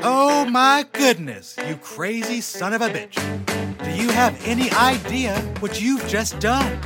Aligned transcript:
Oh 0.00 0.44
my 0.44 0.86
goodness, 0.92 1.56
you 1.66 1.74
crazy 1.76 2.40
son 2.40 2.72
of 2.72 2.82
a 2.82 2.88
bitch. 2.88 3.16
Do 3.82 3.90
you 4.00 4.10
have 4.10 4.40
any 4.46 4.70
idea 4.70 5.40
what 5.58 5.80
you've 5.80 6.06
just 6.06 6.38
done? 6.38 6.78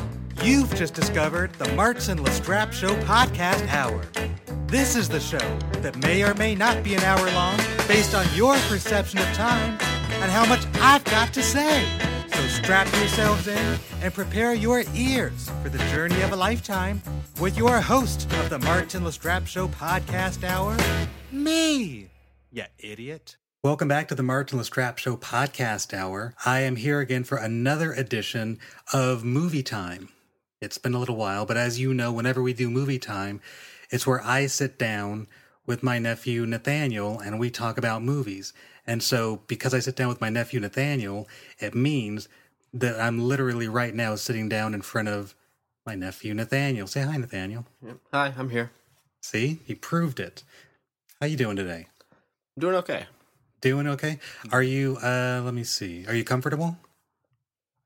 You've 0.42 0.74
just 0.74 0.94
discovered 0.94 1.52
the 1.54 1.70
Martin 1.74 2.22
Lestrap 2.22 2.72
Show 2.72 2.94
podcast 3.02 3.68
hour. 3.68 4.02
This 4.66 4.96
is 4.96 5.10
the 5.10 5.20
show 5.20 5.58
that 5.82 5.94
may 5.98 6.22
or 6.22 6.32
may 6.34 6.54
not 6.54 6.82
be 6.82 6.94
an 6.94 7.02
hour 7.02 7.30
long 7.32 7.58
based 7.86 8.14
on 8.14 8.26
your 8.34 8.56
perception 8.60 9.18
of 9.18 9.26
time 9.34 9.78
and 10.22 10.32
how 10.32 10.46
much 10.46 10.64
I've 10.80 11.04
got 11.04 11.34
to 11.34 11.42
say. 11.42 11.84
So 12.28 12.40
strap 12.48 12.90
yourselves 12.94 13.46
in 13.46 13.78
and 14.00 14.14
prepare 14.14 14.54
your 14.54 14.84
ears 14.94 15.50
for 15.62 15.68
the 15.68 15.78
journey 15.90 16.22
of 16.22 16.32
a 16.32 16.36
lifetime 16.36 17.02
with 17.38 17.58
your 17.58 17.78
host 17.78 18.24
of 18.40 18.48
the 18.48 18.58
Martin 18.60 19.04
Lestrap 19.04 19.46
Show 19.46 19.68
podcast 19.68 20.48
hour, 20.48 20.78
me, 21.30 22.08
you 22.52 22.64
idiot. 22.78 23.36
Welcome 23.64 23.88
back 23.88 24.08
to 24.08 24.14
the 24.14 24.22
Martin 24.22 24.58
Lestrap 24.58 24.98
Show 24.98 25.16
podcast 25.16 25.96
hour. 25.96 26.34
I 26.44 26.60
am 26.60 26.76
here 26.76 27.00
again 27.00 27.24
for 27.24 27.38
another 27.38 27.92
edition 27.92 28.58
of 28.92 29.24
Movie 29.24 29.62
Time. 29.62 30.10
It's 30.60 30.76
been 30.76 30.92
a 30.92 30.98
little 30.98 31.16
while, 31.16 31.46
but 31.46 31.56
as 31.56 31.80
you 31.80 31.94
know, 31.94 32.12
whenever 32.12 32.42
we 32.42 32.52
do 32.52 32.68
Movie 32.68 32.98
Time, 32.98 33.40
it's 33.90 34.06
where 34.06 34.22
I 34.22 34.46
sit 34.46 34.78
down 34.78 35.28
with 35.64 35.82
my 35.82 35.98
nephew 35.98 36.44
Nathaniel 36.44 37.18
and 37.20 37.38
we 37.38 37.48
talk 37.48 37.78
about 37.78 38.02
movies. 38.02 38.52
And 38.86 39.02
so, 39.02 39.40
because 39.46 39.72
I 39.72 39.78
sit 39.78 39.96
down 39.96 40.08
with 40.08 40.20
my 40.20 40.28
nephew 40.28 40.60
Nathaniel, 40.60 41.26
it 41.58 41.74
means 41.74 42.28
that 42.74 43.00
I'm 43.00 43.18
literally 43.18 43.68
right 43.68 43.94
now 43.94 44.14
sitting 44.16 44.50
down 44.50 44.74
in 44.74 44.82
front 44.82 45.08
of 45.08 45.34
my 45.86 45.94
nephew 45.94 46.34
Nathaniel. 46.34 46.86
Say 46.86 47.00
hi, 47.00 47.16
Nathaniel. 47.16 47.64
Hi, 48.12 48.34
I'm 48.36 48.50
here. 48.50 48.72
See, 49.22 49.60
he 49.64 49.74
proved 49.74 50.20
it. 50.20 50.42
How 51.22 51.28
you 51.28 51.36
doing 51.36 51.54
today? 51.54 51.86
I'm 52.56 52.60
doing 52.60 52.74
okay. 52.76 53.06
Doing 53.60 53.86
okay? 53.88 54.18
Are 54.50 54.62
you? 54.62 54.96
uh 55.02 55.40
Let 55.44 55.54
me 55.54 55.64
see. 55.64 56.06
Are 56.06 56.14
you 56.14 56.24
comfortable? 56.24 56.76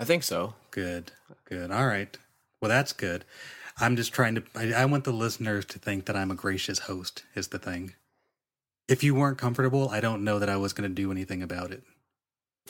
I 0.01 0.05
think 0.05 0.23
so. 0.23 0.55
Good. 0.71 1.13
Good. 1.49 1.71
All 1.71 1.87
right. 1.87 2.17
Well, 2.61 2.69
that's 2.69 2.93
good. 2.93 3.25
I'm 3.79 3.97
just 3.97 4.13
trying 4.13 4.37
to. 4.37 4.43
I, 4.55 4.73
I 4.73 4.85
want 4.87 5.05
the 5.05 5.13
listeners 5.13 5.65
to 5.67 5.79
think 5.79 6.07
that 6.07 6.17
I'm 6.17 6.31
a 6.31 6.35
gracious 6.35 6.81
host. 6.81 7.25
Is 7.35 7.49
the 7.49 7.59
thing. 7.59 7.95
If 8.89 9.03
you 9.05 9.15
weren't 9.15 9.39
comfortable, 9.39 9.89
I 9.91 10.01
don't 10.01 10.25
know 10.25 10.39
that 10.39 10.49
I 10.49 10.57
was 10.57 10.73
going 10.73 10.89
to 10.89 10.95
do 10.95 11.11
anything 11.11 11.43
about 11.43 11.73
it. 11.73 11.83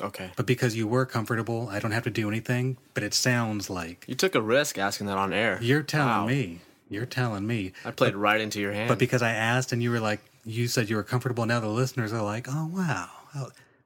Okay. 0.00 0.30
But 0.36 0.46
because 0.46 0.74
you 0.76 0.86
were 0.86 1.06
comfortable, 1.06 1.68
I 1.70 1.78
don't 1.78 1.92
have 1.92 2.04
to 2.04 2.10
do 2.10 2.28
anything. 2.28 2.78
But 2.94 3.02
it 3.02 3.14
sounds 3.14 3.68
like 3.70 4.04
You 4.08 4.14
took 4.14 4.34
a 4.34 4.40
risk 4.42 4.78
asking 4.78 5.06
that 5.08 5.16
on 5.18 5.32
air. 5.32 5.58
you're 5.62 5.82
telling 5.82 6.08
Wow. 6.08 6.26
me. 6.26 6.60
You're 6.88 7.06
telling 7.06 7.46
me. 7.46 7.72
I 7.84 7.90
played 7.90 8.14
right 8.14 8.40
into 8.40 8.60
your 8.60 8.72
hand. 8.72 8.88
But 8.88 8.98
because 8.98 9.20
I 9.22 9.32
asked 9.32 9.72
and 9.72 9.82
you 9.82 9.90
were 9.90 10.00
like, 10.00 10.20
you 10.46 10.68
said 10.68 10.88
you 10.88 10.96
were 10.96 11.02
comfortable. 11.02 11.44
Now 11.44 11.60
the 11.60 11.68
listeners 11.68 12.12
are 12.12 12.22
like, 12.22 12.46
oh 12.48 12.70
wow, 12.72 13.10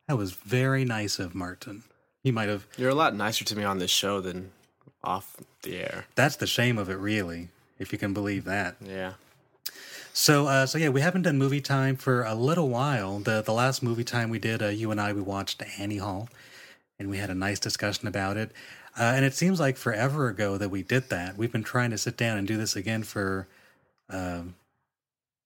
that 0.06 0.16
was 0.16 0.32
very 0.32 0.84
nice 0.84 1.18
of 1.18 1.34
Martin. 1.34 1.82
He 2.22 2.30
might 2.30 2.48
have. 2.48 2.66
You're 2.76 2.90
a 2.90 2.94
lot 2.94 3.16
nicer 3.16 3.44
to 3.46 3.56
me 3.56 3.64
on 3.64 3.78
this 3.78 3.90
show 3.90 4.20
than 4.20 4.52
off 5.02 5.36
the 5.62 5.78
air. 5.78 6.04
That's 6.14 6.36
the 6.36 6.46
shame 6.46 6.76
of 6.76 6.90
it, 6.90 6.96
really, 6.96 7.48
if 7.78 7.92
you 7.92 7.98
can 7.98 8.12
believe 8.12 8.44
that. 8.44 8.76
Yeah. 8.84 9.14
So, 10.12 10.48
uh, 10.48 10.66
so 10.66 10.76
yeah, 10.76 10.90
we 10.90 11.00
haven't 11.00 11.22
done 11.22 11.38
movie 11.38 11.60
time 11.62 11.96
for 11.96 12.24
a 12.24 12.34
little 12.34 12.68
while. 12.68 13.20
The 13.20 13.40
the 13.40 13.54
last 13.54 13.82
movie 13.82 14.04
time 14.04 14.28
we 14.28 14.38
did, 14.38 14.62
uh, 14.62 14.68
you 14.68 14.90
and 14.90 15.00
I, 15.00 15.12
we 15.14 15.22
watched 15.22 15.62
Annie 15.78 15.96
Hall, 15.96 16.28
and 16.98 17.08
we 17.08 17.16
had 17.16 17.30
a 17.30 17.34
nice 17.34 17.58
discussion 17.58 18.06
about 18.06 18.36
it. 18.36 18.50
Uh, 18.98 19.04
and 19.14 19.24
it 19.24 19.32
seems 19.34 19.60
like 19.60 19.76
forever 19.76 20.28
ago 20.28 20.58
that 20.58 20.68
we 20.68 20.82
did 20.82 21.08
that. 21.08 21.36
We've 21.38 21.52
been 21.52 21.64
trying 21.64 21.90
to 21.90 21.98
sit 21.98 22.16
down 22.16 22.36
and 22.36 22.46
do 22.46 22.58
this 22.58 22.76
again 22.76 23.04
for 23.04 23.46
um, 24.10 24.56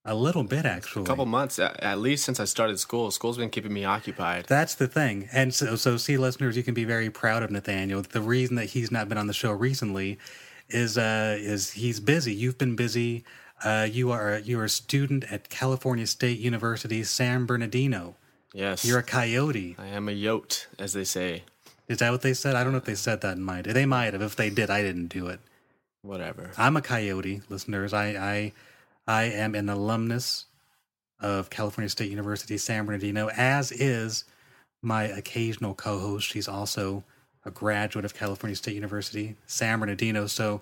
a 0.04 0.14
little 0.14 0.44
bit, 0.44 0.66
actually. 0.66 1.02
A 1.02 1.06
couple 1.06 1.26
months, 1.26 1.58
at, 1.58 1.98
least 1.98 2.24
since 2.24 2.38
I 2.38 2.44
started 2.44 2.78
school. 2.78 3.10
School's 3.10 3.38
been 3.38 3.50
keeping 3.50 3.72
me 3.72 3.84
occupied. 3.84 4.44
That's 4.46 4.74
the 4.74 4.86
thing. 4.86 5.28
And 5.32 5.54
so, 5.54 5.76
so 5.76 5.96
see, 5.96 6.18
listeners, 6.18 6.56
you 6.56 6.62
can 6.62 6.74
be 6.74 6.84
very 6.84 7.10
proud 7.10 7.42
of 7.42 7.50
Nathaniel. 7.50 8.02
The 8.02 8.20
reason 8.20 8.56
that 8.56 8.66
he's 8.66 8.90
not 8.90 9.08
been 9.08 9.18
on 9.18 9.26
the 9.26 9.32
show 9.32 9.52
recently 9.52 10.18
is 10.68 10.98
uh, 10.98 11.36
is 11.38 11.72
he's 11.72 12.00
busy. 12.00 12.34
You've 12.34 12.58
been 12.58 12.76
busy. 12.76 13.24
Uh, 13.62 13.86
you 13.90 14.10
are 14.10 14.38
you 14.38 14.60
are 14.60 14.64
a 14.64 14.68
student 14.68 15.24
at 15.32 15.48
California 15.48 16.06
State 16.06 16.38
University, 16.38 17.02
San 17.02 17.46
Bernardino. 17.46 18.16
Yes. 18.52 18.84
You're 18.84 19.00
a 19.00 19.02
coyote. 19.02 19.74
I 19.78 19.86
am 19.86 20.08
a 20.08 20.12
yote, 20.12 20.66
as 20.78 20.92
they 20.92 21.04
say. 21.04 21.42
Is 21.88 21.98
that 21.98 22.12
what 22.12 22.22
they 22.22 22.34
said? 22.34 22.54
I 22.54 22.62
don't 22.62 22.72
know 22.72 22.78
if 22.78 22.84
they 22.84 22.94
said 22.94 23.20
that 23.22 23.36
in 23.36 23.42
my. 23.42 23.62
They 23.62 23.84
might 23.84 24.12
have. 24.12 24.22
If 24.22 24.36
they 24.36 24.48
did, 24.48 24.70
I 24.70 24.82
didn't 24.82 25.08
do 25.08 25.26
it. 25.26 25.40
Whatever. 26.02 26.52
I'm 26.56 26.76
a 26.76 26.82
coyote, 26.82 27.42
listeners. 27.48 27.92
I 27.92 28.06
I 28.08 28.52
I 29.06 29.24
am 29.24 29.54
an 29.54 29.68
alumnus 29.68 30.46
of 31.20 31.50
California 31.50 31.88
State 31.88 32.10
University, 32.10 32.58
San 32.58 32.86
Bernardino, 32.86 33.28
as 33.30 33.72
is 33.72 34.24
my 34.82 35.04
occasional 35.04 35.74
co-host. 35.74 36.26
She's 36.28 36.48
also 36.48 37.04
a 37.44 37.50
graduate 37.50 38.04
of 38.04 38.14
California 38.14 38.56
State 38.56 38.74
University, 38.74 39.36
San 39.46 39.80
Bernardino. 39.80 40.26
So 40.26 40.60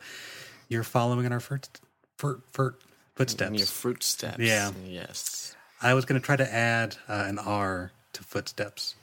you're 0.69 0.83
following 0.83 1.25
in 1.27 1.33
our 1.33 1.41
first, 1.41 1.81
for, 2.19 2.41
for 2.51 2.77
footsteps. 3.15 3.49
In 3.51 3.55
your 3.55 3.67
fruit 3.67 4.03
steps. 4.03 4.39
Yeah. 4.39 4.73
Yes. 4.87 5.55
I 5.81 5.95
was 5.95 6.05
going 6.05 6.21
to 6.21 6.25
try 6.25 6.37
to 6.37 6.55
add 6.55 6.97
uh, 7.09 7.25
an 7.27 7.39
R 7.39 7.93
to 8.13 8.23
footsteps, 8.23 8.95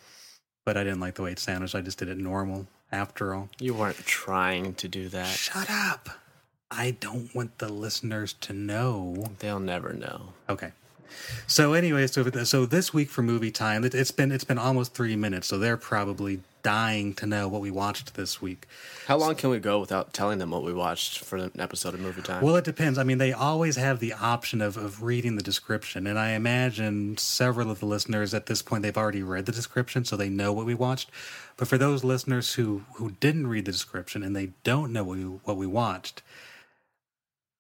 but 0.66 0.78
I 0.78 0.84
didn't 0.84 1.00
like 1.02 1.16
the 1.16 1.24
way 1.24 1.32
it 1.32 1.40
sounded, 1.40 1.70
so 1.70 1.80
I 1.80 1.82
just 1.82 1.98
did 2.00 2.10
it 2.10 2.18
normal. 2.18 2.68
After 2.92 3.36
all, 3.36 3.50
You 3.60 3.76
weren't 3.76 3.98
trying 4.06 4.74
to 4.76 4.88
do 4.88 5.10
that. 5.10 5.28
shut 5.28 5.70
up. 5.70 6.10
I 6.72 6.92
don't 6.92 7.34
want 7.34 7.58
the 7.58 7.70
listeners 7.70 8.34
to 8.42 8.54
know 8.54 9.26
They'll 9.40 9.60
never 9.60 9.94
know. 9.94 10.34
Okay. 10.48 10.72
So 11.48 11.74
anyway, 11.74 12.06
so 12.08 12.30
so 12.44 12.66
this 12.66 12.94
week 12.94 13.10
for 13.10 13.24
movie 13.24 13.52
time, 13.52 13.84
it, 13.84 13.96
it's 13.96 14.12
been 14.12 14.32
it's 14.32 14.44
been 14.44 14.60
almost 14.60 14.94
three 14.94 15.16
minutes, 15.16 15.48
so 15.48 15.58
they're 15.58 15.78
probably 15.78 16.42
dying 16.62 17.14
to 17.16 17.26
know 17.26 17.48
what 17.48 17.62
we 17.62 17.72
watched 17.72 18.14
this 18.16 18.42
week. 18.42 18.68
How 19.08 19.18
long 19.18 19.34
can 19.36 19.50
we 19.50 19.60
go 19.60 19.80
without 19.80 20.14
telling 20.14 20.40
them 20.40 20.52
what 20.52 20.64
we 20.64 20.74
watched 20.74 21.20
for 21.20 21.38
an 21.38 21.52
episode 21.58 21.94
of 21.94 22.00
Movie 22.02 22.22
Time? 22.22 22.44
Well, 22.44 22.56
it 22.58 22.66
depends. 22.66 23.00
I 23.00 23.04
mean, 23.04 23.18
they 23.18 23.32
always 23.32 23.76
have 23.78 24.00
the 24.00 24.14
option 24.14 24.62
of, 24.62 24.78
of 24.78 25.02
reading 25.02 25.36
the 25.36 25.42
description, 25.42 26.06
and 26.06 26.20
I 26.20 26.32
imagine 26.32 27.18
several 27.18 27.72
of 27.72 27.80
the 27.80 27.86
listeners 27.86 28.34
at 28.34 28.46
this 28.46 28.62
point 28.62 28.84
they've 28.84 28.98
already 28.98 29.24
read 29.24 29.46
the 29.46 29.52
description, 29.52 30.06
so 30.06 30.16
they 30.16 30.30
know 30.30 30.54
what 30.54 30.66
we 30.66 30.76
watched. 30.76 31.10
But 31.58 31.68
for 31.68 31.78
those 31.78 32.04
listeners 32.04 32.54
who 32.54 32.84
who 32.96 33.12
didn't 33.20 33.48
read 33.48 33.66
the 33.66 33.72
description 33.72 34.22
and 34.22 34.36
they 34.36 34.52
don't 34.64 34.94
know 34.94 35.04
what 35.04 35.18
we 35.18 35.24
what 35.24 35.58
we 35.58 35.66
watched, 35.66 36.22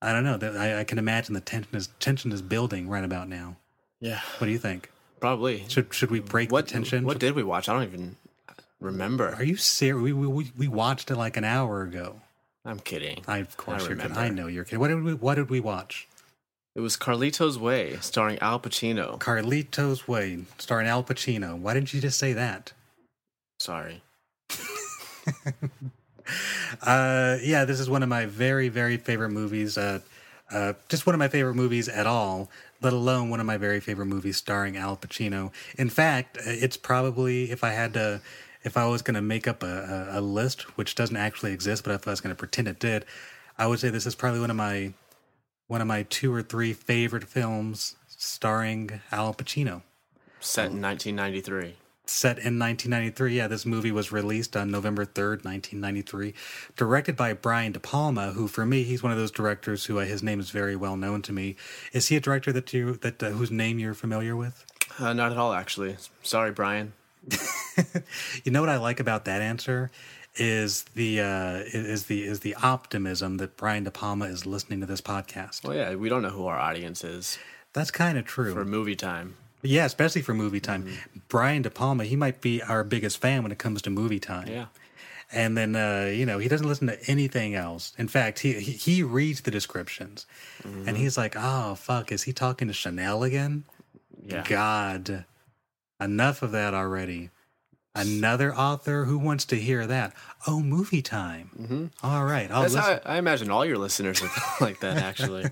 I 0.02 0.14
don't 0.14 0.24
know. 0.24 0.60
I, 0.60 0.80
I 0.80 0.84
can 0.84 0.98
imagine 0.98 1.34
the 1.34 1.42
tension 1.42 1.76
is 1.76 1.88
tension 2.00 2.32
is 2.32 2.42
building 2.42 2.88
right 2.88 3.04
about 3.04 3.28
now. 3.28 3.58
yeah. 4.00 4.22
What 4.38 4.46
do 4.48 4.52
you 4.52 4.60
think? 4.60 4.90
Probably. 5.20 5.66
Should 5.68 5.94
should 5.94 6.12
we 6.12 6.20
break 6.22 6.52
what 6.52 6.68
the 6.68 6.74
tension? 6.74 7.04
What 7.06 7.20
did 7.20 7.36
we 7.36 7.44
watch? 7.44 7.68
I 7.68 7.74
don't 7.74 7.84
even 7.84 8.16
remember. 8.80 9.34
Are 9.36 9.44
you 9.44 9.58
serious? 9.58 10.02
We, 10.02 10.14
we 10.14 10.52
we 10.58 10.68
watched 10.68 11.12
it 11.12 11.16
like 11.18 11.36
an 11.36 11.44
hour 11.44 11.82
ago. 11.82 12.22
I'm 12.66 12.80
kidding. 12.80 13.24
I 13.28 13.40
of 13.40 13.58
course 13.58 13.84
I 13.84 13.88
you're 13.88 13.98
kidding. 13.98 14.18
I 14.18 14.30
know 14.30 14.48
you're 14.48 14.64
kidding. 14.64 14.80
What 14.80 14.88
did 14.88 15.04
we 15.04 15.14
What 15.14 15.36
did 15.36 15.50
we 15.50 15.60
watch? 15.60 16.08
It 16.76 16.82
was 16.82 16.96
Carlito's 16.96 17.58
Way, 17.60 17.98
starring 18.00 18.40
Al 18.40 18.60
Pacino. 18.60 19.20
Carlito's 19.20 20.08
Way, 20.08 20.46
starring 20.60 20.88
Al 20.88 21.04
Pacino. 21.04 21.58
Why 21.58 21.74
didn't 21.74 21.94
you 21.94 22.00
just 22.00 22.18
say 22.18 22.32
that? 22.34 22.72
Sorry. 23.60 24.02
Uh, 26.82 27.38
yeah, 27.42 27.66
this 27.66 27.80
is 27.80 27.90
one 27.90 28.04
of 28.04 28.10
my 28.10 28.26
very 28.26 28.70
very 28.70 28.98
favorite 28.98 29.30
movies. 29.30 29.78
Uh, 29.78 30.00
uh, 30.52 30.74
just 30.88 31.06
one 31.06 31.14
of 31.14 31.20
my 31.20 31.28
favorite 31.28 31.56
movies 31.56 31.88
at 31.88 32.08
all. 32.08 32.50
Let 32.82 32.94
alone 32.94 33.30
one 33.30 33.40
of 33.40 33.46
my 33.46 33.58
very 33.58 33.80
favorite 33.80 34.08
movies 34.08 34.38
starring 34.38 34.78
Al 34.78 34.96
Pacino. 34.98 35.52
In 35.78 35.90
fact, 35.90 36.38
uh, 36.38 36.42
it's 36.46 36.78
probably 36.78 37.52
if 37.52 37.64
I 37.64 37.72
had 37.72 37.94
to. 37.94 38.22
If 38.62 38.76
I 38.76 38.86
was 38.88 39.02
going 39.02 39.16
to 39.16 39.22
make 39.22 39.48
up 39.48 39.64
a, 39.64 40.10
a, 40.12 40.20
a 40.20 40.22
list, 40.22 40.64
which 40.78 40.94
doesn't 40.94 41.16
actually 41.16 41.54
exist, 41.54 41.86
but 41.86 41.94
if 41.94 42.06
I 42.06 42.12
was 42.12 42.20
going 42.20 42.36
to 42.36 42.38
pretend 42.38 42.68
it 42.68 42.78
did, 42.78 43.06
I 43.58 43.68
would 43.68 43.80
say 43.80 43.88
this 43.88 44.06
is 44.06 44.16
probably 44.16 44.42
one 44.42 44.50
of 44.50 44.58
my 44.58 44.94
one 45.68 45.80
of 45.82 45.88
my 45.88 46.04
two 46.04 46.34
or 46.34 46.42
three 46.42 46.74
favorite 46.74 47.24
films 47.24 47.96
starring 48.08 49.02
Al 49.12 49.34
Pacino. 49.34 49.84
Set 50.42 50.72
in 50.72 50.82
1993. 50.82 51.76
Set 52.10 52.38
in 52.38 52.58
1993. 52.60 53.36
Yeah, 53.38 53.48
this 53.48 53.66
movie 53.66 53.92
was 53.92 54.12
released 54.12 54.58
on 54.58 54.72
November 54.72 55.06
3rd, 55.06 55.46
1993. 55.46 56.34
Directed 56.76 57.16
by 57.16 57.34
Brian 57.34 57.72
De 57.72 57.80
Palma, 57.80 58.32
who 58.32 58.48
for 58.48 58.66
me, 58.66 58.84
he's 58.84 59.04
one 59.04 59.12
of 59.12 59.18
those 59.18 59.32
directors 59.32 59.86
who 59.86 60.00
uh, 60.00 60.06
his 60.06 60.24
name 60.24 60.40
is 60.40 60.50
very 60.50 60.76
well 60.76 60.98
known 60.98 61.22
to 61.24 61.32
me. 61.32 61.56
Is 61.94 62.08
he 62.08 62.16
a 62.16 62.20
director 62.20 62.52
that 62.52 62.74
you 62.74 62.94
that 62.98 63.22
uh, 63.22 63.30
whose 63.30 63.52
name 63.52 63.80
you're 63.80 63.94
familiar 63.94 64.36
with? 64.36 64.66
Uh, 64.98 65.14
not 65.14 65.32
at 65.32 65.38
all, 65.38 65.54
actually. 65.54 65.98
Sorry, 66.24 66.52
Brian. 66.52 66.94
You 68.44 68.52
know 68.52 68.62
what 68.62 68.70
I 68.70 68.78
like 68.78 69.00
about 69.00 69.26
that 69.26 69.42
answer 69.42 69.92
is 70.36 70.84
the 70.96 71.22
uh, 71.22 71.64
is 71.74 72.06
the 72.06 72.24
is 72.24 72.42
the 72.42 72.56
optimism 72.56 73.38
that 73.38 73.58
Brian 73.58 73.84
De 73.84 73.92
Palma 73.92 74.26
is 74.26 74.46
listening 74.46 74.80
to 74.82 74.86
this 74.86 75.02
podcast. 75.02 75.64
Well, 75.66 75.76
yeah, 75.76 75.96
we 75.96 76.10
don't 76.10 76.22
know 76.22 76.30
who 76.30 76.48
our 76.48 76.58
audience 76.58 77.04
is 77.04 77.38
That's 77.74 77.92
kind 77.92 78.18
of 78.18 78.26
true. 78.26 78.54
for 78.54 78.66
movie 78.66 78.96
time. 78.96 79.36
Yeah, 79.62 79.86
especially 79.86 80.22
for 80.22 80.34
movie 80.34 80.60
time. 80.60 80.84
Mm-hmm. 80.84 81.20
Brian 81.28 81.62
De 81.62 81.70
Palma, 81.70 82.06
he 82.06 82.16
might 82.16 82.42
be 82.42 82.62
our 82.62 82.84
biggest 82.84 83.20
fan 83.20 83.44
when 83.44 83.52
it 83.52 83.58
comes 83.58 83.82
to 83.84 83.90
movie 83.90 84.20
time. 84.20 84.48
Yeah. 84.48 84.66
And 85.32 85.56
then 85.58 85.76
uh, 85.76 86.10
you 86.12 86.26
know 86.26 86.40
he 86.40 86.48
doesn't 86.48 86.68
listen 86.68 86.88
to 86.88 86.98
anything 87.10 87.54
else. 87.56 87.94
In 87.98 88.08
fact, 88.08 88.40
he 88.40 88.54
he, 88.54 88.72
he 88.72 89.04
reads 89.04 89.42
the 89.42 89.52
descriptions, 89.52 90.26
Mm-hmm. 90.64 90.88
and 90.88 90.98
he's 90.98 91.18
like, 91.18 91.36
"Oh 91.38 91.76
fuck, 91.76 92.12
is 92.12 92.24
he 92.24 92.34
talking 92.34 92.68
to 92.68 92.74
Chanel 92.74 93.22
again?" 93.24 93.64
Yeah. 94.26 94.44
God, 94.48 95.26
enough 96.02 96.42
of 96.42 96.52
that 96.52 96.74
already. 96.74 97.30
Another 97.96 98.56
author 98.56 99.06
who 99.06 99.18
wants 99.18 99.46
to 99.46 99.56
hear 99.56 99.86
that. 99.88 100.14
Oh, 100.48 100.62
movie 100.62 101.02
time. 101.02 101.50
Mm-hmm. 101.60 101.86
All 102.04 102.24
right. 102.24 102.50
I'll 102.52 102.62
That's 102.62 102.76
listen. 102.76 103.00
I, 103.06 103.16
I 103.16 103.18
imagine 103.18 103.50
all 103.52 103.66
your 103.66 103.78
listeners 103.78 104.22
are 104.22 104.30
like 104.62 104.80
that. 104.82 104.98
Actually, 104.98 105.46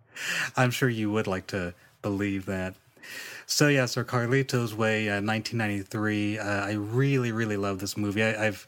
I'm 0.56 0.70
sure 0.70 0.88
you 0.88 1.10
would 1.10 1.26
like 1.26 1.48
to 1.48 1.74
believe 2.02 2.46
that. 2.46 2.74
So 3.50 3.68
yeah, 3.68 3.86
so 3.86 4.04
Carlito's 4.04 4.74
Way, 4.74 5.08
uh, 5.08 5.22
1993. 5.22 6.38
Uh, 6.38 6.44
I 6.44 6.72
really, 6.72 7.32
really 7.32 7.56
love 7.56 7.78
this 7.78 7.96
movie. 7.96 8.22
I, 8.22 8.48
I've, 8.48 8.66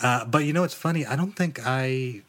uh, 0.00 0.26
but 0.26 0.44
you 0.44 0.52
know, 0.52 0.64
it's 0.64 0.74
funny. 0.74 1.06
I 1.06 1.16
don't 1.16 1.32
think 1.32 1.58
I. 1.64 2.20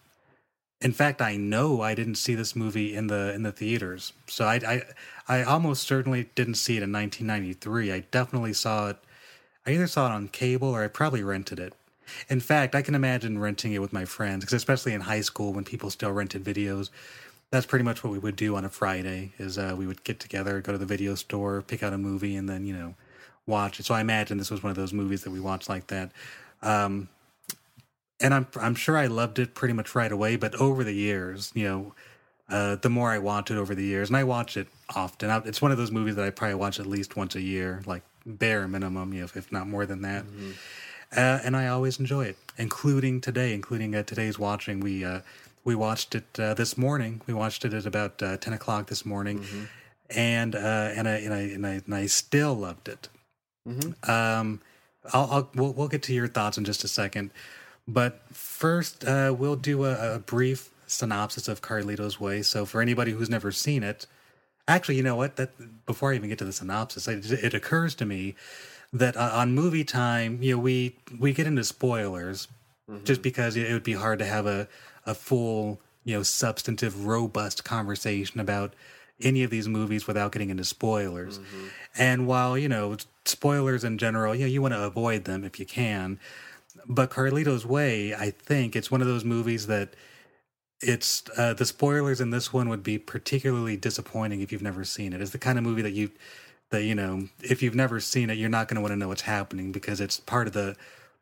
In 0.79 0.93
fact, 0.93 1.21
I 1.21 1.35
know 1.35 1.81
I 1.81 1.93
didn't 1.95 2.15
see 2.15 2.35
this 2.35 2.55
movie 2.55 2.95
in 2.95 3.07
the 3.07 3.33
in 3.33 3.43
the 3.43 3.51
theaters. 3.51 4.13
So 4.27 4.45
I, 4.45 4.55
I, 4.55 4.81
I 5.27 5.43
almost 5.43 5.83
certainly 5.83 6.29
didn't 6.35 6.55
see 6.55 6.77
it 6.77 6.83
in 6.83 6.91
1993. 6.93 7.91
I 7.91 7.99
definitely 8.11 8.53
saw 8.53 8.87
it. 8.91 8.97
I 9.67 9.71
either 9.71 9.85
saw 9.87 10.07
it 10.07 10.13
on 10.15 10.29
cable 10.29 10.69
or 10.69 10.85
I 10.85 10.87
probably 10.87 11.21
rented 11.21 11.59
it. 11.59 11.73
In 12.29 12.39
fact, 12.39 12.75
I 12.75 12.81
can 12.81 12.95
imagine 12.95 13.39
renting 13.39 13.73
it 13.73 13.81
with 13.81 13.91
my 13.91 14.05
friends, 14.05 14.45
because 14.45 14.53
especially 14.53 14.93
in 14.93 15.01
high 15.01 15.21
school 15.21 15.51
when 15.51 15.65
people 15.65 15.89
still 15.89 16.13
rented 16.13 16.45
videos, 16.45 16.89
that's 17.51 17.65
pretty 17.65 17.83
much 17.83 18.03
what 18.03 18.11
we 18.11 18.19
would 18.19 18.35
do 18.35 18.55
on 18.55 18.65
a 18.65 18.69
Friday. 18.69 19.33
Is 19.37 19.57
uh, 19.57 19.75
we 19.77 19.87
would 19.87 20.03
get 20.03 20.19
together, 20.19 20.61
go 20.61 20.71
to 20.71 20.77
the 20.77 20.85
video 20.85 21.15
store, 21.15 21.61
pick 21.61 21.83
out 21.83 21.93
a 21.93 21.97
movie, 21.97 22.35
and 22.35 22.47
then 22.47 22.65
you 22.65 22.73
know 22.73 22.95
watch 23.45 23.79
it. 23.79 23.85
So 23.85 23.93
I 23.93 24.01
imagine 24.01 24.37
this 24.37 24.51
was 24.51 24.63
one 24.63 24.69
of 24.69 24.77
those 24.77 24.93
movies 24.93 25.23
that 25.23 25.31
we 25.31 25.39
watched 25.39 25.69
like 25.69 25.87
that. 25.87 26.11
Um, 26.61 27.09
and 28.19 28.33
I'm 28.33 28.47
I'm 28.59 28.75
sure 28.75 28.97
I 28.97 29.07
loved 29.07 29.39
it 29.39 29.55
pretty 29.55 29.73
much 29.73 29.95
right 29.95 30.11
away. 30.11 30.35
But 30.35 30.55
over 30.55 30.83
the 30.83 30.93
years, 30.93 31.51
you 31.55 31.63
know, 31.63 31.93
uh, 32.49 32.75
the 32.75 32.89
more 32.89 33.11
I 33.11 33.17
watch 33.17 33.49
it 33.51 33.57
over 33.57 33.73
the 33.73 33.85
years, 33.85 34.09
and 34.09 34.17
I 34.17 34.23
watch 34.23 34.57
it 34.57 34.67
often. 34.95 35.29
I, 35.29 35.37
it's 35.45 35.61
one 35.61 35.71
of 35.71 35.77
those 35.77 35.91
movies 35.91 36.15
that 36.15 36.25
I 36.25 36.29
probably 36.29 36.55
watch 36.55 36.79
at 36.79 36.85
least 36.85 37.15
once 37.15 37.35
a 37.35 37.41
year, 37.41 37.81
like 37.85 38.03
bare 38.25 38.67
minimum, 38.67 39.13
you 39.13 39.21
know, 39.21 39.27
if 39.33 39.51
not 39.51 39.67
more 39.67 39.85
than 39.85 40.01
that. 40.01 40.25
Mm-hmm. 40.25 40.51
Uh, 41.11 41.39
and 41.43 41.57
I 41.57 41.67
always 41.67 41.99
enjoy 41.99 42.25
it, 42.25 42.37
including 42.57 43.19
today, 43.19 43.53
including 43.53 43.95
uh, 43.95 44.03
today's 44.03 44.37
watching. 44.37 44.79
We 44.79 45.03
uh, 45.03 45.21
we 45.63 45.75
watched 45.75 46.15
it 46.15 46.39
uh, 46.39 46.53
this 46.53 46.77
morning. 46.77 47.21
We 47.27 47.33
watched 47.33 47.65
it 47.65 47.73
at 47.73 47.85
about 47.85 48.21
uh, 48.21 48.37
ten 48.37 48.53
o'clock 48.53 48.87
this 48.87 49.05
morning, 49.05 49.39
mm-hmm. 49.39 49.63
and 50.09 50.55
uh, 50.55 50.91
and 50.95 51.07
I 51.07 51.15
and 51.15 51.33
I 51.33 51.39
and 51.39 51.67
I, 51.67 51.81
and 51.85 51.95
I 51.95 52.05
still 52.07 52.53
loved 52.53 52.87
it. 52.87 53.09
Mm-hmm. 53.67 54.09
Um, 54.09 54.61
I'll, 55.13 55.29
I'll 55.31 55.49
we'll, 55.55 55.73
we'll 55.73 55.87
get 55.87 56.03
to 56.03 56.13
your 56.13 56.27
thoughts 56.27 56.57
in 56.57 56.65
just 56.65 56.83
a 56.83 56.87
second, 56.87 57.31
but 57.87 58.21
first 58.31 59.05
uh, 59.05 59.33
we'll 59.37 59.55
do 59.55 59.85
a, 59.85 60.15
a 60.15 60.19
brief 60.19 60.71
synopsis 60.87 61.47
of 61.47 61.61
Carlito's 61.61 62.19
Way. 62.19 62.41
So 62.41 62.65
for 62.65 62.81
anybody 62.81 63.11
who's 63.11 63.29
never 63.29 63.51
seen 63.51 63.83
it, 63.83 64.07
actually, 64.67 64.95
you 64.95 65.03
know 65.03 65.15
what? 65.15 65.35
That 65.35 65.85
before 65.85 66.11
I 66.11 66.15
even 66.15 66.29
get 66.29 66.39
to 66.39 66.45
the 66.45 66.53
synopsis, 66.53 67.07
it, 67.07 67.31
it 67.31 67.53
occurs 67.53 67.95
to 67.95 68.05
me 68.05 68.35
that 68.91 69.15
uh, 69.15 69.31
on 69.33 69.53
movie 69.53 69.83
time, 69.83 70.41
you 70.41 70.55
know, 70.55 70.61
we 70.61 70.95
we 71.19 71.33
get 71.33 71.47
into 71.47 71.63
spoilers 71.63 72.47
mm-hmm. 72.89 73.03
just 73.03 73.21
because 73.21 73.55
it 73.55 73.71
would 73.71 73.83
be 73.83 73.93
hard 73.93 74.19
to 74.19 74.25
have 74.25 74.45
a 74.45 74.67
a 75.09 75.15
full, 75.15 75.81
you 76.03 76.15
know, 76.15 76.23
substantive, 76.23 77.05
robust 77.05 77.63
conversation 77.63 78.39
about 78.39 78.73
any 79.21 79.43
of 79.43 79.49
these 79.49 79.67
movies 79.67 80.07
without 80.07 80.31
getting 80.31 80.49
into 80.49 80.63
spoilers. 80.63 81.39
Mm-hmm. 81.39 81.67
And 81.97 82.27
while, 82.27 82.57
you 82.57 82.69
know, 82.69 82.95
spoilers 83.25 83.83
in 83.83 83.97
general, 83.97 84.35
you 84.35 84.41
know, 84.41 84.47
you 84.47 84.61
want 84.61 84.75
to 84.75 84.83
avoid 84.83 85.25
them 85.25 85.43
if 85.43 85.59
you 85.59 85.65
can. 85.65 86.19
But 86.87 87.09
Carlito's 87.09 87.65
Way, 87.65 88.13
I 88.13 88.29
think 88.29 88.75
it's 88.75 88.91
one 88.91 89.01
of 89.01 89.07
those 89.07 89.25
movies 89.25 89.67
that 89.67 89.95
it's 90.81 91.23
uh, 91.37 91.53
the 91.53 91.65
spoilers 91.65 92.21
in 92.21 92.29
this 92.29 92.53
one 92.53 92.69
would 92.69 92.83
be 92.83 92.97
particularly 92.97 93.75
disappointing 93.75 94.41
if 94.41 94.51
you've 94.51 94.61
never 94.61 94.85
seen 94.85 95.11
it. 95.11 95.21
It's 95.21 95.31
the 95.31 95.39
kind 95.39 95.57
of 95.57 95.63
movie 95.63 95.81
that 95.81 95.91
you 95.91 96.11
that 96.69 96.83
you 96.83 96.95
know 96.95 97.27
if 97.41 97.61
you've 97.61 97.75
never 97.75 97.99
seen 97.99 98.29
it, 98.29 98.37
you're 98.37 98.47
not 98.47 98.67
going 98.67 98.75
to 98.75 98.81
want 98.81 98.93
to 98.93 98.95
know 98.95 99.09
what's 99.09 99.23
happening 99.23 99.73
because 99.73 99.99
it's 99.99 100.19
part 100.21 100.47
of 100.47 100.53
the 100.53 100.77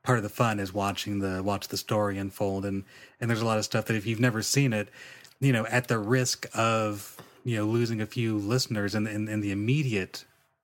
part 0.08 0.18
of 0.18 0.24
the 0.24 0.30
fun 0.30 0.58
is 0.58 0.74
watching 0.74 1.20
the 1.20 1.44
watch 1.44 1.68
the 1.68 1.76
story 1.76 2.18
unfold 2.18 2.64
and 2.64 2.86
and 3.20 3.30
there's 3.30 3.42
a 3.42 3.46
lot 3.46 3.58
of 3.58 3.66
stuff 3.66 3.88
that 3.88 3.96
if 3.98 4.08
you've 4.08 4.22
never 4.22 4.42
seen 4.42 4.72
it, 4.72 4.88
you 5.42 5.52
know, 5.52 5.66
at 5.66 5.90
the 5.90 6.00
risk 6.00 6.48
of 6.58 7.18
you 7.44 7.58
know 7.58 7.66
losing 7.66 8.00
a 8.00 8.06
few 8.06 8.38
listeners 8.38 8.96
in 8.96 9.06
in, 9.06 9.28
in 9.28 9.42
the 9.42 9.52
immediate 9.52 10.24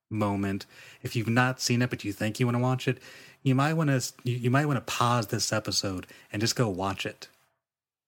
moment, 0.09 0.65
if 1.01 1.13
you've 1.13 1.27
not 1.27 1.59
seen 1.59 1.81
it 1.81 1.89
but 1.89 2.05
you 2.05 2.13
think 2.13 2.39
you 2.39 2.45
want 2.45 2.55
to 2.55 2.63
watch 2.63 2.87
it, 2.87 2.99
you 3.41 3.53
might 3.53 3.73
want 3.73 3.89
to 3.89 4.13
you, 4.23 4.37
you 4.37 4.49
might 4.49 4.65
want 4.65 4.77
to 4.77 4.93
pause 4.93 5.27
this 5.27 5.51
episode 5.51 6.07
and 6.31 6.39
just 6.39 6.55
go 6.55 6.69
watch 6.69 7.05
it 7.05 7.27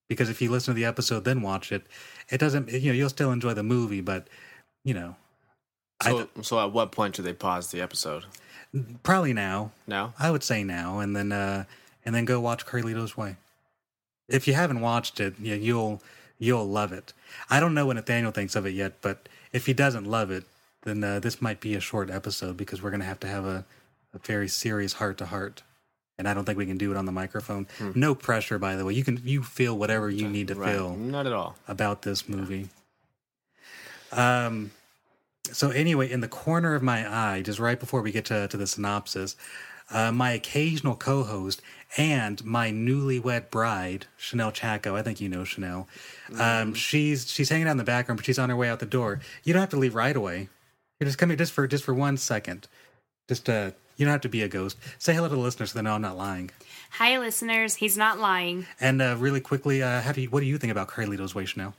because 0.08 0.30
if 0.30 0.40
you 0.40 0.50
listen 0.50 0.72
to 0.72 0.78
the 0.80 0.86
episode 0.86 1.24
then 1.24 1.42
watch 1.42 1.70
it, 1.70 1.82
it 2.30 2.38
doesn't. 2.38 2.72
You 2.72 2.92
know, 2.92 2.96
you'll 2.96 3.10
still 3.10 3.30
enjoy 3.30 3.52
the 3.52 3.62
movie, 3.62 4.00
but 4.00 4.26
you 4.84 4.94
know. 4.94 5.16
So, 6.02 6.28
so 6.40 6.58
at 6.60 6.72
what 6.72 6.92
point 6.92 7.14
do 7.14 7.22
they 7.22 7.34
pause 7.34 7.70
the 7.70 7.82
episode? 7.82 8.24
Probably 9.02 9.32
now. 9.32 9.72
Now, 9.86 10.14
I 10.18 10.30
would 10.30 10.42
say 10.42 10.64
now, 10.64 10.98
and 11.00 11.14
then 11.14 11.32
uh, 11.32 11.64
and 12.04 12.14
then 12.14 12.24
go 12.24 12.40
watch 12.40 12.66
Carlito's 12.66 13.16
Way. 13.16 13.36
If 14.28 14.48
you 14.48 14.54
haven't 14.54 14.80
watched 14.80 15.20
it, 15.20 15.34
yeah, 15.40 15.54
you'll 15.54 16.02
you'll 16.38 16.66
love 16.66 16.92
it. 16.92 17.12
I 17.50 17.60
don't 17.60 17.74
know 17.74 17.86
what 17.86 17.96
Nathaniel 17.96 18.32
thinks 18.32 18.56
of 18.56 18.66
it 18.66 18.70
yet, 18.70 19.00
but 19.00 19.28
if 19.52 19.66
he 19.66 19.72
doesn't 19.72 20.04
love 20.04 20.30
it, 20.30 20.44
then 20.82 21.02
uh, 21.02 21.20
this 21.20 21.40
might 21.40 21.60
be 21.60 21.74
a 21.74 21.80
short 21.80 22.10
episode 22.10 22.56
because 22.56 22.82
we're 22.82 22.90
going 22.90 23.00
to 23.00 23.06
have 23.06 23.20
to 23.20 23.26
have 23.26 23.44
a, 23.44 23.64
a 24.14 24.18
very 24.18 24.48
serious 24.48 24.94
heart 24.94 25.18
to 25.18 25.26
heart 25.26 25.62
and 26.18 26.28
I 26.28 26.34
don't 26.34 26.44
think 26.44 26.58
we 26.58 26.66
can 26.66 26.78
do 26.78 26.90
it 26.90 26.96
on 26.96 27.06
the 27.06 27.12
microphone. 27.12 27.66
Hmm. 27.78 27.92
No 27.94 28.14
pressure, 28.14 28.58
by 28.58 28.76
the 28.76 28.84
way. 28.84 28.94
You 28.94 29.04
can 29.04 29.20
you 29.24 29.42
feel 29.42 29.76
whatever 29.76 30.10
you 30.10 30.28
need 30.28 30.48
to 30.48 30.54
right. 30.54 30.72
feel. 30.72 30.96
Not 30.96 31.26
at 31.26 31.32
all 31.32 31.56
about 31.68 32.02
this 32.02 32.28
movie. 32.28 32.68
Um. 34.12 34.70
So 35.52 35.70
anyway, 35.70 36.10
in 36.10 36.20
the 36.20 36.28
corner 36.28 36.74
of 36.74 36.82
my 36.82 37.08
eye, 37.08 37.42
just 37.42 37.58
right 37.58 37.78
before 37.78 38.02
we 38.02 38.12
get 38.12 38.24
to 38.26 38.48
to 38.48 38.56
the 38.56 38.66
synopsis, 38.66 39.36
uh, 39.90 40.12
my 40.12 40.32
occasional 40.32 40.96
co-host 40.96 41.62
and 41.96 42.44
my 42.44 42.70
newlywed 42.70 43.50
bride, 43.50 44.06
Chanel 44.16 44.50
Chaco. 44.50 44.96
I 44.96 45.02
think 45.02 45.20
you 45.20 45.28
know 45.28 45.44
Chanel. 45.44 45.88
Um, 46.32 46.38
mm. 46.38 46.76
she's 46.76 47.30
she's 47.30 47.48
hanging 47.48 47.68
out 47.68 47.72
in 47.72 47.76
the 47.76 47.84
background, 47.84 48.18
but 48.18 48.26
she's 48.26 48.38
on 48.38 48.50
her 48.50 48.56
way 48.56 48.68
out 48.68 48.80
the 48.80 48.86
door. 48.86 49.20
You 49.44 49.52
don't 49.52 49.60
have 49.60 49.70
to 49.70 49.76
leave 49.76 49.94
right 49.94 50.16
away. 50.16 50.48
You're 50.98 51.06
just 51.06 51.18
coming 51.18 51.36
just 51.36 51.52
for 51.52 51.66
just 51.66 51.84
for 51.84 51.94
one 51.94 52.16
second, 52.16 52.68
just 53.28 53.46
to 53.46 53.74
you 53.96 54.04
don't 54.04 54.12
have 54.12 54.20
to 54.22 54.28
be 54.28 54.42
a 54.42 54.48
ghost. 54.48 54.76
Say 54.98 55.14
hello 55.14 55.28
to 55.28 55.34
the 55.34 55.40
listeners 55.40 55.72
so 55.72 55.78
they 55.78 55.82
know 55.82 55.94
I'm 55.94 56.02
not 56.02 56.16
lying. 56.16 56.50
Hi, 56.90 57.18
listeners. 57.18 57.76
He's 57.76 57.96
not 57.96 58.18
lying. 58.18 58.66
And 58.80 59.00
uh, 59.00 59.16
really 59.18 59.40
quickly, 59.40 59.82
uh, 59.82 60.00
how 60.00 60.12
do 60.12 60.20
you, 60.20 60.30
what 60.30 60.40
do 60.40 60.46
you 60.46 60.58
think 60.58 60.70
about 60.70 60.88
Carlito's 60.88 61.34
Way 61.34 61.46
now? 61.56 61.74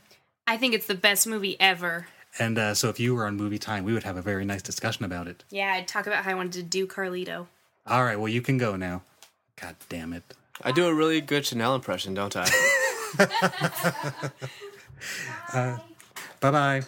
I 0.47 0.57
think 0.57 0.73
it's 0.73 0.87
the 0.87 0.95
best 0.95 1.27
movie 1.27 1.59
ever. 1.59 2.07
And 2.39 2.57
uh, 2.57 2.73
so 2.75 2.89
if 2.89 2.99
you 2.99 3.15
were 3.15 3.25
on 3.25 3.35
movie 3.35 3.57
time, 3.57 3.83
we 3.83 3.93
would 3.93 4.03
have 4.03 4.17
a 4.17 4.21
very 4.21 4.45
nice 4.45 4.61
discussion 4.61 5.05
about 5.05 5.27
it. 5.27 5.43
Yeah, 5.49 5.73
I'd 5.73 5.87
talk 5.87 6.07
about 6.07 6.23
how 6.23 6.31
I 6.31 6.33
wanted 6.35 6.53
to 6.53 6.63
do 6.63 6.85
Carlito. 6.85 7.47
All 7.85 8.03
right, 8.03 8.19
well, 8.19 8.27
you 8.27 8.41
can 8.41 8.57
go 8.57 8.75
now. 8.75 9.01
God 9.59 9.75
damn 9.89 10.13
it. 10.13 10.23
I 10.61 10.71
do 10.71 10.87
a 10.87 10.93
really 10.93 11.21
good 11.21 11.45
Chanel 11.45 11.75
impression, 11.75 12.13
don't 12.13 12.35
I? 12.35 12.49
uh, 15.53 15.77
bye 16.39 16.51
bye. 16.51 16.81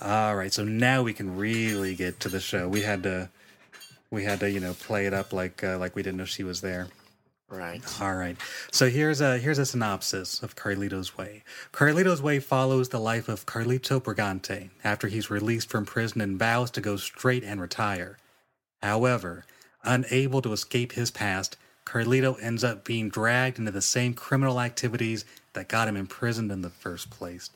All 0.00 0.34
right, 0.34 0.52
so 0.52 0.64
now 0.64 1.02
we 1.02 1.12
can 1.12 1.36
really 1.36 1.94
get 1.94 2.20
to 2.20 2.28
the 2.28 2.40
show. 2.40 2.68
We 2.68 2.82
had 2.82 3.02
to 3.04 3.28
we 4.10 4.24
had 4.24 4.40
to 4.40 4.50
you 4.50 4.60
know 4.60 4.74
play 4.74 5.06
it 5.06 5.14
up 5.14 5.32
like 5.32 5.62
uh, 5.62 5.78
like 5.78 5.94
we 5.94 6.02
didn't 6.02 6.18
know 6.18 6.24
she 6.24 6.42
was 6.42 6.60
there. 6.60 6.88
Right. 7.52 7.82
All 8.00 8.14
right. 8.14 8.38
So 8.70 8.88
here's 8.88 9.20
a 9.20 9.36
here's 9.36 9.58
a 9.58 9.66
synopsis 9.66 10.42
of 10.42 10.56
Carlito's 10.56 11.18
Way. 11.18 11.42
Carlito's 11.70 12.22
Way 12.22 12.40
follows 12.40 12.88
the 12.88 12.98
life 12.98 13.28
of 13.28 13.44
Carlito 13.44 14.02
Brigante 14.02 14.70
after 14.82 15.06
he's 15.06 15.28
released 15.28 15.68
from 15.68 15.84
prison 15.84 16.22
and 16.22 16.38
vows 16.38 16.70
to 16.70 16.80
go 16.80 16.96
straight 16.96 17.44
and 17.44 17.60
retire. 17.60 18.16
However, 18.82 19.44
unable 19.84 20.40
to 20.40 20.54
escape 20.54 20.92
his 20.92 21.10
past, 21.10 21.58
Carlito 21.84 22.42
ends 22.42 22.64
up 22.64 22.86
being 22.86 23.10
dragged 23.10 23.58
into 23.58 23.70
the 23.70 23.82
same 23.82 24.14
criminal 24.14 24.58
activities 24.58 25.26
that 25.52 25.68
got 25.68 25.88
him 25.88 25.96
imprisoned 25.96 26.50
in 26.50 26.62
the 26.62 26.70
first 26.70 27.10
place. 27.10 27.50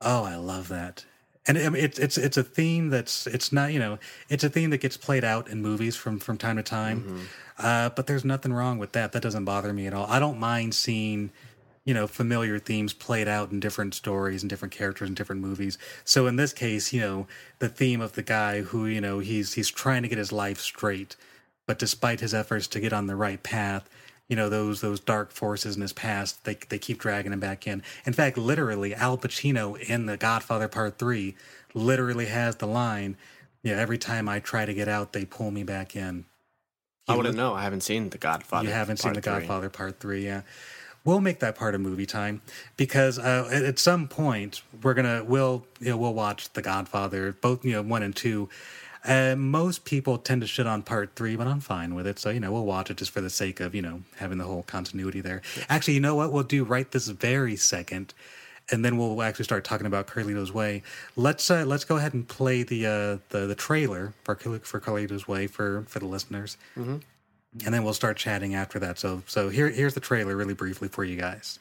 Oh, 0.00 0.24
I 0.24 0.34
love 0.34 0.66
that 0.66 1.04
and 1.48 1.56
it's 1.56 1.98
it's 1.98 2.18
it's 2.18 2.36
a 2.36 2.42
theme 2.42 2.90
that's 2.90 3.26
it's 3.26 3.52
not 3.52 3.72
you 3.72 3.78
know 3.78 3.98
it's 4.28 4.44
a 4.44 4.48
theme 4.48 4.70
that 4.70 4.78
gets 4.78 4.96
played 4.96 5.24
out 5.24 5.48
in 5.48 5.62
movies 5.62 5.96
from 5.96 6.18
from 6.18 6.36
time 6.36 6.56
to 6.56 6.62
time, 6.62 7.02
mm-hmm. 7.02 7.24
uh, 7.58 7.90
but 7.90 8.06
there's 8.06 8.24
nothing 8.24 8.52
wrong 8.52 8.78
with 8.78 8.92
that. 8.92 9.12
That 9.12 9.22
doesn't 9.22 9.44
bother 9.44 9.72
me 9.72 9.86
at 9.86 9.94
all. 9.94 10.06
I 10.08 10.18
don't 10.18 10.38
mind 10.38 10.74
seeing 10.74 11.30
you 11.84 11.94
know 11.94 12.06
familiar 12.06 12.58
themes 12.58 12.92
played 12.92 13.28
out 13.28 13.52
in 13.52 13.60
different 13.60 13.94
stories 13.94 14.42
and 14.42 14.50
different 14.50 14.74
characters 14.74 15.08
and 15.08 15.16
different 15.16 15.40
movies. 15.40 15.78
So 16.04 16.26
in 16.26 16.36
this 16.36 16.52
case, 16.52 16.92
you 16.92 17.00
know 17.00 17.26
the 17.60 17.68
theme 17.68 18.00
of 18.00 18.14
the 18.14 18.22
guy 18.22 18.62
who 18.62 18.86
you 18.86 19.00
know 19.00 19.20
he's 19.20 19.54
he's 19.54 19.70
trying 19.70 20.02
to 20.02 20.08
get 20.08 20.18
his 20.18 20.32
life 20.32 20.58
straight, 20.58 21.14
but 21.66 21.78
despite 21.78 22.20
his 22.20 22.34
efforts 22.34 22.66
to 22.68 22.80
get 22.80 22.92
on 22.92 23.06
the 23.06 23.16
right 23.16 23.42
path, 23.42 23.88
you 24.28 24.36
know 24.36 24.48
those 24.48 24.80
those 24.80 25.00
dark 25.00 25.30
forces 25.30 25.76
in 25.76 25.82
his 25.82 25.92
past 25.92 26.44
they 26.44 26.54
they 26.68 26.78
keep 26.78 26.98
dragging 26.98 27.32
him 27.32 27.40
back 27.40 27.66
in. 27.66 27.82
In 28.04 28.12
fact 28.12 28.36
literally 28.36 28.94
al 28.94 29.18
pacino 29.18 29.78
in 29.78 30.06
the 30.06 30.16
godfather 30.16 30.68
part 30.68 30.98
3 30.98 31.34
literally 31.74 32.26
has 32.26 32.56
the 32.56 32.66
line 32.66 33.16
yeah 33.62 33.76
every 33.76 33.98
time 33.98 34.28
i 34.28 34.40
try 34.40 34.64
to 34.64 34.74
get 34.74 34.88
out 34.88 35.12
they 35.12 35.24
pull 35.24 35.50
me 35.50 35.62
back 35.62 35.94
in. 35.94 36.24
He 37.06 37.12
i 37.12 37.16
wouldn't 37.16 37.36
know 37.36 37.54
i 37.54 37.62
haven't 37.62 37.82
seen 37.82 38.10
the 38.10 38.18
godfather 38.18 38.66
you 38.66 38.72
haven't 38.72 38.98
seen 38.98 39.12
the 39.12 39.20
godfather 39.20 39.68
part 39.70 40.00
3 40.00 40.24
yeah. 40.24 40.42
We'll 41.04 41.20
make 41.20 41.38
that 41.38 41.54
part 41.54 41.76
of 41.76 41.80
movie 41.80 42.04
time 42.04 42.42
because 42.76 43.16
uh, 43.16 43.48
at 43.52 43.78
some 43.78 44.08
point 44.08 44.62
we're 44.82 44.92
gonna 44.92 45.22
we'll 45.22 45.64
you 45.78 45.90
know 45.90 45.96
we'll 45.96 46.14
watch 46.14 46.52
the 46.54 46.62
godfather 46.62 47.32
both 47.32 47.64
you 47.64 47.74
know 47.74 47.82
one 47.82 48.02
and 48.02 48.14
two 48.14 48.48
Uh, 49.06 49.36
most 49.36 49.84
people 49.84 50.18
tend 50.18 50.40
to 50.40 50.46
shit 50.46 50.66
on 50.66 50.82
part 50.82 51.14
three, 51.14 51.36
but 51.36 51.46
I'm 51.46 51.60
fine 51.60 51.94
with 51.94 52.06
it. 52.06 52.18
So, 52.18 52.30
you 52.30 52.40
know, 52.40 52.50
we'll 52.52 52.66
watch 52.66 52.90
it 52.90 52.96
just 52.96 53.12
for 53.12 53.20
the 53.20 53.30
sake 53.30 53.60
of, 53.60 53.74
you 53.74 53.82
know, 53.82 54.02
having 54.16 54.38
the 54.38 54.44
whole 54.44 54.64
continuity 54.64 55.20
there. 55.20 55.42
Actually, 55.68 55.94
you 55.94 56.00
know 56.00 56.16
what 56.16 56.32
we'll 56.32 56.42
do 56.42 56.64
right 56.64 56.90
this 56.90 57.06
very 57.08 57.56
second? 57.56 58.14
And 58.72 58.84
then 58.84 58.98
we'll 58.98 59.22
actually 59.22 59.44
start 59.44 59.62
talking 59.62 59.86
about 59.86 60.08
Carlito's 60.08 60.52
Way. 60.52 60.82
Let's 61.14 61.48
uh, 61.52 61.64
let's 61.64 61.84
go 61.84 61.98
ahead 61.98 62.14
and 62.14 62.26
play 62.26 62.64
the 62.64 62.86
uh, 62.86 63.18
the 63.28 63.46
the 63.46 63.54
trailer 63.54 64.12
for 64.24 64.34
for 64.34 64.80
Carlito's 64.80 65.28
Way 65.28 65.46
for 65.46 65.84
for 65.86 66.00
the 66.00 66.06
listeners, 66.06 66.56
mm-hmm. 66.76 66.96
and 67.64 67.72
then 67.72 67.84
we'll 67.84 67.94
start 67.94 68.16
chatting 68.16 68.56
after 68.56 68.80
that. 68.80 68.98
So 68.98 69.22
so 69.28 69.50
here 69.50 69.68
here's 69.68 69.94
the 69.94 70.00
trailer 70.00 70.34
really 70.34 70.54
briefly 70.54 70.88
for 70.88 71.04
you 71.04 71.14
guys. 71.14 71.60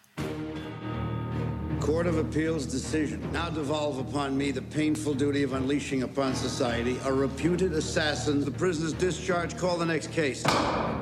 Court 1.85 2.07
of 2.07 2.17
Appeals 2.17 2.65
decision. 2.65 3.21
Now 3.31 3.51
devolve 3.51 3.99
upon 3.99 4.35
me 4.35 4.49
the 4.49 4.63
painful 4.63 5.13
duty 5.13 5.43
of 5.43 5.53
unleashing 5.53 6.01
upon 6.01 6.33
society 6.33 6.97
a 7.05 7.13
reputed 7.13 7.73
assassin. 7.73 8.43
The 8.43 8.49
prisoner's 8.49 8.93
discharge. 8.93 9.55
Call 9.55 9.77
the 9.77 9.85
next 9.85 10.11
case. 10.11 10.43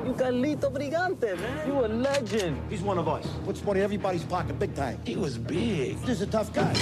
You 0.04 0.12
Carlito 0.12 0.70
Brigante, 0.70 1.40
man. 1.40 1.66
You 1.66 1.86
a 1.86 1.88
legend. 1.88 2.60
He's 2.68 2.82
one 2.82 2.98
of 2.98 3.08
us. 3.08 3.26
Puts 3.46 3.64
money 3.64 3.80
in 3.80 3.84
everybody's 3.84 4.24
pocket 4.24 4.58
big 4.58 4.74
time. 4.74 5.00
He 5.06 5.16
was 5.16 5.38
big. 5.38 5.96
He's 6.00 6.20
a 6.20 6.26
tough 6.26 6.52
guy. 6.52 6.76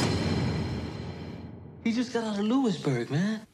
He 1.84 1.92
just 1.92 2.12
got 2.12 2.24
out 2.24 2.40
of 2.40 2.44
Lewisburg, 2.44 3.08
man. 3.08 3.46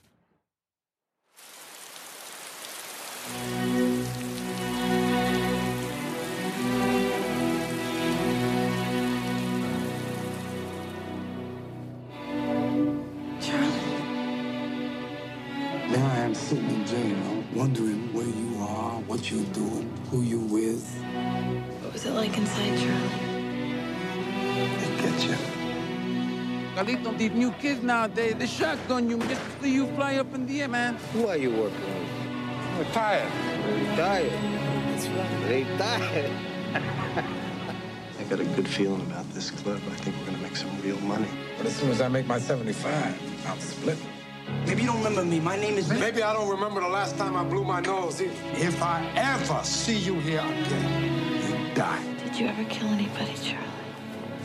Sitting 16.49 16.71
in 16.71 16.87
jail, 16.87 17.45
wondering 17.55 18.11
where 18.15 18.25
you 18.25 18.57
are, 18.63 19.01
what 19.03 19.31
you're 19.31 19.53
doing, 19.53 19.87
who 20.11 20.23
you 20.23 20.39
with. 20.39 20.83
What 21.83 21.93
was 21.93 22.07
it 22.07 22.13
like 22.13 22.39
inside, 22.39 22.79
Charlie? 22.81 23.09
They 24.81 24.93
get 24.97 25.25
you. 25.29 25.37
Carlito, 26.75 27.19
these 27.19 27.33
new 27.33 27.53
kids 27.53 27.83
nowadays, 27.83 28.35
they 28.39 28.47
shotgun 28.47 29.11
you, 29.11 29.19
Mr. 29.19 29.61
See 29.61 29.75
you 29.75 29.89
fly 29.89 30.17
up 30.17 30.33
in 30.33 30.47
the 30.47 30.63
air, 30.63 30.69
man. 30.69 30.97
Who 31.13 31.27
are 31.27 31.37
you 31.37 31.51
working 31.51 31.85
with? 31.85 32.09
I'm 32.65 32.79
retired. 32.79 33.33
Retired. 33.91 34.33
That's 34.89 35.07
right. 35.09 35.51
Retired. 35.51 36.33
I 38.21 38.23
got 38.31 38.41
a 38.41 38.45
good 38.57 38.69
feeling 38.69 39.03
about 39.03 39.29
this 39.35 39.51
club. 39.51 39.83
I 39.87 39.97
think 39.97 40.17
we're 40.17 40.25
gonna 40.25 40.39
make 40.39 40.57
some 40.57 40.71
real 40.81 40.99
money. 41.01 41.29
But 41.59 41.67
as 41.67 41.77
soon 41.77 41.91
as 41.91 42.01
I 42.01 42.09
make 42.09 42.27
my 42.27 42.39
75, 42.39 43.47
I'm 43.47 43.61
splitting. 43.61 44.18
Maybe 44.67 44.83
you 44.83 44.89
don't 44.89 44.99
remember 44.99 45.25
me. 45.25 45.41
My 45.41 45.57
name 45.57 45.79
is... 45.79 45.89
Maybe 45.89 46.23
I 46.23 46.33
don't 46.33 46.49
remember 46.49 46.81
the 46.81 46.89
last 46.89 47.17
time 47.17 47.37
I 47.37 47.45
blew 47.45 47.65
my 47.65 47.81
nose 47.81 48.21
either. 48.21 48.33
If 48.53 48.83
I 48.83 49.07
ever 49.17 49.63
see 49.65 49.97
you 49.97 50.15
here 50.21 50.41
again, 50.41 51.69
you 51.69 51.75
die. 51.75 52.03
Did 52.25 52.39
you 52.39 52.47
ever 52.49 52.65
kill 52.65 52.89
anybody, 52.89 53.35
Charlie? 53.43 53.67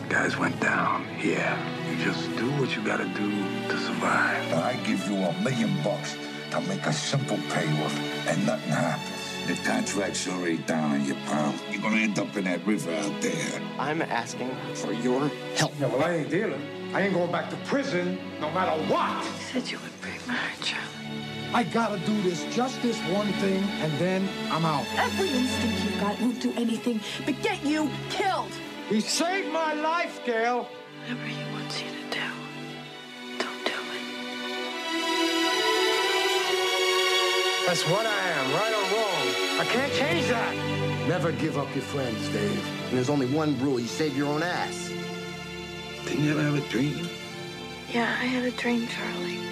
Guys 0.10 0.38
went 0.38 0.60
down, 0.60 1.06
yeah. 1.22 1.58
You 1.90 2.04
just 2.04 2.24
do 2.36 2.50
what 2.60 2.76
you 2.76 2.84
gotta 2.84 3.06
do 3.06 3.30
to 3.68 3.78
survive. 3.78 4.54
I 4.54 4.76
give 4.86 5.08
you 5.08 5.16
a 5.18 5.34
million 5.42 5.82
bucks 5.84 6.16
to 6.52 6.62
make 6.62 6.86
a 6.86 6.94
simple 6.94 7.38
payoff, 7.50 8.00
and 8.28 8.46
nothing 8.46 8.72
happens. 8.72 9.48
The 9.48 9.56
contract's 9.68 10.28
already 10.28 10.58
down 10.58 10.92
on 10.92 11.06
your 11.06 11.18
palm. 11.26 11.56
You're 11.72 11.82
gonna 11.82 11.98
end 11.98 12.20
up 12.20 12.36
in 12.38 12.46
that 12.46 12.66
river 12.66 12.94
out 12.94 13.22
there. 13.22 13.62
I'm 13.80 14.02
asking 14.02 14.52
for 14.76 14.94
your 14.94 15.28
help. 15.56 15.74
Yeah, 15.80 15.88
well, 15.88 16.04
I 16.04 16.18
ain't 16.18 16.30
dealing. 16.30 16.62
I 16.94 17.02
ain't 17.02 17.14
going 17.14 17.32
back 17.32 17.50
to 17.50 17.56
prison 17.66 18.20
no 18.40 18.52
matter 18.52 18.80
what. 18.92 19.26
You 19.26 19.32
said 19.52 19.72
you 19.72 19.80
would 19.80 19.93
break 20.26 20.62
Charlie. 20.62 20.90
I 21.54 21.64
gotta 21.64 22.00
do 22.06 22.22
this, 22.24 22.44
just 22.56 22.82
this 22.82 22.98
one 23.14 23.32
thing, 23.34 23.64
and 23.82 23.92
then 24.00 24.28
I'm 24.50 24.66
out. 24.66 24.86
Every 24.96 25.30
instinct 25.30 25.84
you've 25.84 26.00
got 26.00 26.20
won't 26.20 26.42
do 26.42 26.52
anything 26.56 27.00
but 27.26 27.40
get 27.44 27.64
you 27.64 27.90
killed. 28.10 28.52
He 28.90 29.02
saved 29.02 29.52
my 29.54 29.74
life, 29.74 30.20
Gail. 30.26 30.68
Whatever 31.02 31.26
he 31.26 31.44
wants 31.54 31.82
you 31.82 31.90
to 31.90 32.04
do, 32.10 32.28
don't 33.38 33.66
do 33.66 33.72
it. 33.72 34.04
That's 37.68 37.84
what 37.88 38.06
I 38.06 38.30
am, 38.38 38.52
right 38.54 38.74
or 38.74 38.86
wrong. 38.96 39.28
I 39.60 39.66
can't 39.66 39.94
change 39.94 40.28
that. 40.30 40.56
Never 41.08 41.32
give 41.34 41.58
up 41.58 41.74
your 41.76 41.84
friends, 41.84 42.30
Dave. 42.30 42.66
And 42.88 42.98
there's 42.98 43.10
only 43.10 43.28
one 43.28 43.60
rule 43.60 43.80
you 43.80 43.88
save 43.88 44.16
your 44.18 44.28
own 44.28 44.42
ass. 44.42 44.92
Didn't 46.06 46.24
you 46.24 46.32
ever 46.32 46.42
have 46.42 46.56
a 46.56 46.70
dream? 46.70 47.08
Yeah, 47.92 48.04
I 48.04 48.26
had 48.26 48.46
a 48.46 48.52
dream, 48.52 48.88
Charlie. 48.88 49.43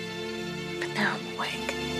Now 0.95 1.15
I'm 1.15 1.35
awake. 1.37 1.90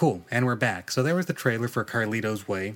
Cool, 0.00 0.22
and 0.30 0.46
we're 0.46 0.56
back. 0.56 0.90
So 0.90 1.02
there 1.02 1.14
was 1.14 1.26
the 1.26 1.34
trailer 1.34 1.68
for 1.68 1.84
Carlito's 1.84 2.48
Way, 2.48 2.74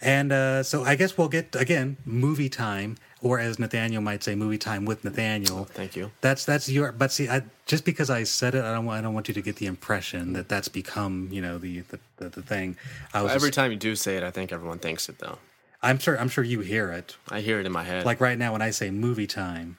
and 0.00 0.32
uh, 0.32 0.62
so 0.62 0.82
I 0.82 0.94
guess 0.96 1.18
we'll 1.18 1.28
get 1.28 1.54
again 1.54 1.98
movie 2.06 2.48
time, 2.48 2.96
or 3.20 3.38
as 3.38 3.58
Nathaniel 3.58 4.00
might 4.00 4.24
say, 4.24 4.34
movie 4.34 4.56
time 4.56 4.86
with 4.86 5.04
Nathaniel. 5.04 5.66
Thank 5.66 5.94
you. 5.94 6.10
That's 6.22 6.46
that's 6.46 6.66
your. 6.70 6.90
But 6.90 7.12
see, 7.12 7.28
I, 7.28 7.42
just 7.66 7.84
because 7.84 8.08
I 8.08 8.22
said 8.22 8.54
it, 8.54 8.64
I 8.64 8.72
don't. 8.72 8.86
want- 8.86 8.98
I 8.98 9.02
don't 9.02 9.12
want 9.12 9.28
you 9.28 9.34
to 9.34 9.42
get 9.42 9.56
the 9.56 9.66
impression 9.66 10.32
that 10.32 10.48
that's 10.48 10.68
become 10.68 11.28
you 11.30 11.42
know 11.42 11.58
the 11.58 11.80
the, 11.80 11.98
the, 12.16 12.28
the 12.30 12.42
thing. 12.42 12.78
I 13.12 13.20
was 13.20 13.32
Every 13.32 13.50
just- 13.50 13.56
time 13.56 13.70
you 13.70 13.76
do 13.76 13.94
say 13.94 14.16
it, 14.16 14.22
I 14.22 14.30
think 14.30 14.50
everyone 14.50 14.78
thinks 14.78 15.10
it 15.10 15.18
though. 15.18 15.36
I'm 15.82 15.98
sure. 15.98 16.18
I'm 16.18 16.30
sure 16.30 16.44
you 16.44 16.60
hear 16.60 16.90
it. 16.92 17.14
I 17.30 17.42
hear 17.42 17.60
it 17.60 17.66
in 17.66 17.72
my 17.72 17.82
head. 17.84 18.06
Like 18.06 18.22
right 18.22 18.38
now 18.38 18.52
when 18.52 18.62
I 18.62 18.70
say 18.70 18.90
movie 18.90 19.26
time, 19.26 19.76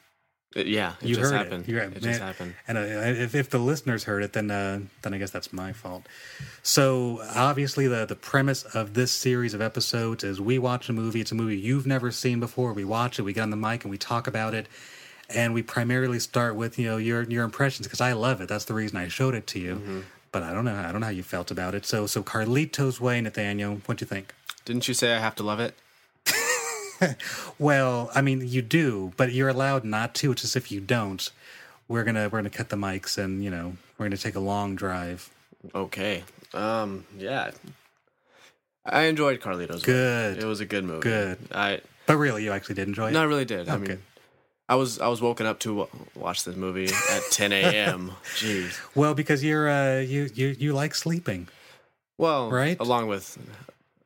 yeah, 0.56 0.94
it 1.02 1.08
you 1.08 1.16
just 1.16 1.32
heard 1.32 1.38
happened. 1.38 1.64
it. 1.68 1.72
You're, 1.72 1.82
it 1.82 2.02
just 2.02 2.22
happened. 2.22 2.56
And 2.68 2.78
uh, 2.78 2.82
if, 2.82 3.36
if 3.36 3.50
the 3.50 3.58
listeners 3.58 4.06
heard 4.06 4.24
it, 4.24 4.34
then 4.34 4.50
uh, 4.50 4.80
then 5.02 5.14
I 5.14 5.18
guess 5.18 5.32
that's 5.32 5.52
my 5.52 5.74
fault. 5.74 6.08
So 6.64 7.22
obviously, 7.36 7.88
the 7.88 8.06
the 8.06 8.16
premise 8.16 8.64
of 8.64 8.94
this 8.94 9.12
series 9.12 9.54
of 9.54 9.62
episodes 9.62 10.24
is 10.24 10.40
we 10.40 10.58
watch 10.58 10.88
a 10.88 10.94
movie. 10.94 11.20
It's 11.20 11.32
a 11.32 11.36
movie 11.36 11.58
you've 11.58 11.86
never 11.86 12.10
seen 12.10 12.40
before. 12.40 12.72
We 12.72 12.86
watch 12.86 13.20
it. 13.20 13.24
We 13.24 13.34
get 13.34 13.42
on 13.42 13.50
the 13.50 13.58
mic 13.58 13.84
and 13.84 13.92
we 13.92 13.98
talk 13.98 14.28
about 14.28 14.54
it. 14.54 14.68
And 15.30 15.54
we 15.54 15.62
primarily 15.64 16.20
start 16.20 16.56
with 16.56 16.80
you 16.80 16.86
know 16.86 16.98
your 16.98 17.24
your 17.24 17.44
impressions 17.44 17.88
because 17.88 18.02
I 18.02 18.14
love 18.14 18.40
it. 18.40 18.48
That's 18.48 18.66
the 18.66 18.74
reason 18.74 18.98
I 18.98 19.10
showed 19.10 19.36
it 19.36 19.48
to 19.48 19.60
you. 19.60 19.76
Mm-hmm. 19.76 20.00
But 20.32 20.44
I 20.44 20.54
don't 20.54 20.64
know. 20.66 20.76
I 20.76 20.92
don't 20.92 21.02
know 21.02 21.08
how 21.08 21.12
you 21.12 21.24
felt 21.24 21.52
about 21.52 21.76
it. 21.76 21.86
So 21.86 22.08
so 22.08 22.24
Carlito's 22.24 23.02
Way, 23.02 23.20
Nathaniel. 23.20 23.82
What 23.88 23.98
do 23.98 24.04
you 24.04 24.08
think? 24.08 24.34
Didn't 24.64 24.88
you 24.88 24.94
say 24.94 25.14
I 25.14 25.20
have 25.20 25.36
to 25.36 25.44
love 25.44 25.60
it? 25.60 25.76
Well, 27.60 28.10
I 28.14 28.22
mean, 28.22 28.42
you 28.48 28.62
do, 28.62 29.14
but 29.18 29.32
you're 29.32 29.50
allowed 29.50 29.84
not 29.86 30.14
to. 30.16 30.32
It's 30.32 30.42
just 30.42 30.56
if 30.56 30.72
you 30.72 30.80
don't, 30.82 31.30
we're 31.88 32.04
gonna 32.04 32.24
we're 32.30 32.40
gonna 32.40 32.50
cut 32.50 32.70
the 32.70 32.76
mics 32.76 33.18
and 33.18 33.44
you 33.44 33.50
know 33.50 33.78
we're 33.98 34.06
gonna 34.08 34.18
take 34.18 34.36
a 34.36 34.40
long 34.40 34.76
drive. 34.76 35.30
Okay. 35.74 36.24
Um. 36.54 37.06
Yeah. 37.18 37.52
I 38.86 39.04
enjoyed 39.04 39.40
Carlito's. 39.40 39.84
Good. 39.84 40.38
It 40.38 40.46
was 40.46 40.60
a 40.60 40.66
good 40.66 40.84
movie. 40.84 41.02
Good. 41.02 41.38
I. 41.52 41.82
But 42.06 42.18
really, 42.18 42.44
you 42.44 42.52
actually 42.52 42.76
did 42.76 42.88
enjoy 42.88 43.08
it. 43.10 43.14
No, 43.14 43.22
I 43.22 43.26
really 43.26 43.46
did. 43.46 43.68
I 43.68 43.78
mean, 43.78 44.00
I 44.70 44.76
was 44.76 45.00
I 45.00 45.08
was 45.08 45.22
woken 45.22 45.46
up 45.46 45.60
to 45.62 45.88
watch 46.16 46.44
this 46.44 46.56
movie 46.56 46.86
at 46.86 47.22
10 47.32 47.52
a.m. 47.52 48.12
Jeez. 48.36 48.78
Well, 48.94 49.14
because 49.16 49.44
you're 49.44 49.70
uh 49.70 50.00
you 50.02 50.30
you 50.34 50.56
you 50.60 50.74
like 50.74 50.94
sleeping. 50.94 51.48
Well, 52.18 52.50
Right? 52.52 52.80
Along 52.80 53.08
with 53.08 53.38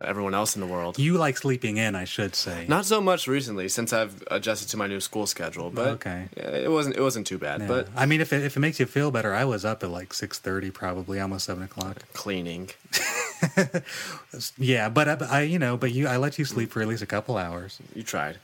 everyone 0.01 0.34
else 0.34 0.56
in 0.56 0.62
the 0.62 0.68
world. 0.68 0.98
You 0.98 1.18
like 1.18 1.38
sleeping 1.38 1.77
in, 1.77 1.96
I 1.96 2.06
should 2.06 2.36
say. 2.36 2.65
Not 2.68 2.86
so 2.86 3.01
much 3.01 3.27
recently 3.27 3.68
since 3.70 3.91
I've 3.94 4.24
adjusted 4.32 4.70
to 4.70 4.77
my 4.77 4.88
new 4.88 5.00
school 5.00 5.25
schedule, 5.27 5.70
but 5.72 5.88
Okay. 5.96 6.29
it 6.38 6.72
wasn't 6.72 6.96
it 6.96 7.01
wasn't 7.01 7.27
too 7.27 7.38
bad. 7.38 7.62
Yeah. 7.62 7.68
But 7.68 7.88
I 7.96 8.06
mean, 8.06 8.22
if 8.22 8.32
it, 8.34 8.44
if 8.44 8.56
it 8.56 8.60
makes 8.62 8.79
you 8.79 8.86
feel 8.86 9.12
better, 9.12 9.34
I 9.34 9.46
was 9.46 9.65
up 9.65 9.84
at 9.84 9.89
like 9.89 10.13
six 10.13 10.39
thirty, 10.39 10.72
probably 10.72 11.20
almost 11.20 11.46
seven 11.46 11.63
o'clock. 11.63 12.03
cleaning. 12.13 12.70
Yeah, 14.58 14.89
but 14.89 15.08
uh, 15.08 15.18
I, 15.29 15.39
I 15.39 15.41
you 15.44 15.60
know, 15.60 15.75
but 15.77 15.91
you 15.91 16.08
I 16.08 16.18
let 16.18 16.38
you 16.38 16.46
sleep 16.46 16.72
for 16.72 16.82
at 16.82 16.88
least 16.88 17.01
a 17.01 17.06
couple 17.08 17.38
hours. 17.38 17.79
You 17.96 18.03
tried. 18.03 18.38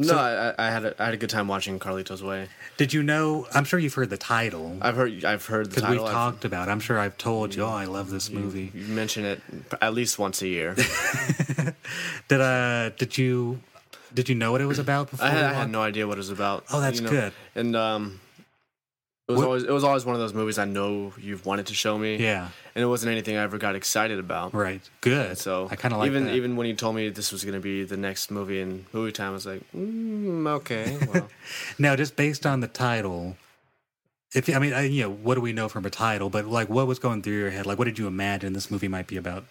No, 0.00 0.16
I, 0.16 0.54
I 0.56 0.70
had 0.70 0.84
a, 0.84 0.94
I 1.02 1.06
had 1.06 1.14
a 1.14 1.16
good 1.16 1.30
time 1.30 1.48
watching 1.48 1.80
Carlito's 1.80 2.22
Way. 2.22 2.48
Did 2.76 2.92
you 2.92 3.02
know? 3.02 3.48
I'm 3.52 3.64
sure 3.64 3.80
you've 3.80 3.94
heard 3.94 4.10
the 4.10 4.16
title 4.16 4.78
I've 4.80 4.94
heard 4.94 5.24
I've 5.24 5.44
heard 5.46 5.70
the 5.70 5.74
because 5.76 5.90
we've. 5.90 6.00
I've- 6.00 6.12
talked 6.12 6.44
about. 6.44 6.68
it. 6.68 6.70
I'm 6.70 6.78
sure 6.80 6.98
I've 6.98 7.18
told 7.18 7.54
you. 7.54 7.64
Oh, 7.64 7.68
I 7.68 7.86
love 7.86 8.08
this 8.08 8.30
movie. 8.30 8.70
You 8.72 8.86
mention 8.86 9.24
it 9.24 9.40
at 9.82 9.94
least 9.94 10.18
once 10.18 10.40
a 10.42 10.46
year. 10.48 10.76
Did 12.28 12.40
uh 12.40 12.90
did 12.90 13.16
you 13.18 13.60
did 14.14 14.28
you 14.28 14.34
know 14.34 14.52
what 14.52 14.60
it 14.60 14.66
was 14.66 14.78
about 14.78 15.10
before? 15.10 15.26
I 15.26 15.30
had, 15.30 15.44
I 15.44 15.52
had 15.52 15.70
no 15.70 15.82
idea 15.82 16.06
what 16.06 16.14
it 16.14 16.18
was 16.18 16.30
about. 16.30 16.64
Oh, 16.72 16.80
that's 16.80 17.00
you 17.00 17.04
know? 17.06 17.10
good. 17.10 17.32
And 17.54 17.74
um, 17.76 18.20
It 19.28 19.32
was 19.32 19.38
What- 19.40 19.46
always 19.46 19.62
it 19.64 19.70
was 19.70 19.84
always 19.84 20.06
one 20.06 20.14
of 20.14 20.20
those 20.22 20.32
movies 20.32 20.56
I 20.58 20.64
know 20.64 21.12
you've 21.20 21.44
wanted 21.44 21.66
to 21.66 21.74
show 21.74 21.98
me. 21.98 22.16
Yeah. 22.16 22.48
and 22.74 22.82
it 22.82 22.86
wasn't 22.86 23.10
anything 23.12 23.36
I 23.36 23.42
ever 23.42 23.58
got 23.58 23.74
excited 23.74 24.18
about. 24.18 24.54
Right. 24.54 24.80
Good. 25.02 25.36
So 25.36 25.68
I 25.70 25.76
kind 25.76 25.92
of 25.92 25.98
like 26.00 26.06
even 26.10 26.24
that. 26.26 26.34
even 26.34 26.56
when 26.56 26.66
you 26.66 26.74
told 26.74 26.96
me 26.96 27.10
this 27.10 27.30
was 27.30 27.44
going 27.44 27.52
to 27.54 27.60
be 27.60 27.84
the 27.84 27.96
next 27.98 28.30
movie 28.30 28.58
in 28.60 28.86
movie 28.92 29.12
time, 29.12 29.30
I 29.30 29.32
was 29.32 29.44
like, 29.44 29.60
mm, 29.76 30.46
okay, 30.48 30.96
well, 31.12 31.28
Now, 31.78 31.94
just 31.94 32.16
based 32.16 32.46
on 32.46 32.60
the 32.60 32.68
title, 32.68 33.36
if 34.32 34.48
I 34.48 34.58
mean, 34.58 34.72
I, 34.72 34.84
you 34.86 35.02
know, 35.02 35.10
what 35.10 35.34
do 35.34 35.42
we 35.42 35.52
know 35.52 35.68
from 35.68 35.84
a 35.84 35.90
title? 35.90 36.30
But 36.30 36.46
like, 36.46 36.70
what 36.70 36.86
was 36.86 36.98
going 36.98 37.20
through 37.22 37.36
your 37.38 37.50
head? 37.50 37.66
Like, 37.66 37.78
what 37.78 37.84
did 37.84 37.98
you 37.98 38.06
imagine 38.06 38.54
this 38.54 38.70
movie 38.70 38.88
might 38.88 39.06
be 39.08 39.18
about? 39.18 39.44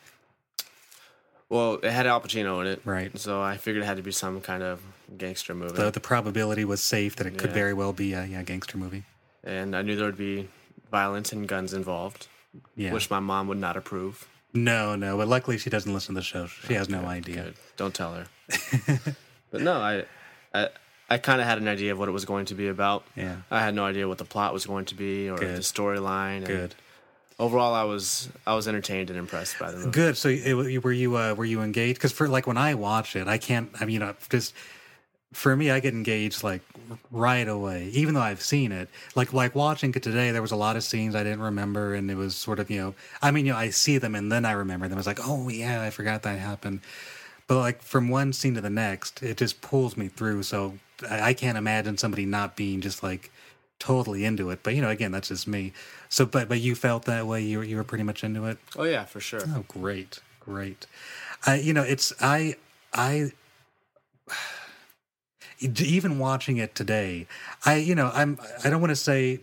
well, 1.50 1.75
it 1.75 1.91
had 1.91 2.05
Al 2.07 2.19
Pacino 2.19 2.60
in 2.62 2.67
it, 2.67 2.81
Right. 2.84 3.17
So 3.19 3.41
I 3.41 3.57
figured 3.57 3.84
it 3.84 3.86
had 3.88 3.98
to 3.98 4.03
be 4.03 4.12
some 4.12 4.41
kind 4.41 4.63
of 4.63 4.81
gangster 5.17 5.53
movie, 5.53 5.75
The 5.75 5.91
the 5.91 6.00
probability 6.00 6.65
was 6.65 6.81
safe 6.81 7.15
that 7.17 7.27
it 7.27 7.38
could 7.38 7.51
Yeah. 7.51 7.62
very 7.62 7.74
well 7.75 7.93
be 7.93 8.13
a 8.13 8.25
yeah, 8.25 8.41
gangster 8.43 8.77
movie. 8.77 9.03
And 9.44 9.75
I 9.75 9.82
knew 9.82 9.96
there 9.96 10.06
would 10.06 10.17
be 10.17 10.48
violence 10.91 11.32
and 11.34 11.48
guns 11.48 11.74
involved, 11.74 12.27
Yeah. 12.75 12.94
which 12.94 13.10
my 13.10 13.20
mom 13.20 13.48
would 13.48 13.58
not 13.58 13.77
approve. 13.77 14.27
No, 14.53 14.96
no, 14.96 15.17
but 15.17 15.27
luckily 15.27 15.58
she 15.58 15.70
doesn't 15.70 15.94
listen 15.94 16.15
to 16.15 16.20
the 16.22 16.25
show. 16.25 16.48
She 16.48 16.74
has 16.74 16.89
no 16.89 17.00
Good, 17.01 17.08
idea. 17.08 17.44
good. 17.44 17.53
Don't 17.75 17.94
tell 17.94 18.13
her. 18.13 18.27
but 19.51 19.62
no, 19.62 19.74
I, 19.79 20.06
I, 20.53 20.70
I 21.10 21.17
kind 21.17 21.41
of 21.41 21.48
had 21.48 21.58
an 21.58 21.67
idea 21.67 21.91
of 21.91 22.00
what 22.00 22.08
it 22.10 22.13
was 22.13 22.25
going 22.25 22.46
to 22.46 22.56
be 22.56 22.67
about. 22.67 23.03
Yeah. 23.15 23.38
I 23.51 23.60
had 23.62 23.75
no 23.75 23.86
idea 23.86 24.08
what 24.08 24.17
the 24.17 24.25
plot 24.25 24.53
was 24.53 24.65
going 24.65 24.86
to 24.86 24.96
be 24.96 25.29
or 25.29 25.38
Good. 25.38 25.58
the 25.58 25.62
storyline. 25.62 26.46
Good. 26.46 26.75
Overall, 27.39 27.75
I 27.75 27.84
was 27.84 28.29
I 28.48 28.56
was 28.56 28.67
entertained 28.67 29.12
and 29.12 29.20
impressed 29.20 29.60
by 29.60 29.70
the 29.70 29.77
movie. 29.77 29.91
Good. 29.91 30.17
So 30.17 30.29
it, 30.29 30.53
were 30.84 30.91
you 30.91 31.15
uh, 31.17 31.36
were 31.36 31.46
you 31.46 31.62
engaged? 31.62 32.00
Because 32.00 32.12
for 32.12 32.27
like 32.27 32.48
when 32.48 32.58
I 32.58 32.74
watch 32.74 33.15
it, 33.15 33.27
I 33.27 33.38
can't. 33.38 33.70
I 33.79 33.86
mean, 33.86 33.94
you 33.94 34.00
know, 34.00 34.15
just 34.29 34.56
for 35.34 35.55
me, 35.55 35.72
I 35.72 35.79
get 35.79 35.93
engaged 35.93 36.43
like 36.43 36.62
right 37.12 37.48
away, 37.48 37.89
even 37.93 38.13
though 38.13 38.22
I've 38.22 38.41
seen 38.41 38.72
it. 38.72 38.89
Like 39.15 39.34
like 39.34 39.55
watching 39.55 39.93
it 39.93 40.03
today, 40.03 40.31
there 40.31 40.41
was 40.41 40.51
a 40.51 40.55
lot 40.55 40.75
of 40.75 40.84
scenes 40.84 41.15
I 41.15 41.24
didn't 41.24 41.41
remember, 41.41 41.93
and 41.93 42.10
it 42.10 42.15
was 42.15 42.36
sort 42.36 42.60
of 42.60 42.69
you 42.69 42.79
know, 42.79 42.96
I 43.22 43.31
mean, 43.31 43.46
you 43.46 43.53
know, 43.53 43.57
I 43.57 43.69
see 43.69 43.98
them 43.98 44.15
and 44.15 44.31
then 44.31 44.46
I 44.46 44.51
remember 44.51 44.88
them. 44.88 44.98
I 44.98 45.00
was 45.00 45.07
like, 45.07 45.19
oh 45.24 45.50
yeah, 45.50 45.81
I 45.81 45.89
forgot 45.89 46.24
that 46.24 46.39
happened. 46.39 46.81
But 47.48 47.60
like 47.60 47.81
from 47.81 48.10
one 48.10 48.34
scene 48.34 48.55
to 48.55 48.62
the 48.62 48.69
next, 48.69 49.24
it 49.24 49.38
just 49.38 49.62
pulls 49.62 49.96
me 49.98 50.07
through. 50.07 50.43
So 50.43 50.79
I, 51.10 51.22
I 51.22 51.34
can't 51.34 51.57
imagine 51.57 51.98
somebody 51.98 52.25
not 52.25 52.55
being 52.55 52.81
just 52.81 53.03
like 53.03 53.31
totally 53.79 54.25
into 54.25 54.50
it. 54.50 54.60
But 54.63 54.75
you 54.75 54.81
know, 54.81 54.89
again, 54.89 55.12
that's 55.12 55.29
just 55.29 55.48
me. 55.48 55.74
So, 56.10 56.25
but 56.25 56.50
but 56.50 56.60
you 56.60 56.75
felt 56.75 57.05
that 57.05 57.27
way. 57.27 57.41
You 57.41 57.60
were 57.60 57.63
you 57.63 57.75
were 57.77 57.84
pretty 57.84 58.03
much 58.03 58.24
into 58.24 58.46
it. 58.46 58.57
Oh 58.77 58.84
yeah, 58.84 59.05
for 59.05 59.19
sure. 59.19 59.41
Oh, 59.48 59.65
great, 59.67 60.19
great. 60.39 60.88
I, 61.46 61.55
you 61.55 61.74
know, 61.74 61.84
it's 61.84 62.13
I, 62.22 62.55
I, 62.93 63.31
even 65.60 66.20
watching 66.20 66.58
it 66.58 66.76
today, 66.76 67.28
I, 67.66 67.76
you 67.76 67.96
know, 67.96 68.12
I'm, 68.14 68.40
I 68.64 68.70
don't 68.70 68.82
want 68.82 68.92
to 68.92 68.96
say, 68.96 69.40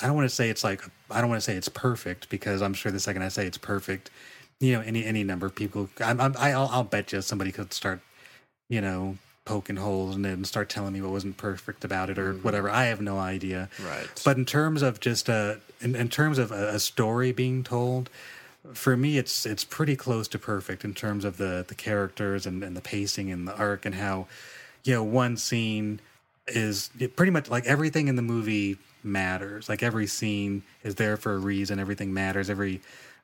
I 0.00 0.06
don't 0.06 0.16
want 0.16 0.28
to 0.28 0.34
say 0.34 0.48
it's 0.48 0.64
like, 0.64 0.82
I 1.10 1.20
don't 1.20 1.28
want 1.28 1.40
to 1.40 1.44
say 1.44 1.56
it's 1.56 1.68
perfect 1.68 2.28
because 2.30 2.62
I'm 2.62 2.74
sure 2.74 2.90
the 2.90 3.00
second 3.00 3.22
I 3.22 3.28
say 3.28 3.46
it's 3.46 3.58
perfect, 3.58 4.10
you 4.60 4.72
know, 4.72 4.80
any 4.80 5.04
any 5.04 5.24
number 5.24 5.46
of 5.46 5.54
people, 5.54 5.90
I'm, 6.00 6.20
I'm 6.20 6.34
I'll, 6.38 6.68
I'll 6.72 6.84
bet 6.84 7.12
you 7.12 7.20
somebody 7.22 7.52
could 7.52 7.72
start, 7.72 8.00
you 8.68 8.80
know, 8.80 9.18
poking 9.44 9.76
holes 9.76 10.16
in 10.16 10.24
it 10.24 10.32
and 10.32 10.46
start 10.46 10.68
telling 10.68 10.92
me 10.92 11.00
what 11.00 11.10
wasn't 11.10 11.36
perfect 11.36 11.84
about 11.84 12.08
it 12.10 12.18
or 12.18 12.34
whatever. 12.34 12.70
I 12.70 12.84
have 12.84 13.00
no 13.00 13.18
idea. 13.18 13.68
Right. 13.84 14.08
But 14.24 14.36
in 14.36 14.44
terms 14.44 14.82
of 14.82 15.00
just 15.00 15.28
uh, 15.28 15.56
in, 15.80 15.96
in 15.96 16.08
terms 16.08 16.38
of 16.38 16.52
a, 16.52 16.68
a 16.74 16.78
story 16.78 17.32
being 17.32 17.64
told, 17.64 18.10
for 18.74 18.96
me, 18.96 19.18
it's 19.18 19.46
it's 19.46 19.64
pretty 19.64 19.96
close 19.96 20.28
to 20.28 20.38
perfect 20.38 20.84
in 20.84 20.94
terms 20.94 21.24
of 21.24 21.36
the 21.38 21.64
the 21.66 21.74
characters 21.74 22.46
and, 22.46 22.62
and 22.62 22.76
the 22.76 22.80
pacing 22.80 23.30
and 23.30 23.48
the 23.48 23.56
arc 23.56 23.86
and 23.86 23.94
how, 23.94 24.26
you 24.84 24.94
know, 24.94 25.02
one 25.02 25.36
scene 25.36 26.00
is 26.46 26.90
pretty 27.16 27.30
much 27.30 27.50
like 27.50 27.64
everything 27.66 28.08
in 28.08 28.16
the 28.16 28.22
movie 28.22 28.78
matters. 29.02 29.68
Like 29.68 29.82
every 29.82 30.06
scene 30.06 30.62
is 30.82 30.96
there 30.96 31.16
for 31.16 31.34
a 31.34 31.38
reason. 31.38 31.78
Everything 31.78 32.12
matters. 32.12 32.50
Every 32.50 32.80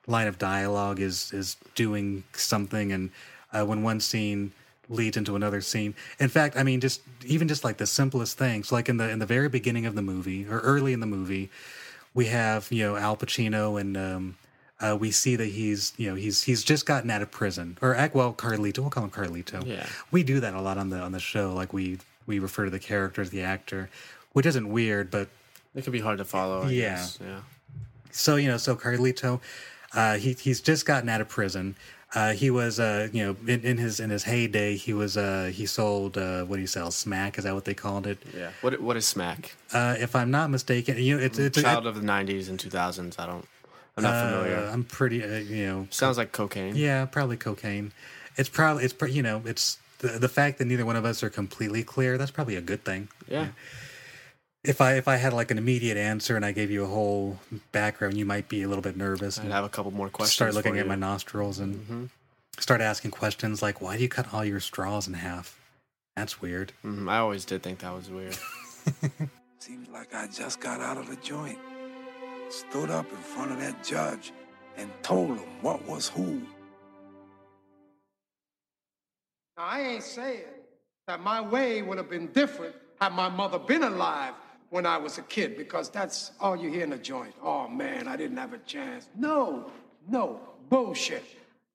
line 0.07 0.27
of 0.27 0.37
dialogue 0.37 0.99
is 0.99 1.33
is 1.33 1.57
doing 1.75 2.23
something. 2.33 2.91
And 2.91 3.11
uh, 3.53 3.65
when 3.65 3.83
one 3.83 3.99
scene 3.99 4.51
leads 4.89 5.17
into 5.17 5.35
another 5.35 5.61
scene. 5.61 5.93
In 6.19 6.29
fact, 6.29 6.55
I 6.55 6.63
mean, 6.63 6.79
just 6.79 7.01
even 7.25 7.47
just 7.47 7.63
like 7.63 7.77
the 7.77 7.87
simplest 7.87 8.37
things, 8.37 8.71
like 8.71 8.89
in 8.89 8.97
the 8.97 9.09
in 9.09 9.19
the 9.19 9.25
very 9.25 9.49
beginning 9.49 9.85
of 9.85 9.95
the 9.95 10.01
movie 10.01 10.45
or 10.47 10.59
early 10.59 10.93
in 10.93 10.99
the 10.99 11.05
movie, 11.05 11.49
we 12.13 12.27
have 12.27 12.71
you 12.71 12.83
know 12.83 12.95
Al 12.95 13.17
Pacino 13.17 13.79
and 13.79 13.97
um, 13.97 14.37
uh, 14.79 14.95
we 14.99 15.11
see 15.11 15.35
that 15.35 15.45
he's 15.47 15.93
you 15.97 16.09
know 16.09 16.15
he's 16.15 16.43
he's 16.43 16.63
just 16.63 16.85
gotten 16.85 17.09
out 17.09 17.21
of 17.21 17.31
prison 17.31 17.77
or 17.81 17.93
well 18.13 18.33
Carlito. 18.33 18.79
We'll 18.79 18.89
call 18.89 19.03
him 19.03 19.09
Carlito. 19.11 19.65
Yeah. 19.65 19.85
we 20.11 20.23
do 20.23 20.39
that 20.39 20.53
a 20.53 20.61
lot 20.61 20.77
on 20.77 20.89
the 20.89 20.99
on 20.99 21.11
the 21.11 21.19
show. 21.19 21.53
Like 21.53 21.73
we 21.73 21.99
we 22.25 22.39
refer 22.39 22.65
to 22.65 22.69
the 22.71 22.79
character 22.79 23.21
as 23.21 23.29
the 23.29 23.41
actor, 23.41 23.89
which 24.33 24.45
isn't 24.45 24.69
weird, 24.69 25.09
but 25.09 25.29
It 25.75 25.83
could 25.83 25.93
be 25.93 25.99
hard 26.01 26.17
to 26.19 26.25
follow. 26.25 26.63
I 26.63 26.69
Yeah. 26.71 26.95
Guess. 26.95 27.19
Yeah. 27.21 27.39
so 28.11 28.35
you 28.35 28.49
know, 28.49 28.57
so 28.57 28.75
Carlito, 28.75 29.39
uh, 29.93 30.17
he 30.17 30.33
he's 30.33 30.61
just 30.61 30.85
gotten 30.85 31.09
out 31.09 31.21
of 31.21 31.29
prison. 31.29 31.75
Uh, 32.15 32.31
he 32.31 32.49
was, 32.49 32.79
uh, 32.79 33.09
you 33.11 33.21
know, 33.21 33.35
in, 33.47 33.61
in 33.65 33.77
his 33.77 33.99
in 33.99 34.09
his 34.09 34.23
heyday, 34.23 34.77
he 34.77 34.93
was 34.93 35.17
uh, 35.17 35.51
he 35.53 35.65
sold 35.65 36.17
uh, 36.17 36.43
what 36.45 36.55
do 36.55 36.61
you 36.61 36.67
sell? 36.67 36.89
Smack 36.89 37.37
is 37.37 37.43
that 37.43 37.53
what 37.53 37.65
they 37.65 37.73
called 37.73 38.07
it? 38.07 38.17
Yeah. 38.35 38.51
What 38.61 38.79
What 38.79 38.95
is 38.95 39.05
Smack? 39.05 39.55
Uh, 39.73 39.95
if 39.99 40.15
I'm 40.15 40.31
not 40.31 40.49
mistaken, 40.49 40.97
you 40.97 41.17
know, 41.17 41.23
it's 41.23 41.37
it's 41.37 41.61
Child 41.61 41.85
of 41.85 41.95
the 41.95 42.01
'90s 42.07 42.47
and 42.49 42.57
2000s. 42.57 43.19
I 43.19 43.25
don't. 43.25 43.45
I'm 43.97 44.03
not 44.03 44.13
uh, 44.13 44.29
familiar. 44.29 44.69
I'm 44.71 44.83
pretty, 44.83 45.23
uh, 45.23 45.37
you 45.39 45.65
know, 45.65 45.87
Sounds 45.89 46.17
like 46.17 46.31
cocaine. 46.31 46.75
yeah, 46.75 47.05
probably 47.05 47.35
cocaine. 47.37 47.91
It's 48.37 48.49
probably 48.49 48.83
it's 48.85 48.93
you 49.09 49.23
know 49.23 49.41
it's 49.45 49.77
the 49.99 50.09
the 50.19 50.29
fact 50.29 50.59
that 50.59 50.65
neither 50.65 50.85
one 50.85 50.95
of 50.95 51.03
us 51.05 51.23
are 51.23 51.29
completely 51.29 51.83
clear. 51.83 52.17
That's 52.17 52.31
probably 52.31 52.55
a 52.55 52.61
good 52.61 52.83
thing. 52.85 53.09
Yeah. 53.27 53.47
If 54.63 54.81
I 54.81 54.93
if 54.95 55.07
I 55.07 55.15
had 55.15 55.33
like 55.33 55.49
an 55.49 55.57
immediate 55.57 55.97
answer 55.97 56.35
and 56.35 56.45
I 56.45 56.51
gave 56.51 56.69
you 56.69 56.83
a 56.83 56.87
whole 56.87 57.39
background, 57.71 58.17
you 58.17 58.25
might 58.25 58.49
be 58.49 58.63
a 58.63 58.67
little 58.67 58.81
bit 58.81 58.97
nervous. 58.97 59.39
I'd 59.39 59.45
and 59.45 59.53
have 59.53 59.63
a 59.65 59.69
couple 59.69 59.91
more 59.91 60.09
questions. 60.09 60.33
start 60.35 60.53
looking 60.53 60.73
for 60.73 60.79
at 60.79 60.85
you. 60.85 60.89
my 60.89 60.95
nostrils 60.95 61.57
and 61.59 61.75
Mm-hmm. 61.75 62.05
start 62.59 62.81
asking 62.81 63.11
questions 63.11 63.61
like, 63.61 63.81
"Why 63.81 63.95
do 63.97 64.03
you 64.03 64.09
cut 64.09 64.33
all 64.33 64.43
your 64.45 64.59
straws 64.59 65.07
in 65.07 65.13
half?" 65.15 65.57
That's 66.15 66.41
weird. 66.41 66.73
Mhm, 66.83 67.09
I 67.09 67.17
always 67.19 67.45
did 67.45 67.63
think 67.63 67.79
that 67.79 67.93
was 67.93 68.09
weird. 68.09 68.35
Seems 69.59 69.87
like 69.89 70.13
I 70.13 70.27
just 70.27 70.59
got 70.59 70.79
out 70.81 70.97
of 70.97 71.07
the 71.09 71.15
joint. 71.17 71.57
Stood 72.49 72.89
up 72.89 73.09
in 73.11 73.17
front 73.17 73.51
of 73.51 73.59
that 73.59 73.83
judge 73.83 74.31
and 74.77 74.89
told 75.03 75.37
him 75.37 75.49
what 75.61 75.85
was 75.85 76.07
who. 76.07 76.41
Now, 79.57 79.63
I 79.63 79.81
ain't 79.81 80.03
saying 80.03 80.43
that 81.07 81.19
my 81.21 81.41
way 81.41 81.81
would 81.81 81.97
have 81.97 82.09
been 82.09 82.27
different 82.27 82.75
had 83.01 83.13
my 83.13 83.29
mother 83.29 83.59
been 83.59 83.83
alive 83.83 84.33
when 84.69 84.85
I 84.85 84.97
was 84.97 85.17
a 85.17 85.21
kid, 85.23 85.57
because 85.57 85.89
that's 85.89 86.31
all 86.39 86.55
you 86.55 86.69
hear 86.69 86.83
in 86.83 86.89
the 86.89 86.97
joint. 86.97 87.33
Oh, 87.41 87.67
man, 87.67 88.07
I 88.07 88.17
didn't 88.17 88.37
have 88.37 88.53
a 88.53 88.57
chance. 88.59 89.07
No, 89.15 89.71
no, 90.09 90.39
bullshit. 90.69 91.23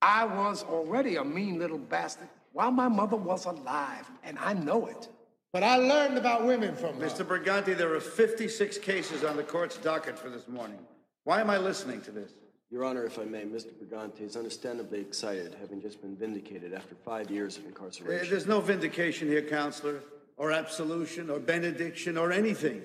I 0.03 0.25
was 0.25 0.63
already 0.65 1.17
a 1.17 1.25
mean 1.25 1.59
little 1.59 1.79
bastard 1.79 2.29
while 2.53 2.71
my 2.71 2.89
mother 2.89 3.17
was 3.17 3.47
alive, 3.47 4.11
and 4.25 4.39
I 4.39 4.53
know 4.53 4.87
it. 4.87 5.09
But 5.53 5.63
I 5.63 5.77
learned 5.77 6.17
about 6.17 6.47
women 6.47 6.75
from 6.75 6.99
her. 6.99 7.07
Mr. 7.07 7.27
Brigante, 7.27 7.77
there 7.77 7.95
are 7.95 8.01
56 8.01 8.79
cases 8.79 9.23
on 9.23 9.37
the 9.37 9.43
court's 9.43 9.77
docket 9.77 10.19
for 10.19 10.31
this 10.31 10.49
morning. 10.49 10.79
Why 11.25 11.43
am 11.43 11.51
I 11.51 11.59
listening 11.59 12.01
to 12.03 12.11
this? 12.11 12.33
Your 12.71 12.85
Honor, 12.85 13.05
if 13.05 13.19
I 13.19 13.25
may, 13.25 13.45
Mr. 13.45 13.71
Brigante 13.71 14.23
is 14.23 14.35
understandably 14.35 14.99
excited, 14.99 15.55
having 15.61 15.83
just 15.83 16.01
been 16.01 16.17
vindicated 16.17 16.73
after 16.73 16.95
five 16.95 17.31
years 17.31 17.59
of 17.59 17.67
incarceration. 17.67 18.27
Eh, 18.27 18.31
there's 18.31 18.47
no 18.47 18.63
vindication 18.63 19.29
here, 19.29 19.43
counselor, 19.43 20.01
or 20.39 20.53
absolution, 20.53 21.29
or 21.29 21.39
benediction, 21.39 22.17
or 22.17 22.33
anything, 22.33 22.81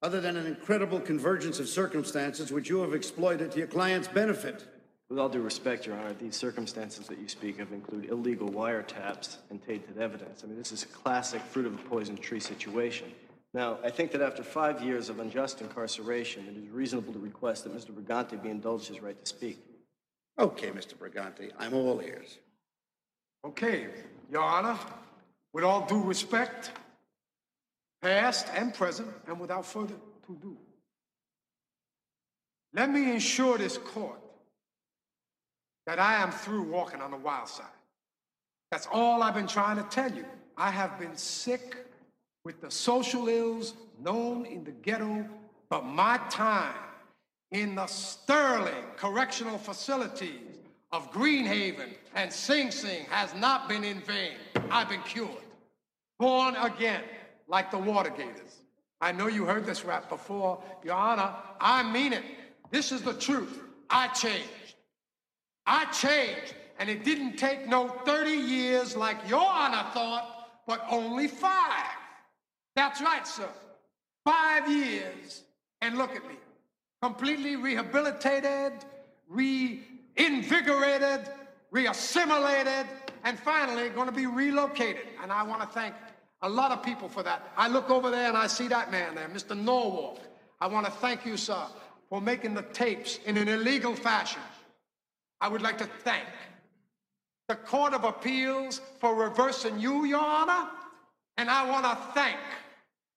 other 0.00 0.22
than 0.22 0.38
an 0.38 0.46
incredible 0.46 0.98
convergence 0.98 1.60
of 1.60 1.68
circumstances 1.68 2.50
which 2.50 2.70
you 2.70 2.80
have 2.80 2.94
exploited 2.94 3.52
to 3.52 3.58
your 3.58 3.66
client's 3.66 4.08
benefit. 4.08 4.64
With 5.08 5.20
all 5.20 5.28
due 5.28 5.40
respect, 5.40 5.86
Your 5.86 5.96
Honor, 5.96 6.14
these 6.14 6.34
circumstances 6.34 7.06
that 7.06 7.18
you 7.18 7.28
speak 7.28 7.60
of 7.60 7.72
include 7.72 8.06
illegal 8.06 8.48
wiretaps 8.48 9.36
and 9.50 9.64
tainted 9.64 9.98
evidence. 9.98 10.42
I 10.42 10.48
mean, 10.48 10.58
this 10.58 10.72
is 10.72 10.82
a 10.82 10.88
classic 10.88 11.40
fruit 11.42 11.66
of 11.66 11.74
a 11.74 11.88
poison 11.88 12.16
tree 12.16 12.40
situation. 12.40 13.12
Now, 13.54 13.78
I 13.84 13.90
think 13.90 14.10
that 14.12 14.20
after 14.20 14.42
five 14.42 14.82
years 14.82 15.08
of 15.08 15.20
unjust 15.20 15.60
incarceration, 15.60 16.46
it 16.48 16.56
is 16.56 16.68
reasonable 16.70 17.12
to 17.12 17.20
request 17.20 17.64
that 17.64 17.74
Mr. 17.74 17.92
Brigante 17.92 18.42
be 18.42 18.50
indulged 18.50 18.88
his 18.88 19.00
right 19.00 19.18
to 19.18 19.26
speak. 19.26 19.58
Okay, 20.40 20.70
Mr. 20.70 20.94
Brigante, 20.94 21.52
I'm 21.56 21.72
all 21.72 22.02
ears. 22.02 22.38
Okay, 23.44 23.86
Your 24.30 24.42
Honor, 24.42 24.76
with 25.52 25.62
all 25.62 25.86
due 25.86 26.02
respect, 26.02 26.72
past 28.02 28.48
and 28.54 28.74
present, 28.74 29.08
and 29.28 29.38
without 29.38 29.64
further 29.64 29.94
ado, 30.28 30.56
let 32.74 32.90
me 32.90 33.14
assure 33.14 33.56
this 33.56 33.78
court 33.78 34.20
that 35.86 35.98
I 35.98 36.22
am 36.22 36.30
through 36.30 36.62
walking 36.62 37.00
on 37.00 37.10
the 37.10 37.16
wild 37.16 37.48
side. 37.48 37.66
That's 38.70 38.88
all 38.92 39.22
I've 39.22 39.34
been 39.34 39.46
trying 39.46 39.76
to 39.76 39.84
tell 39.84 40.10
you. 40.10 40.24
I 40.56 40.70
have 40.70 40.98
been 40.98 41.16
sick 41.16 41.76
with 42.44 42.60
the 42.60 42.70
social 42.70 43.28
ills 43.28 43.74
known 44.02 44.44
in 44.46 44.64
the 44.64 44.72
ghetto, 44.72 45.26
but 45.68 45.84
my 45.84 46.18
time 46.30 46.74
in 47.52 47.74
the 47.76 47.86
sterling 47.86 48.84
correctional 48.96 49.58
facilities 49.58 50.40
of 50.92 51.10
Greenhaven 51.12 51.90
and 52.14 52.32
Sing 52.32 52.70
Sing 52.70 53.04
has 53.10 53.34
not 53.34 53.68
been 53.68 53.84
in 53.84 54.00
vain. 54.00 54.32
I've 54.70 54.88
been 54.88 55.02
cured, 55.02 55.30
born 56.18 56.56
again, 56.56 57.02
like 57.48 57.70
the 57.70 57.78
Water 57.78 58.10
Gators. 58.10 58.62
I 59.00 59.12
know 59.12 59.26
you 59.26 59.44
heard 59.44 59.66
this 59.66 59.84
rap 59.84 60.08
before. 60.08 60.62
Your 60.82 60.94
Honor, 60.94 61.34
I 61.60 61.82
mean 61.92 62.12
it. 62.12 62.22
This 62.70 62.92
is 62.92 63.02
the 63.02 63.12
truth. 63.14 63.60
I 63.90 64.08
changed. 64.08 64.48
I 65.66 65.86
changed, 65.86 66.54
and 66.78 66.88
it 66.88 67.04
didn't 67.04 67.36
take 67.36 67.66
no 67.66 67.88
30 67.88 68.30
years 68.30 68.96
like 68.96 69.16
Your 69.28 69.46
Honor 69.46 69.84
thought, 69.92 70.48
but 70.66 70.84
only 70.90 71.26
five. 71.26 71.86
That's 72.74 73.00
right, 73.00 73.26
sir. 73.26 73.48
Five 74.24 74.70
years, 74.70 75.42
and 75.80 75.96
look 75.96 76.14
at 76.14 76.26
me. 76.28 76.34
Completely 77.02 77.56
rehabilitated, 77.56 78.72
reinvigorated, 79.28 81.28
reassimilated, 81.70 82.86
and 83.24 83.38
finally 83.38 83.88
going 83.90 84.06
to 84.06 84.12
be 84.12 84.26
relocated. 84.26 85.06
And 85.22 85.32
I 85.32 85.42
want 85.42 85.62
to 85.62 85.66
thank 85.66 85.94
a 86.42 86.48
lot 86.48 86.70
of 86.70 86.82
people 86.82 87.08
for 87.08 87.22
that. 87.22 87.52
I 87.56 87.68
look 87.68 87.90
over 87.90 88.10
there 88.10 88.28
and 88.28 88.36
I 88.36 88.46
see 88.46 88.68
that 88.68 88.90
man 88.90 89.14
there, 89.14 89.28
Mr. 89.28 89.56
Norwalk. 89.56 90.20
I 90.60 90.68
want 90.68 90.86
to 90.86 90.92
thank 90.92 91.26
you, 91.26 91.36
sir, 91.36 91.62
for 92.08 92.20
making 92.20 92.54
the 92.54 92.62
tapes 92.62 93.18
in 93.26 93.36
an 93.36 93.48
illegal 93.48 93.94
fashion. 93.94 94.40
I 95.40 95.48
would 95.48 95.62
like 95.62 95.78
to 95.78 95.88
thank 96.04 96.26
the 97.48 97.56
Court 97.56 97.94
of 97.94 98.04
Appeals 98.04 98.80
for 98.98 99.14
reversing 99.14 99.78
you, 99.78 100.04
Your 100.04 100.20
Honor. 100.20 100.68
And 101.36 101.50
I 101.50 101.68
want 101.68 101.84
to 101.84 101.96
thank 102.14 102.38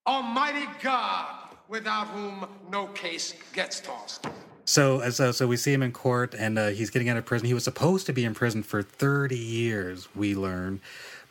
Almighty 0.06 0.68
God, 0.82 1.56
without 1.68 2.08
whom 2.08 2.46
no 2.70 2.88
case 2.88 3.34
gets 3.54 3.80
tossed. 3.80 4.28
So, 4.66 5.02
uh, 5.02 5.12
so, 5.12 5.32
so 5.32 5.48
we 5.48 5.58
see 5.58 5.74
him 5.74 5.82
in 5.82 5.92
court, 5.92 6.36
and 6.38 6.60
uh, 6.60 6.68
he's 6.68 6.90
getting 6.90 7.10
out 7.10 7.18
of 7.18 7.26
prison. 7.26 7.48
He 7.48 7.54
was 7.54 7.64
supposed 7.64 8.06
to 8.08 8.14
be 8.14 8.26
in 8.26 8.36
prison 8.36 8.62
for 8.62 8.84
30 8.84 9.38
years, 9.38 10.08
we 10.16 10.36
learn, 10.36 10.80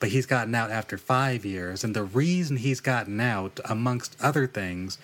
but 0.01 0.09
he's 0.09 0.27
gotten 0.27 0.55
out 0.55 0.71
after 0.71 0.99
five 0.99 1.45
years. 1.45 1.85
And 1.85 1.95
the 1.95 2.03
reason 2.03 2.57
he's 2.57 2.81
gotten 2.81 3.21
out, 3.21 3.61
amongst 3.65 4.17
other 4.21 4.47
things, 4.47 4.99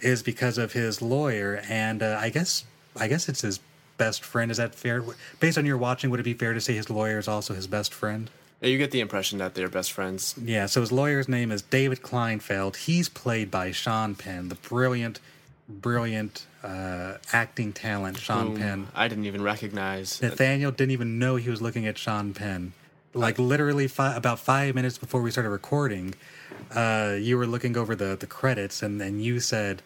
is 0.00 0.22
because 0.22 0.58
of 0.58 0.72
his 0.72 1.00
lawyer. 1.00 1.62
And 1.68 2.02
uh, 2.02 2.18
I 2.20 2.28
guess, 2.28 2.64
I 2.96 3.08
guess 3.08 3.28
it's 3.28 3.40
his 3.40 3.60
best 3.98 4.24
friend. 4.24 4.50
Is 4.50 4.56
that 4.56 4.74
fair? 4.74 5.04
Based 5.40 5.58
on 5.58 5.66
your 5.66 5.76
watching, 5.76 6.10
would 6.10 6.20
it 6.20 6.24
be 6.24 6.34
fair 6.34 6.54
to 6.54 6.60
say 6.60 6.74
his 6.74 6.88
lawyer 6.88 7.18
is 7.18 7.28
also 7.28 7.54
his 7.54 7.66
best 7.66 7.92
friend? 7.92 8.30
Yeah, 8.60 8.70
you 8.70 8.78
get 8.78 8.90
the 8.90 9.00
impression 9.00 9.38
that 9.38 9.54
they're 9.54 9.68
best 9.68 9.92
friends. 9.92 10.34
Yeah. 10.42 10.66
So 10.66 10.80
his 10.80 10.90
lawyer's 10.90 11.28
name 11.28 11.52
is 11.52 11.62
David 11.62 12.02
Kleinfeld. 12.02 12.76
He's 12.76 13.08
played 13.08 13.50
by 13.50 13.70
Sean 13.70 14.14
Penn, 14.14 14.48
the 14.48 14.56
brilliant, 14.56 15.20
brilliant 15.68 16.46
uh, 16.64 17.18
acting 17.32 17.72
talent, 17.72 18.18
Sean 18.18 18.56
Penn. 18.56 18.88
I 18.94 19.06
didn't 19.06 19.26
even 19.26 19.42
recognize. 19.42 20.20
Nathaniel 20.20 20.72
didn't 20.72 20.90
even 20.90 21.18
know 21.18 21.36
he 21.36 21.50
was 21.50 21.62
looking 21.62 21.86
at 21.86 21.98
Sean 21.98 22.34
Penn. 22.34 22.72
Like 23.14 23.38
literally 23.38 23.88
fi- 23.88 24.16
about 24.16 24.38
five 24.38 24.74
minutes 24.74 24.98
before 24.98 25.22
we 25.22 25.30
started 25.30 25.50
recording, 25.50 26.14
uh, 26.74 27.16
you 27.18 27.38
were 27.38 27.46
looking 27.46 27.76
over 27.76 27.94
the, 27.96 28.16
the 28.16 28.26
credits 28.26 28.82
and 28.82 29.00
then 29.00 29.18
you 29.18 29.40
said, 29.40 29.82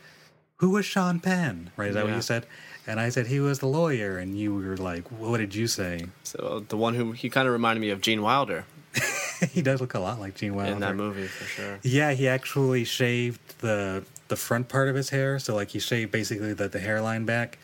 "Who 0.57 0.71
was 0.71 0.85
Sean 0.85 1.21
Penn?" 1.21 1.71
Right? 1.77 1.89
Is 1.89 1.95
that 1.95 2.05
what 2.05 2.15
you 2.15 2.21
said? 2.23 2.47
And 2.87 2.99
I 2.99 3.11
said 3.11 3.27
he 3.29 3.39
was 3.41 3.61
the 3.61 3.67
lawyer, 3.67 4.19
and 4.19 4.37
you 4.37 4.55
were 4.55 4.77
like, 4.77 5.09
"What 5.13 5.39
did 5.39 5.55
you 5.55 5.67
say?" 5.67 6.07
So 6.25 6.39
uh, 6.39 6.61
the 6.69 6.77
one 6.77 6.95
who 6.95 7.13
he 7.13 7.31
kind 7.31 7.47
of 7.47 7.53
reminded 7.53 7.81
me 7.81 7.91
of 7.91 8.01
Gene 8.01 8.23
Wilder. 8.23 8.65
He 9.51 9.61
does 9.61 9.81
look 9.81 9.95
a 9.95 9.99
lot 9.99 10.21
like 10.21 10.37
Gene 10.37 10.55
Wilder 10.55 10.73
in 10.73 10.81
that 10.81 10.95
movie 10.95 11.27
for 11.27 11.45
sure. 11.45 11.81
Yeah, 11.83 12.13
he 12.13 12.29
actually 12.29 12.85
shaved 12.85 13.41
the 13.59 14.05
the 14.29 14.37
front 14.37 14.69
part 14.69 14.89
of 14.89 14.95
his 14.95 15.11
hair, 15.11 15.41
so 15.41 15.55
like 15.57 15.71
he 15.71 15.81
shaved 15.81 16.13
basically 16.13 16.53
the, 16.55 16.69
the 16.69 16.79
hairline 16.79 17.25
back, 17.25 17.59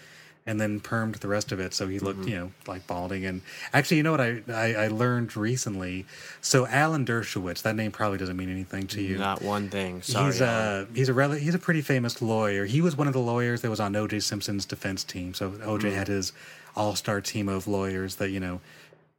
and 0.48 0.60
then 0.60 0.80
permed 0.80 1.18
the 1.20 1.28
rest 1.28 1.52
of 1.52 1.60
it, 1.60 1.74
so 1.74 1.86
he 1.86 1.98
looked 1.98 2.22
Mhm. 2.22 2.28
you 2.28 2.36
know 2.38 2.52
like 2.66 2.86
balding. 2.86 3.24
And 3.26 3.42
actually, 3.72 3.98
you 3.98 4.02
know 4.02 4.10
what 4.10 4.20
I, 4.20 4.42
I 4.48 4.74
I 4.84 4.88
learned 4.88 5.36
recently? 5.36 6.06
So 6.40 6.66
Alan 6.66 7.04
Dershowitz, 7.04 7.62
that 7.62 7.76
name 7.76 7.92
probably 7.92 8.18
doesn't 8.18 8.36
mean 8.36 8.50
anything 8.50 8.86
to 8.88 9.02
you. 9.02 9.18
Not 9.18 9.42
one 9.42 9.68
thing. 9.68 10.02
Sorry. 10.02 10.26
he's 10.26 10.40
Alan. 10.42 10.88
a 10.92 10.96
he's 10.96 11.08
a 11.08 11.14
rel- 11.14 11.32
he's 11.46 11.54
a 11.54 11.58
pretty 11.58 11.82
famous 11.82 12.20
lawyer. 12.22 12.64
He 12.64 12.80
was 12.80 12.96
one 12.96 13.06
of 13.06 13.12
the 13.12 13.20
lawyers 13.20 13.60
that 13.62 13.70
was 13.70 13.80
on 13.80 13.94
O.J. 13.94 14.20
Simpson's 14.20 14.64
defense 14.64 15.04
team. 15.04 15.34
So 15.34 15.54
O.J. 15.62 15.90
Mm. 15.90 15.94
had 15.94 16.08
his 16.08 16.32
all 16.74 16.94
star 16.96 17.20
team 17.20 17.48
of 17.48 17.66
lawyers 17.68 18.16
that 18.16 18.30
you 18.30 18.40
know 18.40 18.60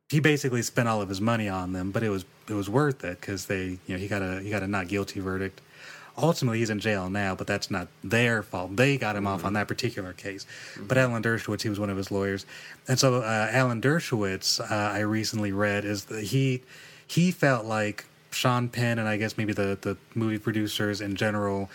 he 0.09 0.19
basically 0.19 0.63
spent 0.63 0.87
all 0.89 1.01
of 1.01 1.09
his 1.09 1.21
money 1.21 1.47
on 1.47 1.73
them, 1.73 1.91
but 1.91 2.01
it 2.03 2.09
was 2.09 2.25
it 2.47 2.53
was 2.53 2.67
worth 2.69 3.03
it 3.03 3.21
because 3.21 3.45
they 3.45 3.77
you 3.85 3.89
know 3.93 3.97
he 3.97 4.07
got 4.07 4.21
a 4.23 4.41
he 4.41 4.49
got 4.49 4.63
a 4.63 4.67
not 4.67 4.87
guilty 4.87 5.19
verdict. 5.19 5.61
Ultimately, 6.21 6.59
he's 6.59 6.69
in 6.69 6.79
jail 6.79 7.09
now, 7.09 7.33
but 7.35 7.47
that's 7.47 7.71
not 7.71 7.87
their 8.03 8.43
fault. 8.43 8.75
They 8.75 8.97
got 8.97 9.15
him 9.15 9.25
off 9.25 9.45
on 9.45 9.53
that 9.53 9.67
particular 9.67 10.13
case. 10.13 10.45
But 10.79 10.97
Alan 10.97 11.23
Dershowitz, 11.23 11.61
he 11.61 11.69
was 11.69 11.79
one 11.79 11.89
of 11.89 11.97
his 11.97 12.11
lawyers, 12.11 12.45
and 12.87 12.99
so 12.99 13.15
uh, 13.21 13.47
Alan 13.51 13.81
Dershowitz, 13.81 14.59
uh, 14.59 14.65
I 14.73 14.99
recently 14.99 15.51
read, 15.51 15.85
is 15.85 16.05
that 16.05 16.25
he 16.25 16.61
he 17.07 17.31
felt 17.31 17.65
like 17.65 18.05
Sean 18.31 18.67
Penn 18.69 18.99
and 18.99 19.07
I 19.07 19.17
guess 19.17 19.37
maybe 19.37 19.53
the 19.53 19.77
the 19.81 19.97
movie 20.13 20.37
producers 20.37 21.01
in 21.01 21.15
general 21.15 21.69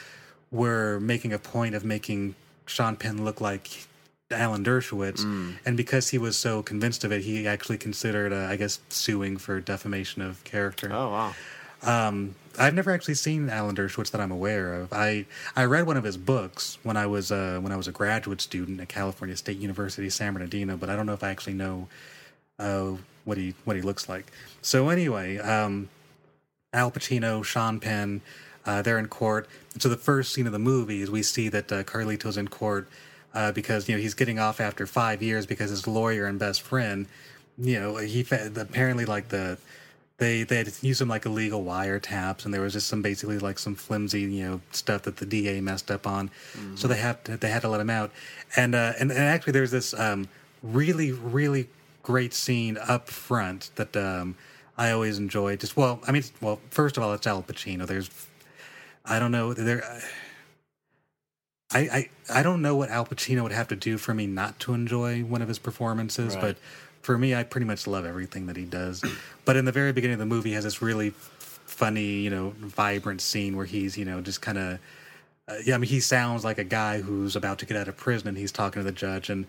were 0.50 1.00
making 1.00 1.33
a 1.33 1.38
point 1.38 1.74
of 1.74 1.85
making 1.85 2.35
Sean 2.66 2.96
Penn 2.96 3.24
look 3.24 3.40
like 3.40 3.87
Alan 4.30 4.64
Dershowitz, 4.64 5.22
and 5.66 5.76
because 5.76 6.11
he 6.11 6.18
was 6.18 6.37
so 6.37 6.62
convinced 6.62 7.04
of 7.04 7.12
it, 7.12 7.22
he 7.22 7.46
actually 7.46 7.78
considered, 7.78 8.33
uh, 8.33 8.46
I 8.50 8.57
guess, 8.57 8.80
suing 8.88 9.37
for 9.37 9.61
defamation 9.61 10.22
of 10.22 10.42
character. 10.44 10.90
Oh 10.92 11.11
wow! 11.11 11.35
Um, 11.85 12.35
I've 12.59 12.75
never 12.75 12.92
actually 12.92 13.14
seen 13.14 13.51
Alan 13.51 13.75
Dershowitz 13.75 14.11
that 14.12 14.20
I'm 14.20 14.31
aware 14.31 14.75
of. 14.75 14.92
I 14.92 15.27
I 15.57 15.64
read 15.64 15.87
one 15.87 15.97
of 15.97 16.05
his 16.05 16.16
books 16.16 16.79
when 16.83 16.97
I 16.97 17.07
was 17.07 17.33
uh, 17.33 17.59
when 17.61 17.73
I 17.73 17.77
was 17.77 17.88
a 17.88 17.92
graduate 17.92 18.40
student 18.40 18.81
at 18.81 18.88
California 18.88 19.37
State 19.37 19.59
University, 19.59 20.09
San 20.11 20.33
Bernardino, 20.33 20.77
but 20.77 20.88
I 20.88 20.97
don't 20.97 21.07
know 21.07 21.12
if 21.12 21.25
I 21.25 21.31
actually 21.31 21.55
know 21.55 21.88
uh, 22.59 22.92
what 23.25 23.38
he 23.38 23.55
what 23.64 23.77
he 23.77 23.83
looks 23.83 24.09
like. 24.09 24.31
So 24.62 24.88
anyway, 24.88 25.38
um, 25.38 25.88
Al 26.73 26.90
Pacino, 26.90 27.44
Sean 27.44 27.81
Penn, 27.81 28.20
uh, 28.64 28.83
they're 28.83 28.99
in 28.99 29.09
court. 29.09 29.49
So 29.79 29.88
the 29.88 29.97
first 29.97 30.33
scene 30.33 30.47
of 30.47 30.53
the 30.53 30.59
movie 30.59 31.03
is 31.03 31.11
we 31.11 31.23
see 31.23 31.49
that 31.49 31.73
uh, 31.73 31.83
Carlito's 31.83 32.37
in 32.37 32.49
court 32.49 32.88
uh, 33.35 33.51
because 33.53 33.88
you 33.88 33.97
know 33.97 34.01
he's 34.01 34.14
getting 34.14 34.38
off 34.38 34.61
after 34.61 34.87
five 34.87 35.23
years 35.23 35.44
because 35.44 35.70
his 35.70 35.87
lawyer 35.87 36.27
and 36.27 36.38
best 36.38 36.62
friend, 36.62 37.07
you 37.59 37.81
know, 37.81 37.97
he 37.97 38.23
fa- 38.23 38.53
apparently 38.57 39.05
like 39.05 39.29
the 39.29 39.59
they 40.18 40.44
they 40.44 40.57
had 40.59 40.72
used 40.81 40.98
some 41.00 41.09
like 41.09 41.27
illegal 41.27 41.64
wiretaps 41.64 42.44
and 42.44 42.55
there 42.55 42.61
was 42.61 42.72
just 42.72 42.87
some 42.87 43.03
basically 43.03 43.38
like 43.38 43.59
some 43.59 43.74
flimsy 43.74 44.20
you 44.22 44.44
know 44.44 44.61
stuff 44.70 45.03
that 45.03 45.16
the 45.16 45.27
DA 45.27 45.61
messed 45.61 45.90
up 45.90 46.07
on, 46.07 46.31
so 46.77 46.87
they 46.87 46.96
had 46.98 47.24
to, 47.24 47.37
they 47.37 47.50
had 47.50 47.62
to 47.62 47.68
let 47.68 47.81
him 47.81 47.90
out, 47.90 48.11
and 48.57 48.74
uh, 48.74 48.92
and, 49.00 49.11
and 49.11 49.20
actually 49.20 49.53
there's 49.53 49.70
this 49.72 49.92
um, 49.94 50.29
really 50.62 51.11
really 51.12 51.68
great 52.03 52.33
scene 52.35 52.79
up 52.87 53.09
front 53.09 53.70
that 53.77 53.96
um, 53.96 54.37
I 54.79 54.90
always 54.92 55.18
enjoy. 55.18 55.57
Just 55.57 55.77
well, 55.77 56.00
I 56.07 56.12
mean, 56.12 56.22
well, 56.40 56.61
first 56.70 56.96
of 56.96 57.03
all, 57.03 57.12
it's 57.14 57.27
Al 57.27 57.42
Pacino. 57.42 57.87
There's 57.87 58.09
I 59.05 59.18
don't 59.18 59.33
know 59.33 59.53
there. 59.53 59.83
I, 61.72 61.79
I 61.81 62.38
I 62.38 62.42
don't 62.42 62.62
know 62.62 62.77
what 62.77 62.90
Al 62.90 63.05
Pacino 63.07 63.42
would 63.42 63.53
have 63.53 63.68
to 63.68 63.77
do 63.77 63.98
for 63.98 64.14
me 64.14 64.27
not 64.27 64.61
to 64.61 64.74
enjoy 64.74 65.22
one 65.24 65.42
of 65.42 65.48
his 65.48 65.59
performances, 65.59 66.35
Right. 66.37 66.40
but 66.42 66.57
for 67.04 67.18
me, 67.18 67.34
I 67.34 67.42
pretty 67.42 67.66
much 67.66 67.86
love 67.86 68.06
everything 68.06 68.46
that 68.46 68.56
he 68.56 68.64
does. 68.64 69.04
but 69.44 69.56
in 69.56 69.66
the 69.66 69.72
very 69.72 69.92
beginning 69.92 70.14
of 70.14 70.20
the 70.20 70.26
movie, 70.26 70.50
he 70.50 70.54
has 70.54 70.64
this 70.64 70.80
really 70.80 71.10
funny, 71.10 72.20
you 72.20 72.30
know, 72.30 72.54
vibrant 72.58 73.20
scene 73.20 73.56
where 73.56 73.66
he's, 73.66 73.98
you 73.98 74.04
know, 74.04 74.20
just 74.20 74.40
kind 74.40 74.58
of. 74.58 74.78
Uh, 75.46 75.56
yeah, 75.66 75.74
I 75.74 75.78
mean, 75.78 75.90
he 75.90 76.00
sounds 76.00 76.42
like 76.42 76.56
a 76.56 76.64
guy 76.64 77.02
who's 77.02 77.36
about 77.36 77.58
to 77.58 77.66
get 77.66 77.76
out 77.76 77.86
of 77.86 77.98
prison, 77.98 78.28
and 78.28 78.38
he's 78.38 78.50
talking 78.50 78.80
to 78.80 78.84
the 78.84 78.92
judge, 78.92 79.28
and 79.28 79.44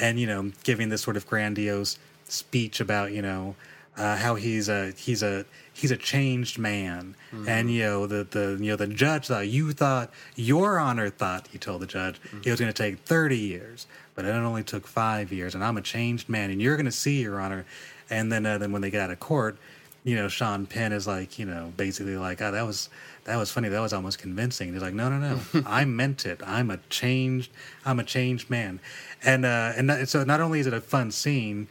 and 0.00 0.18
you 0.18 0.26
know, 0.26 0.52
giving 0.62 0.88
this 0.88 1.02
sort 1.02 1.18
of 1.18 1.26
grandiose 1.26 1.98
speech 2.24 2.80
about 2.80 3.12
you 3.12 3.20
know 3.20 3.54
uh, 3.98 4.16
how 4.16 4.36
he's 4.36 4.70
a 4.70 4.92
he's 4.92 5.22
a 5.22 5.44
he's 5.74 5.90
a 5.90 5.96
changed 5.96 6.58
man, 6.58 7.16
and 7.46 7.70
you 7.70 7.82
know 7.82 8.06
the 8.06 8.24
the 8.30 8.56
you 8.60 8.70
know 8.70 8.76
the 8.76 8.86
judge 8.86 9.26
thought 9.26 9.48
you 9.48 9.72
thought 9.72 10.10
your 10.36 10.78
honor 10.78 11.10
thought 11.10 11.48
he 11.48 11.58
told 11.58 11.82
the 11.82 11.86
judge 11.86 12.20
it 12.44 12.50
was 12.50 12.60
going 12.60 12.72
to 12.72 12.82
take 12.82 13.00
thirty 13.00 13.38
years, 13.38 13.86
but 14.14 14.24
it 14.24 14.30
only 14.30 14.62
took 14.62 14.86
five 14.86 15.32
years, 15.32 15.54
and 15.54 15.62
I'm 15.62 15.76
a 15.76 15.82
changed 15.82 16.28
man, 16.28 16.50
and 16.50 16.62
you're 16.62 16.76
going 16.76 16.86
to 16.86 16.92
see 16.92 17.20
your 17.20 17.40
honor, 17.40 17.66
and 18.08 18.30
then 18.32 18.46
uh, 18.46 18.58
then 18.58 18.72
when 18.72 18.82
they 18.82 18.90
get 18.90 19.02
out 19.02 19.10
of 19.10 19.20
court, 19.20 19.58
you 20.04 20.14
know 20.16 20.28
Sean 20.28 20.66
Penn 20.66 20.92
is 20.92 21.06
like 21.06 21.38
you 21.38 21.44
know 21.44 21.72
basically 21.76 22.16
like 22.16 22.40
oh 22.40 22.52
that 22.52 22.64
was 22.66 22.88
that 23.24 23.36
was 23.36 23.50
funny. 23.50 23.68
That 23.68 23.80
was 23.80 23.92
almost 23.92 24.18
convincing. 24.18 24.68
And 24.68 24.76
he's 24.76 24.82
like 24.82 24.94
no 24.94 25.08
no 25.10 25.18
no. 25.18 25.62
I 25.66 25.84
meant 25.84 26.24
it. 26.24 26.40
I'm 26.46 26.70
a 26.70 26.78
changed 26.88 27.50
I'm 27.84 27.98
a 27.98 28.04
changed 28.04 28.48
man, 28.48 28.80
and 29.24 29.44
uh, 29.44 29.72
and 29.76 29.90
that, 29.90 30.08
so 30.08 30.22
not 30.24 30.40
only 30.40 30.60
is 30.60 30.66
it 30.66 30.74
a 30.74 30.80
fun 30.80 31.10
scene 31.10 31.66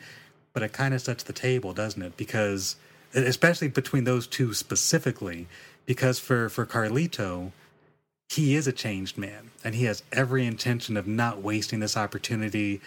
but 0.53 0.61
it 0.61 0.71
kind 0.71 0.93
of 0.93 1.01
sets 1.01 1.23
the 1.23 1.33
table, 1.33 1.73
doesn't 1.73 2.01
it? 2.01 2.15
Because 2.15 2.75
especially 3.13 3.67
between 3.67 4.03
those 4.03 4.27
two 4.27 4.53
specifically, 4.53 5.47
because 5.85 6.19
for 6.19 6.49
for 6.49 6.65
Carlito, 6.65 7.51
he 8.29 8.55
is 8.55 8.67
a 8.67 8.71
changed 8.71 9.17
man, 9.17 9.51
and 9.63 9.75
he 9.75 9.85
has 9.85 10.03
every 10.11 10.45
intention 10.45 10.97
of 10.97 11.07
not 11.07 11.41
wasting 11.41 11.79
this 11.79 11.95
opportunity 11.95 12.81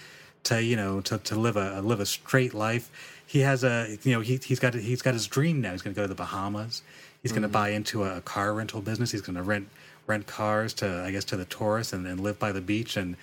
to 0.45 0.62
you 0.62 0.77
know 0.77 1.01
to, 1.03 1.19
to 1.19 1.35
live 1.37 1.57
a 1.57 1.81
live 1.81 2.01
a 2.01 2.07
straight 2.07 2.55
life. 2.55 2.91
He 3.27 3.41
has 3.41 3.65
a 3.65 3.99
you 4.03 4.12
know 4.12 4.21
he 4.21 4.39
he's 4.43 4.61
got 4.61 4.75
he's 4.75 5.03
got 5.03 5.15
his 5.15 5.27
dream 5.27 5.61
now. 5.61 5.73
He's 5.73 5.83
going 5.83 5.95
to 5.95 5.99
go 5.99 6.05
to 6.05 6.09
the 6.09 6.15
Bahamas. 6.15 6.83
He's 7.23 7.33
going 7.33 7.43
to 7.43 7.49
mm-hmm. 7.49 7.53
buy 7.53 7.71
into 7.71 8.05
a, 8.05 8.21
car 8.21 8.53
rental 8.55 8.81
business. 8.81 9.11
He's 9.11 9.23
going 9.23 9.37
to 9.37 9.43
rent 9.43 9.69
rent 10.07 10.27
cars 10.27 10.73
to 10.75 11.03
I 11.05 11.11
guess 11.11 11.25
to 11.27 11.37
the 11.37 11.45
tourists 11.45 11.93
and, 11.93 12.07
and 12.07 12.21
live 12.21 12.39
by 12.39 12.53
the 12.53 12.61
beach 12.61 12.97
and 12.97 13.17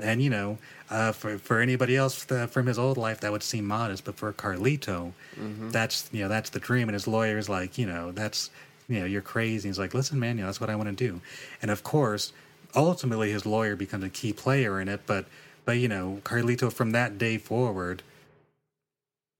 and 0.00 0.22
you 0.22 0.30
know 0.30 0.58
uh, 0.90 1.12
for 1.12 1.38
for 1.38 1.60
anybody 1.60 1.96
else 1.96 2.24
that, 2.24 2.50
from 2.50 2.66
his 2.66 2.78
old 2.78 2.96
life 2.96 3.20
that 3.20 3.32
would 3.32 3.42
seem 3.42 3.64
modest, 3.66 4.04
but 4.04 4.16
for 4.16 4.32
Carlito, 4.32 5.12
Mhm. 5.38 5.72
that's 5.72 6.08
you 6.12 6.22
know 6.22 6.28
that's 6.28 6.50
the 6.50 6.60
dream. 6.60 6.88
And 6.88 6.94
his 6.94 7.06
lawyer's 7.06 7.48
like 7.48 7.78
you 7.78 7.86
know 7.86 8.12
that's 8.12 8.50
you 8.90 9.00
know, 9.00 9.04
you're 9.04 9.20
crazy. 9.20 9.68
He's 9.68 9.78
like, 9.78 9.92
listen, 9.92 10.18
man, 10.18 10.38
you 10.38 10.42
know, 10.44 10.48
that's 10.48 10.62
what 10.62 10.70
I 10.70 10.74
want 10.74 10.88
to 10.88 10.94
do. 11.08 11.20
And 11.60 11.70
of 11.70 11.82
course, 11.82 12.32
ultimately, 12.74 13.30
his 13.30 13.44
lawyer 13.44 13.76
becomes 13.76 14.02
a 14.02 14.08
key 14.08 14.32
player 14.32 14.80
in 14.80 14.88
it. 14.88 15.02
But, 15.04 15.26
but 15.66 15.72
you 15.76 15.88
know, 15.88 16.22
Carlito 16.24 16.72
from 16.72 16.92
that 16.92 17.18
day 17.18 17.36
forward, 17.36 18.02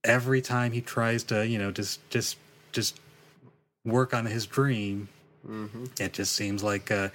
every 0.05 0.41
time 0.43 0.73
he 0.73 0.83
tries 0.83 1.25
to, 1.25 1.47
you 1.47 1.59
know, 1.59 1.71
just, 1.71 1.99
just, 2.11 2.37
just 2.73 3.01
work 3.85 4.13
on 4.15 4.27
his 4.27 4.47
dream, 4.47 5.09
Mm-hmm. 5.49 5.85
it 5.99 6.13
just 6.13 6.33
seems 6.37 6.63
like, 6.63 6.91
uh, 6.91 7.09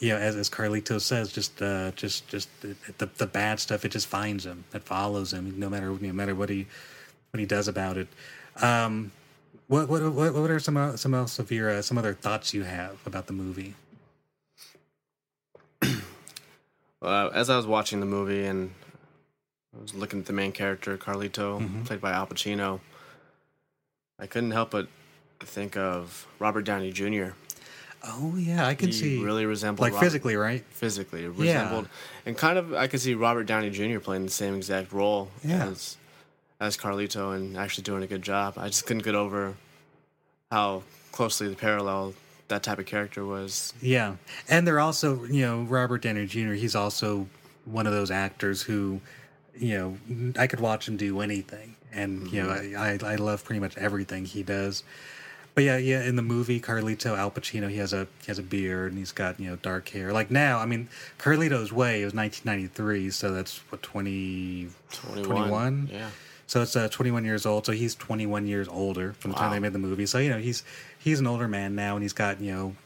you 0.00 0.08
know, 0.10 0.16
as, 0.16 0.34
as 0.34 0.50
Carlito 0.50 1.00
says, 1.00 1.30
just, 1.32 1.60
uh, 1.62 1.92
just, 1.92 2.26
just 2.26 2.48
the, 2.62 2.74
the, 2.98 3.06
the 3.18 3.26
bad 3.26 3.60
stuff. 3.60 3.84
It 3.84 3.90
just 3.90 4.06
finds 4.08 4.44
him. 4.44 4.64
It 4.74 4.82
follows 4.82 5.32
him, 5.32 5.58
no 5.58 5.68
matter, 5.70 5.90
no 6.00 6.12
matter 6.12 6.34
what 6.34 6.48
he, 6.48 6.66
what 7.30 7.38
he 7.40 7.46
does 7.46 7.68
about 7.68 7.96
it. 7.96 8.08
Um, 8.60 9.12
what 9.68 9.88
what 9.88 10.02
what 10.12 10.34
what 10.34 10.50
are 10.50 10.58
some 10.58 10.96
some 10.96 11.14
else 11.14 11.38
of 11.38 11.52
your 11.52 11.70
uh, 11.70 11.80
some 11.82 11.96
other 11.96 12.12
thoughts 12.12 12.52
you 12.52 12.64
have 12.64 12.98
about 13.06 13.28
the 13.28 13.32
movie? 13.32 13.74
Uh, 17.02 17.30
as 17.32 17.48
I 17.48 17.56
was 17.56 17.66
watching 17.66 18.00
the 18.00 18.04
movie 18.06 18.44
and 18.44 18.72
I 19.74 19.80
was 19.80 19.94
looking 19.94 20.18
at 20.20 20.26
the 20.26 20.34
main 20.34 20.52
character, 20.52 20.98
Carlito, 20.98 21.58
Mhm. 21.58 21.86
played 21.86 21.98
by 22.00 22.12
Al 22.12 22.26
Pacino, 22.26 22.80
I 24.18 24.26
couldn't 24.26 24.50
help 24.50 24.70
but 24.72 24.86
think 25.40 25.78
of 25.78 26.26
Robert 26.38 26.62
Downey 26.66 26.92
Jr. 26.92 27.30
Oh 28.02 28.34
yeah, 28.36 28.66
I 28.66 28.74
can 28.74 28.88
he 28.88 28.92
see 28.92 29.22
really 29.22 29.44
resembled 29.44 29.80
like 29.80 29.92
Robert- 29.92 30.06
physically, 30.06 30.36
right? 30.36 30.64
Physically, 30.70 31.24
it 31.24 31.32
Yeah. 31.36 31.42
resembled, 31.62 31.88
and 32.24 32.36
kind 32.36 32.58
of 32.58 32.72
I 32.72 32.86
could 32.86 33.00
see 33.00 33.14
Robert 33.14 33.44
Downey 33.44 33.70
Jr. 33.70 33.98
playing 33.98 34.24
the 34.24 34.30
same 34.30 34.54
exact 34.54 34.92
role 34.92 35.30
Yeah. 35.44 35.66
as 35.66 35.96
as 36.60 36.76
Carlito 36.76 37.34
and 37.34 37.56
actually 37.56 37.84
doing 37.84 38.02
a 38.02 38.06
good 38.06 38.22
job. 38.22 38.54
I 38.56 38.66
just 38.68 38.86
couldn't 38.86 39.02
get 39.02 39.14
over 39.14 39.54
how 40.50 40.82
closely 41.12 41.48
the 41.48 41.56
parallel 41.56 42.14
that 42.48 42.62
type 42.62 42.78
of 42.78 42.86
character 42.86 43.24
was. 43.24 43.72
Yeah, 43.80 44.16
and 44.48 44.66
they're 44.66 44.80
also 44.80 45.24
you 45.24 45.42
know 45.44 45.62
Robert 45.62 46.02
Downey 46.02 46.26
Jr. 46.26 46.52
He's 46.52 46.74
also 46.74 47.28
one 47.66 47.86
of 47.86 47.92
those 47.92 48.10
actors 48.10 48.62
who, 48.62 49.00
you 49.56 49.76
know, 50.08 50.32
I 50.38 50.46
could 50.46 50.60
watch 50.60 50.88
him 50.88 50.96
do 50.96 51.20
anything, 51.20 51.76
and 51.92 52.30
you 52.32 52.42
know 52.42 52.48
mm-hmm. 52.48 53.04
I, 53.06 53.10
I 53.10 53.12
I 53.12 53.16
love 53.16 53.44
pretty 53.44 53.60
much 53.60 53.76
everything 53.76 54.24
he 54.24 54.42
does. 54.42 54.84
But 55.60 55.64
yeah, 55.64 55.76
yeah, 55.76 56.02
in 56.04 56.16
the 56.16 56.22
movie 56.22 56.58
Carlito 56.58 57.18
Al 57.18 57.30
Pacino, 57.30 57.68
he 57.68 57.76
has 57.76 57.92
a 57.92 58.06
he 58.22 58.28
has 58.28 58.38
a 58.38 58.42
beard 58.42 58.92
and 58.92 58.98
he's 58.98 59.12
got 59.12 59.38
you 59.38 59.50
know 59.50 59.56
dark 59.56 59.90
hair. 59.90 60.10
Like 60.10 60.30
now, 60.30 60.58
I 60.58 60.64
mean, 60.64 60.88
Carlito's 61.18 61.70
Way 61.70 62.00
it 62.00 62.06
was 62.06 62.14
1993, 62.14 63.10
so 63.10 63.30
that's 63.30 63.58
what 63.68 63.82
20, 63.82 64.68
21, 64.90 65.24
21? 65.28 65.90
yeah. 65.92 66.08
So 66.46 66.62
it's 66.62 66.74
uh, 66.76 66.88
21 66.88 67.26
years 67.26 67.44
old. 67.44 67.66
So 67.66 67.72
he's 67.72 67.94
21 67.94 68.46
years 68.46 68.68
older 68.68 69.12
from 69.18 69.32
the 69.32 69.36
time 69.36 69.50
they 69.50 69.58
made 69.58 69.74
the 69.74 69.78
movie. 69.78 70.06
So 70.06 70.16
you 70.16 70.30
know 70.30 70.38
he's 70.38 70.64
he's 70.98 71.20
an 71.20 71.26
older 71.26 71.46
man 71.46 71.74
now, 71.74 71.94
and 71.94 72.02
he's 72.02 72.14
got 72.14 72.40
you 72.40 72.52
know 72.54 72.76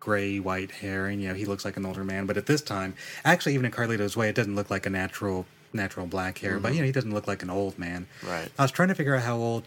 gray 0.00 0.40
white 0.40 0.72
hair, 0.72 1.06
and 1.06 1.22
you 1.22 1.28
know 1.28 1.34
he 1.34 1.44
looks 1.44 1.64
like 1.64 1.76
an 1.76 1.86
older 1.86 2.02
man. 2.02 2.26
But 2.26 2.36
at 2.36 2.46
this 2.46 2.62
time, 2.62 2.94
actually, 3.24 3.54
even 3.54 3.64
in 3.64 3.70
Carlito's 3.70 4.16
Way, 4.16 4.28
it 4.28 4.34
doesn't 4.34 4.56
look 4.56 4.70
like 4.70 4.86
a 4.86 4.90
natural 4.90 5.46
natural 5.72 6.06
black 6.06 6.38
hair. 6.38 6.58
But 6.58 6.72
Mhm. 6.72 6.74
you 6.74 6.80
know 6.80 6.86
he 6.86 6.92
doesn't 6.92 7.14
look 7.14 7.28
like 7.28 7.44
an 7.44 7.50
old 7.50 7.78
man. 7.78 8.08
Right. 8.26 8.48
I 8.58 8.62
was 8.62 8.72
trying 8.72 8.88
to 8.88 8.96
figure 8.96 9.14
out 9.14 9.22
how 9.22 9.36
old 9.36 9.62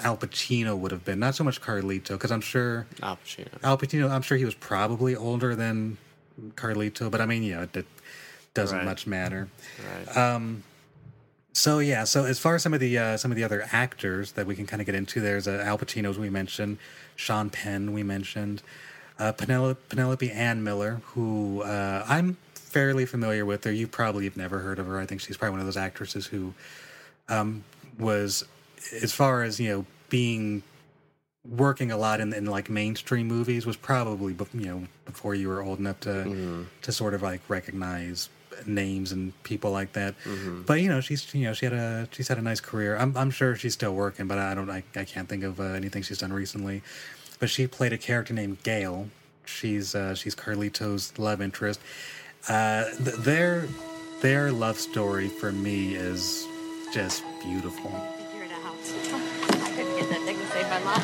Al 0.00 0.16
Pacino 0.16 0.76
would 0.78 0.92
have 0.92 1.04
been. 1.04 1.18
Not 1.18 1.34
so 1.34 1.42
much 1.44 1.60
Carlito, 1.60 2.10
because 2.10 2.30
I'm 2.30 2.40
sure 2.40 2.86
Al 3.02 3.16
Pacino. 3.16 3.48
Al 3.64 3.78
Pacino. 3.78 4.10
I'm 4.10 4.22
sure 4.22 4.36
he 4.38 4.44
was 4.44 4.54
probably 4.54 5.16
older 5.16 5.54
than 5.56 5.98
Carlito, 6.54 7.10
but 7.10 7.20
I 7.20 7.26
mean, 7.26 7.42
you 7.42 7.56
know, 7.56 7.62
it, 7.62 7.76
it 7.76 7.86
doesn't 8.54 8.78
Right. 8.78 8.84
much 8.84 9.06
matter. 9.06 9.48
Right. 10.06 10.16
Um, 10.16 10.62
so 11.52 11.80
yeah, 11.80 12.04
so 12.04 12.24
as 12.24 12.38
far 12.38 12.54
as 12.54 12.62
some 12.62 12.72
of 12.74 12.78
the 12.80 12.96
uh, 12.96 13.16
some 13.16 13.32
of 13.32 13.36
the 13.36 13.42
other 13.42 13.66
actors 13.72 14.32
that 14.32 14.46
we 14.46 14.54
can 14.54 14.66
kind 14.66 14.80
of 14.80 14.86
get 14.86 14.94
into, 14.94 15.20
there's 15.20 15.48
uh, 15.48 15.62
Al 15.66 15.76
Pacino's 15.78 16.16
we 16.18 16.30
mentioned, 16.30 16.78
Sean 17.16 17.50
Penn 17.50 17.92
we 17.92 18.04
mentioned, 18.04 18.62
uh, 19.18 19.32
Penelope, 19.32 19.80
Penelope 19.88 20.30
Ann 20.30 20.62
Miller, 20.62 21.00
who 21.06 21.62
uh, 21.62 22.04
I'm 22.08 22.36
fairly 22.54 23.06
familiar 23.06 23.44
with 23.44 23.64
her. 23.64 23.72
You 23.72 23.88
probably 23.88 24.24
have 24.26 24.36
never 24.36 24.60
heard 24.60 24.78
of 24.78 24.86
her. 24.86 25.00
I 25.00 25.06
think 25.06 25.20
she's 25.20 25.36
probably 25.36 25.52
one 25.52 25.60
of 25.60 25.66
those 25.66 25.76
actresses 25.76 26.26
who 26.26 26.54
um, 27.28 27.64
was, 27.98 28.44
as 29.02 29.12
far 29.12 29.42
as 29.42 29.58
you 29.60 29.68
know, 29.68 29.86
being 30.08 30.62
working 31.48 31.90
a 31.90 31.96
lot 31.96 32.20
in, 32.20 32.32
in 32.32 32.46
like 32.46 32.68
mainstream 32.68 33.26
movies 33.26 33.64
was 33.64 33.76
probably 33.76 34.34
you 34.54 34.66
know 34.66 34.82
before 35.06 35.34
you 35.34 35.48
were 35.48 35.62
old 35.62 35.78
enough 35.78 36.00
to 36.00 36.66
to 36.82 36.92
sort 36.92 37.14
of 37.14 37.22
like 37.22 37.40
recognize 37.48 38.28
names 38.66 39.12
and 39.12 39.40
people 39.44 39.70
like 39.70 39.92
that. 39.92 40.14
But 40.66 40.80
you 40.80 40.88
know, 40.88 41.00
she's 41.00 41.32
you 41.34 41.44
know 41.44 41.52
she 41.52 41.66
had 41.66 41.72
a 41.72 42.08
she's 42.12 42.28
had 42.28 42.38
a 42.38 42.42
nice 42.42 42.60
career. 42.60 42.96
I'm 42.96 43.16
I'm 43.16 43.30
sure 43.30 43.56
she's 43.56 43.74
still 43.74 43.94
working, 43.94 44.26
but 44.26 44.38
I 44.38 44.54
don't 44.54 44.70
I, 44.70 44.82
I 44.96 45.04
can't 45.04 45.28
think 45.28 45.44
of 45.44 45.60
uh, 45.60 45.64
anything 45.64 46.02
she's 46.02 46.18
done 46.18 46.32
recently. 46.32 46.82
But 47.38 47.50
she 47.50 47.66
played 47.68 47.92
a 47.92 47.98
character 47.98 48.34
named 48.34 48.62
Gail. 48.64 49.08
She's 49.44 49.94
uh, 49.94 50.14
she's 50.14 50.34
Carlito's 50.34 51.16
love 51.18 51.40
interest. 51.40 51.80
Uh, 52.48 52.84
th- 52.96 53.16
their 53.16 53.68
their 54.20 54.50
love 54.50 54.78
story 54.78 55.28
for 55.28 55.52
me 55.52 55.94
is 55.94 56.44
just 56.92 57.22
beautiful. 57.42 57.92
I 58.92 59.70
couldn't 59.74 59.96
get 59.96 60.08
that 60.10 60.22
thing 60.22 60.38
to 60.38 60.46
save 60.48 60.68
my 60.68 60.80
life. 60.84 61.02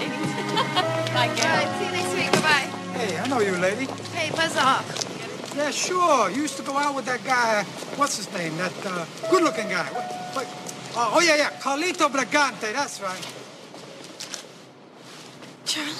Bye, 1.15 1.29
All 1.29 1.35
right, 1.35 1.71
see 1.79 1.87
you 1.87 1.93
next 1.93 2.15
week. 2.15 2.33
Goodbye. 2.33 2.69
Hey, 2.99 3.19
I 3.19 3.27
know 3.29 3.41
you, 3.41 3.57
lady. 3.57 3.87
Hey, 4.13 4.31
buzz 4.31 4.57
off. 4.57 4.87
Yeah, 5.57 5.71
sure. 5.71 6.31
You 6.31 6.43
used 6.43 6.57
to 6.57 6.63
go 6.63 6.77
out 6.77 6.95
with 6.95 7.05
that 7.07 7.23
guy. 7.25 7.65
What's 7.97 8.17
his 8.17 8.33
name? 8.33 8.57
That 8.57 8.73
uh, 8.87 9.07
good-looking 9.31 9.69
guy. 9.69 9.89
Oh, 10.97 11.15
oh, 11.15 11.21
yeah, 11.21 11.37
yeah. 11.37 11.51
Carlito 11.61 12.09
Brigante. 12.09 12.73
That's 12.73 13.01
right. 13.01 13.27
Charlie. 15.65 15.93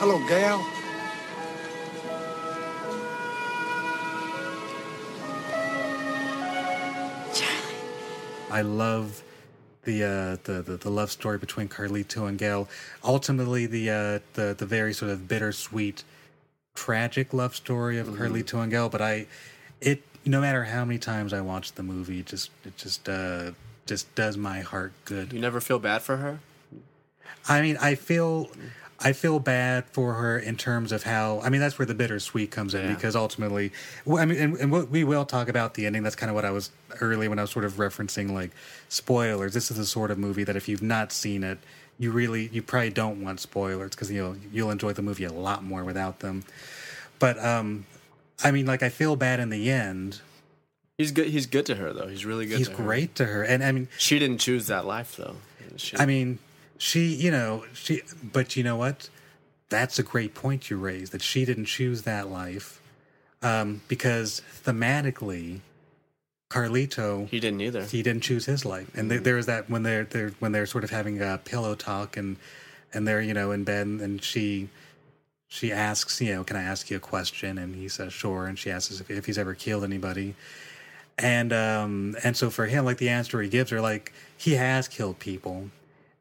Hello, 0.00 0.18
Gail. 0.28 0.77
I 8.50 8.62
love 8.62 9.22
the, 9.84 10.04
uh, 10.04 10.36
the 10.44 10.62
the 10.62 10.76
the 10.76 10.90
love 10.90 11.10
story 11.10 11.38
between 11.38 11.68
Carlito 11.68 12.28
and 12.28 12.38
Gail. 12.38 12.68
Ultimately, 13.02 13.66
the 13.66 13.90
uh, 13.90 14.18
the 14.34 14.54
the 14.56 14.66
very 14.66 14.92
sort 14.92 15.10
of 15.10 15.28
bittersweet, 15.28 16.04
tragic 16.74 17.32
love 17.32 17.54
story 17.56 17.98
of 17.98 18.08
Carlito 18.08 18.62
and 18.62 18.70
Gail. 18.70 18.88
But 18.88 19.02
I, 19.02 19.26
it 19.80 20.02
no 20.24 20.40
matter 20.40 20.64
how 20.64 20.84
many 20.84 20.98
times 20.98 21.32
I 21.32 21.40
watch 21.40 21.72
the 21.72 21.82
movie, 21.82 22.20
it 22.20 22.26
just 22.26 22.50
it 22.64 22.76
just 22.76 23.08
uh, 23.08 23.52
just 23.86 24.14
does 24.14 24.36
my 24.36 24.60
heart 24.60 24.92
good. 25.04 25.32
You 25.32 25.40
never 25.40 25.60
feel 25.60 25.78
bad 25.78 26.02
for 26.02 26.16
her? 26.18 26.40
I 27.48 27.62
mean, 27.62 27.78
I 27.78 27.94
feel 27.94 28.50
I 29.00 29.12
feel 29.12 29.38
bad 29.38 29.84
for 29.90 30.14
her 30.14 30.36
in 30.38 30.56
terms 30.56 30.90
of 30.90 31.04
how. 31.04 31.40
I 31.44 31.50
mean, 31.50 31.60
that's 31.60 31.78
where 31.78 31.86
the 31.86 31.94
bittersweet 31.94 32.50
comes 32.50 32.74
in 32.74 32.84
Yeah. 32.88 32.94
because 32.94 33.14
ultimately, 33.14 33.70
I 34.10 34.24
mean, 34.24 34.38
and, 34.38 34.56
and 34.56 34.72
what- 34.72 34.90
we 34.90 35.04
will 35.04 35.24
talk 35.24 35.48
about 35.48 35.74
the 35.74 35.86
ending. 35.86 36.02
That's 36.02 36.16
kind 36.16 36.30
of 36.30 36.34
what 36.34 36.44
I 36.44 36.50
was 36.50 36.70
earlier 37.00 37.30
when 37.30 37.38
I 37.38 37.42
was 37.42 37.50
sort 37.50 37.64
of 37.64 37.74
referencing 37.74 38.32
like 38.32 38.50
spoilers. 38.88 39.54
This 39.54 39.70
is 39.70 39.76
the 39.76 39.86
sort 39.86 40.10
of 40.10 40.18
movie 40.18 40.42
that 40.44 40.56
if 40.56 40.68
you've 40.68 40.82
not 40.82 41.12
seen 41.12 41.44
it, 41.44 41.58
you 41.98 42.10
really 42.10 42.48
you 42.52 42.62
probably 42.62 42.90
don't 42.90 43.22
want 43.22 43.40
spoilers 43.40 43.90
because 43.90 44.10
you 44.10 44.22
know 44.22 44.36
you'll 44.52 44.70
enjoy 44.70 44.92
the 44.92 45.02
movie 45.02 45.24
a 45.24 45.32
lot 45.32 45.62
more 45.64 45.84
without 45.84 46.20
them. 46.20 46.44
But 47.20 47.38
um, 47.44 47.86
I 48.42 48.50
mean, 48.50 48.66
like 48.66 48.82
I 48.82 48.88
feel 48.88 49.14
bad 49.16 49.38
in 49.40 49.50
the 49.50 49.70
end. 49.70 50.20
He's 50.96 51.12
good. 51.12 51.28
He's 51.28 51.46
good 51.46 51.66
to 51.66 51.76
her 51.76 51.92
though. 51.92 52.08
He's 52.08 52.24
really 52.24 52.46
good. 52.46 52.58
He's 52.58 52.68
to 52.68 52.76
her. 52.76 52.82
great 52.84 53.14
to 53.16 53.26
her, 53.26 53.44
and 53.44 53.62
I 53.62 53.70
mean, 53.70 53.86
she 53.98 54.18
didn't 54.18 54.38
choose 54.38 54.66
that 54.66 54.84
life 54.86 55.16
though. 55.16 55.36
She, 55.76 55.96
I 55.96 56.06
mean, 56.06 56.40
she, 56.78 57.08
you 57.14 57.30
know, 57.30 57.64
she, 57.74 58.02
but 58.22 58.56
you 58.56 58.62
know 58.62 58.76
what? 58.76 59.10
That's 59.68 59.98
a 59.98 60.02
great 60.02 60.34
point 60.34 60.70
you 60.70 60.78
raised 60.78 61.12
that 61.12 61.22
she 61.22 61.44
didn't 61.44 61.66
choose 61.66 62.02
that 62.02 62.30
life 62.30 62.80
um, 63.42 63.82
because 63.88 64.42
thematically, 64.64 65.60
Carlito, 66.50 67.28
he 67.28 67.40
didn't 67.40 67.60
either. 67.60 67.82
he 67.84 68.02
didn't 68.02 68.22
choose 68.22 68.46
his 68.46 68.64
life, 68.64 68.90
and 68.96 69.10
there, 69.10 69.20
there's 69.20 69.46
that 69.46 69.68
when 69.68 69.82
they're 69.82 70.04
they're 70.04 70.30
when 70.38 70.52
they're 70.52 70.66
sort 70.66 70.84
of 70.84 70.90
having 70.90 71.20
a 71.20 71.38
pillow 71.38 71.74
talk 71.74 72.16
and 72.16 72.36
and 72.94 73.06
they're 73.06 73.20
you 73.20 73.34
know 73.34 73.52
in 73.52 73.64
bed 73.64 73.86
and 73.86 74.22
she 74.22 74.70
she 75.46 75.70
asks 75.70 76.20
you 76.20 76.34
know 76.34 76.44
can 76.44 76.56
I 76.56 76.62
ask 76.62 76.90
you 76.90 76.96
a 76.96 77.00
question? 77.00 77.58
And 77.58 77.74
he 77.74 77.88
says 77.88 78.12
sure. 78.12 78.46
And 78.46 78.58
she 78.58 78.70
asks 78.70 78.98
if, 79.00 79.10
if 79.10 79.26
he's 79.26 79.38
ever 79.38 79.54
killed 79.54 79.84
anybody. 79.84 80.34
And 81.18 81.52
um 81.52 82.16
and 82.24 82.36
so 82.36 82.48
for 82.48 82.66
him 82.66 82.84
like 82.84 82.98
the 82.98 83.08
answer 83.10 83.42
he 83.42 83.48
gives 83.48 83.70
her 83.70 83.80
like 83.80 84.12
he 84.36 84.54
has 84.54 84.88
killed 84.88 85.18
people 85.18 85.70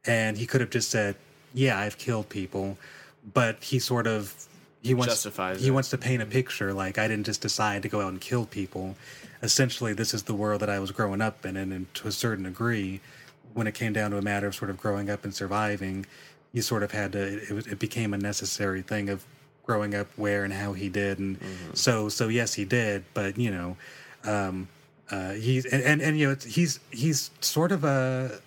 and 0.08 0.38
he 0.38 0.46
could 0.46 0.62
have 0.62 0.70
just 0.70 0.90
said 0.90 1.16
yeah 1.54 1.78
I've 1.80 1.98
killed 1.98 2.30
people 2.30 2.78
but 3.34 3.64
he 3.64 3.80
sort 3.80 4.08
of 4.08 4.34
he 4.82 4.94
wants 4.94 5.14
Justifies 5.14 5.62
he 5.62 5.68
it. 5.68 5.72
wants 5.72 5.90
to 5.90 5.98
paint 5.98 6.22
a 6.22 6.26
picture 6.26 6.74
like 6.74 6.98
I 6.98 7.08
didn't 7.08 7.26
just 7.26 7.42
decide 7.42 7.82
to 7.84 7.90
go 7.90 8.02
out 8.02 8.10
and 8.10 8.22
kill 8.22 8.46
people. 8.46 8.96
Essentially 9.44 9.94
this 9.94 10.14
is 10.14 10.24
the 10.24 10.34
world 10.34 10.62
that 10.62 10.70
I 10.70 10.80
was 10.80 10.92
growing 10.92 11.22
up 11.22 11.46
in 11.46 11.58
and, 11.58 11.74
and 11.74 11.94
to 11.96 12.08
a 12.08 12.12
certain 12.12 12.46
degree 12.46 13.02
when 13.54 13.68
it 13.68 13.74
came 13.74 13.92
down 13.94 14.12
to 14.12 14.18
a 14.18 14.22
matter 14.22 14.48
of 14.48 14.56
sort 14.56 14.70
of 14.70 14.78
growing 14.78 15.10
up 15.10 15.24
and 15.24 15.34
surviving 15.34 16.06
you 16.54 16.62
sort 16.62 16.84
of 16.84 16.92
had 16.92 17.12
to 17.12 17.20
it, 17.58 17.68
it 17.68 17.80
became 17.80 18.14
a 18.14 18.18
necessary 18.18 18.82
thing 18.82 19.10
of 19.10 19.26
growing 19.66 19.94
up 19.94 20.08
where 20.16 20.44
and 20.46 20.54
how 20.54 20.74
he 20.74 20.88
did 20.88 21.20
and 21.20 21.38
so 21.74 22.08
so 22.08 22.30
yes 22.30 22.54
he 22.54 22.64
did 22.64 23.04
but 23.14 23.38
you 23.38 23.52
know 23.52 23.76
um 24.24 24.68
uh 25.12 25.32
he's 25.34 25.66
and 25.66 25.84
and, 25.84 26.02
and 26.02 26.18
you 26.18 26.26
know 26.28 26.32
it's, 26.32 26.46
he's 26.46 26.80
he's 26.92 27.32
sort 27.42 27.72
of 27.72 27.84
a 27.84 28.40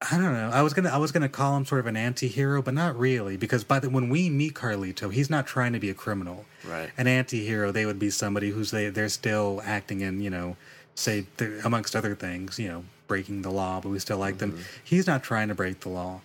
I 0.00 0.16
don't 0.16 0.32
know. 0.32 0.50
I 0.52 0.62
was 0.62 0.74
gonna 0.74 0.90
I 0.90 0.98
was 0.98 1.10
gonna 1.10 1.28
call 1.28 1.56
him 1.56 1.64
sort 1.64 1.80
of 1.80 1.86
an 1.86 1.96
anti-hero, 1.96 2.62
but 2.62 2.72
not 2.72 2.96
really, 2.96 3.36
because 3.36 3.64
by 3.64 3.80
the 3.80 3.90
when 3.90 4.08
we 4.08 4.30
meet 4.30 4.54
Carlito, 4.54 5.12
he's 5.12 5.28
not 5.28 5.46
trying 5.46 5.72
to 5.72 5.80
be 5.80 5.90
a 5.90 5.94
criminal. 5.94 6.44
Right. 6.64 6.90
An 6.96 7.08
anti-hero, 7.08 7.72
they 7.72 7.84
would 7.84 7.98
be 7.98 8.10
somebody 8.10 8.50
who's 8.50 8.70
they 8.70 8.90
they're 8.90 9.08
still 9.08 9.60
acting 9.64 10.00
in 10.00 10.20
you 10.20 10.30
know, 10.30 10.56
say 10.94 11.26
amongst 11.64 11.96
other 11.96 12.14
things, 12.14 12.60
you 12.60 12.68
know, 12.68 12.84
breaking 13.08 13.42
the 13.42 13.50
law, 13.50 13.80
but 13.80 13.88
we 13.88 13.98
still 13.98 14.18
like 14.18 14.38
them. 14.38 14.58
He's 14.84 15.08
not 15.08 15.24
trying 15.24 15.48
to 15.48 15.54
break 15.56 15.80
the 15.80 15.88
law. 15.88 16.20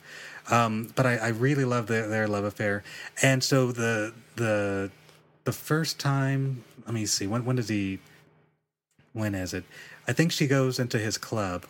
Um, 0.51 0.91
but 0.95 1.05
I, 1.05 1.15
I 1.15 1.27
really 1.29 1.65
love 1.65 1.87
their, 1.87 2.07
their 2.07 2.27
love 2.27 2.43
affair, 2.43 2.83
and 3.23 3.43
so 3.43 3.71
the 3.71 4.13
the 4.35 4.91
the 5.45 5.53
first 5.53 5.99
time. 5.99 6.63
Let 6.85 6.93
me 6.93 7.05
see. 7.05 7.25
When 7.25 7.43
when 7.45 7.55
does 7.55 7.69
he? 7.69 7.99
When 9.13 9.33
is 9.33 9.53
it? 9.53 9.63
I 10.07 10.13
think 10.13 10.31
she 10.31 10.47
goes 10.47 10.79
into 10.79 10.99
his 10.99 11.17
club. 11.17 11.65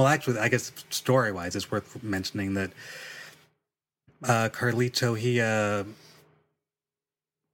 Well, 0.00 0.08
actually, 0.08 0.38
I 0.38 0.48
guess 0.48 0.72
story 0.88 1.30
wise, 1.30 1.54
it's 1.54 1.70
worth 1.70 2.02
mentioning 2.02 2.54
that 2.54 2.70
uh, 4.24 4.48
Carlito 4.50 5.12
he 5.18 5.42
uh, 5.42 5.84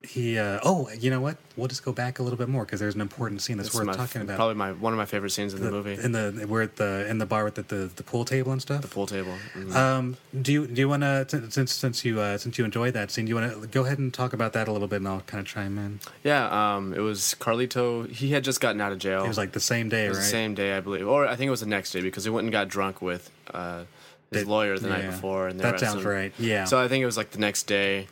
he 0.03 0.39
uh, 0.39 0.61
oh 0.63 0.89
you 1.01 1.11
know 1.11 1.21
what? 1.21 1.37
We'll 1.57 1.69
just 1.69 1.85
go 1.85 1.91
back 1.93 2.19
a 2.19 2.23
little 2.23 2.37
bit 2.37 2.49
more 2.49 2.65
because 2.65 2.79
there's 2.79 2.95
an 2.95 3.01
important 3.01 3.41
scene 3.41 3.57
that's 3.57 3.75
worth 3.75 3.87
my- 3.87 3.95
talking 3.95 4.23
about. 4.23 4.37
Probably 4.37 4.55
my 4.55 4.73
one 4.73 4.93
of 4.93 4.99
my 4.99 5.07
favorite 5.07 5.31
scenes 5.31 5.53
in 5.55 5.63
the, 5.65 5.71
movie. 5.71 5.95
in 6.01 6.13
the 6.13 6.47
we're 6.49 6.63
at 6.63 6.77
the 6.77 7.07
in 7.09 7.19
the 7.19 7.27
bar 7.27 7.45
with 7.45 7.55
the, 7.57 7.63
the, 7.63 7.91
the 7.97 8.03
pool 8.03 8.25
table 8.25 8.53
and 8.53 8.61
stuff. 8.63 8.83
the 8.83 8.89
pool 8.89 9.07
table. 9.07 9.35
Mhm. 9.55 9.75
Um, 9.75 10.17
do 10.41 10.53
you 10.53 10.67
do 10.67 10.81
you 10.83 10.89
want 10.89 11.03
to 11.03 11.27
since 11.51 11.73
since 11.73 12.05
you 12.05 12.21
uh, 12.21 12.37
since 12.39 12.59
you 12.59 12.65
enjoyed 12.65 12.93
that 12.95 13.11
scene, 13.11 13.25
do 13.25 13.31
you 13.31 13.35
want 13.37 13.61
to 13.63 13.67
go 13.69 13.85
ahead 13.85 13.99
and 13.99 14.13
talk 14.13 14.33
about 14.33 14.53
that 14.53 14.69
a 14.69 14.73
little 14.73 14.87
bit, 14.87 14.97
and 14.97 15.09
I'll 15.09 15.23
kind 15.23 15.41
of 15.41 15.47
chime 15.47 15.79
in. 15.79 15.99
yeah, 16.23 16.75
um, 16.77 16.93
it 16.95 17.01
was 17.01 17.35
Carlito. 17.41 18.09
He 18.09 18.31
had 18.33 18.45
just 18.45 18.61
gotten 18.61 18.81
out 18.81 18.93
of 18.93 18.99
jail. 18.99 19.25
It 19.25 19.29
was 19.29 19.39
like 19.39 19.53
the 19.53 19.61
same 19.61 19.89
day, 19.89 20.05
It 20.07 20.11
was 20.11 20.19
right? 20.19 20.25
the 20.25 20.31
same 20.31 20.55
day, 20.55 20.77
I 20.77 20.81
believe, 20.81 21.09
or 21.09 21.27
I 21.27 21.37
think 21.37 21.49
it 21.49 21.53
was 21.53 21.61
the 21.61 21.67
next 21.67 21.91
day 21.93 22.03
because 22.03 22.23
he 22.25 22.31
went 22.31 22.45
and 22.45 22.53
got 22.53 22.69
drunk 22.69 23.01
with 23.01 23.31
uh, 23.53 23.85
his 24.31 24.43
Did- 24.43 24.49
lawyer 24.49 24.79
the 24.79 24.89
night 24.89 25.07
before, 25.07 25.49
and 25.49 25.59
That 25.59 25.81
sounds 25.81 26.05
right, 26.05 26.33
yeah. 26.39 26.65
So 26.65 26.79
I 26.79 26.87
think 26.87 27.03
it 27.03 27.07
was 27.07 27.17
like 27.17 27.31
the 27.31 27.39
next 27.41 27.65
day. 27.65 28.07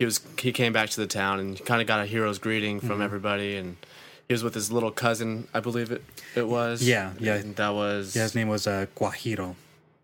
He 0.00 0.06
was 0.06 0.18
he 0.38 0.50
came 0.50 0.72
back 0.72 0.88
to 0.90 0.96
the 1.00 1.06
town 1.06 1.38
and 1.40 1.62
kind 1.66 1.82
of 1.82 1.86
got 1.86 2.00
a 2.00 2.06
hero's 2.06 2.38
greeting 2.38 2.80
from 2.80 3.00
Mhm. 3.00 3.04
everybody, 3.04 3.54
and 3.56 3.76
he 4.26 4.32
was 4.32 4.42
with 4.42 4.54
his 4.54 4.72
little 4.72 4.90
cousin, 4.90 5.46
I 5.52 5.60
believe 5.60 5.92
it 5.92 6.02
it 6.34 6.48
was. 6.48 6.82
Yeah, 6.82 7.12
yeah. 7.20 7.34
And 7.34 7.54
that 7.56 7.74
was 7.74 8.16
Yeah, 8.16 8.22
his 8.22 8.34
name 8.34 8.48
was 8.48 8.66
uh, 8.66 8.86
Guajiro. 8.96 9.56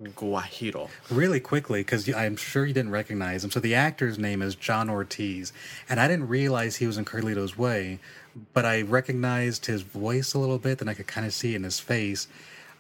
Guajiro. 0.03 0.91
Really 1.11 1.41
quickly, 1.41 1.81
because 1.81 2.13
I'm 2.13 2.37
sure 2.37 2.67
you 2.67 2.75
didn't 2.75 2.91
recognize 2.91 3.43
him. 3.43 3.51
So 3.51 3.59
the 3.59 3.75
actor's 3.75 4.19
name 4.19 4.43
is 4.43 4.55
John 4.55 4.91
Ortiz, 4.91 5.55
and 5.89 5.99
I 5.99 6.07
didn't 6.09 6.29
realize 6.29 6.77
he 6.77 6.87
was 6.87 6.99
in 6.99 7.07
Carlito's 7.07 7.57
Way, 7.57 7.99
but 8.53 8.67
I 8.67 8.83
recognized 8.83 9.65
his 9.65 9.81
voice 9.81 10.35
a 10.35 10.39
little 10.39 10.59
bit, 10.59 10.83
and 10.83 10.91
I 10.91 10.95
could 10.95 11.07
kind 11.07 11.27
of 11.27 11.33
see 11.33 11.55
it 11.55 11.57
in 11.57 11.65
his 11.65 11.81
face. 11.81 12.29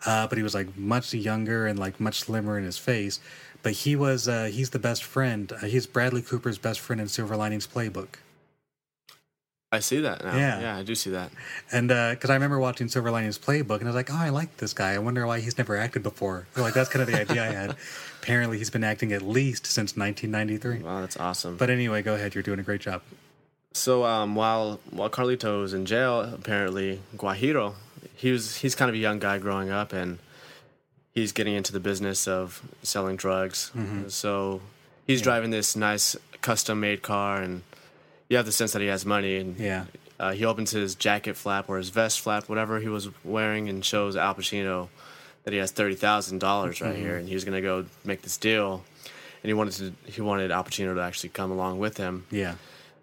Uh, 0.04 0.26
but 0.26 0.38
he 0.38 0.42
was 0.44 0.54
like 0.54 0.76
much 0.76 1.12
younger 1.14 1.66
and 1.66 1.78
like 1.78 1.98
much 2.00 2.20
slimmer 2.20 2.58
in 2.58 2.64
his 2.64 2.78
face. 2.78 3.20
But 3.62 3.72
he 3.72 3.96
was 3.96 4.28
uh, 4.28 4.50
he's 4.52 4.70
the 4.70 4.78
best 4.78 5.04
friend. 5.04 5.52
Uh, 5.52 5.66
he's 5.66 5.86
Bradley 5.86 6.22
Cooper's 6.22 6.58
best 6.58 6.80
friend 6.80 7.00
in 7.00 7.08
Silver 7.08 7.36
Linings 7.36 7.66
Playbook. 7.66 8.08
I 9.72 9.80
see 9.80 10.00
that 10.00 10.24
now. 10.24 10.36
Yeah. 10.36 10.60
yeah, 10.60 10.76
I 10.76 10.84
do 10.84 10.94
see 10.94 11.10
that. 11.10 11.32
And 11.72 11.88
because 11.88 12.30
I 12.30 12.34
remember 12.34 12.58
watching 12.60 12.88
Silver 12.88 13.10
Linings 13.10 13.38
Playbook, 13.38 13.80
and 13.80 13.84
I 13.84 13.86
was 13.86 13.96
like, 13.96 14.10
oh, 14.12 14.16
I 14.16 14.28
like 14.28 14.56
this 14.58 14.72
guy. 14.72 14.92
I 14.92 14.98
wonder 14.98 15.26
why 15.26 15.40
he's 15.40 15.58
never 15.58 15.76
acted 15.76 16.04
before. 16.04 16.46
So, 16.54 16.62
like 16.62 16.72
that's 16.72 16.88
kind 16.88 17.02
of 17.02 17.08
the 17.08 17.20
idea 17.20 17.42
I 17.42 17.52
had. 17.52 17.76
Apparently, 18.22 18.58
he's 18.58 18.70
been 18.70 18.84
acting 18.84 19.12
at 19.12 19.22
least 19.22 19.66
since 19.66 19.96
1993. 19.96 20.84
Wow, 20.84 21.00
that's 21.00 21.16
awesome. 21.16 21.56
But 21.56 21.70
anyway, 21.70 22.02
go 22.02 22.14
ahead. 22.14 22.34
You're 22.34 22.42
doing 22.42 22.60
a 22.60 22.62
great 22.62 22.80
job. 22.80 23.02
So 23.72 24.04
um, 24.04 24.34
while 24.34 24.80
while 24.90 25.10
Carlito 25.10 25.60
was 25.60 25.74
in 25.74 25.84
jail, 25.84 26.20
apparently 26.20 27.00
Guajiro, 27.16 27.74
he 28.14 28.30
was 28.32 28.56
he's 28.56 28.74
kind 28.74 28.88
of 28.88 28.94
a 28.94 28.98
young 28.98 29.18
guy 29.18 29.38
growing 29.38 29.70
up, 29.70 29.92
and 29.92 30.18
he's 31.12 31.32
getting 31.32 31.54
into 31.54 31.72
the 31.72 31.80
business 31.80 32.28
of 32.28 32.62
selling 32.82 33.16
drugs. 33.16 33.70
Mhm. 33.76 34.10
So 34.10 34.60
he's 35.06 35.22
driving 35.22 35.50
this 35.50 35.74
nice 35.76 36.16
custom 36.42 36.80
made 36.80 37.02
car, 37.02 37.40
and 37.42 37.62
you 38.28 38.36
have 38.36 38.46
the 38.46 38.52
sense 38.52 38.72
that 38.72 38.82
he 38.82 38.88
has 38.88 39.04
money. 39.06 39.36
And 39.36 39.56
Yeah. 39.58 39.84
uh, 40.20 40.32
he 40.32 40.44
opens 40.44 40.70
his 40.72 40.94
jacket 40.94 41.36
flap 41.36 41.68
or 41.68 41.78
his 41.78 41.88
vest 41.90 42.20
flap, 42.20 42.48
whatever 42.48 42.80
he 42.80 42.88
was 42.88 43.08
wearing, 43.24 43.68
and 43.68 43.84
shows 43.84 44.16
Al 44.16 44.34
Pacino 44.34 44.88
that 45.44 45.52
he 45.52 45.58
has 45.58 45.70
thirty 45.70 45.94
thousand 45.94 46.38
dollars 46.40 46.80
right 46.80 46.94
Mhm. 46.94 46.98
here, 46.98 47.16
and 47.16 47.28
he 47.28 47.34
was 47.34 47.44
going 47.44 47.54
to 47.54 47.62
go 47.62 47.86
make 48.04 48.22
this 48.22 48.36
deal. 48.36 48.84
And 49.42 49.48
he 49.48 49.54
wanted 49.54 49.74
to 50.04 50.10
he 50.10 50.20
wanted 50.20 50.50
Al 50.50 50.64
Pacino 50.64 50.94
to 50.94 51.00
actually 51.00 51.28
come 51.30 51.50
along 51.52 51.78
with 51.78 51.96
him. 51.98 52.26
Yeah. 52.30 52.54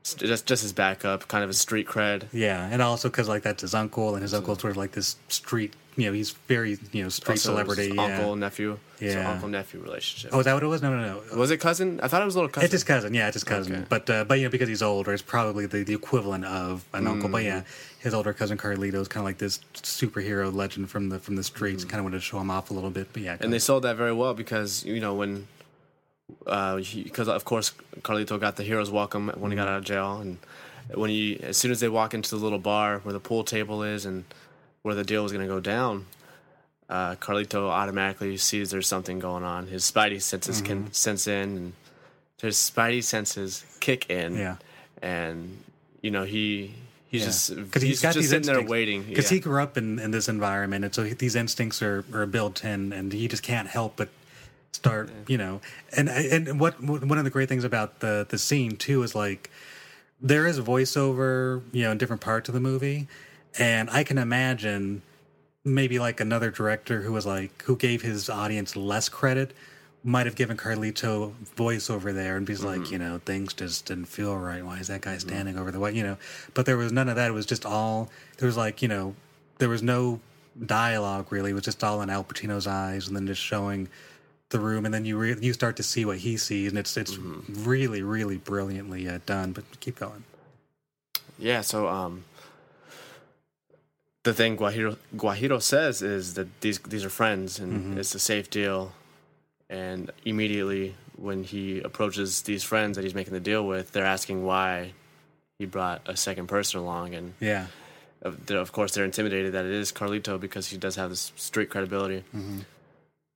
Just 0.03 0.45
just 0.45 0.61
his 0.63 0.73
backup, 0.73 1.29
kind 1.29 1.45
of 1.45 1.49
a 1.49 1.53
street 1.53 1.87
cred. 1.87 2.23
Yeah, 2.33 2.67
and 2.69 2.81
also 2.81 3.09
because 3.09 3.29
like 3.29 3.41
that's 3.43 3.61
his 3.61 3.73
uncle, 3.73 4.15
and 4.15 4.21
his 4.21 4.33
uncle's 4.33 4.59
sort 4.59 4.71
of 4.71 4.77
like 4.77 4.91
this 4.91 5.15
street. 5.29 5.73
You 5.95 6.07
know, 6.07 6.13
he's 6.13 6.31
very 6.31 6.77
you 6.91 7.03
know 7.03 7.09
street 7.09 7.33
Also, 7.35 7.51
celebrity. 7.51 7.87
his 7.87 7.95
yeah. 7.95 8.03
Uncle 8.17 8.35
nephew. 8.35 8.79
So 8.99 9.05
Yeah. 9.05 9.31
uncle 9.31 9.47
nephew 9.47 9.79
relationship. 9.79 10.31
Oh, 10.33 10.39
is 10.39 10.45
that 10.45 10.53
what 10.55 10.63
it 10.63 10.67
was? 10.67 10.81
No, 10.81 10.93
no, 10.93 11.21
no. 11.31 11.37
Was 11.37 11.51
it 11.51 11.57
cousin? 11.57 12.01
I 12.03 12.09
thought 12.09 12.21
it 12.21 12.25
was 12.25 12.35
a 12.35 12.39
little 12.39 12.49
cousin. 12.49 12.65
It's 12.65 12.71
his 12.73 12.83
cousin. 12.83 13.13
Yeah, 13.13 13.27
it's 13.27 13.35
his 13.35 13.43
cousin. 13.45 13.75
Okay. 13.75 13.85
But 13.87 14.09
uh, 14.09 14.23
but 14.25 14.39
you 14.39 14.45
know 14.45 14.49
because 14.49 14.67
he's 14.67 14.81
older, 14.81 15.13
it's 15.13 15.21
probably 15.23 15.67
the, 15.67 15.83
the 15.83 15.93
equivalent 15.93 16.43
of 16.45 16.83
an 16.93 17.07
uncle. 17.07 17.29
But 17.29 17.43
yeah, 17.43 17.61
Mhm. 17.61 17.65
his 17.99 18.13
older 18.13 18.33
cousin 18.33 18.57
Carlito 18.57 18.95
is 18.95 19.07
kind 19.07 19.21
of 19.21 19.25
like 19.25 19.37
this 19.37 19.59
superhero 19.75 20.53
legend 20.53 20.89
from 20.89 21.07
the 21.09 21.19
from 21.19 21.37
the 21.37 21.43
streets. 21.43 21.85
Kind 21.85 21.99
of 21.99 22.03
wanted 22.03 22.17
to 22.17 22.21
show 22.23 22.39
him 22.41 22.51
off 22.51 22.71
a 22.71 22.73
little 22.73 22.89
bit. 22.89 23.07
But 23.13 23.21
yeah, 23.21 23.37
and 23.39 23.53
they 23.53 23.59
sold 23.59 23.83
that 23.83 23.95
very 23.95 24.13
well 24.13 24.33
because 24.33 24.83
you 24.83 24.99
know 24.99 25.13
when, 25.13 25.47
because 26.45 27.27
of 27.27 27.45
course 27.45 27.71
Carlito 28.01 28.39
got 28.39 28.55
the 28.55 28.63
hero's 28.63 28.91
welcome 28.91 29.29
when 29.37 29.51
he 29.51 29.55
got 29.55 29.67
out 29.67 29.77
of 29.77 29.83
jail, 29.83 30.17
and 30.17 30.37
when 30.93 31.09
he 31.09 31.39
as 31.41 31.57
soon 31.57 31.71
as 31.71 31.79
they 31.79 31.89
walk 31.89 32.13
into 32.13 32.29
the 32.29 32.37
little 32.37 32.59
bar 32.59 32.99
where 32.99 33.13
the 33.13 33.19
pool 33.19 33.43
table 33.43 33.83
is 33.83 34.05
and 34.05 34.25
where 34.81 34.95
the 34.95 35.03
deal 35.03 35.23
was 35.23 35.31
going 35.31 35.45
to 35.47 35.53
go 35.53 35.59
down. 35.59 36.05
Uh, 36.89 37.15
Carlito 37.15 37.69
automatically 37.69 38.35
sees 38.37 38.69
there's 38.71 38.87
something 38.87 39.17
going 39.17 39.43
on. 39.43 39.67
His 39.67 39.89
spidey 39.89 40.21
senses 40.21 40.61
can 40.61 40.91
sense 40.93 41.25
in, 41.27 41.57
and 41.57 41.73
his 42.41 42.57
spidey 42.57 43.01
senses 43.03 43.63
kick 43.79 44.09
in. 44.09 44.35
Yeah. 44.35 44.57
and 45.01 45.63
you 46.01 46.11
know 46.11 46.23
he 46.25 46.73
he's 47.07 47.23
just 47.23 47.55
because 47.55 47.81
he's 47.81 47.91
he's 47.91 48.01
got 48.01 48.09
just 48.09 48.17
these 48.23 48.29
sitting 48.29 48.45
there 48.45 48.55
instincts. 48.55 48.71
waiting 48.71 49.03
Because 49.03 49.31
yeah. 49.31 49.35
he 49.35 49.39
grew 49.39 49.61
up 49.63 49.77
in, 49.77 49.97
in 49.97 50.11
this 50.11 50.27
environment, 50.27 50.83
and 50.85 50.93
so 50.93 51.03
he- 51.03 51.13
these 51.13 51.35
instincts 51.35 51.81
are, 51.81 52.03
are 52.13 52.25
built 52.25 52.63
in, 52.65 52.91
and 52.91 53.13
he 53.13 53.27
just 53.29 53.43
can't 53.43 53.69
help 53.69 53.95
but 53.95 54.09
start, 54.73 55.09
you 55.27 55.37
know. 55.37 55.61
And 55.95 56.09
and 56.09 56.59
what 56.59 56.81
one 56.83 57.17
of 57.17 57.23
the 57.23 57.29
great 57.29 57.49
things 57.49 57.63
about 57.63 57.99
the 58.01 58.25
the 58.27 58.37
scene 58.37 58.75
too 58.75 59.03
is 59.03 59.15
like 59.15 59.49
there 60.21 60.45
is 60.45 60.59
voiceover, 60.59 61.61
you 61.71 61.83
know, 61.83 61.91
in 61.91 61.97
different 61.97 62.21
parts 62.21 62.49
of 62.49 62.53
the 62.53 62.61
movie, 62.61 63.07
and 63.57 63.89
I 63.89 64.03
can 64.03 64.17
imagine 64.17 65.01
maybe 65.65 65.97
like 65.99 66.19
another 66.19 66.51
director 66.51 67.01
who 67.01 67.13
was 67.13 67.25
like 67.25 67.63
who 67.63 67.75
gave 67.75 68.01
his 68.01 68.29
audience 68.29 68.75
less 68.75 69.07
credit 69.07 69.53
might 70.03 70.25
have 70.25 70.35
given 70.35 70.57
Carlito 70.57 71.33
voiceover 71.55 72.13
there 72.13 72.35
and 72.35 72.45
be 72.45 72.55
like, 72.55 72.81
mm-hmm. 72.81 72.91
you 72.91 72.99
know, 72.99 73.21
things 73.23 73.53
just 73.53 73.85
didn't 73.85 74.05
feel 74.05 74.35
right. 74.37 74.65
Why 74.65 74.79
is 74.79 74.87
that 74.87 74.99
guy 74.99 75.11
mm-hmm. 75.11 75.29
standing 75.29 75.57
over 75.57 75.71
the 75.71 75.79
way, 75.79 75.93
you 75.93 76.03
know? 76.03 76.17
But 76.53 76.65
there 76.65 76.75
was 76.75 76.91
none 76.91 77.07
of 77.07 77.15
that. 77.15 77.29
It 77.29 77.33
was 77.33 77.45
just 77.45 77.65
all 77.65 78.09
there 78.37 78.47
was 78.47 78.57
like, 78.57 78.81
you 78.81 78.89
know, 78.89 79.15
there 79.59 79.69
was 79.69 79.81
no 79.81 80.19
dialogue 80.65 81.31
really. 81.31 81.51
It 81.51 81.53
was 81.53 81.63
just 81.63 81.83
all 81.83 82.01
in 82.01 82.09
Al 82.09 82.23
Pacino's 82.23 82.67
eyes, 82.67 83.07
and 83.07 83.15
then 83.15 83.27
just 83.27 83.41
showing 83.41 83.87
the 84.53 84.59
room, 84.61 84.85
and 84.85 84.93
then 84.93 85.03
you 85.03 85.17
re- 85.17 85.35
you 85.41 85.51
start 85.51 85.75
to 85.77 85.83
see 85.83 86.05
what 86.05 86.19
he 86.19 86.37
sees, 86.37 86.69
and 86.71 86.79
it's 86.79 86.95
it's 86.95 87.17
really 87.17 88.01
really 88.01 88.37
brilliantly 88.37 89.09
uh, 89.09 89.19
done. 89.25 89.51
But 89.51 89.65
keep 89.81 89.99
going. 89.99 90.23
Yeah, 91.37 91.59
so 91.61 91.89
um 91.89 92.23
the 94.23 94.33
thing 94.33 94.55
Guajiro 94.57 94.95
Guajiro 95.15 95.61
says 95.61 96.01
is 96.01 96.35
that 96.35 96.47
these 96.61 96.79
these 96.79 97.03
are 97.03 97.09
friends 97.09 97.59
and 97.59 97.95
Mhm. 97.95 97.99
it's 97.99 98.15
a 98.15 98.19
safe 98.19 98.49
deal. 98.49 98.93
And 99.69 100.11
immediately 100.23 100.95
when 101.17 101.43
he 101.43 101.81
approaches 101.81 102.43
these 102.43 102.63
friends 102.63 102.95
that 102.95 103.03
he's 103.03 103.15
making 103.15 103.33
the 103.33 103.39
deal 103.39 103.65
with, 103.67 103.91
they're 103.91 104.05
asking 104.05 104.43
why 104.45 104.93
he 105.59 105.65
brought 105.65 106.01
a 106.05 106.15
second 106.15 106.47
person 106.47 106.79
along 106.79 107.13
and 107.15 107.33
Yeah. 107.39 107.67
of, 108.21 108.49
of 108.51 108.71
course 108.71 108.93
they're 108.93 109.05
intimidated 109.05 109.53
that 109.53 109.65
it 109.65 109.71
is 109.71 109.91
Carlito 109.91 110.39
because 110.39 110.67
he 110.67 110.77
does 110.77 110.95
have 110.95 111.09
this 111.09 111.31
street 111.35 111.69
credibility. 111.69 112.23
Mm-hmm. 112.35 112.59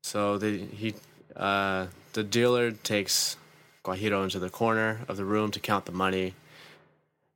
So 0.04 0.38
they, 0.38 0.58
he, 0.60 0.96
uh, 1.38 1.88
the 2.13 2.23
dealer 2.23 2.71
takes 2.71 3.38
Guajiro 3.83 4.23
into 4.23 4.40
the 4.40 4.50
corner 4.50 5.02
of 5.08 5.17
the 5.17 5.23
room 5.25 5.52
to 5.52 5.60
count 5.60 5.85
the 5.85 5.92
money, 5.92 6.33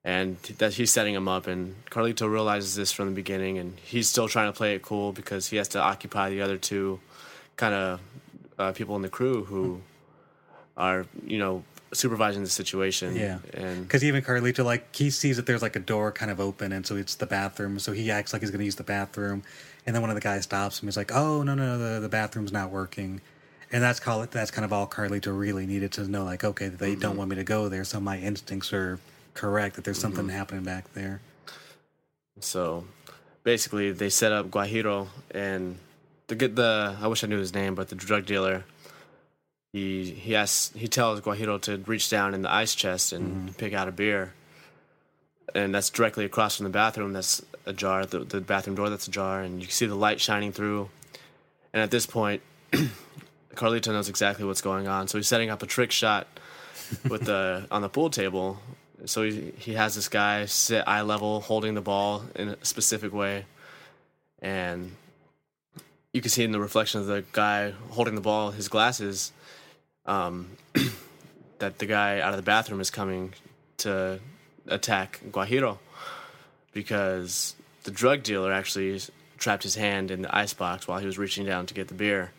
and 0.04 0.38
that 0.58 0.74
he's 0.74 0.92
setting 0.92 1.14
him 1.14 1.28
up. 1.28 1.48
And 1.48 1.76
Carlito 1.90 2.30
realizes 2.30 2.76
this 2.76 2.92
from 2.92 3.06
the 3.08 3.16
beginning, 3.16 3.58
and 3.58 3.78
he's 3.80 4.10
still 4.10 4.28
trying 4.28 4.52
to 4.52 4.58
play 4.58 4.76
it 4.76 4.82
cool 4.82 5.14
because 5.14 5.48
he 5.48 5.58
has 5.58 5.70
to 5.70 5.80
occupy 5.80 6.30
the 6.30 6.42
other 6.42 6.58
two, 6.58 7.00
kind 7.56 7.74
of 7.74 8.00
uh, 8.58 8.72
people 8.74 8.96
in 8.96 9.02
the 9.02 9.10
crew 9.10 9.44
who 9.46 9.82
are 10.76 11.06
you 11.26 11.38
know 11.38 11.64
supervising 11.94 12.44
the 12.44 12.50
situation. 12.50 13.16
Yeah. 13.16 13.40
and 13.54 13.84
Because 13.84 14.04
even 14.04 14.24
Carlito, 14.24 14.64
like, 14.64 14.96
he 14.96 15.10
sees 15.10 15.38
that 15.38 15.46
there's 15.46 15.62
like 15.62 15.76
a 15.76 15.80
door 15.80 16.12
kind 16.12 16.32
of 16.32 16.40
open, 16.40 16.72
and 16.72 16.86
so 16.86 16.96
it's 16.96 17.16
the 17.16 17.26
bathroom. 17.26 17.80
So 17.80 17.92
he 17.92 18.12
acts 18.12 18.34
like 18.34 18.42
he's 18.42 18.52
going 18.52 18.60
to 18.60 18.66
use 18.66 18.76
the 18.76 18.84
bathroom, 18.84 19.44
and 19.86 19.96
then 19.96 20.02
one 20.02 20.10
of 20.10 20.16
the 20.16 20.22
guys 20.22 20.44
stops 20.44 20.82
him. 20.82 20.88
He's 20.88 20.98
like, 20.98 21.12
"Oh 21.14 21.44
no, 21.44 21.56
no, 21.56 21.78
the 21.78 22.00
the 22.00 22.10
bathroom's 22.10 22.52
not 22.52 22.72
working," 22.72 23.22
and 23.72 23.82
that's 23.82 24.00
call 24.00 24.22
it. 24.22 24.32
That's 24.32 24.52
kind 24.52 24.66
of 24.66 24.74
all 24.74 24.88
Carlito 24.88 25.38
really 25.38 25.66
needed 25.66 25.92
to 25.94 26.08
know. 26.08 26.24
Like, 26.24 26.44
okay, 26.44 26.68
they 26.68 26.96
don't 26.96 27.12
mm-hmm. 27.12 27.18
want 27.20 27.30
me 27.30 27.36
to 27.38 27.44
go 27.44 27.70
there, 27.70 27.84
so 27.84 28.00
my 28.00 28.20
instincts 28.20 28.74
are 28.74 29.00
correct. 29.34 29.76
That 29.76 29.86
there's 29.86 29.98
mm-hmm. 29.98 30.16
something 30.16 30.30
happening 30.30 30.64
back 30.64 30.94
there. 30.94 31.22
So 32.40 32.86
basically, 33.44 33.92
they 33.92 34.10
set 34.10 34.32
up 34.32 34.50
Guajiro, 34.50 35.08
and 35.32 35.78
the 36.28 36.36
get 36.36 36.56
the 36.56 36.98
I 37.02 37.08
wish 37.08 37.24
I 37.24 37.28
knew 37.28 37.40
his 37.40 37.54
name, 37.54 37.76
but 37.76 37.90
the 37.90 37.96
drug 37.96 38.26
dealer. 38.26 38.66
He 39.74 40.12
he 40.12 40.36
asks 40.36 40.76
he 40.76 40.90
tells 40.90 41.22
Guajiro 41.22 41.62
to 41.62 41.78
reach 41.88 42.10
down 42.10 42.34
in 42.34 42.42
the 42.42 42.54
ice 42.54 42.76
chest 42.76 43.14
and 43.14 43.26
mm-hmm. 43.26 43.54
pick 43.54 43.74
out 43.74 43.88
a 43.88 43.92
beer, 43.92 44.34
and 45.56 45.74
that's 45.74 45.90
directly 45.90 46.26
across 46.26 46.58
from 46.58 46.66
the 46.66 46.72
bathroom. 46.72 47.14
That's 47.14 47.42
ajar, 47.66 48.06
the, 48.06 48.20
the 48.20 48.42
bathroom 48.42 48.76
door 48.76 48.90
that's 48.90 49.08
ajar, 49.08 49.42
and 49.42 49.62
you 49.62 49.68
can 49.68 49.74
see 49.74 49.86
the 49.86 49.96
light 49.96 50.20
shining 50.20 50.52
through. 50.52 50.90
And 51.74 51.82
at 51.82 51.90
this 51.90 52.06
point, 52.06 52.42
Carlito 53.56 53.88
knows 53.88 54.10
exactly 54.10 54.46
what's 54.46 54.62
going 54.62 54.88
on, 54.88 55.08
so 55.08 55.18
he's 55.18 55.28
setting 55.28 55.50
up 55.50 55.62
a 55.64 55.66
trick 55.66 55.92
shot 55.92 56.28
with 57.10 57.26
the 57.26 57.68
on 57.72 57.82
the 57.82 57.90
pool 57.90 58.10
table. 58.10 58.60
So 59.06 59.24
he 59.24 59.54
he 59.58 59.74
has 59.74 59.96
this 59.96 60.10
guy 60.10 60.46
sit 60.46 60.84
eye 60.88 61.02
level, 61.02 61.42
holding 61.42 61.74
the 61.74 61.82
ball 61.82 62.24
in 62.36 62.50
a 62.50 62.66
specific 62.66 63.14
way, 63.14 63.46
and 64.42 64.92
you 66.14 66.22
can 66.22 66.30
see 66.30 66.44
in 66.44 66.52
the 66.52 66.60
reflection 66.60 67.00
of 67.00 67.08
the 67.08 67.24
guy 67.32 67.72
holding 67.90 68.16
the 68.16 68.22
ball, 68.22 68.52
his 68.52 68.68
glasses, 68.68 69.32
um, 70.06 70.50
that 71.60 71.80
the 71.80 71.86
guy 71.86 72.20
out 72.20 72.32
of 72.32 72.38
the 72.38 72.44
bathroom 72.44 72.82
is 72.82 72.90
coming 72.90 73.34
to 73.78 74.20
attack 74.68 75.20
Guajiro 75.32 75.78
because 76.74 77.56
the 77.84 77.92
drug 77.92 78.24
dealer 78.24 78.52
actually 78.52 79.00
trapped 79.38 79.64
his 79.64 79.76
hand 79.76 80.12
in 80.12 80.22
the 80.22 80.36
ice 80.36 80.54
box 80.54 80.88
while 80.88 81.00
he 81.00 81.06
was 81.06 81.18
reaching 81.18 81.46
down 81.46 81.66
to 81.66 81.74
get 81.74 81.88
the 81.88 81.94
beer. 81.94 82.32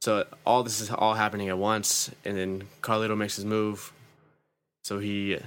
So 0.00 0.24
all 0.46 0.62
this 0.62 0.80
is 0.80 0.90
all 0.90 1.14
happening 1.14 1.48
at 1.50 1.58
once, 1.58 2.10
and 2.24 2.36
then 2.36 2.62
Carlito 2.82 3.16
makes 3.16 3.36
his 3.36 3.44
move. 3.44 3.92
So 4.82 4.98
he 4.98 5.38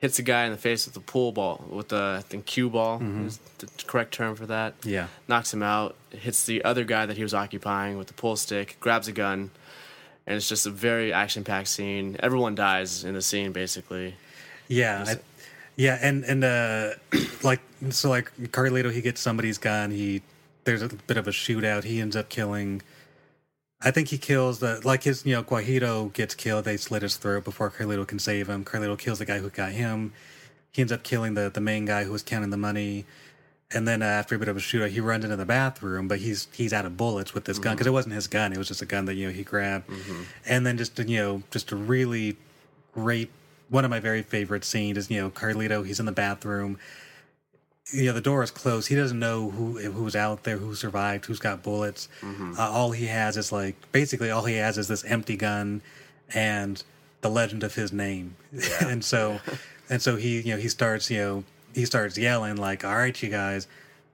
hits 0.00 0.18
the 0.18 0.22
guy 0.22 0.44
in 0.44 0.52
the 0.52 0.58
face 0.58 0.84
with 0.84 0.92
the 0.94 1.00
pool 1.00 1.32
ball, 1.32 1.64
with 1.70 1.88
the 1.88 2.16
I 2.18 2.22
think 2.22 2.44
cue 2.44 2.68
ball 2.68 2.98
Mhm. 3.00 3.26
is 3.26 3.38
the 3.58 3.68
correct 3.86 4.12
term 4.12 4.36
for 4.36 4.46
that. 4.46 4.74
Yeah. 4.84 5.06
knocks 5.28 5.54
him 5.54 5.62
out. 5.62 5.96
Hits 6.10 6.44
the 6.44 6.62
other 6.62 6.84
guy 6.84 7.06
that 7.06 7.16
he 7.16 7.22
was 7.22 7.32
occupying 7.32 7.96
with 7.96 8.08
the 8.08 8.12
pool 8.12 8.36
stick. 8.36 8.76
Grabs 8.80 9.08
a 9.08 9.12
gun, 9.12 9.50
and 10.26 10.36
it's 10.36 10.48
just 10.48 10.66
a 10.66 10.70
very 10.70 11.10
action-packed 11.12 11.68
scene. 11.68 12.16
Everyone 12.20 12.54
dies 12.54 13.04
in 13.04 13.14
the 13.14 13.22
scene, 13.22 13.52
basically. 13.52 14.16
Yeah, 14.68 15.04
I, 15.08 15.16
yeah, 15.76 15.98
and 16.02 16.22
and 16.24 16.44
uh, 16.44 16.90
like 17.42 17.60
so, 17.88 18.10
like 18.10 18.30
Carlito, 18.50 18.92
he 18.92 19.00
gets 19.00 19.22
somebody's 19.22 19.56
gun. 19.56 19.90
He 19.90 20.20
there's 20.64 20.82
a 20.82 20.88
bit 20.88 21.16
of 21.16 21.26
a 21.26 21.30
shootout. 21.30 21.84
He 21.84 21.98
ends 21.98 22.14
up 22.14 22.28
killing. 22.28 22.82
I 23.84 23.90
think 23.90 24.08
he 24.08 24.18
kills 24.18 24.60
the 24.60 24.80
like 24.84 25.02
his 25.04 25.26
you 25.26 25.34
know 25.34 25.42
Guajiro 25.42 26.12
gets 26.12 26.34
killed. 26.34 26.64
They 26.64 26.76
slit 26.76 27.02
his 27.02 27.16
throat 27.16 27.44
before 27.44 27.70
Carlito 27.70 28.06
can 28.06 28.18
save 28.18 28.48
him. 28.48 28.64
Carlito 28.64 28.98
kills 28.98 29.18
the 29.18 29.24
guy 29.24 29.38
who 29.38 29.50
got 29.50 29.72
him. 29.72 30.12
He 30.70 30.82
ends 30.82 30.92
up 30.92 31.02
killing 31.02 31.34
the 31.34 31.50
the 31.50 31.60
main 31.60 31.84
guy 31.84 32.04
who 32.04 32.12
was 32.12 32.22
counting 32.22 32.50
the 32.50 32.56
money. 32.56 33.04
And 33.74 33.88
then 33.88 34.02
uh, 34.02 34.06
after 34.06 34.34
a 34.34 34.38
bit 34.38 34.48
of 34.48 34.56
a 34.56 34.60
shootout, 34.60 34.90
he 34.90 35.00
runs 35.00 35.24
into 35.24 35.36
the 35.36 35.46
bathroom, 35.46 36.06
but 36.06 36.18
he's 36.18 36.46
he's 36.52 36.72
out 36.72 36.84
of 36.84 36.96
bullets 36.96 37.34
with 37.34 37.44
this 37.46 37.58
gun 37.58 37.74
because 37.74 37.86
it 37.86 37.92
wasn't 37.92 38.14
his 38.14 38.26
gun; 38.26 38.52
it 38.52 38.58
was 38.58 38.68
just 38.68 38.82
a 38.82 38.86
gun 38.86 39.06
that 39.06 39.14
you 39.14 39.26
know 39.26 39.32
he 39.32 39.42
grabbed. 39.42 39.88
And 40.46 40.66
then 40.66 40.76
just 40.76 40.98
you 40.98 41.16
know 41.16 41.42
just 41.50 41.72
a 41.72 41.76
really 41.76 42.36
great 42.94 43.30
one 43.68 43.84
of 43.84 43.90
my 43.90 44.00
very 44.00 44.22
favorite 44.22 44.64
scenes 44.64 44.98
is 44.98 45.10
you 45.10 45.20
know 45.20 45.30
Carlito 45.30 45.84
he's 45.84 45.98
in 45.98 46.06
the 46.06 46.12
bathroom 46.12 46.78
you 47.92 48.04
know 48.06 48.12
the 48.12 48.20
door 48.20 48.42
is 48.42 48.50
closed. 48.50 48.88
He 48.88 48.94
doesn't 48.94 49.18
know 49.18 49.50
who 49.50 49.78
who's 49.90 50.16
out 50.16 50.44
there 50.44 50.56
who 50.58 50.74
survived 50.74 51.26
who's 51.26 51.38
got 51.38 51.62
bullets. 51.62 52.08
Uh, 52.22 52.54
all 52.58 52.92
he 52.92 53.06
has 53.06 53.36
is 53.36 53.52
like 53.52 53.76
basically 53.92 54.30
all 54.30 54.44
he 54.44 54.56
has 54.56 54.78
is 54.78 54.88
this 54.88 55.04
empty 55.04 55.36
gun 55.36 55.82
and 56.34 56.82
the 57.20 57.28
legend 57.30 57.62
of 57.62 57.74
his 57.74 57.92
name. 57.92 58.36
And 58.80 59.04
so 59.04 59.40
and 59.90 60.00
so 60.02 60.16
he 60.16 60.40
you 60.40 60.54
know 60.54 60.60
he 60.60 60.68
starts 60.68 61.10
you 61.10 61.18
know 61.18 61.44
he 61.74 61.84
starts 61.84 62.16
yelling 62.18 62.56
like 62.56 62.84
all 62.84 62.94
right 62.94 63.20
you 63.22 63.28
guys 63.30 63.66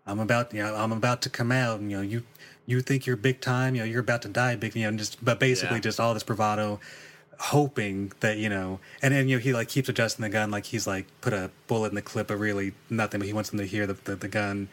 i'm 0.06 0.18
about 0.20 0.54
you 0.54 0.62
know 0.62 0.74
i'm 0.74 0.92
about 0.92 1.22
to 1.22 1.30
come 1.30 1.52
out. 1.52 1.80
And 1.80 1.90
you 1.90 1.96
know 1.98 2.02
you 2.02 2.22
you 2.66 2.80
think 2.82 3.06
you're 3.06 3.16
big 3.16 3.40
time. 3.40 3.74
You 3.74 3.80
know 3.82 3.86
you're 3.86 4.00
about 4.00 4.22
to 4.22 4.28
die 4.28 4.56
big 4.56 4.74
you 4.76 4.82
know 4.82 4.88
and 4.88 4.98
just 4.98 5.24
but 5.24 5.38
basically 5.40 5.76
Yeah. 5.76 5.82
just 5.88 6.00
all 6.00 6.14
this 6.14 6.22
bravado 6.24 6.80
hoping 7.38 8.10
that 8.20 8.36
you 8.36 8.48
know 8.48 8.80
and 9.00 9.14
then 9.14 9.28
you 9.28 9.36
know 9.36 9.40
he 9.40 9.52
like 9.52 9.68
keeps 9.68 9.88
adjusting 9.88 10.22
the 10.22 10.28
gun 10.28 10.50
like 10.50 10.66
he's 10.66 10.86
like 10.86 11.06
put 11.20 11.32
a 11.32 11.50
bullet 11.68 11.88
in 11.90 11.94
the 11.94 12.02
clip 12.02 12.26
but 12.28 12.36
really 12.36 12.72
nothing 12.90 13.20
but 13.20 13.26
he 13.26 13.32
wants 13.32 13.50
them 13.50 13.58
to 13.60 13.64
hear 13.64 13.86
the, 13.86 13.92
the, 13.94 14.16
the 14.16 14.28
gun 14.28 14.68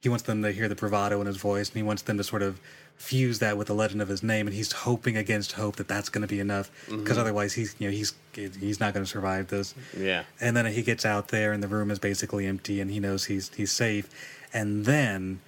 he 0.00 0.08
wants 0.08 0.24
them 0.24 0.42
to 0.42 0.50
hear 0.50 0.68
the 0.68 0.74
bravado 0.74 1.20
in 1.20 1.28
his 1.28 1.36
voice 1.36 1.68
and 1.68 1.76
he 1.76 1.82
wants 1.82 2.02
them 2.02 2.16
to 2.18 2.24
sort 2.24 2.42
of 2.42 2.58
fuse 2.96 3.38
that 3.38 3.56
with 3.56 3.68
the 3.68 3.72
legend 3.74 4.02
of 4.02 4.08
his 4.08 4.20
name 4.22 4.48
and 4.48 4.54
he's 4.54 4.72
hoping 4.72 5.16
against 5.16 5.52
hope 5.52 5.76
that 5.76 5.86
that's 5.86 6.08
going 6.08 6.22
to 6.22 6.28
be 6.28 6.40
enough 6.40 6.70
because 6.88 7.16
Mhm. 7.16 7.20
otherwise 7.20 7.52
he's 7.52 7.74
you 7.78 7.88
know 7.88 7.92
he's 7.92 8.12
he's 8.34 8.80
not 8.80 8.94
going 8.94 9.04
to 9.04 9.10
survive 9.10 9.46
this 9.48 9.72
Yeah. 9.96 10.24
and 10.40 10.56
then 10.56 10.66
he 10.66 10.82
gets 10.82 11.06
out 11.06 11.28
there 11.28 11.52
and 11.52 11.62
the 11.62 11.68
room 11.68 11.90
is 11.90 12.00
basically 12.00 12.46
empty 12.46 12.80
and 12.80 12.90
he 12.90 12.98
knows 12.98 13.26
he's 13.26 13.50
he's 13.54 13.70
safe 13.70 14.08
and 14.52 14.84
then 14.86 15.40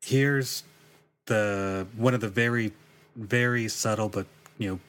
here's 0.00 0.62
the 1.26 1.86
one 1.96 2.14
of 2.14 2.20
the 2.20 2.28
very 2.28 2.72
very 3.16 3.66
subtle 3.68 4.08
but 4.08 4.26
you 4.58 4.68
know 4.70 4.80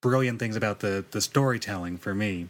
brilliant 0.00 0.38
things 0.38 0.56
about 0.56 0.80
the 0.80 1.04
the 1.10 1.20
storytelling 1.20 1.98
for 1.98 2.14
me 2.14 2.48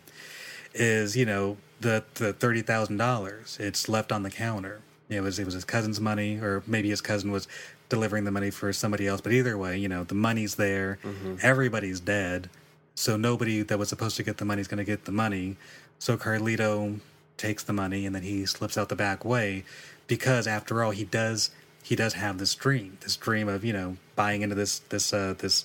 is 0.75 1.17
you 1.17 1.25
know 1.27 1.57
the 1.81 2.05
the 2.15 2.33
thirty 2.33 2.63
thousand 2.63 2.97
dollars 2.97 3.57
it's 3.61 3.89
left 3.89 4.13
on 4.13 4.23
the 4.23 4.31
counter. 4.31 4.81
It 5.09 5.21
was 5.23 5.39
it 5.39 5.45
was 5.45 5.55
his 5.55 5.65
cousin's 5.65 6.01
money 6.01 6.39
or 6.39 6.63
maybe 6.67 6.91
his 6.91 7.01
cousin 7.01 7.33
was 7.33 7.49
delivering 7.89 8.23
the 8.23 8.31
money 8.31 8.51
for 8.51 8.73
somebody 8.73 9.09
else 9.09 9.21
but 9.21 9.33
either 9.33 9.59
way 9.59 9.77
you 9.77 9.89
know 9.89 10.05
the 10.05 10.15
money's 10.15 10.55
there. 10.55 10.99
Everybody's 11.43 12.01
dead 12.01 12.49
so 12.95 13.17
nobody 13.17 13.63
that 13.63 13.79
was 13.79 13.89
supposed 13.89 14.17
to 14.19 14.23
get 14.23 14.37
the 14.37 14.45
money 14.45 14.61
is 14.61 14.69
going 14.69 14.79
to 14.79 14.85
get 14.85 15.07
the 15.07 15.13
money. 15.13 15.57
So 15.99 16.17
carlito 16.17 17.01
takes 17.37 17.63
the 17.65 17.73
money 17.73 18.05
and 18.07 18.15
then 18.15 18.23
he 18.23 18.45
slips 18.47 18.77
out 18.77 18.89
the 18.91 18.97
back 18.97 19.25
way 19.25 19.65
because 20.07 20.47
after 20.47 20.85
all 20.85 20.91
he 20.91 21.05
does 21.05 21.51
he 21.83 21.97
does 21.97 22.13
have 22.13 22.37
this 22.39 22.55
dream 22.55 22.99
this 23.01 23.17
dream 23.17 23.49
of 23.49 23.65
you 23.65 23.73
know 23.73 23.97
buying 24.15 24.43
into 24.43 24.55
this 24.55 24.81
this 24.91 25.13
uh 25.15 25.35
this 25.39 25.65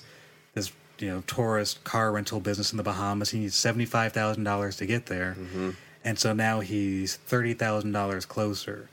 you 0.98 1.08
know 1.08 1.22
tourist 1.26 1.82
car 1.84 2.12
rental 2.12 2.40
business 2.40 2.72
in 2.72 2.76
the 2.76 2.82
bahamas 2.82 3.30
he 3.30 3.38
needs 3.40 3.54
$75000 3.56 4.78
to 4.78 4.86
get 4.86 5.06
there 5.06 5.36
mm-hmm. 5.38 5.70
and 6.04 6.18
so 6.18 6.32
now 6.32 6.60
he's 6.60 7.18
$30000 7.28 8.28
closer 8.28 8.88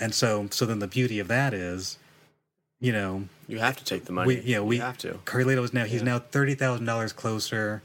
and 0.00 0.14
so 0.14 0.46
so 0.50 0.64
then 0.66 0.78
the 0.78 0.86
beauty 0.86 1.18
of 1.18 1.28
that 1.28 1.52
is 1.54 1.98
you 2.80 2.92
know 2.92 3.24
You 3.48 3.58
have 3.58 3.76
to 3.76 3.84
take 3.84 4.04
the 4.04 4.12
money. 4.12 4.36
we, 4.36 4.40
yeah, 4.42 4.60
we 4.60 4.76
You 4.76 4.82
have 4.82 4.98
to. 4.98 5.14
Carlito 5.24 5.64
is 5.64 5.72
now 5.72 5.84
he's 5.84 6.00
Yeah. 6.02 6.12
now 6.12 6.18
thirty 6.20 6.54
thousand 6.54 6.86
dollars 6.86 7.12
closer 7.12 7.82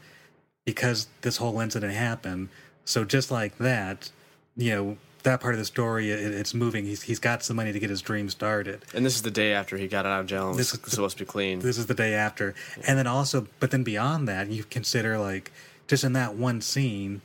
because 0.66 1.08
this 1.22 1.38
whole 1.38 1.60
incident 1.60 1.94
happened. 1.94 2.50
So 2.86 3.04
just 3.04 3.32
like 3.32 3.58
that, 3.58 4.12
you 4.56 4.72
know 4.76 4.98
that 5.24 5.42
part 5.42 5.54
of 5.54 5.60
the 5.60 5.66
story, 5.66 6.12
it, 6.12 6.34
it's 6.34 6.54
moving. 6.54 6.86
He's 6.86 7.02
he's 7.02 7.20
got 7.20 7.44
some 7.44 7.56
money 7.56 7.72
to 7.72 7.80
get 7.80 7.90
his 7.90 8.02
dream 8.02 8.30
started. 8.30 8.86
And 8.94 9.06
this 9.06 9.16
is 9.16 9.22
the 9.22 9.32
day 9.32 9.54
after 9.54 9.78
he 9.78 9.88
got 9.88 10.06
out 10.06 10.22
of 10.22 10.28
jail. 10.28 10.52
and 10.52 10.60
This 10.60 10.72
was 10.72 10.82
is 10.84 10.92
supposed 10.92 11.18
to 11.18 11.24
be 11.24 11.28
clean. 11.28 11.60
This 11.60 11.78
is 11.78 11.88
the 11.88 11.94
day 11.94 12.14
after, 12.14 12.54
and 12.88 12.98
then 12.98 13.08
also, 13.08 13.48
but 13.60 13.72
then 13.72 13.84
beyond 13.84 14.28
that, 14.28 14.50
you 14.50 14.64
consider 14.64 15.18
like 15.18 15.52
just 15.88 16.04
in 16.04 16.14
that 16.14 16.36
one 16.36 16.62
scene, 16.62 17.22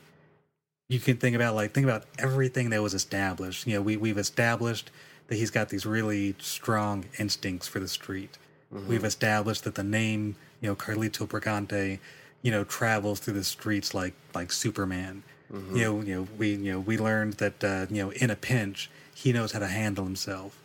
you 0.89 1.01
can 1.01 1.17
think 1.17 1.37
about 1.37 1.55
like 1.55 1.73
think 1.73 1.85
about 1.85 2.05
everything 2.19 2.71
that 2.71 2.83
was 2.83 2.95
established. 2.95 3.67
You 3.67 3.75
know, 3.75 3.83
we 3.83 3.97
we've 3.97 4.19
established 4.19 4.91
that 5.29 5.37
he's 5.37 5.51
got 5.51 5.69
these 5.69 5.87
really 5.87 6.35
strong 6.39 7.05
instincts 7.19 7.69
for 7.69 7.81
the 7.81 7.89
street. 7.89 8.39
Mm-hmm. 8.75 8.89
We've 8.89 9.05
established 9.05 9.65
that 9.65 9.75
the 9.75 9.85
name, 9.85 10.37
you 10.61 10.69
know, 10.69 10.77
Carlito 10.77 11.27
Brigante, 11.29 11.99
you 12.43 12.51
know, 12.51 12.65
travels 12.65 13.21
through 13.21 13.35
the 13.35 13.45
streets 13.45 13.95
like 13.95 14.15
like 14.35 14.53
Superman. 14.53 15.23
You 15.51 15.83
know, 15.83 16.01
you 16.03 16.15
know, 16.15 16.29
we 16.37 16.55
you 16.55 16.73
know 16.73 16.81
we 16.81 16.99
learned 16.99 17.35
that 17.35 17.65
uh, 17.65 17.87
you 17.91 18.03
know 18.03 18.11
in 18.11 18.31
a 18.31 18.37
pinch 18.37 18.91
he 19.15 19.33
knows 19.33 19.53
how 19.53 19.59
to 19.61 19.67
handle 19.67 20.05
himself, 20.05 20.61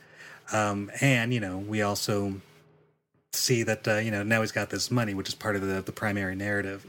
um, 0.52 0.92
and 1.00 1.34
you 1.34 1.40
know 1.40 1.58
we 1.58 1.82
also 1.82 2.42
see 3.32 3.64
that 3.64 3.88
uh, 3.88 3.96
you 3.96 4.12
know 4.12 4.24
now 4.24 4.42
he's 4.42 4.52
got 4.52 4.70
this 4.70 4.92
money, 4.92 5.14
which 5.14 5.28
is 5.30 5.36
part 5.36 5.56
of 5.56 5.62
the 5.62 5.82
the 5.82 5.92
primary 5.94 6.36
narrative. 6.36 6.86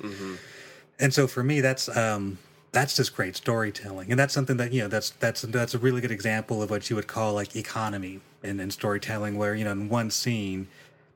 And 0.98 1.14
so 1.14 1.26
for 1.26 1.42
me, 1.42 1.60
that's 1.60 1.88
um, 1.96 2.38
that's 2.72 2.96
just 2.96 3.14
great 3.14 3.36
storytelling, 3.36 4.10
and 4.10 4.18
that's 4.18 4.34
something 4.34 4.56
that 4.56 4.72
you 4.72 4.82
know 4.82 4.88
that's 4.88 5.10
that's 5.10 5.42
that's 5.42 5.74
a 5.74 5.78
really 5.78 6.00
good 6.00 6.10
example 6.10 6.62
of 6.62 6.70
what 6.70 6.90
you 6.90 6.96
would 6.96 7.06
call 7.06 7.34
like 7.34 7.54
economy 7.56 8.20
in, 8.42 8.58
in 8.60 8.70
storytelling, 8.70 9.36
where 9.38 9.54
you 9.54 9.64
know 9.64 9.72
in 9.72 9.88
one 9.88 10.10
scene, 10.10 10.66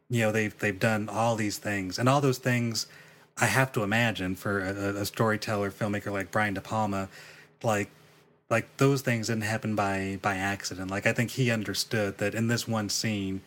you 0.08 0.22
know 0.22 0.30
they've 0.32 0.56
they've 0.58 0.78
done 0.78 1.08
all 1.08 1.34
these 1.34 1.58
things, 1.58 1.98
and 1.98 2.08
all 2.08 2.20
those 2.20 2.38
things, 2.38 2.86
I 3.40 3.46
have 3.46 3.72
to 3.72 3.82
imagine 3.82 4.34
for 4.34 4.60
a, 4.60 5.00
a 5.00 5.06
storyteller 5.06 5.70
filmmaker 5.70 6.12
like 6.12 6.30
Brian 6.30 6.54
De 6.54 6.60
Palma, 6.60 7.08
like 7.62 7.90
like 8.50 8.76
those 8.78 9.02
things 9.02 9.26
didn't 9.26 9.42
happen 9.42 9.74
by 9.74 10.18
by 10.22 10.36
accident. 10.36 10.90
Like 10.90 11.06
I 11.06 11.12
think 11.12 11.30
he 11.32 11.50
understood 11.50 12.18
that 12.18 12.34
in 12.34 12.48
this 12.48 12.66
one 12.66 12.88
scene, 12.88 13.42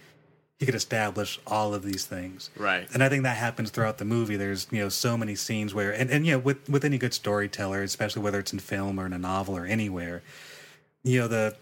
he 0.59 0.65
could 0.65 0.75
establish 0.75 1.39
all 1.47 1.73
of 1.73 1.83
these 1.83 2.05
things. 2.05 2.51
Right. 2.55 2.87
And 2.93 3.03
I 3.03 3.09
think 3.09 3.23
that 3.23 3.37
happens 3.37 3.71
throughout 3.71 3.97
the 3.97 4.05
movie. 4.05 4.35
There's 4.35 4.67
you 4.71 4.79
know 4.79 4.89
so 4.89 5.17
many 5.17 5.35
scenes 5.35 5.73
where 5.73 5.91
and, 5.91 6.09
and 6.09 6.25
you 6.25 6.33
know 6.33 6.39
with 6.39 6.69
with 6.69 6.85
any 6.85 6.97
good 6.97 7.13
storyteller, 7.13 7.81
especially 7.81 8.21
whether 8.21 8.39
it's 8.39 8.53
in 8.53 8.59
film 8.59 8.99
or 8.99 9.05
in 9.05 9.13
a 9.13 9.19
novel 9.19 9.57
or 9.57 9.65
anywhere, 9.65 10.21
you 11.03 11.19
know 11.19 11.27
the 11.27 11.55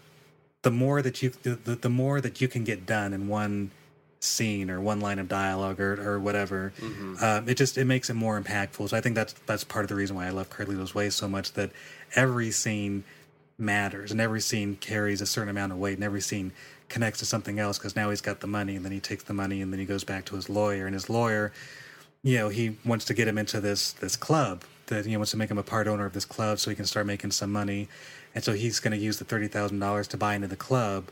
the 0.62 0.70
more 0.70 1.02
that 1.02 1.22
you 1.22 1.30
the, 1.42 1.56
the 1.56 1.88
more 1.88 2.20
that 2.20 2.40
you 2.40 2.48
can 2.48 2.64
get 2.64 2.84
done 2.86 3.12
in 3.12 3.26
one 3.26 3.70
scene 4.20 4.70
or 4.70 4.80
one 4.80 5.00
line 5.00 5.18
of 5.18 5.28
dialogue 5.28 5.80
or, 5.80 6.00
or 6.06 6.18
whatever 6.20 6.72
um, 7.22 7.48
it 7.48 7.56
just 7.56 7.78
it 7.78 7.86
makes 7.86 8.10
it 8.10 8.14
more 8.14 8.40
impactful. 8.40 8.88
So 8.90 8.96
i 8.96 9.00
think 9.00 9.14
that's 9.14 9.32
that's 9.46 9.64
part 9.64 9.84
of 9.84 9.88
the 9.88 9.94
reason 9.94 10.14
why 10.16 10.26
i 10.26 10.30
love 10.30 10.50
carlito's 10.50 10.94
way 10.94 11.10
so 11.10 11.26
much 11.28 11.52
that 11.54 11.70
every 12.14 12.50
scene 12.50 13.04
matters, 13.60 14.10
and 14.10 14.20
every 14.20 14.40
scene 14.40 14.76
carries 14.76 15.20
a 15.20 15.26
certain 15.26 15.50
amount 15.50 15.72
of 15.72 15.78
weight, 15.78 15.94
and 15.94 16.04
every 16.04 16.20
scene 16.20 16.52
connects 16.88 17.20
to 17.20 17.26
something 17.26 17.58
else 17.58 17.78
because 17.78 17.94
now 17.94 18.10
he's 18.10 18.20
got 18.20 18.40
the 18.40 18.46
money, 18.46 18.74
and 18.74 18.84
then 18.84 18.92
he 18.92 19.00
takes 19.00 19.24
the 19.24 19.34
money, 19.34 19.60
and 19.62 19.72
then 19.72 19.78
he 19.78 19.86
goes 19.86 20.02
back 20.02 20.24
to 20.24 20.36
his 20.36 20.48
lawyer, 20.48 20.86
and 20.86 20.94
his 20.94 21.08
lawyer, 21.10 21.52
you 22.22 22.38
know, 22.38 22.48
he 22.48 22.76
wants 22.84 23.04
to 23.04 23.14
get 23.14 23.28
him 23.28 23.38
into 23.38 23.60
this 23.60 23.92
this 23.92 24.16
club 24.16 24.64
that 24.86 25.04
you 25.04 25.12
know 25.12 25.18
wants 25.18 25.30
to 25.30 25.36
make 25.36 25.50
him 25.50 25.58
a 25.58 25.62
part 25.62 25.86
owner 25.86 26.06
of 26.06 26.12
this 26.12 26.24
club 26.24 26.58
so 26.58 26.70
he 26.70 26.76
can 26.76 26.86
start 26.86 27.06
making 27.06 27.30
some 27.30 27.52
money, 27.52 27.88
and 28.34 28.42
so 28.42 28.52
he's 28.54 28.80
going 28.80 28.92
to 28.92 28.98
use 28.98 29.18
the 29.18 29.24
thirty 29.24 29.46
thousand 29.46 29.78
dollars 29.78 30.08
to 30.08 30.16
buy 30.16 30.34
into 30.34 30.48
the 30.48 30.56
club 30.56 31.08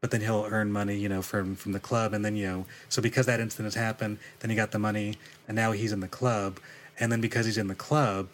but 0.00 0.10
then 0.10 0.20
he'll 0.20 0.46
earn 0.48 0.70
money, 0.70 0.96
you 0.96 1.08
know, 1.08 1.22
from 1.22 1.56
from 1.56 1.72
the 1.72 1.80
club, 1.80 2.12
and 2.12 2.24
then 2.24 2.36
you 2.36 2.46
know, 2.46 2.66
so 2.88 3.02
because 3.02 3.26
that 3.26 3.40
incident 3.40 3.66
has 3.66 3.74
happened, 3.74 4.18
then 4.40 4.50
he 4.50 4.56
got 4.56 4.70
the 4.70 4.78
money, 4.78 5.16
and 5.46 5.56
now 5.56 5.72
he's 5.72 5.92
in 5.92 6.00
the 6.00 6.08
club, 6.08 6.60
and 7.00 7.10
then 7.10 7.20
because 7.20 7.46
he's 7.46 7.58
in 7.58 7.68
the 7.68 7.74
club, 7.74 8.28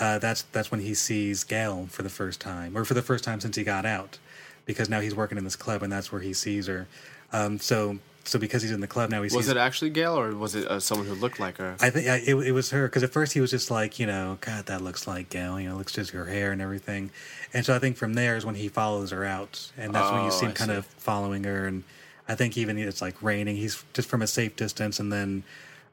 uh, 0.00 0.18
that's 0.18 0.42
that's 0.52 0.70
when 0.70 0.80
he 0.80 0.94
sees 0.94 1.44
Gail 1.44 1.86
for 1.90 2.02
the 2.02 2.08
first 2.08 2.40
time, 2.40 2.76
or 2.76 2.84
for 2.84 2.94
the 2.94 3.02
first 3.02 3.24
time 3.24 3.40
since 3.40 3.56
he 3.56 3.64
got 3.64 3.86
out, 3.86 4.18
because 4.66 4.88
now 4.88 5.00
he's 5.00 5.14
working 5.14 5.38
in 5.38 5.44
this 5.44 5.56
club, 5.56 5.82
and 5.82 5.92
that's 5.92 6.10
where 6.10 6.20
he 6.20 6.32
sees 6.32 6.66
her. 6.66 6.86
Um, 7.32 7.58
so 7.58 7.98
so 8.24 8.38
because 8.38 8.62
he's 8.62 8.70
in 8.70 8.80
the 8.80 8.86
club 8.86 9.10
now, 9.10 9.22
he 9.22 9.34
Was 9.34 9.48
it 9.48 9.56
actually 9.56 9.90
Gail 9.90 10.18
or 10.18 10.34
was 10.34 10.54
it 10.54 10.66
uh, 10.66 10.80
someone 10.80 11.06
who 11.06 11.14
looked 11.14 11.38
like 11.38 11.58
her? 11.58 11.76
I 11.80 11.90
think 11.90 12.08
I, 12.08 12.16
it, 12.16 12.34
it 12.34 12.52
was 12.52 12.70
her 12.70 12.86
because 12.88 13.02
at 13.02 13.10
first 13.10 13.32
he 13.34 13.40
was 13.40 13.50
just 13.50 13.70
like, 13.70 13.98
you 13.98 14.06
know, 14.06 14.38
God, 14.40 14.66
that 14.66 14.80
looks 14.80 15.06
like 15.06 15.28
Gail. 15.28 15.60
You 15.60 15.68
know, 15.68 15.76
looks 15.76 15.92
just 15.92 16.10
her 16.12 16.24
hair 16.26 16.50
and 16.52 16.62
everything. 16.62 17.10
And 17.52 17.64
so 17.64 17.74
I 17.74 17.78
think 17.78 17.96
from 17.96 18.14
there 18.14 18.36
is 18.36 18.44
when 18.46 18.54
he 18.54 18.68
follows 18.68 19.10
her 19.10 19.24
out, 19.24 19.70
and 19.76 19.94
that's 19.94 20.10
when 20.10 20.22
you 20.22 20.28
Oh, 20.28 20.30
see 20.30 20.46
him 20.46 20.52
I 20.52 20.54
kind 20.54 20.70
see. 20.70 20.76
of 20.76 20.86
following 20.86 21.44
her. 21.44 21.66
And 21.66 21.84
I 22.28 22.34
think 22.34 22.56
even 22.56 22.78
it's 22.78 23.02
like 23.02 23.22
raining. 23.22 23.56
He's 23.56 23.84
just 23.92 24.08
from 24.08 24.22
a 24.22 24.26
safe 24.26 24.56
distance, 24.56 24.98
and 24.98 25.12
then, 25.12 25.44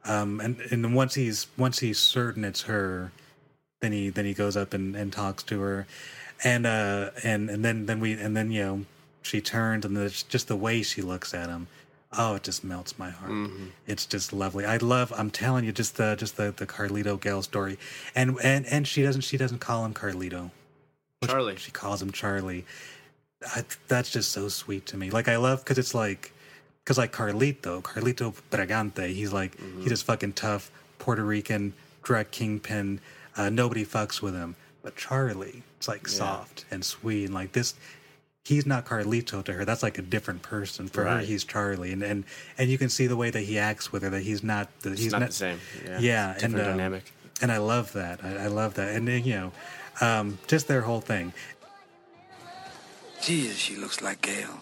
um, 0.06 0.40
and 0.40 0.60
and 0.72 0.96
once 0.96 1.16
he's 1.16 1.48
once 1.58 1.80
he's 1.80 2.00
certain 2.00 2.44
it's 2.46 2.62
her, 2.64 3.12
then 3.82 3.92
he 3.92 4.10
then 4.10 4.26
he 4.26 4.34
goes 4.34 4.56
up 4.56 4.74
and, 4.74 4.96
and 4.96 5.12
talks 5.12 5.44
to 5.44 5.60
her, 5.60 5.86
and 6.44 6.66
uh 6.66 7.10
and 7.24 7.50
and 7.50 7.66
then 7.66 7.86
then 7.88 8.00
we 8.00 8.14
and 8.14 8.36
then 8.38 8.52
you 8.52 8.64
know 8.64 8.86
she 9.22 9.40
turns 9.42 9.86
and 9.86 9.96
it's 9.98 10.24
just 10.24 10.48
the 10.48 10.56
way 10.56 10.82
she 10.82 11.02
looks 11.02 11.34
at 11.34 11.50
him. 11.50 11.68
Oh, 12.18 12.36
it 12.36 12.44
just 12.44 12.64
melts 12.64 13.00
my 13.00 13.10
heart. 13.10 13.32
Mm-hmm. 13.32 13.68
It's 13.88 14.06
just 14.06 14.34
lovely. 14.34 14.66
I 14.66 14.78
love. 14.78 15.14
I'm 15.16 15.32
telling 15.32 15.64
you, 15.64 15.72
just 15.72 15.96
the 15.98 16.16
just 16.16 16.36
the 16.38 16.52
the 16.52 16.68
Carlito 16.68 17.20
Gail 17.20 17.42
story, 17.42 17.78
and 18.16 18.38
and 18.44 18.66
and 18.66 18.88
she 18.88 19.02
doesn't 19.02 19.22
she 19.22 19.38
doesn't 19.38 19.60
call 19.60 19.86
him 19.86 19.94
Carlito. 19.94 20.52
Charlie. 21.26 21.56
She 21.58 21.72
calls 21.72 22.02
him 22.02 22.12
Charlie. 22.12 22.66
I, 23.56 23.64
that's 23.88 24.10
just 24.12 24.32
so 24.32 24.50
sweet 24.50 24.86
to 24.88 24.98
me. 24.98 25.10
Like 25.10 25.28
I 25.28 25.38
love 25.38 25.64
because 25.64 25.78
it's 25.78 25.94
like 25.96 26.34
because 26.84 26.98
like 26.98 27.14
Carlito, 27.14 27.82
Carlito 27.82 28.34
Brigante. 28.52 29.08
He's 29.14 29.32
like 29.32 29.58
he's 29.80 29.90
this 29.90 30.02
fucking 30.02 30.34
tough 30.34 30.70
Puerto 31.00 31.24
Rican 31.24 31.74
drug 32.04 32.30
kingpin. 32.32 33.00
Uh, 33.38 33.50
nobody 33.50 33.86
fucks 33.86 34.22
with 34.22 34.34
him. 34.36 34.56
But 34.84 34.96
Charlie, 34.96 35.64
it's 35.78 35.88
like 35.88 36.02
Yeah. 36.08 36.14
soft 36.14 36.66
and 36.72 36.84
sweet 36.84 37.26
and 37.26 37.34
like 37.34 37.54
this. 37.54 37.76
He's 38.44 38.66
not 38.66 38.86
Carlito 38.86 39.44
to 39.44 39.54
her. 39.54 39.66
That's 39.66 39.84
like 39.84 39.98
a 40.00 40.02
different 40.02 40.42
person. 40.42 40.88
For 40.88 41.06
her, 41.06 41.20
he's 41.20 41.44
Charlie, 41.44 41.92
and, 41.94 42.02
and 42.02 42.24
and 42.58 42.70
you 42.72 42.78
can 42.80 42.90
see 42.90 43.06
the 43.06 43.16
way 43.16 43.30
that 43.30 43.42
he 43.42 43.60
acts 43.60 43.92
with 43.92 44.02
her. 44.02 44.10
That 44.10 44.24
he's 44.24 44.44
not. 44.44 44.68
That 44.82 44.98
he's 44.98 45.12
not 45.12 45.28
the 45.28 45.32
same. 45.32 45.60
Yeah. 45.86 46.00
Yeah, 46.00 46.34
Different 46.34 46.56
and 46.56 46.64
um, 46.64 46.70
dynamic. 46.78 47.14
and 47.42 47.52
I 47.52 47.58
love 47.58 47.94
that. 47.94 48.24
I, 48.24 48.46
I 48.46 48.48
love 48.48 48.74
that, 48.76 48.96
and 48.96 49.08
uh, 49.08 49.12
you 49.12 49.34
know, 49.36 49.52
um, 50.02 50.40
just 50.48 50.68
their 50.68 50.82
whole 50.82 51.02
thing. 51.02 51.34
Jesus, 53.22 53.58
she 53.58 53.76
looks 53.76 54.02
like 54.02 54.24
Gail. 54.24 54.60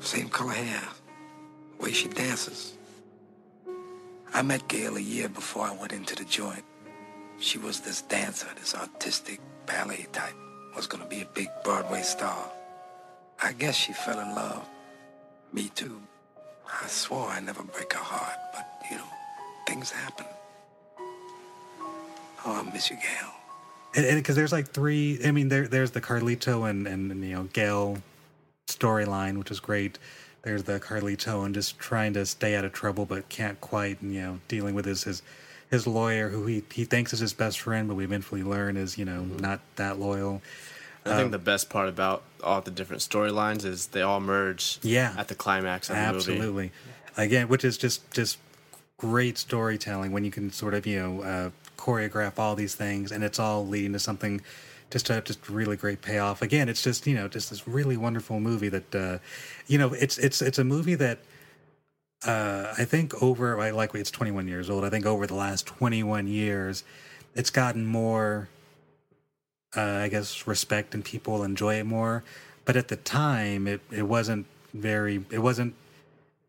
Same 0.00 0.28
color 0.28 0.52
hair. 0.52 0.82
Way 1.78 1.92
she 1.92 2.08
dances. 2.08 2.74
I 4.34 4.42
met 4.42 4.66
Gail 4.66 4.96
a 4.96 5.00
year 5.00 5.28
before 5.28 5.66
I 5.66 5.72
went 5.76 5.92
into 5.92 6.16
the 6.16 6.24
joint. 6.24 6.64
She 7.38 7.58
was 7.58 7.80
this 7.80 8.02
dancer, 8.02 8.48
this 8.58 8.74
artistic 8.74 9.40
ballet 9.66 10.06
type. 10.12 10.34
Was 10.74 10.86
gonna 10.88 11.06
be 11.06 11.22
a 11.22 11.26
big 11.32 11.48
Broadway 11.64 12.02
star. 12.02 12.50
I 13.42 13.52
guess 13.52 13.74
she 13.74 13.92
fell 13.92 14.18
in 14.20 14.34
love. 14.34 14.68
Me 15.52 15.70
too. 15.74 16.00
I 16.82 16.86
swore 16.88 17.28
I'd 17.28 17.44
never 17.44 17.62
break 17.62 17.92
her 17.92 17.98
heart, 18.02 18.38
but 18.52 18.66
you 18.90 18.96
know, 18.96 19.04
things 19.66 19.90
happen. 19.90 20.26
Oh, 22.44 22.52
I 22.52 22.72
miss 22.72 22.90
you, 22.90 22.96
Gail. 22.96 23.32
and 23.96 24.16
because 24.18 24.36
there's 24.36 24.52
like 24.52 24.68
three 24.68 25.18
i 25.24 25.30
mean 25.30 25.48
there 25.48 25.66
there's 25.66 25.92
the 25.92 26.00
carlito 26.00 26.68
and 26.68 26.86
and, 26.86 27.10
and, 27.10 27.24
you 27.24 27.34
know 27.34 27.44
gail 27.54 27.98
storyline 28.68 29.38
which 29.38 29.50
is 29.50 29.58
great 29.58 29.98
there's 30.42 30.64
the 30.64 30.78
carlito 30.78 31.46
and 31.46 31.54
just 31.54 31.78
trying 31.78 32.12
to 32.12 32.26
stay 32.26 32.54
out 32.56 32.64
of 32.64 32.72
trouble 32.72 33.06
but 33.06 33.28
can't 33.30 33.58
quite 33.60 34.00
and 34.02 34.14
you 34.14 34.20
know 34.20 34.38
dealing 34.48 34.74
with 34.74 34.84
his 34.84 35.04
his 35.04 35.22
his 35.70 35.86
lawyer 35.86 36.28
who 36.28 36.46
he 36.46 36.62
he 36.70 36.84
thinks 36.84 37.12
is 37.12 37.20
his 37.20 37.32
best 37.32 37.58
friend 37.58 37.88
but 37.88 37.94
we 37.94 38.04
eventually 38.04 38.42
learn 38.42 38.76
is 38.76 38.98
you 38.98 39.04
know 39.04 39.22
mm-hmm. 39.22 39.38
not 39.38 39.60
that 39.76 39.98
loyal 39.98 40.42
I 41.06 41.16
think 41.16 41.26
Um, 41.26 41.30
the 41.30 41.38
best 41.38 41.70
part 41.70 41.88
about 41.88 42.22
all 42.42 42.60
the 42.60 42.70
different 42.70 43.02
storylines 43.02 43.64
is 43.64 43.86
they 43.88 44.02
all 44.02 44.20
merge 44.20 44.78
Yeah. 44.82 45.14
at 45.16 45.28
the 45.28 45.34
climax 45.34 45.88
of 45.88 45.96
the 45.96 46.02
movie. 46.02 46.16
absolutely 46.16 46.72
again 47.16 47.48
which 47.48 47.64
is 47.64 47.78
just 47.78 48.10
just 48.10 48.38
great 48.98 49.38
storytelling 49.38 50.10
when 50.12 50.24
you 50.24 50.30
can 50.30 50.50
sort 50.52 50.74
of 50.74 50.86
you 50.86 50.98
know 51.00 51.22
uh, 51.22 51.50
choreograph 51.78 52.38
all 52.38 52.54
these 52.54 52.74
things 52.74 53.12
and 53.12 53.22
it's 53.24 53.38
all 53.38 53.66
leading 53.66 53.92
to 53.92 53.98
something 53.98 54.40
just 54.90 55.10
a 55.10 55.20
just 55.20 55.48
really 55.48 55.76
great 55.76 56.00
payoff 56.02 56.42
again 56.42 56.68
it's 56.68 56.82
just 56.82 57.06
you 57.06 57.14
know 57.14 57.28
just 57.28 57.50
this 57.50 57.66
really 57.68 57.96
wonderful 57.96 58.38
movie 58.40 58.68
that 58.68 58.94
uh 58.94 59.18
you 59.66 59.78
know 59.78 59.92
it's 59.94 60.16
it's 60.18 60.40
it's 60.42 60.58
a 60.58 60.64
movie 60.64 60.94
that 60.94 61.18
uh 62.26 62.72
i 62.78 62.84
think 62.84 63.20
over 63.22 63.60
I 63.60 63.70
like 63.70 63.94
it's 63.94 64.10
21 64.10 64.48
years 64.48 64.70
old 64.70 64.84
i 64.84 64.90
think 64.90 65.04
over 65.06 65.26
the 65.26 65.34
last 65.34 65.66
21 65.66 66.26
years 66.28 66.82
it's 67.34 67.50
gotten 67.50 67.84
more 67.86 68.48
uh, 69.76 69.80
I 70.04 70.08
guess 70.08 70.46
respect 70.46 70.94
and 70.94 71.04
people 71.04 71.44
enjoy 71.44 71.74
it 71.78 71.84
more. 71.84 72.22
But 72.64 72.76
at 72.76 72.88
the 72.88 72.96
time, 72.96 73.66
it, 73.66 73.80
it 73.92 74.02
wasn't 74.02 74.46
very. 74.74 75.24
It 75.30 75.38
wasn't. 75.40 75.74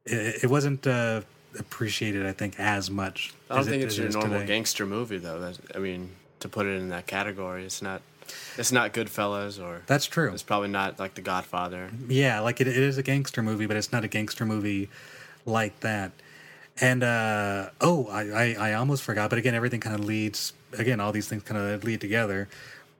It, 0.05 0.43
it 0.43 0.49
wasn't 0.49 0.87
uh, 0.87 1.21
appreciated. 1.59 2.25
I 2.25 2.31
think 2.31 2.59
as 2.59 2.89
much. 2.89 3.33
I 3.49 3.53
don't 3.55 3.59
as 3.61 3.67
it- 3.67 3.69
think 3.71 3.83
it's 3.83 3.97
your 3.97 4.09
normal 4.09 4.39
today. 4.39 4.45
gangster 4.47 4.85
movie 4.85 5.17
though. 5.17 5.39
That, 5.39 5.59
I 5.75 5.79
mean, 5.79 6.09
to 6.39 6.49
put 6.49 6.65
it 6.65 6.71
in 6.79 6.89
that 6.89 7.07
category, 7.07 7.65
it's 7.65 7.81
not. 7.81 8.01
It's 8.57 8.73
not 8.73 8.91
Goodfellas 8.93 9.63
or. 9.63 9.83
That's 9.87 10.05
true. 10.05 10.33
It's 10.33 10.43
probably 10.43 10.67
not 10.67 10.99
like 10.99 11.13
The 11.13 11.21
Godfather. 11.21 11.89
Yeah, 12.09 12.41
like 12.41 12.59
it, 12.59 12.67
it 12.67 12.75
is 12.75 12.97
a 12.97 13.03
gangster 13.03 13.41
movie, 13.41 13.67
but 13.67 13.77
it's 13.77 13.93
not 13.93 14.03
a 14.03 14.09
gangster 14.09 14.45
movie 14.45 14.89
like 15.45 15.79
that. 15.79 16.11
And 16.81 17.03
uh, 17.03 17.69
oh, 17.79 18.07
I, 18.07 18.23
I 18.29 18.55
I 18.69 18.73
almost 18.73 19.03
forgot. 19.03 19.29
But 19.29 19.39
again, 19.39 19.55
everything 19.55 19.79
kind 19.79 19.95
of 19.97 20.03
leads. 20.03 20.51
Again, 20.77 20.99
all 20.99 21.11
these 21.13 21.27
things 21.29 21.43
kind 21.43 21.59
of 21.61 21.83
lead 21.85 22.01
together. 22.01 22.49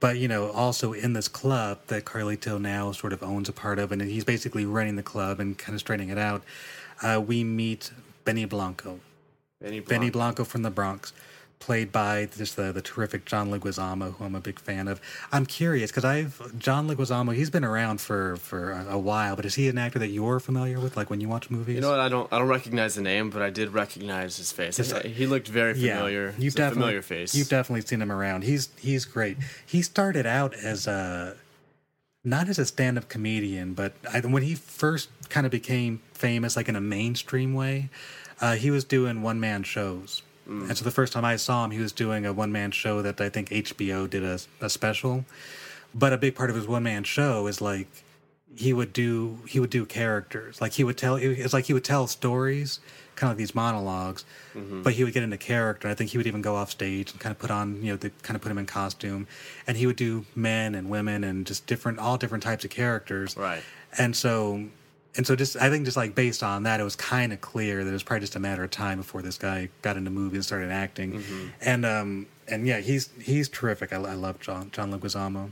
But 0.00 0.18
you 0.18 0.28
know, 0.28 0.50
also 0.50 0.92
in 0.92 1.12
this 1.12 1.28
club 1.28 1.78
that 1.88 2.04
Carlito 2.04 2.60
now 2.60 2.92
sort 2.92 3.12
of 3.12 3.22
owns 3.22 3.48
a 3.48 3.52
part 3.52 3.78
of, 3.78 3.90
and 3.92 4.00
he's 4.02 4.24
basically 4.24 4.64
running 4.64 4.96
the 4.96 5.02
club 5.02 5.40
and 5.40 5.58
kind 5.58 5.74
of 5.74 5.80
straightening 5.80 6.10
it 6.10 6.18
out. 6.18 6.42
Uh, 7.02 7.22
we 7.24 7.44
meet 7.44 7.90
Benny 8.24 8.44
Blanco. 8.44 9.00
Benny 9.60 9.80
Benny 9.80 10.10
Blanco 10.10 10.44
from 10.44 10.62
the 10.62 10.70
Bronx, 10.70 11.12
played 11.58 11.90
by 11.92 12.28
just 12.36 12.56
the, 12.56 12.72
the 12.72 12.82
terrific 12.82 13.24
John 13.24 13.50
Leguizamo, 13.50 14.14
who 14.14 14.24
I'm 14.24 14.34
a 14.34 14.40
big 14.40 14.58
fan 14.58 14.88
of. 14.88 15.00
I'm 15.32 15.46
curious 15.46 15.90
because 15.90 16.04
I've 16.04 16.58
John 16.58 16.88
Leguizamo. 16.88 17.34
He's 17.34 17.50
been 17.50 17.64
around 17.64 18.00
for 18.00 18.36
for 18.36 18.72
a, 18.72 18.94
a 18.94 18.98
while, 18.98 19.36
but 19.36 19.44
is 19.44 19.54
he 19.54 19.68
an 19.68 19.78
actor 19.78 19.98
that 19.98 20.08
you're 20.08 20.40
familiar 20.40 20.80
with? 20.80 20.96
Like 20.96 21.10
when 21.10 21.20
you 21.20 21.28
watch 21.28 21.50
movies? 21.50 21.76
You 21.76 21.80
know 21.80 21.90
what? 21.90 22.00
I 22.00 22.08
don't. 22.08 22.32
I 22.32 22.38
don't 22.38 22.48
recognize 22.48 22.94
the 22.94 23.02
name, 23.02 23.30
but 23.30 23.42
I 23.42 23.50
did 23.50 23.70
recognize 23.70 24.36
his 24.36 24.52
face. 24.52 24.76
He 24.76 25.26
looked 25.26 25.48
very 25.48 25.74
familiar. 25.74 26.34
Yeah, 26.36 26.42
you've 26.42 26.54
a 26.54 26.56
definitely 26.56 26.82
familiar 26.82 27.02
face. 27.02 27.34
You've 27.34 27.48
definitely 27.48 27.82
seen 27.82 28.00
him 28.02 28.12
around. 28.12 28.44
He's 28.44 28.68
he's 28.78 29.04
great. 29.04 29.36
He 29.64 29.82
started 29.82 30.26
out 30.26 30.54
as 30.54 30.86
a 30.86 31.36
not 32.24 32.48
as 32.48 32.58
a 32.58 32.66
stand-up 32.66 33.08
comedian, 33.08 33.74
but 33.74 33.94
I, 34.12 34.20
when 34.20 34.42
he 34.42 34.54
first 34.54 35.08
kind 35.28 35.46
of 35.46 35.52
became 35.52 36.02
famous, 36.12 36.56
like 36.56 36.68
in 36.68 36.76
a 36.76 36.80
mainstream 36.80 37.54
way, 37.54 37.90
uh, 38.40 38.54
he 38.54 38.70
was 38.70 38.84
doing 38.84 39.22
one-man 39.22 39.62
shows. 39.62 40.22
And 40.48 40.76
so 40.76 40.84
the 40.84 40.90
first 40.90 41.12
time 41.12 41.24
I 41.24 41.36
saw 41.36 41.64
him, 41.64 41.72
he 41.72 41.78
was 41.78 41.92
doing 41.92 42.24
a 42.24 42.32
one-man 42.32 42.70
show 42.70 43.02
that 43.02 43.20
I 43.20 43.28
think 43.28 43.50
HBO 43.50 44.08
did 44.08 44.24
a, 44.24 44.38
a 44.60 44.70
special. 44.70 45.26
But 45.94 46.12
a 46.12 46.18
big 46.18 46.34
part 46.34 46.48
of 46.48 46.56
his 46.56 46.66
one-man 46.66 47.04
show 47.04 47.46
is 47.46 47.60
like 47.60 47.88
he 48.56 48.72
would 48.72 48.92
do 48.92 49.40
he 49.46 49.60
would 49.60 49.70
do 49.70 49.84
characters. 49.84 50.60
Like 50.60 50.72
he 50.72 50.84
would 50.84 50.96
tell 50.96 51.16
it's 51.16 51.52
like 51.52 51.66
he 51.66 51.74
would 51.74 51.84
tell 51.84 52.06
stories 52.06 52.80
kind 53.14 53.32
of 53.32 53.36
like 53.36 53.38
these 53.38 53.54
monologues 53.54 54.24
mm-hmm. 54.54 54.82
but 54.82 54.92
he 54.92 55.02
would 55.02 55.12
get 55.12 55.22
into 55.22 55.36
character. 55.36 55.88
I 55.88 55.94
think 55.94 56.10
he 56.10 56.18
would 56.18 56.26
even 56.28 56.40
go 56.40 56.54
off 56.54 56.70
stage 56.70 57.10
and 57.10 57.20
kind 57.20 57.32
of 57.32 57.38
put 57.38 57.50
on 57.50 57.82
you 57.82 57.92
know 57.92 57.96
they 57.96 58.10
kind 58.22 58.36
of 58.36 58.42
put 58.42 58.50
him 58.50 58.58
in 58.58 58.66
costume. 58.66 59.26
And 59.66 59.76
he 59.76 59.86
would 59.86 59.96
do 59.96 60.24
men 60.34 60.74
and 60.74 60.88
women 60.88 61.24
and 61.24 61.46
just 61.46 61.66
different 61.66 61.98
all 61.98 62.16
different 62.16 62.44
types 62.44 62.64
of 62.64 62.70
characters. 62.70 63.36
Right. 63.36 63.62
And 63.96 64.16
so 64.16 64.68
and 65.18 65.26
so 65.26 65.36
just 65.36 65.56
i 65.56 65.68
think 65.68 65.84
just 65.84 65.96
like 65.96 66.14
based 66.14 66.42
on 66.42 66.62
that 66.62 66.80
it 66.80 66.84
was 66.84 66.96
kind 66.96 67.32
of 67.34 67.40
clear 67.42 67.84
that 67.84 67.90
it 67.90 67.92
was 67.92 68.02
probably 68.02 68.20
just 68.20 68.36
a 68.36 68.40
matter 68.40 68.64
of 68.64 68.70
time 68.70 68.96
before 68.98 69.20
this 69.20 69.36
guy 69.36 69.68
got 69.82 69.96
into 69.98 70.10
movies 70.10 70.36
and 70.38 70.44
started 70.46 70.70
acting. 70.70 71.22
And 71.60 71.84
um 71.84 72.26
and 72.46 72.66
yeah 72.66 72.78
he's 72.80 73.10
he's 73.20 73.48
terrific. 73.50 73.92
I, 73.92 73.96
I 73.96 74.14
love 74.14 74.40
john 74.40 74.70
john 74.70 74.90
leguizamo. 74.90 75.50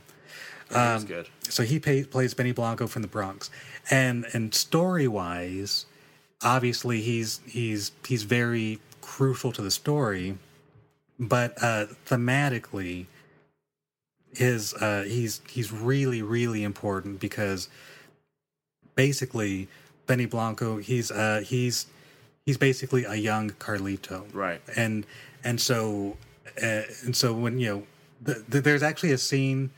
Yeah, 0.70 0.94
Um, 0.94 1.04
good. 1.04 1.28
so 1.42 1.62
he 1.62 1.78
pay, 1.78 2.02
plays 2.04 2.32
Benny 2.34 2.52
Blanco 2.52 2.86
from 2.88 3.02
the 3.02 3.08
Bronx, 3.08 3.50
and 3.90 4.24
and 4.32 4.52
story 4.54 5.06
wise, 5.06 5.86
obviously 6.42 7.00
he's 7.02 7.40
he's 7.46 7.92
he's 8.06 8.22
very 8.24 8.80
crucial 9.00 9.52
to 9.52 9.62
the 9.62 9.70
story, 9.70 10.38
but 11.20 11.54
uh, 11.62 11.86
thematically, 12.06 13.06
his 14.34 14.74
uh, 14.74 15.04
he's 15.06 15.40
he's 15.48 15.70
really 15.72 16.20
really 16.22 16.62
important 16.64 17.20
because 17.20 17.68
basically 18.96 19.68
Benny 20.08 20.26
Blanco 20.26 20.78
he's 20.78 21.10
uh, 21.12 21.42
he's 21.44 21.86
he's 22.44 22.56
basically 22.56 23.04
a 23.04 23.14
young 23.14 23.50
Carlito, 23.50 24.24
right? 24.34 24.60
And 24.76 25.06
and 25.44 25.60
so 25.60 26.16
uh, 26.62 26.82
and 27.04 27.14
so 27.14 27.32
when 27.32 27.58
you 27.60 27.68
know 27.68 27.82
th- 28.34 28.44
th- 28.50 28.64
there's 28.64 28.82
actually 28.82 29.12
a 29.12 29.18
scene. 29.18 29.70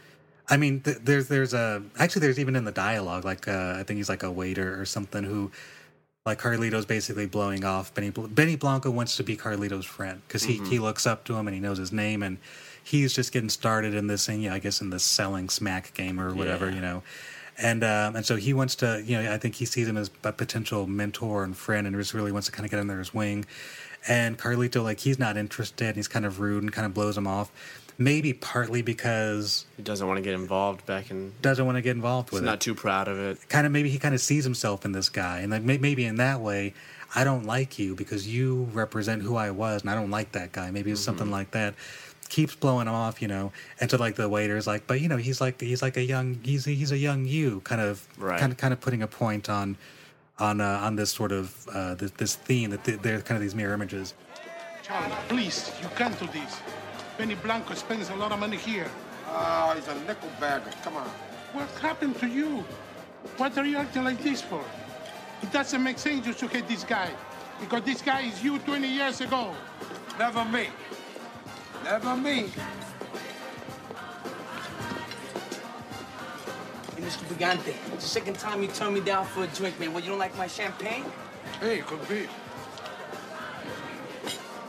I 0.50 0.56
mean, 0.56 0.80
th- 0.80 0.98
there's 1.02 1.28
there's 1.28 1.52
a 1.52 1.82
actually 1.98 2.20
there's 2.20 2.38
even 2.38 2.56
in 2.56 2.64
the 2.64 2.72
dialogue 2.72 3.24
like 3.26 3.46
uh, 3.48 3.74
I 3.78 3.82
think 3.82 3.98
he's 3.98 4.08
like 4.08 4.22
a 4.22 4.30
waiter 4.32 4.80
or 4.80 4.86
something 4.86 5.22
who 5.24 5.50
like 6.24 6.40
Carlito's 6.40 6.86
basically 6.86 7.26
blowing 7.26 7.64
off 7.64 7.92
Benny 7.94 8.10
Bl- 8.10 8.26
Benny 8.28 8.56
Blanco 8.56 8.90
wants 8.90 9.16
to 9.16 9.22
be 9.24 9.36
Carlito's 9.36 9.84
friend 9.86 10.22
because 10.26 10.42
he 10.44 10.58
Mhm. 10.58 10.68
he 10.68 10.78
looks 10.78 11.06
up 11.06 11.24
to 11.24 11.34
him 11.36 11.48
and 11.48 11.54
he 11.54 11.60
knows 11.60 11.76
his 11.78 11.92
name 11.92 12.22
and 12.22 12.38
he's 12.82 13.12
just 13.14 13.32
getting 13.32 13.48
started 13.50 13.92
in 13.94 14.06
this 14.06 14.26
thing 14.26 14.40
yeah 14.42 14.54
I 14.54 14.58
guess 14.58 14.80
in 14.80 14.88
this 14.90 15.04
selling 15.04 15.48
smack 15.50 15.92
game 15.94 16.18
or 16.20 16.34
whatever 16.34 16.68
Yeah. 16.68 16.74
you 16.76 16.80
know 16.80 17.02
and 17.60 17.82
um, 17.84 18.16
and 18.16 18.24
so 18.24 18.36
he 18.36 18.54
wants 18.54 18.74
to 18.76 19.02
you 19.04 19.20
know 19.20 19.32
I 19.32 19.38
think 19.38 19.56
he 19.56 19.64
sees 19.64 19.88
him 19.88 19.96
as 19.96 20.10
a 20.24 20.32
potential 20.32 20.86
mentor 20.86 21.44
and 21.44 21.56
friend 21.56 21.86
and 21.86 21.96
just 21.96 22.14
really 22.14 22.32
wants 22.32 22.46
to 22.46 22.52
kind 22.52 22.64
of 22.64 22.70
get 22.70 22.80
under 22.80 22.98
his 22.98 23.12
wing 23.12 23.44
and 24.06 24.38
Carlito 24.38 24.82
like 24.82 25.00
he's 25.00 25.18
not 25.18 25.36
interested 25.36 25.96
he's 25.96 26.08
kind 26.08 26.24
of 26.24 26.38
rude 26.40 26.62
and 26.62 26.72
kind 26.72 26.86
of 26.86 26.94
blows 26.94 27.16
him 27.18 27.26
off 27.26 27.50
maybe 28.00 28.32
partly 28.32 28.80
because 28.80 29.66
He 29.76 29.82
doesn't 29.82 30.06
want 30.06 30.18
to 30.18 30.22
get 30.22 30.34
involved 30.34 30.86
back 30.86 31.10
in. 31.10 31.32
doesn't 31.42 31.66
want 31.66 31.74
to 31.76 31.82
get 31.82 31.96
involved 31.96 32.28
He's 32.30 32.34
with 32.34 32.44
it 32.44 32.46
not 32.46 32.60
too 32.60 32.74
proud 32.76 33.08
of 33.08 33.18
it. 33.18 33.38
kind 33.48 33.66
of 33.66 33.72
maybe 33.72 33.90
he 33.90 33.98
kind 33.98 34.14
of 34.14 34.20
sees 34.20 34.44
himself 34.44 34.84
in 34.84 34.92
this 34.92 35.08
guy 35.08 35.40
and 35.40 35.50
like 35.50 35.62
maybe 35.62 36.04
in 36.04 36.14
that 36.16 36.40
way 36.40 36.74
i 37.16 37.24
don't 37.24 37.44
like 37.44 37.76
you 37.78 37.96
because 37.96 38.28
you 38.28 38.68
represent 38.72 39.22
who 39.22 39.34
i 39.34 39.50
was 39.50 39.80
and 39.82 39.90
i 39.90 39.94
don't 39.96 40.10
like 40.10 40.30
that 40.32 40.52
guy 40.52 40.70
maybe 40.70 40.92
it's 40.92 41.00
something 41.00 41.24
Mm-hmm. 41.26 41.32
like 41.32 41.50
that 41.50 41.74
keeps 42.28 42.54
blowing 42.54 42.86
him 42.86 42.94
off 42.94 43.20
you 43.22 43.28
know 43.28 43.50
and 43.80 43.90
so 43.90 43.96
like 43.96 44.14
the 44.16 44.28
waiter's 44.28 44.66
like 44.66 44.86
but 44.86 45.00
you 45.00 45.08
know 45.08 45.16
he's 45.16 45.40
like 45.40 45.60
he's 45.60 45.82
like 45.82 45.96
a 45.96 46.02
young 46.04 46.38
he's 46.42 46.64
he's 46.64 46.92
a 46.92 46.98
young 46.98 47.24
you 47.24 47.60
kind 47.64 47.80
of 47.80 48.06
Right. 48.18 48.38
kind 48.38 48.52
of 48.52 48.58
kind 48.58 48.72
of 48.72 48.80
putting 48.80 49.02
a 49.02 49.06
point 49.06 49.48
on 49.48 49.76
on 50.38 50.60
uh, 50.60 50.80
on 50.86 50.96
this 50.96 51.10
sort 51.10 51.32
of 51.32 51.66
uh, 51.72 51.94
this, 51.94 52.10
this 52.12 52.36
theme 52.36 52.70
that 52.70 52.84
th- 52.84 53.00
they're 53.00 53.20
kind 53.20 53.36
of 53.36 53.42
these 53.42 53.54
mirror 53.54 53.74
images 53.74 54.14
Charlie, 54.82 55.14
please, 55.28 55.70
you 55.82 55.88
can't 55.96 56.18
do 56.18 56.26
this. 56.28 56.60
Benny 57.18 57.34
Blanco 57.34 57.74
spends 57.74 58.08
a 58.08 58.16
lot 58.16 58.32
of 58.32 58.38
money 58.38 58.56
here. 58.56 58.90
Oh, 59.28 59.72
he's 59.76 59.86
a 59.88 59.94
nickel 60.06 60.30
bagger. 60.40 60.70
Come 60.82 60.96
on. 60.96 61.06
What 61.52 61.68
happened 61.82 62.18
to 62.20 62.26
you? 62.26 62.64
What 63.36 63.58
are 63.58 63.66
you 63.66 63.76
acting 63.76 64.04
like 64.04 64.22
this 64.22 64.40
for? 64.40 64.64
It 65.42 65.52
doesn't 65.52 65.82
make 65.82 65.98
sense 65.98 66.26
you 66.26 66.32
should 66.32 66.50
hate 66.50 66.66
this 66.68 66.84
guy. 66.84 67.10
Because 67.60 67.82
this 67.82 68.00
guy 68.00 68.22
is 68.22 68.42
you 68.42 68.58
20 68.60 68.88
years 68.88 69.20
ago. 69.20 69.54
Never 70.18 70.42
me. 70.46 70.68
Never 71.88 72.16
me. 72.16 72.48
Hey, 76.94 77.00
Mr. 77.00 77.24
Brigante, 77.24 77.74
it's 77.94 78.02
the 78.02 78.10
second 78.10 78.38
time 78.38 78.60
you 78.60 78.68
turn 78.68 78.92
me 78.92 79.00
down 79.00 79.24
for 79.24 79.44
a 79.44 79.46
drink, 79.46 79.80
man. 79.80 79.94
Well, 79.94 80.02
you 80.02 80.10
don't 80.10 80.18
like 80.18 80.36
my 80.36 80.46
champagne? 80.46 81.06
Hey, 81.60 81.78
could 81.78 82.06
be. 82.06 82.26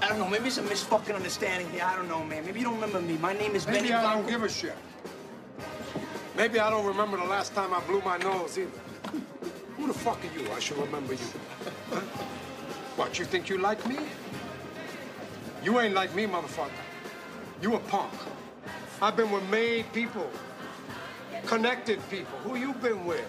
I 0.02 0.08
don't 0.08 0.18
know. 0.18 0.30
Maybe 0.30 0.48
it's 0.48 0.60
a 0.60 0.64
misfucking 0.64 1.14
understanding 1.14 1.70
here. 1.72 1.84
I 1.84 1.94
don't 1.98 2.08
know, 2.08 2.24
man. 2.24 2.46
Maybe 2.46 2.60
you 2.60 2.66
don't 2.66 2.76
remember 2.76 3.02
me. 3.02 3.18
My 3.18 3.34
name 3.34 3.54
is 3.54 3.66
Benny 3.66 3.82
Maybe 3.82 3.94
I 3.94 4.02
Blanco. 4.02 4.22
don't 4.22 4.30
give 4.30 4.44
a 4.44 4.50
shit. 4.50 4.78
Maybe 6.38 6.58
I 6.58 6.70
don't 6.70 6.86
remember 6.86 7.18
the 7.18 7.26
last 7.26 7.54
time 7.54 7.74
I 7.74 7.82
blew 7.82 8.00
my 8.00 8.18
nose 8.20 8.58
either. 8.58 8.72
Who 9.76 9.88
the 9.88 9.94
fuck 9.94 10.20
are 10.24 10.40
you? 10.40 10.50
I 10.54 10.60
should 10.60 10.78
remember 10.78 11.16
you. 11.16 11.28
Huh? 11.90 12.00
What, 12.96 13.20
you 13.20 13.26
think 13.26 13.50
you 13.50 13.58
like 13.58 13.86
me? 13.86 13.98
You 15.66 15.82
ain't 15.82 15.94
like 15.94 16.16
me, 16.16 16.26
motherfucker. 16.26 16.70
You 17.62 17.76
a 17.76 17.80
punk. 17.80 18.14
I've 19.02 19.16
been 19.16 19.32
with 19.32 19.48
made 19.50 19.92
people, 19.94 20.30
connected 21.46 22.00
people. 22.10 22.38
Who 22.40 22.56
you 22.56 22.74
been 22.74 23.06
with? 23.06 23.26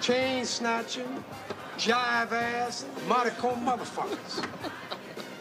Chain 0.00 0.44
snatching, 0.44 1.24
jive 1.78 2.32
ass, 2.32 2.84
maricon 3.06 3.62
motherfuckers. 3.64 4.44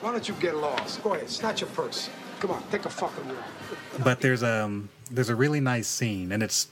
Why 0.01 0.11
don't 0.11 0.27
you 0.27 0.35
get 0.35 0.55
lost? 0.55 1.03
Go 1.03 1.13
ahead, 1.13 1.29
snatch 1.29 1.61
your 1.61 1.69
purse. 1.71 2.09
Come 2.39 2.51
on, 2.51 2.63
take 2.71 2.85
a 2.85 2.89
fucking 2.89 3.27
walk. 3.27 4.03
but 4.03 4.19
there's 4.21 4.41
um 4.43 4.89
there's 5.09 5.29
a 5.29 5.35
really 5.35 5.59
nice 5.59 5.87
scene 5.87 6.31
and 6.31 6.41
it's 6.41 6.67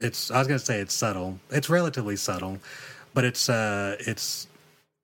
it's 0.00 0.30
I 0.30 0.38
was 0.38 0.48
gonna 0.48 0.58
say 0.58 0.80
it's 0.80 0.94
subtle. 0.94 1.38
It's 1.50 1.68
relatively 1.70 2.16
subtle, 2.16 2.58
but 3.14 3.24
it's 3.24 3.48
uh 3.48 3.96
it's 4.00 4.46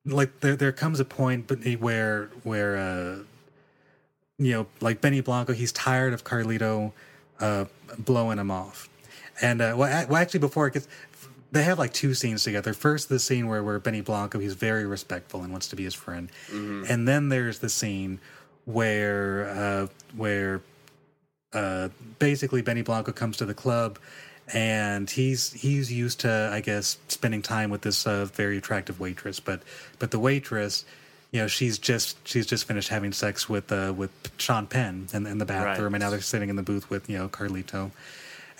like 0.05 0.39
there 0.39 0.55
there 0.55 0.71
comes 0.71 0.99
a 0.99 1.05
point 1.05 1.49
where 1.79 2.29
where 2.43 2.77
uh 2.77 3.23
you 4.39 4.53
know 4.53 4.67
like 4.81 5.01
Benny 5.01 5.21
Blanco 5.21 5.53
he's 5.53 5.71
tired 5.71 6.13
of 6.13 6.23
Carlito 6.23 6.91
uh 7.39 7.65
blowing 7.97 8.39
him 8.39 8.51
off. 8.51 8.89
And 9.41 9.61
uh 9.61 9.75
well, 9.77 10.05
well 10.07 10.17
actually 10.17 10.39
before 10.39 10.67
it 10.67 10.73
gets 10.73 10.87
they 11.51 11.63
have 11.63 11.79
like 11.79 11.93
two 11.93 12.13
scenes 12.13 12.43
together. 12.43 12.73
First, 12.73 13.09
the 13.09 13.17
scene 13.17 13.47
where, 13.47 13.63
where 13.63 13.79
Benny 13.79 14.01
Blanco 14.01 14.39
he's 14.39 14.53
very 14.53 14.85
respectful 14.85 15.41
and 15.41 15.51
wants 15.51 15.67
to 15.69 15.75
be 15.75 15.83
his 15.83 15.95
friend, 15.95 16.31
and 16.89 17.07
then 17.07 17.29
there's 17.29 17.59
the 17.59 17.69
scene 17.69 18.19
where 18.65 19.49
uh, 19.49 19.87
where 20.15 20.61
uh, 21.53 21.89
basically 22.19 22.61
Benny 22.61 22.83
Blanco 22.83 23.11
comes 23.11 23.37
to 23.37 23.45
the 23.45 23.53
club 23.53 23.97
and 24.53 25.09
he's 25.09 25.53
he's 25.53 25.91
used 25.91 26.19
to 26.21 26.49
I 26.51 26.61
guess 26.61 26.97
spending 27.07 27.41
time 27.41 27.69
with 27.69 27.81
this 27.81 28.05
uh, 28.05 28.25
very 28.25 28.57
attractive 28.57 28.99
waitress 28.99 29.39
but 29.39 29.61
but 29.99 30.11
the 30.11 30.19
waitress 30.19 30.85
you 31.31 31.39
know 31.41 31.47
she's 31.47 31.77
just 31.77 32.17
she's 32.27 32.45
just 32.45 32.65
finished 32.65 32.89
having 32.89 33.11
sex 33.13 33.47
with 33.47 33.71
uh, 33.71 33.93
with 33.95 34.11
Sean 34.37 34.65
Penn 34.67 35.07
in, 35.13 35.25
in 35.27 35.37
the 35.37 35.45
bathroom 35.45 35.93
and 35.93 36.01
now 36.01 36.09
they're 36.09 36.21
sitting 36.21 36.49
in 36.49 36.55
the 36.55 36.63
booth 36.63 36.89
with 36.89 37.09
you 37.09 37.17
know 37.17 37.29
Carlito. 37.29 37.91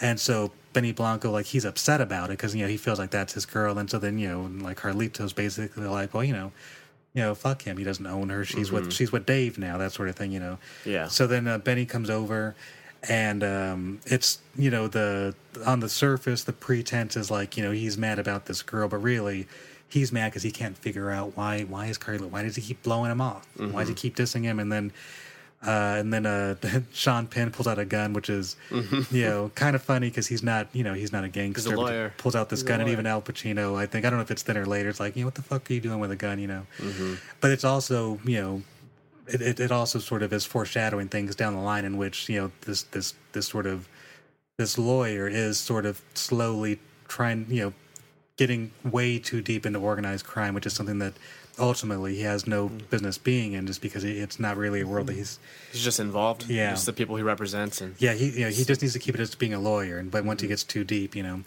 And 0.02 0.20
so 0.20 0.52
Benny 0.72 0.92
Blanco 0.94 1.30
like 1.32 1.48
he's 1.48 1.66
upset 1.66 2.00
about 2.00 2.30
it 2.30 2.34
because 2.38 2.56
you 2.56 2.62
know 2.64 2.70
he 2.70 2.78
feels 2.78 3.00
like 3.00 3.10
that's 3.10 3.34
his 3.34 3.46
girl 3.46 3.78
and 3.78 3.90
so 3.90 3.98
then 4.00 4.18
you 4.20 4.28
know 4.30 4.42
like 4.64 4.78
Carlito's 4.80 5.34
basically 5.34 5.84
like 5.88 6.14
well 6.14 6.24
you 6.24 6.34
know 6.34 6.52
you 7.14 7.24
know 7.24 7.34
fuck 7.36 7.64
him. 7.64 7.78
He 7.78 7.84
doesn't 7.84 8.06
own 8.06 8.30
her. 8.30 8.46
She's 8.46 8.72
with 8.72 8.88
Mhm. 8.88 8.92
she's 8.92 9.12
with 9.12 9.26
Dave 9.26 9.58
now 9.58 9.78
that 9.80 9.92
sort 9.92 10.08
of 10.10 10.16
thing 10.16 10.32
you 10.32 10.40
know. 10.40 10.58
Yeah. 10.86 11.08
so 11.08 11.26
then 11.28 11.48
uh, 11.48 11.58
Benny 11.58 11.86
comes 11.88 12.10
over, 12.10 12.56
and 13.10 13.44
um, 13.44 14.00
it's 14.06 14.38
you 14.56 14.70
know 14.70 14.88
the 14.88 15.34
on 15.66 15.80
the 15.80 15.90
surface 15.90 16.44
the 16.44 16.54
pretense 16.54 17.18
is 17.18 17.32
like 17.32 17.58
you 17.58 17.64
know 17.64 17.72
he's 17.72 17.98
mad 17.98 18.20
about 18.20 18.46
this 18.46 18.62
girl, 18.62 18.88
but 18.88 18.98
really 18.98 19.48
he's 19.90 20.12
mad 20.12 20.30
because 20.32 20.44
he 20.44 20.52
can't 20.52 20.78
figure 20.78 21.10
out 21.12 21.36
why 21.36 21.64
why 21.64 21.88
is 21.88 21.98
Carly 21.98 22.28
why 22.28 22.44
does 22.44 22.56
he 22.56 22.62
keep 22.62 22.82
blowing 22.84 23.12
him 23.12 23.22
off? 23.22 23.48
Why 23.58 23.82
does 23.82 23.90
he 23.90 23.96
Mhm. 23.96 23.98
keep 23.98 24.16
dissing 24.16 24.44
him? 24.44 24.60
And 24.60 24.72
then 24.72 24.92
uh, 25.62 25.98
and 26.00 26.14
then 26.14 26.26
uh, 26.26 26.56
Sean 26.94 27.28
Penn 27.28 27.52
pulls 27.52 27.68
out 27.68 27.78
a 27.80 27.84
gun, 27.86 28.14
which 28.14 28.30
is 28.30 28.56
Mhm. 28.70 29.12
you 29.12 29.26
know 29.26 29.52
kind 29.56 29.76
of 29.76 29.82
funny 29.82 30.08
because 30.10 30.28
he's 30.28 30.42
not 30.42 30.68
you 30.72 30.84
know 30.86 30.94
he's 30.94 31.12
not 31.12 31.24
a 31.26 31.30
gangster. 31.30 31.76
lawyer. 31.76 32.14
Pulls 32.18 32.36
out 32.36 32.48
this 32.50 32.62
He's 32.62 32.68
gun, 32.68 32.80
and 32.80 32.90
even 32.90 33.06
Al 33.06 33.22
Pacino, 33.22 33.76
I 33.78 33.86
think 33.86 34.06
I 34.06 34.10
don't 34.10 34.20
know 34.20 34.24
if 34.24 34.32
it's 34.32 34.44
then 34.44 34.58
or 34.58 34.66
later. 34.66 34.88
It's 34.90 35.00
like 35.02 35.16
you 35.18 35.24
know 35.24 35.28
what 35.28 35.36
the 35.36 35.42
fuck 35.42 35.70
are 35.70 35.74
you 35.74 35.82
doing 35.82 36.00
with 36.00 36.12
a 36.12 36.16
gun? 36.16 36.40
You 36.40 36.48
know 36.48 36.66
Mm-hmm. 36.78 37.16
but 37.42 37.52
it's 37.52 37.66
also 37.66 38.20
you 38.24 38.40
know 38.42 38.62
it, 39.28 39.42
it, 39.42 39.60
it 39.60 39.72
also 39.72 40.00
sort 40.00 40.24
of 40.24 40.32
is 40.34 40.46
foreshadowing 40.46 41.10
things 41.10 41.36
down 41.36 41.54
the 41.56 41.62
line 41.62 41.84
in 41.86 41.98
which 41.98 42.30
you 42.30 42.40
know 42.40 42.52
this 42.62 42.84
this 42.84 43.14
this 43.34 43.46
sort 43.48 43.66
of 43.66 43.88
this 44.58 44.78
lawyer 44.78 45.28
is 45.28 45.60
sort 45.60 45.86
of 45.86 46.02
slowly 46.14 46.80
trying 47.10 47.46
you 47.50 47.64
know 47.66 47.74
getting 48.40 48.72
way 48.86 49.20
too 49.20 49.42
deep 49.42 49.66
into 49.66 49.78
organized 49.78 50.26
crime 50.26 50.54
which 50.54 50.66
is 50.66 50.72
something 50.72 51.00
that 51.00 51.14
ultimately 51.60 52.16
he 52.16 52.22
has 52.22 52.48
no 52.48 52.70
mm. 52.70 52.90
business 52.90 53.18
being 53.18 53.52
in 53.52 53.68
just 53.68 53.82
because 53.82 54.06
it's 54.06 54.40
not 54.40 54.56
really 54.56 54.80
a 54.80 54.88
world 54.88 55.08
that 55.08 55.12
mm-hmm. 55.12 55.20
he's 55.20 55.40
He's 55.72 55.84
just 55.84 56.00
involved. 56.00 56.50
Yeah. 56.50 56.74
The 56.74 56.94
people 56.94 57.18
he 57.18 57.24
represents 57.24 57.82
and 57.82 57.96
yeah, 58.00 58.14
he 58.14 58.30
you 58.30 58.46
know, 58.46 58.50
he 58.50 58.64
just 58.64 58.82
needs 58.82 58.94
to 58.94 59.00
keep 59.00 59.16
it 59.16 59.22
as 59.22 59.36
being 59.36 59.54
a 59.54 59.60
lawyer, 59.60 59.98
and 59.98 60.10
but 60.10 60.24
once 60.24 60.42
he 60.42 60.46
mm-hmm. 60.46 60.54
gets 60.54 60.64
too 60.64 60.84
deep, 60.84 61.16
you 61.16 61.24
know. 61.24 61.44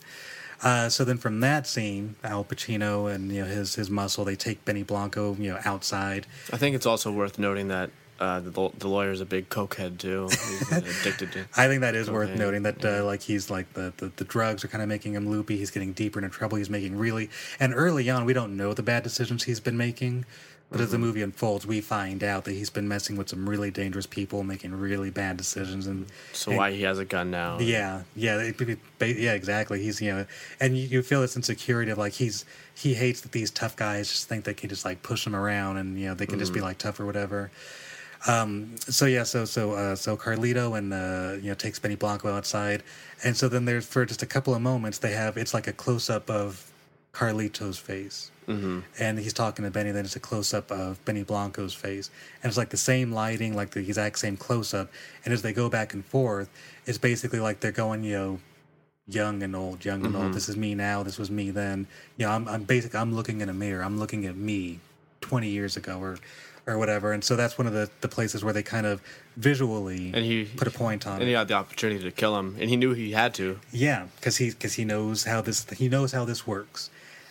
Uh, 0.62 0.88
so 0.88 1.05
then 1.05 1.18
from 1.18 1.40
that 1.40 1.66
scene, 1.66 2.14
Al 2.22 2.45
Pacino 2.45 3.12
and 3.12 3.32
you 3.32 3.40
know 3.40 3.49
his 3.49 3.74
his 3.74 3.90
muscle, 3.90 4.24
they 4.24 4.36
take 4.36 4.64
Benny 4.64 4.82
Blanco 4.82 5.34
you 5.38 5.51
know 5.51 5.59
outside. 5.64 6.26
I 6.53 6.57
think 6.57 6.76
it's 6.76 6.86
also 6.86 7.11
worth 7.11 7.38
noting 7.38 7.68
that 7.68 7.90
uh, 8.22 8.40
the, 8.40 8.70
the 8.78 8.88
lawyer 8.88 9.10
is 9.10 9.20
a 9.20 9.24
big 9.26 9.48
cokehead 9.48 9.98
too. 9.98 10.28
He's 10.30 10.72
addicted 11.00 11.32
to. 11.32 11.44
I 11.56 11.66
think 11.66 11.80
that 11.80 11.94
is 11.96 12.08
worth 12.10 12.34
noting 12.36 12.62
that 12.62 12.84
uh, 12.84 13.04
like 13.04 13.20
he's 13.22 13.50
like 13.50 13.72
the, 13.74 13.92
the 13.96 14.12
the 14.16 14.24
drugs 14.24 14.64
are 14.64 14.68
kind 14.68 14.82
of 14.82 14.88
making 14.88 15.14
him 15.14 15.28
loopy. 15.28 15.56
He's 15.56 15.70
getting 15.72 15.92
deeper 15.92 16.20
into 16.20 16.30
trouble. 16.30 16.56
He's 16.56 16.70
making 16.70 16.96
really 16.96 17.30
and 17.58 17.74
early 17.74 18.08
on 18.10 18.24
we 18.24 18.32
don't 18.32 18.56
know 18.56 18.74
the 18.74 18.82
bad 18.82 19.02
decisions 19.02 19.42
he's 19.42 19.58
been 19.60 19.76
making, 19.76 20.24
but 20.70 20.80
as 20.80 20.92
the 20.92 20.96
Mhm. 20.96 21.00
movie 21.00 21.22
unfolds, 21.22 21.66
we 21.66 21.80
find 21.80 22.22
out 22.22 22.44
that 22.44 22.52
he's 22.52 22.70
been 22.70 22.86
messing 22.86 23.16
with 23.16 23.28
some 23.28 23.48
really 23.48 23.70
dangerous 23.72 24.06
people, 24.06 24.44
making 24.44 24.72
really 24.72 25.10
bad 25.10 25.36
decisions, 25.36 25.86
and 25.88 26.06
So 26.32 26.52
and- 26.52 26.58
why 26.58 26.70
he 26.72 26.82
has 26.82 26.98
a 27.00 27.04
gun 27.04 27.30
now? 27.30 27.58
yeah, 27.58 28.02
yeah, 28.14 28.38
it, 28.38 28.78
yeah, 29.00 29.32
exactly. 29.32 29.82
He's 29.82 30.00
you 30.00 30.12
know, 30.12 30.26
and 30.60 30.78
you, 30.78 30.86
you 30.86 31.02
feel 31.02 31.20
this 31.22 31.34
insecurity 31.36 31.90
of 31.90 31.98
like 31.98 32.12
he's 32.14 32.44
he 32.74 32.94
hates 32.94 33.20
that 33.22 33.32
these 33.32 33.50
tough 33.50 33.74
guys 33.76 34.08
just 34.10 34.28
think 34.28 34.44
they 34.44 34.54
can 34.54 34.68
just 34.68 34.84
like 34.84 35.02
push 35.02 35.26
him 35.26 35.34
around 35.36 35.76
and 35.76 35.98
you 35.98 36.06
know 36.08 36.14
they 36.14 36.26
can 36.26 36.38
just 36.38 36.52
be 36.54 36.60
Mhm. 36.60 36.64
like 36.70 36.78
tough 36.78 37.00
or 37.00 37.04
whatever. 37.06 37.50
Um, 38.28 38.76
so 38.78 39.06
yeah, 39.06 39.24
so 39.24 39.44
so 39.44 39.72
uh, 39.72 39.96
so 39.96 40.16
Carlito 40.16 40.78
and 40.78 40.92
uh, 40.92 41.40
you 41.42 41.48
know 41.48 41.54
takes 41.54 41.78
Benny 41.78 41.96
Blanco 41.96 42.32
outside, 42.32 42.82
and 43.24 43.36
so 43.36 43.48
then 43.48 43.64
there's 43.64 43.86
for 43.86 44.04
just 44.06 44.22
a 44.22 44.26
couple 44.26 44.54
of 44.54 44.62
moments 44.62 44.98
they 44.98 45.12
have 45.12 45.36
it's 45.36 45.52
like 45.54 45.66
a 45.66 45.72
close 45.72 46.08
up 46.08 46.30
of 46.30 46.70
Carlito's 47.12 47.78
face, 47.78 48.30
Mm-hmm. 48.46 48.80
and 49.00 49.18
he's 49.18 49.32
talking 49.32 49.64
to 49.64 49.70
Benny. 49.72 49.90
Then 49.90 50.04
it's 50.04 50.14
a 50.16 50.20
close 50.20 50.54
up 50.54 50.70
of 50.70 51.04
Benny 51.04 51.24
Blanco's 51.24 51.74
face, 51.74 52.10
and 52.42 52.48
it's 52.50 52.56
like 52.56 52.70
the 52.70 52.76
same 52.76 53.10
lighting, 53.12 53.56
like 53.56 53.70
the 53.70 53.80
exact 53.80 54.18
same 54.20 54.36
close 54.36 54.72
up. 54.72 54.88
And 55.24 55.34
as 55.34 55.42
they 55.42 55.52
go 55.52 55.68
back 55.68 55.92
and 55.92 56.04
forth, 56.04 56.48
it's 56.86 56.98
basically 56.98 57.40
like 57.40 57.58
they're 57.60 57.72
going, 57.72 58.04
you 58.04 58.12
know, 58.18 58.40
young 59.08 59.42
and 59.42 59.56
old, 59.56 59.84
young 59.84 60.06
and 60.06 60.14
Mhm. 60.14 60.22
old. 60.24 60.32
This 60.32 60.48
is 60.48 60.56
me 60.56 60.76
now. 60.76 61.02
This 61.02 61.18
was 61.18 61.28
me 61.30 61.50
then. 61.50 61.88
You 62.16 62.26
know, 62.26 62.32
I'm, 62.32 62.46
I'm 62.48 62.62
basically 62.62 63.00
I'm 63.00 63.14
looking 63.16 63.40
in 63.40 63.48
a 63.48 63.54
mirror. 63.54 63.82
I'm 63.82 63.98
looking 63.98 64.26
at 64.26 64.36
me 64.36 64.78
20 65.22 65.48
years 65.48 65.76
ago 65.76 65.98
or 66.00 66.18
or 66.66 66.78
whatever. 66.78 67.12
And 67.12 67.24
so 67.24 67.34
that's 67.36 67.58
one 67.58 67.66
of 67.66 67.72
the, 67.72 67.90
the 68.02 68.08
places 68.08 68.44
where 68.44 68.52
they 68.52 68.62
kind 68.62 68.86
of 68.86 69.02
visually 69.36 70.12
And 70.14 70.24
he 70.24 70.44
put 70.44 70.68
a 70.68 70.70
point 70.70 71.06
on 71.06 71.14
and 71.14 71.22
it. 71.22 71.24
And 71.24 71.28
he 71.30 71.34
had 71.34 71.48
the 71.48 71.54
opportunity 71.54 72.02
to 72.04 72.10
kill 72.10 72.38
him, 72.38 72.56
and 72.60 72.68
he 72.70 72.76
knew 72.76 72.92
he 72.94 73.12
had 73.12 73.34
to. 73.34 73.58
Yeah, 73.72 74.06
because 74.16 74.36
he 74.36 74.50
because 74.50 74.74
he 74.74 74.84
knows 74.84 75.24
how 75.24 75.40
this 75.40 75.64
he 75.70 75.88
knows 75.88 76.12
how 76.12 76.24
this 76.24 76.46
works, 76.46 76.90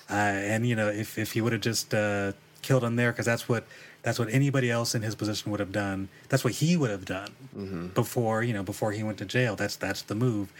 uh, 0.09 0.13
and 0.13 0.67
you 0.67 0.75
know 0.75 0.89
if 0.89 1.17
if 1.17 1.31
he 1.33 1.41
would 1.41 1.53
have 1.53 1.61
just 1.61 1.93
uh, 1.93 2.33
killed 2.61 2.83
him 2.83 2.95
there, 2.97 3.11
because 3.11 3.25
that's 3.25 3.47
what 3.47 3.63
that's 4.03 4.17
what 4.19 4.29
anybody 4.33 4.69
else 4.71 4.95
in 4.95 5.01
his 5.03 5.15
position 5.15 5.51
would 5.51 5.59
have 5.59 5.71
done. 5.71 6.09
That's 6.29 6.43
what 6.43 6.53
he 6.53 6.75
would 6.75 6.89
have 6.89 7.05
done 7.05 7.29
Mm-hmm. 7.55 7.87
before 7.89 8.43
you 8.43 8.53
know 8.53 8.63
before 8.63 8.91
he 8.93 9.03
went 9.03 9.17
to 9.19 9.25
jail. 9.25 9.55
That's 9.55 9.75
that's 9.75 10.01
the 10.01 10.15
move, 10.15 10.51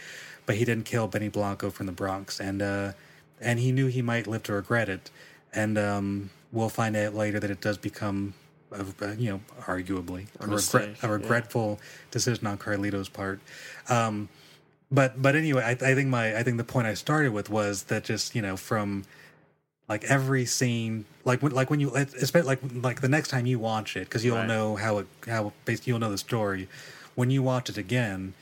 but 0.46 0.56
he 0.56 0.64
didn't 0.64 0.84
kill 0.84 1.08
Benny 1.08 1.28
Blanco 1.28 1.70
from 1.70 1.86
the 1.86 1.92
Bronx, 1.92 2.40
and 2.40 2.62
uh, 2.62 2.92
and 3.40 3.58
he 3.58 3.72
knew 3.72 3.86
he 3.88 4.00
might 4.02 4.26
live 4.26 4.42
to 4.44 4.52
regret 4.52 4.88
it, 4.88 5.10
and 5.52 5.76
um, 5.76 6.30
we'll 6.52 6.68
find 6.68 6.96
out 6.96 7.14
later 7.14 7.38
that 7.40 7.50
it 7.50 7.60
does 7.60 7.76
become. 7.78 8.34
A, 8.72 9.04
a, 9.04 9.14
you 9.14 9.30
know, 9.30 9.40
arguably 9.60 10.26
A 10.40 10.44
a, 10.44 10.46
regret, 10.46 10.96
a 11.02 11.06
yeah. 11.06 11.12
regretful 11.12 11.80
decision 12.10 12.46
on 12.46 12.58
Carlito's 12.58 13.08
part. 13.08 13.40
Um, 13.88 14.28
but 14.90 15.20
but 15.20 15.34
anyway, 15.36 15.62
I, 15.62 15.70
I 15.70 15.94
think 15.94 16.08
my 16.08 16.36
I 16.36 16.42
think 16.42 16.56
the 16.58 16.64
point 16.64 16.86
I 16.86 16.94
started 16.94 17.32
with 17.32 17.48
was 17.50 17.84
that 17.84 18.04
just 18.04 18.34
you 18.34 18.42
know 18.42 18.56
from 18.56 19.04
like 19.88 20.04
every 20.04 20.44
scene, 20.44 21.04
like 21.24 21.42
when 21.42 21.52
like 21.52 21.70
when 21.70 21.80
you 21.80 21.94
especially 21.94 22.46
like 22.46 22.60
like 22.82 23.00
the 23.00 23.08
next 23.08 23.28
time 23.28 23.46
you 23.46 23.58
watch 23.58 23.96
it 23.96 24.04
because 24.04 24.24
you'll 24.24 24.36
Right. 24.36 24.46
know 24.46 24.76
how 24.76 24.98
it 24.98 25.06
how 25.26 25.52
basically 25.64 25.90
you'll 25.92 26.00
know 26.00 26.10
the 26.10 26.18
story. 26.18 26.68
When 27.14 27.30
you 27.30 27.42
watch 27.42 27.68
it 27.68 27.76
again, 27.76 28.34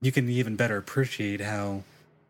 you 0.00 0.12
can 0.12 0.28
even 0.28 0.56
better 0.56 0.76
appreciate 0.76 1.40
how 1.40 1.82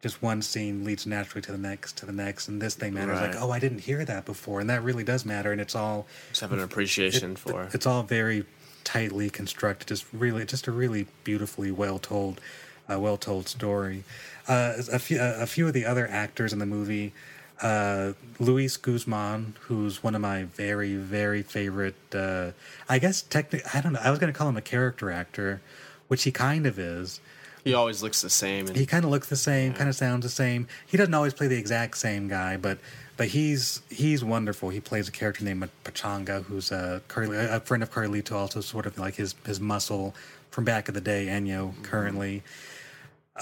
just 0.07 0.23
one 0.23 0.41
scene 0.41 0.85
leads 0.85 1.05
naturally 1.05 1.43
to 1.43 1.51
the 1.51 1.59
next 1.59 1.97
to 1.97 2.07
the 2.07 2.13
next, 2.13 2.47
and 2.47 2.63
this 2.63 2.77
thing 2.77 2.95
matters. 2.95 3.21
Like 3.21 3.35
oh, 3.43 3.51
I 3.51 3.59
didn't 3.59 3.81
hear 3.81 4.05
that 4.05 4.25
before, 4.25 4.61
and 4.61 4.71
that 4.71 4.85
really 4.85 5.03
does 5.03 5.25
matter, 5.25 5.51
and 5.51 5.61
it's 5.61 5.75
all 5.75 6.07
Just 6.29 6.43
have 6.43 6.53
an 6.53 6.61
appreciation 6.61 7.33
it- 7.33 7.39
for. 7.39 7.69
It's 7.73 7.87
all 7.87 8.05
very 8.05 8.45
tightly 8.85 9.29
constructed. 9.31 9.89
Just 9.89 10.07
really, 10.13 10.45
just 10.45 10.69
a 10.69 10.73
really 10.73 11.09
beautifully 11.25 11.73
well 11.73 11.99
told, 11.99 12.41
uh, 12.89 13.01
well 13.01 13.17
told 13.17 13.49
story. 13.49 14.05
Uh, 14.47 14.75
a 14.93 15.01
few, 15.01 15.19
a 15.21 15.47
few 15.47 15.67
of 15.67 15.73
the 15.73 15.85
other 15.85 16.07
actors 16.07 16.53
in 16.53 16.61
the 16.61 16.67
movie. 16.67 17.13
Uh, 17.61 18.13
Luis 18.39 18.77
Guzman, 18.77 19.57
who's 19.63 20.05
one 20.05 20.15
of 20.15 20.21
my 20.21 20.45
very, 20.45 20.95
very 20.95 21.43
favorite. 21.43 21.97
Uh, 22.15 22.53
I 22.89 23.01
guess 23.01 23.23
technically, 23.23 23.69
I 23.75 23.81
don't 23.81 23.95
know. 23.95 24.01
I 24.01 24.11
was 24.11 24.21
going 24.21 24.33
to 24.33 24.39
call 24.39 24.49
him 24.49 24.57
a 24.57 24.63
character 24.63 25.11
actor, 25.11 25.63
which 26.07 26.23
he 26.23 26.31
kind 26.31 26.65
of 26.65 26.79
is. 26.79 27.19
He 27.67 27.75
always 27.75 28.01
looks 28.01 28.23
the 28.23 28.31
same. 28.31 28.69
And 28.69 28.77
He 28.77 28.87
kind 28.87 29.05
of 29.05 29.11
looks 29.11 29.29
the 29.29 29.35
same, 29.35 29.75
kind 29.75 29.89
of 29.89 29.97
sounds 29.97 30.23
the 30.23 30.29
same. 30.29 30.69
He 30.87 30.97
doesn't 30.97 31.13
always 31.13 31.35
play 31.35 31.49
the 31.49 31.59
exact 31.59 31.97
same 31.97 32.29
guy, 32.29 32.57
but 32.57 32.79
but 33.17 33.27
he's 33.27 33.83
he's 33.91 34.23
wonderful. 34.23 34.69
He 34.69 34.79
plays 34.79 35.09
a 35.09 35.11
character 35.11 35.45
named 35.45 35.69
Pachanga, 35.83 36.45
who's 36.45 36.71
a 36.71 37.03
Carli- 37.09 37.53
a 37.53 37.59
friend 37.59 37.83
of 37.83 37.91
Carlito, 37.91 38.37
also 38.37 38.61
sort 38.61 38.87
of 38.87 38.97
like 38.99 39.17
his 39.17 39.35
his 39.45 39.59
muscle 39.59 40.15
from 40.53 40.65
back 40.65 40.87
of 40.87 40.95
the 40.95 41.01
day. 41.01 41.27
Enyo 41.27 41.75
currently. 41.83 42.45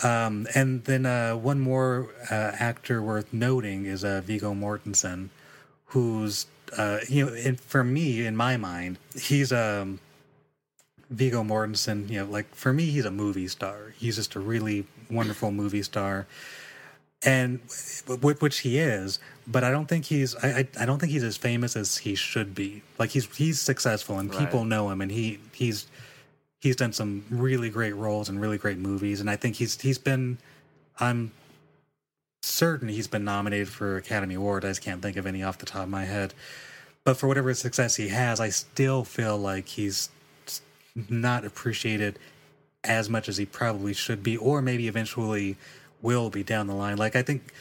Um, 0.03 0.47
and 0.55 0.83
then 0.85 1.05
uh, 1.05 1.37
one 1.37 1.61
more 1.61 2.09
uh, 2.31 2.53
actor 2.59 3.03
worth 3.03 3.31
noting 3.31 3.85
is 3.85 4.07
uh, 4.07 4.23
Viggo 4.25 4.55
Mortensen, 4.55 5.29
who's 5.89 6.47
uh, 6.79 7.01
you 7.11 7.27
know, 7.27 7.55
for 7.57 7.85
me 7.85 8.25
in 8.25 8.37
my 8.37 8.57
mind, 8.57 8.99
he's 9.15 9.53
um, 9.53 10.01
Viggo 11.15 11.43
Mortensen. 11.43 12.09
You 12.11 12.21
know, 12.21 12.31
like 12.31 12.55
for 12.55 12.73
me, 12.73 12.87
he's 12.87 13.05
a 13.05 13.11
movie 13.11 13.49
star. 13.49 13.95
He's 13.97 14.17
just 14.17 14.35
a 14.35 14.41
really 14.41 14.87
wonderful 15.11 15.51
movie 15.51 15.83
star, 15.83 16.27
and 17.25 17.61
wh- 18.07 18.43
which 18.43 18.59
he 18.61 18.79
is. 18.79 19.19
But 19.47 19.65
I 19.65 19.71
don't 19.71 19.87
think 19.87 20.07
he's. 20.07 20.35
I, 20.37 20.67
I 20.79 20.87
don't 20.87 20.99
think 20.99 21.13
he's 21.13 21.23
as 21.23 21.37
famous 21.37 21.77
as 21.77 21.99
he 21.99 22.15
should 22.15 22.55
be. 22.55 22.83
Like 22.99 23.11
he's 23.11 23.27
he's 23.37 23.61
successful 23.61 24.19
and 24.19 24.31
people 24.31 24.61
Right. 24.61 24.69
know 24.69 24.91
him, 24.91 25.01
and 25.01 25.11
he 25.11 25.39
he's 25.53 25.87
he's 26.61 26.77
done 26.77 26.93
some 26.93 27.25
really 27.31 27.71
great 27.71 27.95
roles 27.95 28.29
and 28.29 28.41
really 28.41 28.59
great 28.59 28.79
movies, 28.79 29.21
and 29.21 29.29
I 29.31 29.37
think 29.37 29.57
he's 29.57 29.81
he's 29.81 29.99
been. 29.99 30.39
I'm 31.01 31.33
certain 32.43 32.89
he's 32.89 33.07
been 33.09 33.25
nominated 33.25 33.69
for 33.69 33.97
Academy 33.97 34.35
Award. 34.35 34.65
I 34.65 34.69
just 34.69 34.83
can't 34.83 35.03
think 35.03 35.17
of 35.17 35.27
any 35.27 35.43
off 35.43 35.59
the 35.59 35.67
top 35.67 35.85
of 35.85 35.89
my 35.89 36.05
head. 36.05 36.35
But 37.05 37.17
for 37.19 37.27
whatever 37.27 37.53
success 37.53 37.97
he 37.97 38.09
has, 38.09 38.41
I 38.41 38.49
still 38.49 39.05
feel 39.05 39.37
like 39.37 39.69
he's 39.69 40.09
not 40.95 41.45
appreciated 41.45 42.19
as 42.83 43.09
much 43.09 43.29
as 43.29 43.37
he 43.37 43.47
probably 43.47 43.93
should 43.95 44.23
be, 44.23 44.37
or 44.37 44.61
maybe 44.63 44.89
eventually 44.89 45.57
will 46.03 46.31
be 46.31 46.43
down 46.43 46.67
the 46.67 46.75
line. 46.75 46.97
Like 46.97 47.17
I 47.17 47.23
think, 47.23 47.53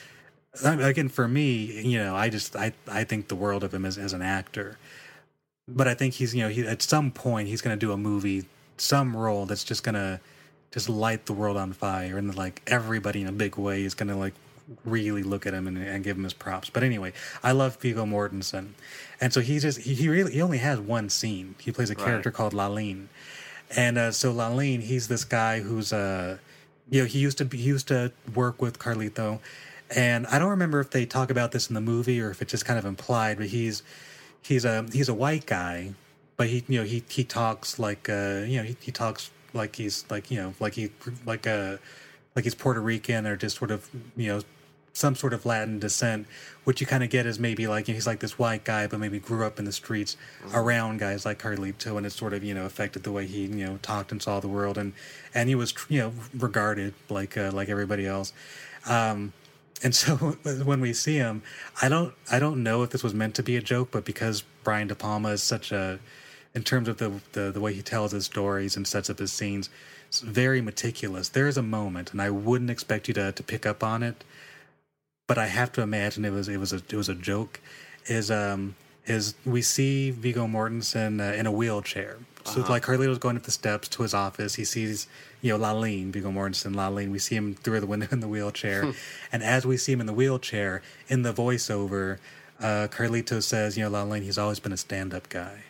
again, 0.63 1.09
for 1.09 1.27
me, 1.27 1.81
you 1.81 1.97
know, 1.97 2.15
I 2.15 2.29
just 2.29 2.55
I 2.55 2.73
I 2.87 3.03
think 3.03 3.27
the 3.27 3.35
world 3.35 3.63
of 3.63 3.73
him 3.73 3.85
as 3.85 3.97
as 3.97 4.13
an 4.13 4.21
actor. 4.21 4.77
But 5.67 5.87
I 5.87 5.93
think 5.93 6.15
he's 6.15 6.35
you 6.35 6.43
know 6.43 6.49
he 6.49 6.67
at 6.67 6.81
some 6.81 7.11
point 7.11 7.47
he's 7.47 7.61
going 7.61 7.77
to 7.77 7.79
do 7.85 7.91
a 7.93 7.97
movie, 7.97 8.45
some 8.77 9.15
role 9.15 9.45
that's 9.45 9.63
just 9.63 9.83
going 9.83 9.95
to 9.95 10.19
just 10.71 10.89
light 10.89 11.25
the 11.25 11.33
world 11.33 11.55
on 11.55 11.71
fire, 11.73 12.17
and 12.17 12.35
like 12.35 12.61
everybody 12.67 13.21
in 13.21 13.27
a 13.27 13.31
big 13.31 13.57
way 13.57 13.83
is 13.83 13.93
going 13.93 14.09
to 14.09 14.15
like 14.15 14.33
really 14.85 15.23
look 15.23 15.45
at 15.45 15.53
him 15.53 15.67
and, 15.67 15.77
and 15.77 16.03
give 16.03 16.17
him 16.17 16.23
his 16.23 16.33
props. 16.33 16.69
But 16.69 16.83
anyway, 16.83 17.13
I 17.43 17.51
love 17.53 17.77
Viggo 17.77 18.05
Mortensen, 18.05 18.69
and 19.21 19.31
so 19.31 19.39
he 19.39 19.59
just 19.59 19.79
he, 19.81 19.93
he 19.93 20.09
really 20.09 20.33
he 20.33 20.41
only 20.41 20.57
has 20.57 20.79
one 20.79 21.09
scene. 21.09 21.55
He 21.59 21.71
plays 21.71 21.89
a 21.89 21.95
Right. 21.95 22.03
character 22.03 22.31
called 22.31 22.53
Lalin, 22.53 23.07
and 23.75 23.97
uh, 23.97 24.11
so 24.11 24.33
Lalin, 24.33 24.81
he's 24.81 25.07
this 25.07 25.23
guy 25.23 25.59
who's 25.61 25.93
uh, 25.93 26.37
you 26.89 27.01
know, 27.01 27.07
he 27.07 27.19
used 27.19 27.37
to 27.39 27.45
be, 27.45 27.57
he 27.57 27.63
used 27.63 27.87
to 27.87 28.11
work 28.33 28.61
with 28.61 28.79
Carlito, 28.79 29.39
and 29.95 30.27
I 30.27 30.39
don't 30.39 30.49
remember 30.49 30.79
if 30.79 30.91
they 30.91 31.05
talk 31.05 31.29
about 31.29 31.51
this 31.51 31.69
in 31.69 31.73
the 31.73 31.81
movie 31.81 32.21
or 32.21 32.29
if 32.29 32.41
it's 32.41 32.51
just 32.51 32.65
kind 32.65 32.79
of 32.79 32.85
implied, 32.85 33.37
but 33.37 33.47
he's 33.47 33.83
he's 34.41 34.65
a 34.65 34.85
he's 34.91 35.09
a 35.09 35.13
white 35.13 35.45
guy, 35.45 35.93
but 36.37 36.47
he 36.47 36.63
you 36.67 36.79
know 36.79 36.85
he 36.85 37.03
he 37.09 37.23
talks 37.23 37.79
like 37.79 38.09
uh 38.09 38.43
you 38.45 38.57
know 38.57 38.63
he, 38.63 38.75
he 38.79 38.91
talks 38.91 39.31
like 39.53 39.75
he's 39.75 40.05
like 40.09 40.29
you 40.31 40.37
know 40.37 40.53
like 40.59 40.73
he 40.73 40.89
like 41.25 41.47
uh 41.47 41.77
like 42.35 42.45
he's 42.45 42.55
Puerto 42.55 42.81
Rican 42.81 43.25
or 43.27 43.35
just 43.35 43.57
sort 43.57 43.71
of 43.71 43.89
you 44.15 44.27
know 44.27 44.41
some 44.93 45.15
sort 45.15 45.33
of 45.33 45.45
Latin 45.45 45.79
descent, 45.79 46.27
What 46.63 46.79
you 46.79 46.87
kind 46.87 47.03
of 47.03 47.09
get 47.09 47.25
is 47.25 47.39
maybe 47.39 47.67
like 47.67 47.87
you 47.87 47.93
know, 47.93 47.95
he's 47.95 48.07
like 48.07 48.19
this 48.19 48.37
white 48.37 48.63
guy, 48.63 48.87
but 48.87 48.99
maybe 48.99 49.19
grew 49.19 49.45
up 49.45 49.57
in 49.59 49.65
the 49.65 49.71
streets 49.71 50.15
around 50.53 50.99
guys 50.99 51.25
like 51.25 51.41
Carlito, 51.41 51.97
and 51.97 52.05
it 52.05 52.11
sort 52.11 52.33
of 52.33 52.43
you 52.43 52.53
know 52.53 52.65
affected 52.65 53.03
the 53.03 53.11
way 53.11 53.25
he 53.25 53.41
you 53.45 53.65
know 53.65 53.79
talked 53.81 54.11
and 54.11 54.21
saw 54.21 54.39
the 54.39 54.47
world, 54.47 54.77
and 54.77 54.93
and 55.33 55.49
he 55.49 55.55
was 55.55 55.73
you 55.89 55.99
know 55.99 56.13
regarded 56.37 56.93
like 57.09 57.37
uh, 57.37 57.51
like 57.51 57.69
everybody 57.69 58.05
else. 58.05 58.31
Um, 58.87 59.33
and 59.83 59.93
so 60.01 60.15
when 60.15 60.79
we 60.79 60.93
see 60.93 61.15
him, 61.15 61.41
I 61.81 61.89
don't 61.89 62.13
I 62.31 62.39
don't 62.39 62.63
know 62.63 62.83
if 62.83 62.91
this 62.91 63.03
was 63.03 63.13
meant 63.13 63.35
to 63.35 63.43
be 63.43 63.57
a 63.57 63.61
joke, 63.61 63.89
but 63.91 64.05
because 64.05 64.43
Brian 64.63 64.87
De 64.87 64.95
Palma 64.95 65.29
is 65.29 65.43
such 65.43 65.71
a 65.71 65.99
in 66.55 66.63
terms 66.63 66.87
of 66.87 66.97
the, 66.97 67.11
the 67.31 67.51
the 67.51 67.59
way 67.59 67.73
he 67.73 67.81
tells 67.81 68.11
his 68.11 68.25
stories 68.25 68.77
and 68.77 68.87
sets 68.87 69.09
up 69.09 69.19
his 69.19 69.33
scenes, 69.33 69.69
it's 70.07 70.19
very 70.19 70.61
meticulous. 70.61 71.29
There 71.29 71.47
is 71.47 71.57
a 71.57 71.63
moment, 71.63 72.11
and 72.11 72.21
I 72.21 72.29
wouldn't 72.29 72.69
expect 72.69 73.07
you 73.07 73.13
to 73.15 73.31
to 73.31 73.43
pick 73.43 73.65
up 73.65 73.83
on 73.83 74.03
it, 74.03 74.23
but 75.27 75.37
I 75.37 75.47
have 75.47 75.71
to 75.73 75.81
imagine 75.81 76.25
it 76.25 76.31
was 76.31 76.47
it 76.49 76.57
was 76.57 76.73
a 76.73 76.77
it 76.77 76.93
was 76.93 77.09
a 77.09 77.15
joke. 77.15 77.59
Is 78.07 78.29
um 78.31 78.75
is 79.05 79.35
we 79.45 79.61
see 79.61 80.11
Viggo 80.11 80.47
Mortensen 80.47 81.19
uh, 81.19 81.33
in 81.35 81.45
a 81.45 81.51
wheelchair. 81.51 82.17
So 82.45 82.59
Uh-huh. 82.61 82.73
like 82.73 82.83
Carlito's 82.83 83.19
going 83.19 83.37
up 83.37 83.43
the 83.43 83.51
steps 83.51 83.87
to 83.89 84.03
his 84.03 84.13
office. 84.13 84.55
He 84.55 84.65
sees 84.65 85.07
you 85.41 85.51
know 85.57 85.59
Lalin, 85.63 86.11
Viggo 86.11 86.29
Mortensen, 86.31 86.73
Lalin. 86.75 87.11
We 87.11 87.19
see 87.19 87.35
him 87.35 87.55
through 87.55 87.79
the 87.79 87.87
window 87.87 88.07
in 88.11 88.19
the 88.19 88.27
wheelchair, 88.27 88.93
and 89.31 89.43
as 89.43 89.65
we 89.65 89.77
see 89.77 89.93
him 89.93 90.01
in 90.01 90.07
the 90.07 90.13
wheelchair, 90.13 90.81
in 91.07 91.21
the 91.23 91.33
voiceover, 91.33 92.17
uh, 92.59 92.87
Carlito 92.91 93.41
says, 93.41 93.77
you 93.77 93.83
know, 93.83 93.89
Lalin, 93.91 94.23
he's 94.23 94.37
always 94.37 94.59
been 94.59 94.71
a 94.73 94.77
stand-up 94.77 95.29
guy. 95.29 95.63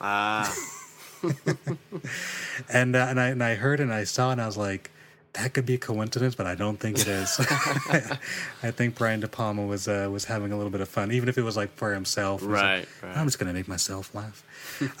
Ah, 0.00 0.52
and 2.68 2.96
uh, 2.96 3.06
and 3.08 3.20
I 3.20 3.28
and 3.28 3.42
I 3.42 3.54
heard 3.54 3.80
and 3.80 3.92
I 3.92 4.04
saw 4.04 4.30
and 4.32 4.40
I 4.40 4.46
was 4.46 4.56
like, 4.56 4.90
that 5.34 5.52
could 5.52 5.66
be 5.66 5.74
a 5.74 5.78
coincidence, 5.78 6.34
but 6.34 6.46
I 6.46 6.54
don't 6.54 6.78
think 6.78 6.98
it 6.98 7.08
is. 7.08 7.38
I 8.62 8.70
think 8.70 8.94
Brian 8.94 9.20
De 9.20 9.28
Palma 9.28 9.66
was 9.66 9.88
uh, 9.88 10.08
was 10.10 10.24
having 10.24 10.52
a 10.52 10.56
little 10.56 10.70
bit 10.70 10.80
of 10.80 10.88
fun, 10.88 11.10
even 11.12 11.28
if 11.28 11.36
it 11.36 11.42
was 11.42 11.56
like 11.56 11.74
for 11.74 11.92
himself. 11.92 12.40
Was 12.40 12.50
like, 12.50 12.62
Right, 12.62 12.88
right. 13.02 13.16
I'm 13.16 13.26
just 13.26 13.38
gonna 13.38 13.52
make 13.52 13.68
myself 13.68 14.14
laugh. 14.14 14.44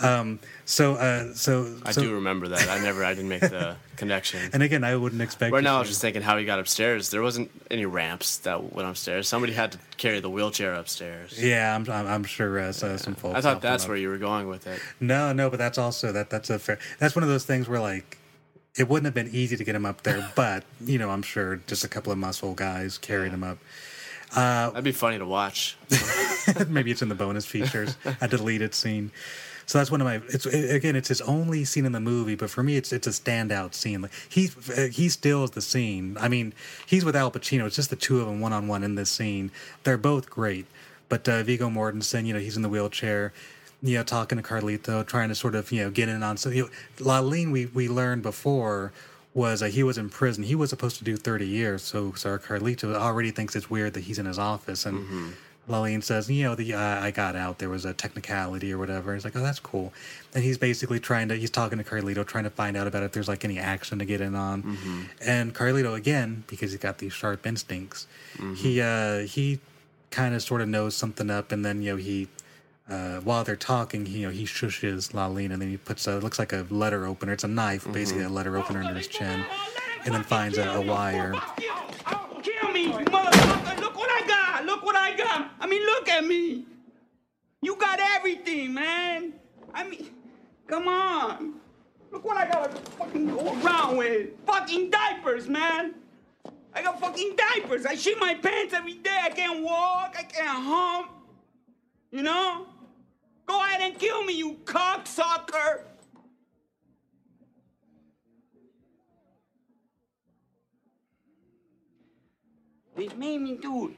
um, 0.02 0.40
so 0.64 0.94
uh, 0.94 1.32
so 1.34 1.76
I 1.84 1.92
so, 1.92 2.02
do 2.02 2.14
remember 2.14 2.48
that. 2.48 2.68
I 2.68 2.80
never, 2.80 3.04
I 3.04 3.14
didn't 3.14 3.28
make 3.28 3.42
the 3.42 3.76
connection. 3.96 4.50
And 4.52 4.62
again, 4.62 4.82
I 4.82 4.96
wouldn't 4.96 5.22
expect. 5.22 5.52
Right 5.52 5.62
now, 5.62 5.76
I 5.76 5.78
was 5.78 5.88
just 5.88 6.00
thinking 6.00 6.22
how 6.22 6.36
he 6.36 6.44
got 6.44 6.58
upstairs. 6.58 7.10
There 7.10 7.22
wasn't 7.22 7.50
any 7.70 7.86
ramps 7.86 8.38
that 8.38 8.74
went 8.74 8.88
upstairs. 8.88 9.28
Somebody 9.28 9.52
had 9.52 9.72
to 9.72 9.78
carry 9.98 10.18
the 10.18 10.30
wheelchair 10.30 10.74
upstairs. 10.74 11.40
Yeah, 11.40 11.74
I'm, 11.74 11.88
I'm, 11.88 12.06
I'm 12.06 12.24
sure 12.24 12.58
uh, 12.58 12.72
so, 12.72 12.96
some 12.96 13.14
folks. 13.14 13.36
I 13.36 13.40
thought 13.40 13.62
that's 13.62 13.84
up. 13.84 13.88
where 13.88 13.98
you 13.98 14.08
were 14.08 14.18
going 14.18 14.48
with 14.48 14.66
it. 14.66 14.80
No, 14.98 15.32
no, 15.32 15.48
but 15.48 15.58
that's 15.58 15.78
also 15.78 16.10
that 16.12 16.28
that's 16.28 16.50
a 16.50 16.58
fair. 16.58 16.78
That's 16.98 17.14
one 17.14 17.22
of 17.22 17.28
those 17.28 17.44
things 17.44 17.68
where 17.68 17.80
like 17.80 18.18
it 18.76 18.88
wouldn't 18.88 19.04
have 19.04 19.14
been 19.14 19.34
easy 19.34 19.56
to 19.56 19.64
get 19.64 19.74
him 19.74 19.86
up 19.86 20.02
there, 20.02 20.30
but 20.36 20.64
you 20.84 20.98
know, 20.98 21.10
I'm 21.10 21.22
sure 21.22 21.56
just 21.66 21.84
a 21.84 21.88
couple 21.88 22.12
of 22.12 22.18
muscle 22.18 22.54
guys 22.54 22.98
carried 22.98 23.32
him 23.32 23.44
up. 23.44 23.58
Uh, 24.34 24.70
That'd 24.70 24.84
be 24.84 24.92
funny 24.92 25.18
to 25.18 25.26
watch. 25.26 25.76
maybe 26.68 26.90
it's 26.90 27.02
in 27.02 27.08
the 27.08 27.14
bonus 27.14 27.46
features, 27.46 27.96
a 28.20 28.28
deleted 28.28 28.74
scene. 28.74 29.12
So 29.66 29.78
that's 29.78 29.90
one 29.90 30.00
of 30.00 30.06
my. 30.06 30.20
It's 30.28 30.44
again, 30.46 30.94
it's 30.94 31.08
his 31.08 31.22
only 31.22 31.64
scene 31.64 31.86
in 31.86 31.92
the 31.92 32.00
movie, 32.00 32.34
but 32.34 32.50
for 32.50 32.62
me, 32.62 32.76
it's 32.76 32.92
it's 32.92 33.06
a 33.06 33.10
standout 33.10 33.74
scene. 33.74 34.02
Like 34.02 34.12
he 34.28 34.50
he 34.90 35.08
steals 35.08 35.52
the 35.52 35.62
scene. 35.62 36.18
I 36.20 36.28
mean, 36.28 36.52
he's 36.86 37.04
with 37.04 37.16
Al 37.16 37.30
Pacino. 37.30 37.66
It's 37.66 37.76
just 37.76 37.90
the 37.90 37.96
two 37.96 38.20
of 38.20 38.26
them 38.26 38.40
one 38.40 38.52
on 38.52 38.68
one 38.68 38.82
in 38.82 38.94
this 38.94 39.08
scene. 39.10 39.50
They're 39.84 39.96
both 39.96 40.28
great, 40.28 40.66
but 41.08 41.26
uh, 41.28 41.42
Viggo 41.44 41.70
Mortensen, 41.70 42.26
you 42.26 42.34
know, 42.34 42.40
he's 42.40 42.56
in 42.56 42.62
the 42.62 42.68
wheelchair. 42.68 43.32
You 43.84 43.98
know, 43.98 44.02
talking 44.02 44.36
to 44.38 44.42
Carlito, 44.42 45.06
trying 45.06 45.28
to 45.28 45.34
sort 45.34 45.54
of 45.54 45.70
you 45.70 45.84
know 45.84 45.90
get 45.90 46.08
in 46.08 46.22
on. 46.22 46.36
So 46.38 46.48
you 46.48 46.62
know, 46.64 46.68
Lalin, 47.04 47.52
we 47.52 47.66
we 47.66 47.88
learned 47.88 48.22
before 48.22 48.92
was 49.34 49.62
uh, 49.62 49.66
he 49.66 49.82
was 49.82 49.98
in 49.98 50.08
prison. 50.10 50.42
He 50.44 50.54
was 50.54 50.70
supposed 50.70 50.96
to 50.98 51.04
do 51.04 51.16
30 51.16 51.46
years. 51.46 51.82
So, 51.82 52.14
our 52.24 52.38
Carlito 52.38 52.94
already 52.94 53.30
thinks 53.32 53.56
it's 53.56 53.68
weird 53.68 53.94
that 53.94 54.04
he's 54.04 54.18
in 54.18 54.26
his 54.26 54.38
office. 54.38 54.86
And 54.86 54.98
Mm-hmm. 55.04 55.28
Lalin 55.66 56.02
says, 56.04 56.30
you 56.30 56.44
know, 56.44 56.54
the 56.54 56.74
uh, 56.74 57.00
I 57.00 57.10
got 57.10 57.34
out. 57.36 57.58
There 57.58 57.70
was 57.70 57.86
a 57.86 57.94
technicality 57.94 58.70
or 58.70 58.76
whatever. 58.76 59.14
He's 59.14 59.24
like, 59.24 59.34
oh, 59.34 59.40
that's 59.42 59.58
cool. 59.60 59.94
And 60.34 60.44
he's 60.44 60.58
basically 60.58 61.00
trying 61.00 61.28
to, 61.30 61.36
he's 61.36 61.48
talking 61.50 61.78
to 61.78 61.84
Carlito, 61.84 62.24
trying 62.26 62.44
to 62.44 62.50
find 62.50 62.76
out 62.76 62.86
about 62.86 63.02
if 63.02 63.12
there's 63.12 63.28
like 63.28 63.46
any 63.46 63.58
action 63.58 63.98
to 63.98 64.04
get 64.04 64.20
in 64.20 64.34
on. 64.34 64.62
Mm-hmm. 64.62 65.02
And 65.26 65.54
Carlito, 65.54 65.94
again, 65.96 66.44
because 66.48 66.72
he's 66.72 66.80
got 66.80 66.98
these 66.98 67.12
sharp 67.14 67.46
instincts, 67.46 68.06
Mm-hmm. 68.36 68.54
he, 68.54 68.80
uh, 68.82 69.18
he 69.20 69.58
kind 70.10 70.34
of 70.34 70.42
sort 70.42 70.60
of 70.60 70.68
knows 70.68 70.94
something 70.94 71.30
up. 71.30 71.50
And 71.50 71.64
then, 71.64 71.80
you 71.82 71.92
know, 71.92 71.96
he, 71.96 72.28
uh, 72.88 73.20
while 73.20 73.44
they're 73.44 73.56
talking, 73.56 74.04
he, 74.04 74.18
you 74.18 74.26
know, 74.26 74.32
he 74.32 74.44
shushes 74.44 75.12
Lalin 75.12 75.52
and 75.52 75.62
then 75.62 75.70
he 75.70 75.76
puts 75.76 76.06
a, 76.06 76.18
it 76.18 76.22
looks 76.22 76.38
like 76.38 76.52
a 76.52 76.66
letter 76.70 77.06
opener. 77.06 77.32
It's 77.32 77.44
a 77.44 77.48
knife, 77.48 77.90
basically 77.90 78.24
a 78.24 78.28
letter 78.28 78.56
opener 78.56 78.80
under 78.80 78.94
his 78.94 79.08
chin. 79.08 79.44
And 80.04 80.14
then 80.14 80.22
finds 80.22 80.58
a, 80.58 80.68
a 80.68 80.80
wire. 80.82 81.32
Kill 82.42 82.70
me, 82.72 82.88
motherfucker. 82.92 83.80
Look 83.80 83.96
what 83.96 84.10
I 84.10 84.26
got. 84.26 84.66
Look 84.66 84.84
what 84.84 84.96
I 84.96 85.16
got. 85.16 85.50
I 85.60 85.66
mean, 85.66 85.84
look 85.86 86.08
at 86.10 86.26
me. 86.26 86.66
You 87.62 87.76
got 87.76 87.98
everything, 88.00 88.74
man. 88.74 89.32
I 89.72 89.88
mean, 89.88 90.10
come 90.66 90.86
on. 90.86 91.54
Look 92.12 92.22
what 92.22 92.36
I 92.36 92.46
got 92.46 92.70
to 92.70 92.90
fucking 92.92 93.28
go 93.28 93.54
around 93.62 93.96
with. 93.96 94.28
Fucking 94.44 94.90
diapers, 94.90 95.48
man. 95.48 95.94
I 96.74 96.82
got 96.82 97.00
fucking 97.00 97.34
diapers. 97.36 97.86
I 97.86 97.94
shit 97.94 98.20
my 98.20 98.34
pants 98.34 98.74
every 98.74 98.94
day. 98.94 99.20
I 99.22 99.30
can't 99.30 99.64
walk. 99.64 100.16
I 100.18 100.24
can't 100.24 100.62
hump. 100.62 101.10
You 102.10 102.22
know? 102.22 102.66
Go 103.46 103.60
ahead 103.60 103.80
and 103.80 103.98
kill 103.98 104.24
me, 104.24 104.34
you 104.34 104.58
cocksucker. 104.64 105.82
They 112.96 113.08
made 113.08 113.38
me 113.40 113.56
do 113.56 113.88
it. 113.88 113.96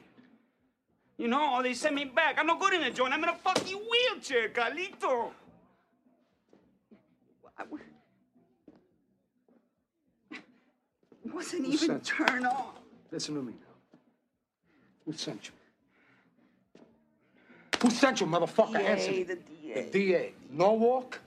You 1.17 1.27
know, 1.27 1.55
or 1.55 1.63
they 1.63 1.73
sent 1.73 1.95
me 1.95 2.05
back. 2.05 2.37
I'm 2.37 2.45
not 2.45 2.59
good 2.59 2.73
in 2.73 2.83
a 2.83 2.91
joint. 2.91 3.13
I'm 3.13 3.23
in 3.23 3.29
a 3.29 3.35
fucking 3.35 3.77
wheelchair, 3.77 4.49
Carlito. 4.49 5.31
I 7.57 7.63
wasn't 11.33 11.65
even 11.67 11.99
turned 12.01 12.45
on. 12.45 12.73
Listen 13.11 13.35
to 13.35 13.41
me 13.41 13.53
now. 13.53 13.99
Who 15.05 15.13
sent 15.13 15.47
you? 15.47 15.56
Who 17.87 17.91
sent 17.93 18.19
you, 18.19 18.27
motherfucker? 18.27 18.73
DA, 18.73 18.85
Answer 18.85 19.11
me. 19.11 19.23
the 19.23 19.35
DA. 19.37 19.73
The 19.83 19.89
DA. 19.91 20.33
Norwalk? 20.51 21.21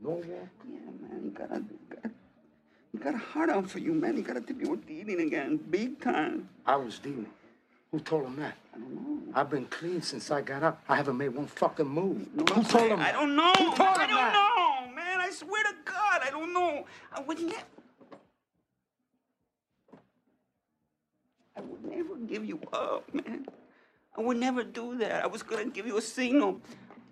Norwalk? 0.00 0.24
Yeah, 0.66 0.78
man, 1.02 1.20
he 1.24 1.28
got 1.28 1.50
a, 1.52 1.62
he 2.92 2.98
got 2.98 3.14
a 3.14 3.18
heart 3.18 3.50
out 3.50 3.68
for 3.68 3.80
you, 3.80 3.92
man. 3.92 4.16
He 4.16 4.22
got 4.22 4.32
to 4.34 4.40
tip 4.40 4.58
you 4.62 4.76
dealing 4.86 5.20
again, 5.20 5.58
big 5.68 6.00
time. 6.00 6.48
I 6.64 6.76
was 6.76 6.98
dealing. 6.98 7.26
Who 7.92 8.00
told 8.00 8.24
him 8.24 8.36
that? 8.36 8.54
I 8.74 8.78
don't 8.78 8.94
know. 8.94 9.32
I've 9.34 9.50
been 9.50 9.66
clean 9.66 10.00
since 10.00 10.30
I 10.30 10.40
got 10.40 10.62
up. 10.62 10.82
I 10.88 10.96
haven't 10.96 11.18
made 11.18 11.28
one 11.28 11.46
fucking 11.46 11.86
move. 11.86 12.26
Who 12.34 12.44
told 12.64 12.92
him 12.92 13.00
I 13.00 13.04
that? 13.04 13.12
don't 13.12 13.36
know. 13.36 13.52
Who 13.58 13.64
told 13.76 13.80
I 13.80 14.04
him 14.04 14.08
don't 14.08 14.16
that? 14.16 14.86
know, 14.88 14.94
man. 14.94 15.20
I 15.20 15.30
swear 15.32 15.62
to 15.64 15.74
God, 15.84 16.20
I 16.24 16.30
don't 16.30 16.54
know. 16.54 16.86
I 17.12 17.20
would 17.20 17.40
never. 17.40 17.62
I 21.56 21.60
would 21.60 21.84
never 21.84 22.16
give 22.26 22.46
you 22.46 22.58
up, 22.72 23.12
man. 23.12 23.44
I 24.16 24.20
would 24.20 24.36
never 24.36 24.62
do 24.62 24.96
that. 24.98 25.24
I 25.24 25.26
was 25.26 25.42
gonna 25.42 25.66
give 25.66 25.86
you 25.86 25.96
a 25.98 26.02
signal. 26.02 26.60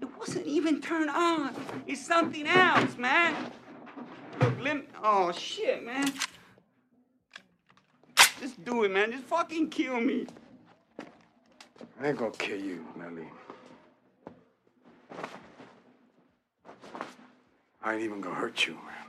It 0.00 0.08
wasn't 0.18 0.46
even 0.46 0.80
turned 0.80 1.10
on. 1.10 1.54
It's 1.86 2.04
something 2.04 2.46
else, 2.46 2.96
man. 2.96 3.34
Look, 4.40 4.60
let. 4.60 4.84
Oh 5.02 5.32
shit, 5.32 5.84
man. 5.84 6.12
Just 8.40 8.64
do 8.64 8.84
it, 8.84 8.90
man. 8.90 9.12
Just 9.12 9.24
fucking 9.24 9.70
kill 9.70 10.00
me. 10.00 10.26
I 12.00 12.08
ain't 12.08 12.18
gonna 12.18 12.30
kill 12.32 12.60
you, 12.60 12.84
Nelly. 12.96 13.28
I 17.82 17.94
ain't 17.94 18.02
even 18.02 18.20
gonna 18.20 18.34
hurt 18.34 18.66
you, 18.66 18.74
man. 18.74 19.06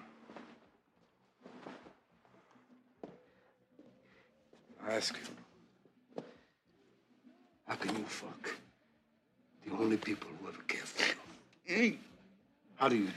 I 4.85 4.93
ask 4.95 5.15
you, 5.15 5.21
how 7.73 7.79
can 7.79 7.95
you 7.97 8.03
fuck 8.05 8.51
the 9.65 9.73
only 9.73 9.97
people 9.97 10.29
who 10.39 10.47
ever 10.47 10.61
cared 10.67 10.83
for 10.83 11.15
you? 11.65 11.97
How 12.75 12.87
do 12.87 12.95
you 12.95 13.05
do 13.05 13.11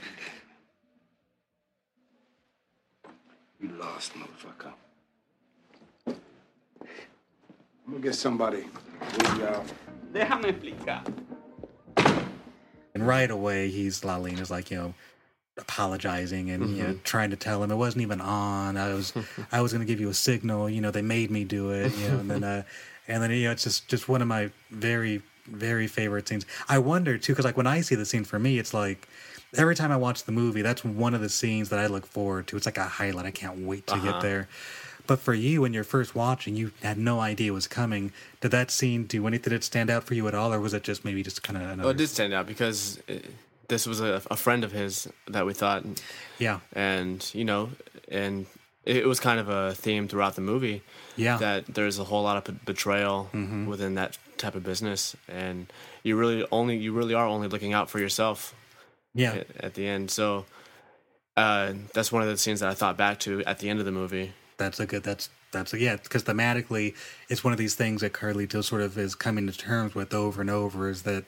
that? 3.03 3.11
You 3.61 3.69
lost, 3.79 4.13
motherfucker. 4.13 4.73
I'm 6.07 6.15
gonna 7.87 7.99
get 7.99 8.15
somebody. 8.15 8.65
uh, 9.01 9.61
Déjame 10.11 10.45
explicar. 10.45 11.03
And 12.95 13.05
right 13.05 13.29
away, 13.29 13.69
he's 13.69 14.01
Lalin 14.01 14.39
is 14.39 14.49
like, 14.49 14.71
you 14.71 14.77
know, 14.77 14.93
apologizing 15.59 16.49
and 16.49 16.75
you 16.75 16.83
know 16.83 16.93
Mhm. 16.95 17.03
trying 17.03 17.29
to 17.29 17.35
tell 17.35 17.63
him 17.63 17.69
it 17.71 17.75
wasn't 17.75 18.01
even 18.01 18.21
on. 18.21 18.75
I 18.75 18.93
was 18.95 19.13
I 19.51 19.61
was 19.61 19.71
going 19.71 19.85
to 19.85 19.91
give 19.91 19.99
you 20.01 20.09
a 20.09 20.15
signal. 20.15 20.67
You 20.67 20.81
know, 20.81 20.89
they 20.89 21.03
made 21.03 21.29
me 21.29 21.43
do 21.43 21.69
it. 21.71 21.95
You 21.95 22.09
know, 22.09 22.17
and 22.19 22.31
then 22.31 22.43
uh, 22.43 22.63
and 23.07 23.21
then 23.23 23.31
you 23.31 23.45
know, 23.45 23.51
it's 23.51 23.63
just 23.63 23.87
just 23.87 24.07
one 24.09 24.21
of 24.21 24.27
my 24.27 24.49
very 24.71 25.21
very 25.47 25.87
favorite 25.87 26.27
scenes. 26.27 26.45
I 26.67 26.77
wonder 26.79 27.17
too, 27.17 27.31
because 27.33 27.45
like 27.45 27.55
when 27.57 27.67
I 27.67 27.81
see 27.81 27.95
the 27.95 28.05
scene 28.05 28.23
for 28.25 28.39
me, 28.39 28.59
it's 28.59 28.73
like. 28.73 29.07
Every 29.55 29.75
time 29.75 29.93
I 29.93 29.95
watch 29.95 30.25
the 30.25 30.33
movie, 30.33 30.61
that's 30.61 30.83
one 30.83 31.13
of 31.13 31.21
the 31.21 31.29
scenes 31.29 31.69
that 31.69 31.79
I 31.79 31.87
look 31.87 32.05
forward 32.05 32.47
to. 32.47 32.57
It's 32.57 32.65
like 32.65 32.77
a 32.77 32.83
highlight. 32.83 33.25
I 33.25 33.31
can't 33.31 33.59
wait 33.59 33.87
to 33.87 33.93
Uh-huh. 33.93 34.11
get 34.11 34.21
there. 34.21 34.49
But 35.07 35.19
for 35.19 35.33
you, 35.33 35.61
when 35.61 35.73
you're 35.73 35.85
first 35.85 36.13
watching, 36.15 36.57
you 36.57 36.71
had 36.83 36.97
no 36.97 37.21
idea 37.21 37.51
it 37.51 37.55
was 37.55 37.65
coming. 37.65 38.11
Did 38.41 38.51
that 38.51 38.69
scene 38.71 39.05
do 39.05 39.25
anything? 39.25 39.43
Did 39.51 39.53
it 39.53 39.63
stand 39.63 39.89
out 39.89 40.03
for 40.03 40.15
you 40.15 40.27
at 40.27 40.35
all, 40.35 40.53
or 40.53 40.59
was 40.59 40.73
it 40.73 40.83
just 40.83 41.05
maybe 41.05 41.23
just 41.23 41.43
kind 41.43 41.55
of 41.55 41.63
another? 41.63 41.83
Well, 41.83 41.91
it 41.91 41.97
did 41.97 42.09
stand 42.09 42.33
out 42.33 42.45
because 42.45 42.99
uh 43.09 43.13
this 43.69 43.87
was 43.87 44.01
a, 44.01 44.21
a 44.29 44.35
friend 44.35 44.65
of 44.65 44.73
his 44.73 45.07
that 45.27 45.45
we 45.45 45.53
thought. 45.53 45.85
Yeah. 46.39 46.59
And, 46.73 47.25
you 47.33 47.45
know, 47.45 47.69
and 48.09 48.47
it 48.87 49.05
was 49.05 49.19
kind 49.19 49.39
of 49.39 49.49
a 49.49 49.73
theme 49.75 50.07
throughout 50.07 50.35
the 50.35 50.41
movie. 50.41 50.81
Yeah. 51.17 51.37
That 51.37 51.65
there's 51.67 51.99
a 51.99 52.03
whole 52.05 52.23
lot 52.23 52.37
of 52.37 52.43
be- 52.45 52.59
betrayal 52.65 53.29
Mhm. 53.33 53.65
within 53.67 53.95
that 53.95 54.17
type 54.37 54.55
of 54.55 54.63
business. 54.63 55.15
And 55.27 55.67
you 56.03 56.15
really 56.15 56.45
only, 56.51 56.77
you 56.77 56.93
really 56.93 57.13
are 57.13 57.25
only 57.27 57.47
looking 57.47 57.73
out 57.73 57.89
for 57.89 57.99
yourself. 57.99 58.55
Yeah. 59.13 59.33
At, 59.33 59.47
at 59.59 59.73
the 59.73 59.87
end. 59.87 60.09
So 60.11 60.45
uh, 61.35 61.73
that's 61.93 62.11
one 62.11 62.21
of 62.23 62.27
the 62.29 62.37
scenes 62.37 62.61
that 62.61 62.69
I 62.69 62.73
thought 62.73 62.97
back 62.97 63.19
to 63.21 63.43
at 63.45 63.59
the 63.59 63.69
end 63.69 63.79
of 63.79 63.85
the 63.85 63.91
movie. 63.91 64.33
That's 64.57 64.79
a 64.79 64.85
good. 64.85 65.03
That's 65.03 65.29
that's 65.51 65.73
a, 65.73 65.79
yeah. 65.79 65.95
Because 65.97 66.23
thematically, 66.23 66.95
it's 67.29 67.43
one 67.43 67.53
of 67.53 67.59
these 67.59 67.75
things 67.75 68.01
that 68.01 68.13
Carlito 68.13 68.63
sort 68.63 68.81
of 68.81 68.97
is 68.97 69.15
coming 69.15 69.47
to 69.47 69.53
terms 69.57 69.95
with 69.95 70.13
over 70.13 70.41
and 70.41 70.49
over. 70.49 70.89
Is 70.89 71.03
that 71.03 71.25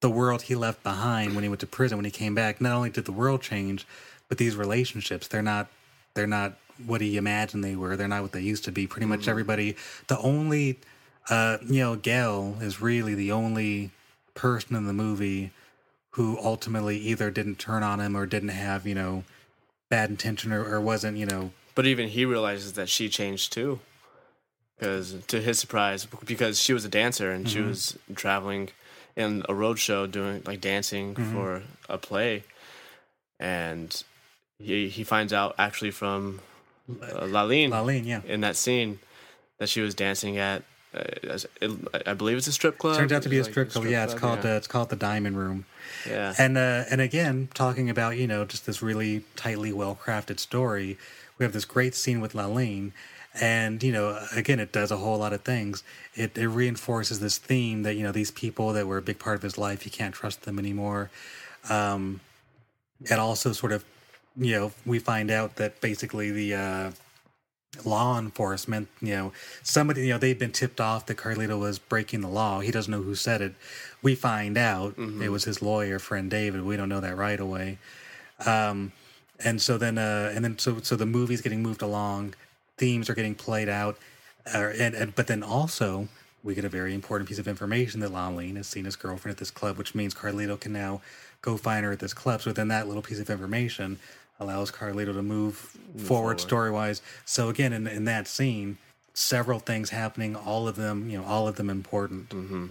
the 0.00 0.10
world 0.10 0.42
he 0.42 0.54
left 0.54 0.82
behind 0.82 1.34
when 1.34 1.42
he 1.42 1.48
went 1.48 1.60
to 1.60 1.66
prison? 1.66 1.98
When 1.98 2.04
he 2.04 2.10
came 2.10 2.34
back, 2.34 2.60
not 2.60 2.72
only 2.72 2.90
did 2.90 3.04
the 3.06 3.12
world 3.12 3.42
change, 3.42 3.86
but 4.28 4.38
these 4.38 4.54
relationships. 4.56 5.26
They're 5.28 5.42
not. 5.42 5.68
They're 6.14 6.26
not 6.28 6.56
what 6.84 7.00
he 7.00 7.16
imagined 7.16 7.62
they 7.64 7.76
were. 7.76 7.96
They're 7.96 8.08
not 8.08 8.22
what 8.22 8.32
they 8.32 8.40
used 8.40 8.64
to 8.64 8.72
be. 8.72 8.86
Pretty 8.86 9.06
much 9.06 9.22
Mhm. 9.22 9.28
everybody. 9.28 9.76
The 10.08 10.18
only, 10.18 10.78
uh, 11.30 11.58
you 11.62 11.80
know, 11.80 11.96
Gail 11.96 12.58
is 12.60 12.80
really 12.80 13.14
the 13.14 13.30
only 13.32 13.90
person 14.34 14.74
in 14.76 14.86
the 14.86 14.92
movie 14.92 15.50
who 16.10 16.38
ultimately 16.42 16.98
either 16.98 17.30
didn't 17.30 17.58
turn 17.58 17.82
on 17.82 18.00
him 18.00 18.16
or 18.16 18.26
didn't 18.26 18.48
have 18.50 18.86
you 18.86 18.94
know 18.94 19.24
bad 19.88 20.10
intention 20.10 20.52
or, 20.52 20.64
or 20.64 20.80
wasn't 20.80 21.16
you 21.16 21.26
know 21.26 21.52
But 21.74 21.86
even 21.86 22.08
he 22.08 22.24
realizes 22.24 22.72
that 22.74 22.88
she 22.88 23.08
changed 23.08 23.52
too. 23.52 23.80
Because 24.78 25.14
to 25.28 25.40
his 25.40 25.58
surprise, 25.60 26.06
because 26.24 26.60
she 26.60 26.72
was 26.72 26.84
a 26.84 26.88
dancer 26.88 27.30
and 27.30 27.48
she 27.48 27.58
Mhm. 27.60 27.68
was 27.68 27.98
traveling 28.16 28.70
in 29.16 29.44
a 29.48 29.54
road 29.54 29.78
show 29.78 30.06
doing 30.08 30.42
like 30.44 30.60
dancing 30.60 31.14
Mhm. 31.14 31.32
for 31.32 31.62
a 31.88 31.96
play, 31.98 32.42
and 33.38 34.02
he 34.58 34.88
he 34.88 35.04
finds 35.04 35.32
out 35.32 35.54
actually 35.58 35.90
from 35.92 36.40
uh, 36.88 37.26
Lalin, 37.26 37.70
Lalin, 37.70 38.04
yeah, 38.04 38.20
in 38.26 38.40
that 38.42 38.56
scene 38.56 38.98
that 39.58 39.68
she 39.68 39.80
was 39.80 39.94
dancing 39.94 40.38
at. 40.38 40.62
Uh, 40.94 41.38
it, 41.60 41.70
I 42.06 42.14
believe 42.14 42.36
it's 42.36 42.46
a 42.46 42.52
strip 42.52 42.78
club. 42.78 42.96
Turns 42.96 43.12
out 43.12 43.22
to 43.22 43.28
be 43.28 43.38
a 43.38 43.42
like 43.42 43.50
strip 43.50 43.70
club. 43.70 43.86
Yeah, 43.86 44.04
it's 44.04 44.14
called 44.14 44.44
yeah. 44.44 44.54
uh, 44.54 44.56
it's 44.56 44.68
called 44.68 44.90
the 44.90 44.96
Diamond 44.96 45.36
Room. 45.36 45.64
Yeah. 46.08 46.34
And 46.38 46.56
uh, 46.56 46.84
and 46.90 47.00
again, 47.00 47.48
talking 47.54 47.90
about 47.90 48.16
you 48.16 48.26
know 48.26 48.44
just 48.44 48.66
this 48.66 48.80
really 48.80 49.24
tightly 49.34 49.72
well 49.72 49.98
crafted 50.00 50.38
story, 50.38 50.96
we 51.38 51.44
have 51.44 51.52
this 51.52 51.64
great 51.64 51.94
scene 51.94 52.20
with 52.20 52.34
Lalin, 52.34 52.92
and 53.40 53.82
you 53.82 53.92
know 53.92 54.24
again 54.34 54.60
it 54.60 54.72
does 54.72 54.90
a 54.90 54.96
whole 54.96 55.18
lot 55.18 55.32
of 55.32 55.42
things 55.42 55.82
it, 56.14 56.36
it 56.38 56.46
reinforces 56.46 57.20
this 57.20 57.38
theme 57.38 57.82
that 57.82 57.94
you 57.94 58.02
know 58.02 58.12
these 58.12 58.30
people 58.30 58.72
that 58.72 58.86
were 58.86 58.98
a 58.98 59.02
big 59.02 59.18
part 59.18 59.36
of 59.36 59.42
his 59.42 59.58
life 59.58 59.84
you 59.84 59.90
can't 59.90 60.14
trust 60.14 60.42
them 60.42 60.58
anymore 60.58 61.10
um 61.68 62.20
it 63.00 63.18
also 63.18 63.52
sort 63.52 63.72
of 63.72 63.84
you 64.36 64.52
know 64.58 64.72
we 64.84 64.98
find 64.98 65.30
out 65.30 65.56
that 65.56 65.80
basically 65.80 66.30
the 66.30 66.54
uh 66.54 66.90
law 67.84 68.18
enforcement 68.20 68.86
you 69.00 69.14
know 69.14 69.32
somebody 69.62 70.02
you 70.06 70.12
know 70.12 70.18
they've 70.18 70.38
been 70.38 70.52
tipped 70.52 70.80
off 70.80 71.06
that 71.06 71.16
carlito 71.16 71.58
was 71.58 71.78
breaking 71.78 72.20
the 72.20 72.28
law. 72.28 72.60
He 72.60 72.70
doesn't 72.70 72.90
know 72.90 73.02
who 73.02 73.14
said 73.14 73.40
it. 73.40 73.54
We 74.02 74.14
find 74.14 74.56
out 74.56 74.94
it 75.22 75.28
was 75.30 75.44
his 75.44 75.60
lawyer 75.60 75.98
friend 75.98 76.30
david. 76.30 76.62
We 76.62 76.76
don't 76.76 76.88
know 76.88 77.00
that 77.00 77.16
right 77.16 77.40
away. 77.40 77.78
Um 78.46 78.92
and 79.44 79.60
so 79.60 79.76
then 79.76 79.98
uh 79.98 80.32
and 80.34 80.44
then 80.44 80.58
so 80.58 80.80
so 80.82 80.94
the 80.96 81.06
movie's 81.06 81.40
getting 81.40 81.62
moved 81.62 81.82
along. 81.82 82.34
Themes 82.78 83.10
are 83.10 83.14
getting 83.14 83.34
played 83.34 83.68
out. 83.68 83.98
Uh, 84.52 84.72
and, 84.78 84.94
and 84.94 85.14
but 85.14 85.26
then 85.26 85.42
also 85.42 86.08
we 86.44 86.54
get 86.54 86.64
a 86.64 86.68
very 86.68 86.94
important 86.94 87.28
piece 87.28 87.38
of 87.38 87.48
information 87.48 88.00
that 88.00 88.12
Lalin 88.12 88.56
has 88.56 88.66
seen 88.66 88.84
his 88.84 88.96
girlfriend 88.96 89.32
at 89.32 89.38
this 89.38 89.50
club, 89.50 89.78
which 89.78 89.94
means 89.94 90.14
Carlito 90.14 90.60
can 90.60 90.74
now 90.74 91.00
go 91.40 91.56
find 91.56 91.84
her 91.86 91.92
at 91.92 91.98
this 91.98 92.12
club. 92.12 92.42
So 92.42 92.52
then 92.52 92.68
that 92.68 92.86
little 92.86 93.02
piece 93.02 93.18
of 93.18 93.30
information 93.30 93.98
allows 94.40 94.70
Carlito 94.70 95.12
to 95.14 95.22
move, 95.22 95.54
forward, 95.54 96.06
forward. 96.06 96.40
story 96.40 96.70
wise. 96.70 97.02
So 97.24 97.48
again, 97.48 97.72
in 97.72 97.86
in 97.86 98.04
that 98.04 98.26
scene, 98.28 98.78
several 99.14 99.60
things 99.60 99.90
happening, 99.90 100.36
all 100.36 100.68
of 100.68 100.76
them, 100.76 101.08
you 101.08 101.18
know, 101.18 101.24
all 101.24 101.48
of 101.48 101.56
them 101.56 101.70
important. 101.70 102.30
Mm-hmm. 102.30 102.66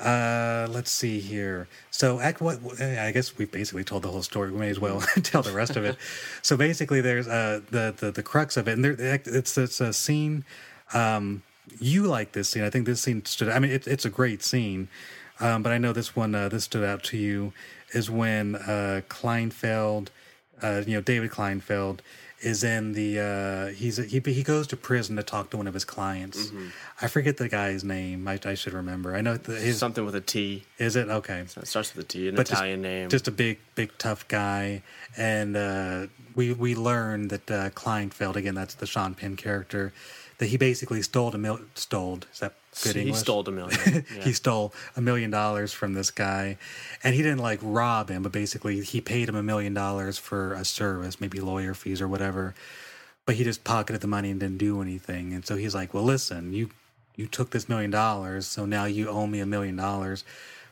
Uh, 0.00 0.66
let's 0.70 0.90
see 0.90 1.20
here. 1.20 1.68
So, 1.90 2.18
act 2.18 2.40
what 2.40 2.58
I 2.80 3.12
guess 3.12 3.38
we've 3.38 3.50
basically 3.50 3.84
told 3.84 4.02
the 4.02 4.08
whole 4.08 4.22
story. 4.22 4.50
We 4.50 4.58
may 4.58 4.70
as 4.70 4.80
well 4.80 5.00
tell 5.22 5.42
the 5.42 5.52
rest 5.52 5.76
of 5.76 5.84
it. 5.84 5.96
So, 6.42 6.56
basically, 6.56 7.00
there's 7.00 7.28
uh 7.28 7.60
the 7.70 7.94
the, 7.96 8.10
the 8.10 8.22
crux 8.22 8.56
of 8.56 8.66
it, 8.66 8.72
and 8.72 8.84
there 8.84 8.96
it's 8.98 9.56
it's 9.56 9.80
a 9.80 9.92
scene. 9.92 10.44
Um, 10.92 11.42
you 11.78 12.02
like 12.04 12.32
this 12.32 12.48
scene? 12.48 12.64
I 12.64 12.70
think 12.70 12.86
this 12.86 13.00
scene 13.00 13.24
stood. 13.24 13.48
I 13.48 13.60
mean, 13.60 13.70
it, 13.70 13.86
it's 13.86 14.04
a 14.04 14.10
great 14.10 14.42
scene, 14.42 14.88
um, 15.38 15.62
but 15.62 15.72
I 15.72 15.78
know 15.78 15.92
this 15.92 16.16
one 16.16 16.34
uh, 16.34 16.48
this 16.48 16.64
stood 16.64 16.84
out 16.84 17.04
to 17.04 17.16
you 17.16 17.52
is 17.92 18.10
when 18.10 18.56
uh, 18.56 19.02
Kleinfeld, 19.08 20.08
uh, 20.62 20.82
you 20.86 20.94
know 20.94 21.00
David 21.00 21.30
Kleinfeld, 21.30 22.00
is 22.40 22.64
in 22.64 22.92
the 22.92 23.18
uh, 23.20 23.66
he's 23.74 23.96
he 23.98 24.20
he 24.20 24.42
goes 24.42 24.66
to 24.68 24.76
prison 24.76 25.16
to 25.16 25.22
talk 25.22 25.50
to 25.50 25.56
one 25.56 25.66
of 25.66 25.74
his 25.74 25.84
clients. 25.84 26.46
Mm-hmm. 26.46 26.68
I 27.00 27.08
forget 27.08 27.36
the 27.36 27.48
guy's 27.48 27.84
name. 27.84 28.26
I, 28.28 28.38
I 28.44 28.54
should 28.54 28.72
remember. 28.72 29.14
I 29.14 29.20
know 29.20 29.36
the, 29.36 29.54
his 29.56 29.78
Something 29.78 30.04
with 30.04 30.14
a 30.14 30.20
T. 30.20 30.64
is 30.78 30.96
it 30.96 31.08
okay? 31.08 31.40
It 31.40 31.66
starts 31.68 31.94
with 31.94 32.04
a 32.04 32.08
T, 32.08 32.28
an 32.28 32.34
But 32.34 32.46
just- 32.48 32.52
Italian 32.60 32.82
name. 32.82 33.08
Just 33.08 33.28
a 33.28 33.30
big, 33.32 33.58
big, 33.74 33.90
tough 33.98 34.26
guy, 34.28 34.82
and 35.16 35.56
uh, 35.56 36.06
we 36.34 36.52
we 36.52 36.74
learn 36.74 37.28
that 37.28 37.50
uh, 37.50 37.70
Kleinfeld 37.70 38.36
again. 38.36 38.54
That's 38.54 38.74
the 38.74 38.86
Sean 38.86 39.14
Penn 39.14 39.36
character. 39.36 39.92
That 40.38 40.46
he 40.46 40.56
basically 40.56 41.02
stole 41.02 41.32
a 41.34 41.38
mil- 41.38 41.60
stole. 41.74 42.20
Is 42.32 42.40
that 42.40 42.54
good 42.82 42.94
He 42.96 43.02
English? 43.02 43.20
stole 43.20 43.46
a 43.46 43.50
million, 43.50 43.78
yeah. 44.16 44.22
he 44.22 44.32
stole 44.32 44.72
a 44.96 45.00
million 45.00 45.30
dollars 45.30 45.72
from 45.72 45.94
this 45.94 46.10
guy, 46.10 46.56
and 47.04 47.14
he 47.14 47.22
didn't 47.22 47.38
like 47.40 47.60
rob 47.62 48.08
him, 48.08 48.22
but 48.22 48.32
basically 48.32 48.80
he 48.82 49.00
paid 49.00 49.28
him 49.28 49.36
a 49.36 49.42
million 49.42 49.74
dollars 49.74 50.18
for 50.18 50.54
a 50.54 50.64
service, 50.64 51.20
maybe 51.20 51.40
lawyer 51.40 51.74
fees 51.74 52.00
or 52.00 52.08
whatever. 52.08 52.54
But 53.24 53.36
he 53.36 53.44
just 53.44 53.62
pocketed 53.62 54.00
the 54.00 54.08
money 54.08 54.30
and 54.30 54.40
didn't 54.40 54.58
do 54.58 54.82
anything. 54.82 55.32
And 55.32 55.46
so 55.46 55.54
he's 55.56 55.74
like, 55.76 55.94
"Well, 55.94 56.02
listen, 56.02 56.52
you 56.52 56.70
you 57.14 57.26
took 57.26 57.50
this 57.50 57.68
million 57.68 57.90
dollars, 57.90 58.46
so 58.46 58.64
now 58.64 58.84
you 58.86 59.08
owe 59.08 59.26
me 59.26 59.40
a 59.40 59.46
million 59.46 59.76
dollars. 59.76 60.24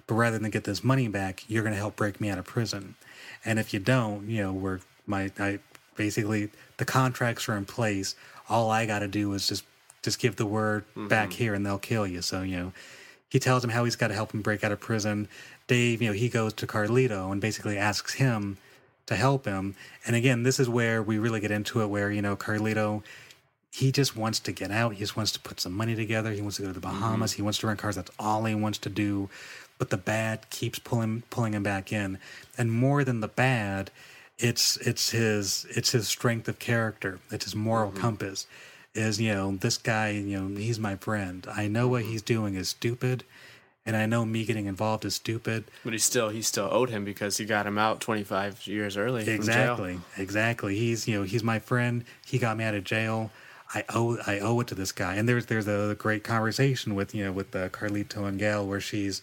But 0.06 0.14
rather 0.16 0.38
than 0.38 0.50
get 0.50 0.64
this 0.64 0.82
money 0.82 1.06
back, 1.06 1.44
you're 1.48 1.62
going 1.62 1.74
to 1.74 1.78
help 1.78 1.94
break 1.94 2.20
me 2.20 2.28
out 2.30 2.38
of 2.38 2.44
prison. 2.44 2.96
And 3.44 3.58
if 3.60 3.72
you 3.72 3.78
don't, 3.78 4.28
you 4.28 4.42
know, 4.42 4.52
we're 4.52 4.80
my 5.06 5.30
I 5.38 5.60
basically 5.96 6.50
the 6.78 6.84
contracts 6.84 7.48
are 7.48 7.56
in 7.56 7.66
place. 7.66 8.16
All 8.48 8.70
I 8.70 8.86
got 8.86 9.00
to 9.00 9.08
do 9.08 9.32
is 9.34 9.46
just 9.46 9.64
just 10.02 10.18
give 10.18 10.36
the 10.36 10.46
word 10.46 10.84
back 10.96 11.30
mm-hmm. 11.30 11.38
here, 11.38 11.54
and 11.54 11.64
they'll 11.64 11.78
kill 11.78 12.06
you. 12.06 12.22
So 12.22 12.42
you 12.42 12.56
know." 12.56 12.72
He 13.30 13.38
tells 13.38 13.62
him 13.62 13.70
how 13.70 13.84
he's 13.84 13.94
got 13.94 14.08
to 14.08 14.14
help 14.14 14.34
him 14.34 14.42
break 14.42 14.64
out 14.64 14.72
of 14.72 14.80
prison. 14.80 15.28
Dave, 15.68 16.02
you 16.02 16.08
know, 16.08 16.14
he 16.14 16.28
goes 16.28 16.52
to 16.54 16.66
Carlito 16.66 17.30
and 17.30 17.40
basically 17.40 17.78
asks 17.78 18.14
him 18.14 18.58
to 19.06 19.14
help 19.14 19.44
him. 19.44 19.76
And 20.04 20.16
again, 20.16 20.42
this 20.42 20.58
is 20.58 20.68
where 20.68 21.00
we 21.00 21.18
really 21.18 21.40
get 21.40 21.52
into 21.52 21.80
it 21.80 21.86
where, 21.86 22.10
you 22.10 22.22
know, 22.22 22.34
Carlito, 22.34 23.04
he 23.70 23.92
just 23.92 24.16
wants 24.16 24.40
to 24.40 24.52
get 24.52 24.72
out. 24.72 24.94
He 24.94 24.98
just 24.98 25.16
wants 25.16 25.30
to 25.32 25.40
put 25.40 25.60
some 25.60 25.72
money 25.72 25.94
together. 25.94 26.32
He 26.32 26.42
wants 26.42 26.56
to 26.56 26.62
go 26.62 26.68
to 26.68 26.74
the 26.74 26.80
Bahamas. 26.80 27.30
Mm-hmm. 27.30 27.36
He 27.36 27.42
wants 27.42 27.58
to 27.58 27.68
rent 27.68 27.78
cars. 27.78 27.94
That's 27.94 28.10
all 28.18 28.44
he 28.44 28.54
wants 28.56 28.78
to 28.78 28.88
do. 28.88 29.30
But 29.78 29.90
the 29.90 29.96
bad 29.96 30.50
keeps 30.50 30.80
pulling 30.80 31.22
pulling 31.30 31.54
him 31.54 31.62
back 31.62 31.92
in. 31.92 32.18
And 32.58 32.72
more 32.72 33.04
than 33.04 33.20
the 33.20 33.28
bad, 33.28 33.92
it's 34.38 34.76
it's 34.78 35.10
his 35.10 35.66
it's 35.70 35.92
his 35.92 36.08
strength 36.08 36.48
of 36.48 36.58
character. 36.58 37.20
It's 37.30 37.44
his 37.44 37.54
moral 37.54 37.90
mm-hmm. 37.90 38.00
compass. 38.00 38.46
Is 38.94 39.20
you 39.20 39.32
know 39.32 39.56
this 39.56 39.78
guy 39.78 40.10
you 40.10 40.40
know 40.40 40.56
he's 40.58 40.78
my 40.78 40.96
friend. 40.96 41.46
I 41.54 41.68
know 41.68 41.86
what 41.86 42.02
he's 42.02 42.22
doing 42.22 42.56
is 42.56 42.68
stupid, 42.68 43.24
and 43.86 43.96
I 43.96 44.06
know 44.06 44.24
me 44.24 44.44
getting 44.44 44.66
involved 44.66 45.04
is 45.04 45.14
stupid. 45.14 45.64
But 45.84 45.92
he 45.92 45.98
still 45.98 46.30
he 46.30 46.42
still 46.42 46.68
owed 46.70 46.90
him 46.90 47.04
because 47.04 47.36
he 47.36 47.44
got 47.44 47.66
him 47.66 47.78
out 47.78 48.00
25 48.00 48.66
years 48.66 48.96
early. 48.96 49.20
from 49.20 49.26
jail. 49.26 49.36
Exactly, 49.36 50.00
exactly. 50.18 50.76
He's 50.76 51.06
you 51.06 51.18
know 51.18 51.22
he's 51.22 51.44
my 51.44 51.60
friend. 51.60 52.04
He 52.26 52.38
got 52.38 52.56
me 52.56 52.64
out 52.64 52.74
of 52.74 52.82
jail. 52.84 53.30
I 53.74 53.84
owe 53.94 54.18
I 54.26 54.40
owe 54.40 54.58
it 54.60 54.66
to 54.68 54.74
this 54.74 54.92
guy. 54.92 55.14
And 55.14 55.28
there's 55.28 55.46
there's 55.46 55.68
a 55.68 55.94
great 55.98 56.24
conversation 56.24 56.94
with 56.94 57.14
you 57.14 57.24
know 57.24 57.32
with 57.32 57.54
uh, 57.54 57.68
Carlito 57.68 58.26
and 58.26 58.38
Gail 58.38 58.66
where 58.66 58.80
she's, 58.80 59.22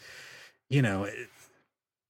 you 0.69 0.81
know, 0.81 1.09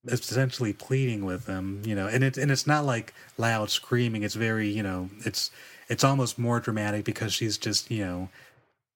essentially 0.08 0.74
pleading 0.74 1.26
with 1.26 1.48
him. 1.48 1.82
You 1.86 1.96
know, 1.96 2.08
and 2.08 2.24
it's 2.24 2.38
and 2.38 2.52
it's 2.52 2.68
not 2.68 2.86
like 2.86 3.14
loud 3.38 3.70
screaming. 3.72 4.24
It's 4.24 4.36
very 4.36 4.70
you 4.70 4.84
know 4.84 5.10
it's 5.26 5.50
it's 5.88 6.04
almost 6.04 6.38
more 6.38 6.60
dramatic 6.60 7.06
because 7.06 7.34
she's 7.34 7.58
just 7.58 7.92
you 7.92 8.06
know. 8.06 8.30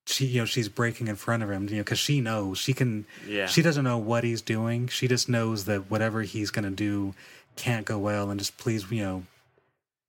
She, 0.07 0.25
you 0.25 0.39
know, 0.39 0.45
she's 0.45 0.67
breaking 0.67 1.07
in 1.09 1.15
front 1.15 1.43
of 1.43 1.51
him, 1.51 1.69
you 1.69 1.75
know, 1.75 1.83
because 1.83 1.99
she 1.99 2.21
knows 2.21 2.57
she 2.57 2.73
can. 2.73 3.05
Yeah. 3.27 3.45
She 3.45 3.61
doesn't 3.61 3.83
know 3.83 3.99
what 3.99 4.23
he's 4.23 4.41
doing. 4.41 4.87
She 4.87 5.07
just 5.07 5.29
knows 5.29 5.65
that 5.65 5.91
whatever 5.91 6.23
he's 6.23 6.49
going 6.49 6.65
to 6.65 6.71
do 6.71 7.13
can't 7.55 7.85
go 7.85 7.99
well, 7.99 8.31
and 8.31 8.39
just 8.39 8.57
please, 8.57 8.89
you 8.89 9.03
know, 9.03 9.23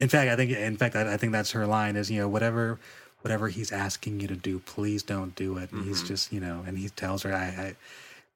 in 0.01 0.09
fact, 0.09 0.31
I 0.31 0.37
think 0.37 0.51
in 0.51 0.77
fact 0.77 0.97
I, 0.97 1.13
I 1.13 1.17
think 1.17 1.33
that's 1.33 1.53
her 1.53 1.67
line 1.67 1.95
is 1.95 2.11
you 2.11 2.21
know 2.21 2.29
whatever 2.29 2.81
whatever 3.21 3.49
he's 3.49 3.71
asking 3.71 4.19
you 4.19 4.27
to 4.27 4.35
do, 4.35 4.59
please 4.59 5.03
don't 5.03 5.35
do 5.37 5.57
it. 5.57 5.71
And 5.71 5.85
he's 5.85 5.99
mm-hmm. 5.99 6.09
just 6.09 6.33
you 6.33 6.41
know, 6.41 6.65
and 6.67 6.77
he 6.77 6.89
tells 6.89 7.23
her 7.23 7.33
I, 7.33 7.45
I 7.45 7.77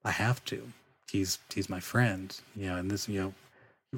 I 0.05 0.11
have 0.13 0.45
to. 0.47 0.69
He's 1.11 1.39
he's 1.53 1.69
my 1.69 1.81
friend, 1.81 2.39
you 2.55 2.69
know, 2.69 2.77
and 2.77 2.91
this 2.91 3.09
you 3.09 3.21
know 3.21 3.35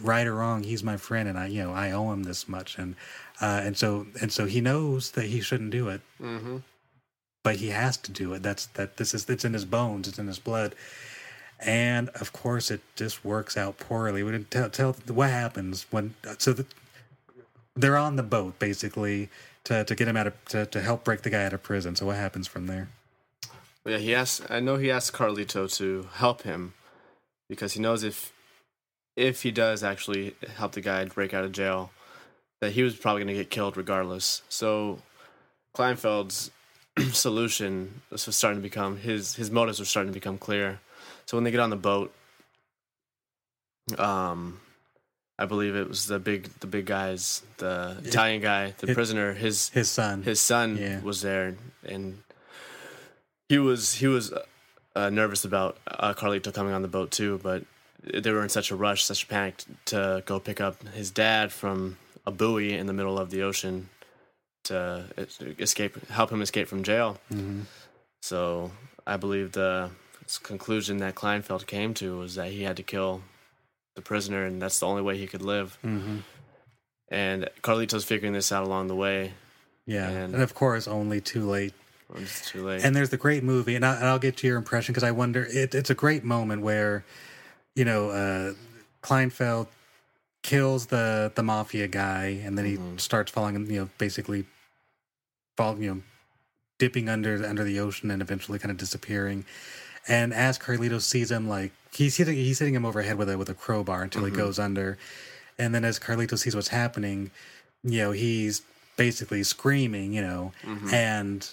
right 0.03 0.27
or 0.27 0.35
wrong, 0.35 0.63
he's 0.63 0.83
my 0.85 0.97
friend, 0.97 1.29
and 1.29 1.39
I 1.39 1.47
you 1.47 1.63
know 1.63 1.73
I 1.73 1.91
owe 1.93 2.13
him 2.13 2.23
this 2.25 2.49
much, 2.49 2.79
and 2.79 2.97
uh, 3.41 3.61
and 3.65 3.77
so 3.77 4.07
and 4.21 4.33
so 4.33 4.47
he 4.47 4.61
knows 4.61 5.13
that 5.13 5.27
he 5.27 5.41
shouldn't 5.41 5.71
do 5.71 5.89
it, 5.89 6.01
Mm-hmm. 6.21 6.59
but 7.43 7.57
he 7.57 7.69
has 7.69 7.97
to 7.99 8.13
do 8.13 8.33
it. 8.35 8.43
That's 8.43 8.67
that 8.75 8.97
this 8.97 9.15
is 9.15 9.29
it's 9.29 9.45
in 9.45 9.53
his 9.53 9.65
bones, 9.65 10.09
it's 10.09 10.19
in 10.19 10.27
his 10.27 10.39
blood. 10.39 10.75
And 11.61 12.09
of 12.11 12.33
course, 12.33 12.71
it 12.71 12.81
just 12.95 13.25
works 13.25 13.57
out 13.57 13.79
poorly. 13.81 14.23
We 14.23 14.31
didn't 14.31 14.51
tell, 14.53 14.71
tell 14.71 14.93
what 15.09 15.31
happens 15.31 15.87
when. 15.91 16.15
So 16.39 16.53
the, 16.53 16.67
they're 17.75 17.97
on 17.97 18.15
the 18.15 18.23
boat 18.23 18.61
basically 18.61 19.29
to, 19.65 19.83
to 19.83 19.95
get 19.97 20.07
him 20.07 20.17
out 20.17 20.29
of 20.29 20.45
to, 20.51 20.67
to 20.67 20.81
help 20.81 21.03
break 21.03 21.23
the 21.23 21.31
guy 21.31 21.45
out 21.45 21.53
of 21.53 21.63
prison. 21.65 21.97
So 21.97 22.07
what 22.07 22.17
happens 22.17 22.47
from 22.47 22.69
there? 22.69 22.89
Yeah, 23.85 23.99
he 23.99 24.15
asked. 24.15 24.43
I 24.49 24.61
know 24.61 24.77
he 24.77 24.89
asked 24.91 25.13
Carlito 25.13 25.67
to 25.79 26.09
help 26.15 26.43
him 26.43 26.75
because 27.49 27.73
he 27.73 27.81
knows 27.81 28.05
if 28.05 28.33
if 29.19 29.43
he 29.43 29.51
does 29.51 29.83
actually 29.83 30.35
help 30.57 30.73
the 30.73 30.81
guy 30.81 31.05
break 31.05 31.35
out 31.35 31.45
of 31.45 31.53
jail, 31.53 31.91
that 32.61 32.73
he 32.73 32.83
was 32.83 32.95
probably 32.97 33.23
going 33.25 33.35
to 33.37 33.41
get 33.43 33.51
killed 33.51 33.77
regardless. 33.77 34.43
So 34.49 35.01
Kleinfeld's 35.77 36.51
solution 37.13 38.03
was 38.11 38.23
starting 38.35 38.61
to 38.61 38.63
become 38.63 38.97
his 38.99 39.35
his 39.37 39.51
motives 39.51 39.79
were 39.79 39.85
starting 39.85 40.13
to 40.13 40.19
become 40.21 40.39
clear. 40.39 40.81
So 41.27 41.37
when 41.37 41.45
they 41.45 41.51
get 41.51 41.61
on 41.61 41.71
the 41.71 41.77
boat, 41.77 42.13
um, 43.99 44.61
I 45.39 45.47
believe 45.47 45.77
it 45.77 45.89
was 45.89 46.07
the 46.07 46.19
big 46.19 46.51
the 46.61 46.67
big 46.67 46.87
guys, 46.87 47.43
the 47.59 47.97
Italian 48.05 48.41
guy, 48.43 48.75
the 48.79 48.91
it- 48.91 48.95
prisoner, 48.95 49.35
his 49.35 49.69
his 49.71 49.91
son, 49.91 50.23
his 50.23 50.41
son 50.41 50.77
Yeah. 50.77 51.01
was 51.01 51.23
there, 51.23 51.57
and 51.85 52.23
he 53.49 53.59
was 53.59 53.95
he 53.95 54.07
was 54.09 54.33
uh, 54.97 55.11
nervous 55.11 55.45
about 55.45 55.79
uh, 55.87 56.13
Carlito 56.15 56.53
coming 56.53 56.73
on 56.73 56.83
the 56.83 56.89
boat 56.89 57.11
too, 57.11 57.39
but 57.43 57.63
they 58.03 58.31
were 58.31 58.43
in 58.43 58.49
such 58.49 58.71
a 58.71 58.77
rush, 58.77 59.05
such 59.05 59.25
a 59.25 59.27
panic 59.27 59.63
to 59.87 60.23
go 60.27 60.39
pick 60.41 60.61
up 60.61 60.83
his 60.89 61.11
dad 61.11 61.53
from 61.53 61.99
a 62.27 62.31
buoy 62.31 62.73
in 62.75 62.87
the 62.87 62.93
middle 62.93 63.19
of 63.19 63.31
the 63.31 63.43
ocean 63.43 63.89
to 64.65 65.05
escape, 65.59 66.09
help 66.09 66.31
him 66.31 66.43
escape 66.43 66.69
from 66.69 66.83
jail. 66.83 67.19
Mhm. 67.33 67.63
So 68.23 68.71
I 69.07 69.17
believe 69.17 69.53
the 69.53 69.91
conclusion 70.43 70.99
that 70.99 71.15
Kleinfeld 71.15 71.67
came 71.67 71.95
to 71.95 72.19
was 72.19 72.35
that 72.35 72.51
he 72.51 72.63
had 72.65 72.77
to 72.77 72.83
kill 72.83 73.23
the 73.97 74.03
prisoner, 74.03 74.45
and 74.45 74.61
that's 74.61 74.79
the 74.79 74.87
only 74.87 75.03
way 75.03 75.17
he 75.17 75.27
could 75.27 75.43
live. 75.43 75.79
Mhm. 75.85 76.23
And 77.11 77.49
Carlito's 77.63 78.05
figuring 78.05 78.35
this 78.35 78.53
out 78.53 78.65
along 78.65 78.89
the 78.89 78.95
way. 78.95 79.33
Yeah, 79.87 80.09
and, 80.09 80.35
and 80.35 80.43
of 80.43 80.55
course, 80.55 80.87
only 80.87 81.21
too 81.23 81.49
late. 81.49 81.73
it's 82.17 82.51
too 82.51 82.65
late. 82.67 82.85
And 82.85 82.95
there's 82.95 83.11
the 83.11 83.17
great 83.17 83.43
movie, 83.43 83.75
and, 83.75 83.85
I, 83.85 83.95
and 83.97 84.05
I'll 84.05 84.19
get 84.19 84.37
to 84.39 84.47
your 84.47 84.57
impression 84.59 84.93
because 84.93 85.05
I 85.05 85.11
wonder. 85.13 85.45
It, 85.51 85.75
it's 85.75 85.89
a 85.91 85.95
great 85.95 86.25
moment 86.25 86.61
where, 86.63 87.05
you 87.79 87.85
know, 87.85 88.11
uh, 88.11 88.55
Kleinfeld 89.03 89.69
kills 90.43 90.87
the 90.87 91.31
the 91.37 91.43
mafia 91.45 91.87
guy, 91.87 92.41
and 92.45 92.59
then 92.59 92.65
he 92.65 92.77
starts 92.97 93.31
falling, 93.31 93.55
you 93.71 93.81
know, 93.83 93.89
basically, 93.99 94.45
fall, 95.57 95.79
you 95.79 95.95
know, 95.95 96.03
dipping 96.79 97.09
under 97.09 97.45
under 97.47 97.63
the 97.65 97.79
ocean 97.79 98.11
and 98.11 98.21
eventually 98.21 98.59
kind 98.59 98.71
of 98.73 98.77
disappearing. 98.77 99.45
And 100.09 100.33
as 100.33 100.59
Carlito 100.59 101.01
sees 101.01 101.31
him, 101.31 101.49
like 101.49 101.73
he's 101.93 102.17
hitting 102.17 102.35
he's 102.37 102.59
hitting 102.59 102.75
him 102.75 102.85
overhead 102.85 103.17
with 103.17 103.31
a 103.31 103.39
with 103.39 103.49
a 103.49 103.55
crowbar 103.55 104.03
until 104.03 104.23
Mhm. 104.23 104.31
he 104.31 104.37
goes 104.37 104.59
under. 104.59 104.99
And 105.59 105.75
then 105.75 105.85
as 105.85 105.99
Carlito 105.99 106.39
sees 106.39 106.55
what's 106.55 106.69
happening, 106.69 107.31
you 107.85 107.99
know, 107.99 108.13
he's 108.13 108.63
basically 108.97 109.43
screaming, 109.45 110.13
you 110.13 110.23
know, 110.23 110.53
Mhm. 110.65 110.93
and 110.93 111.49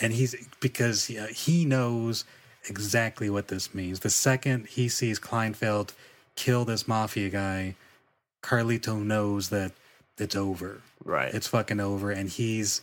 and 0.00 0.12
he's 0.14 0.34
because 0.60 1.10
you 1.10 1.20
know, 1.20 1.26
he 1.26 1.64
knows 1.66 2.24
exactly 2.68 3.28
what 3.30 3.48
this 3.48 3.74
means. 3.74 4.00
The 4.00 4.10
second 4.10 4.66
he 4.66 4.88
sees 4.88 5.18
Kleinfeld 5.18 5.92
kill 6.36 6.64
this 6.64 6.86
mafia 6.88 7.28
guy, 7.28 7.74
Carlito 8.42 9.02
knows 9.02 9.48
that 9.50 9.72
it's 10.18 10.36
over. 10.36 10.80
Right. 11.04 11.34
It's 11.34 11.48
fucking 11.48 11.80
over, 11.80 12.10
and 12.10 12.28
he's 12.28 12.80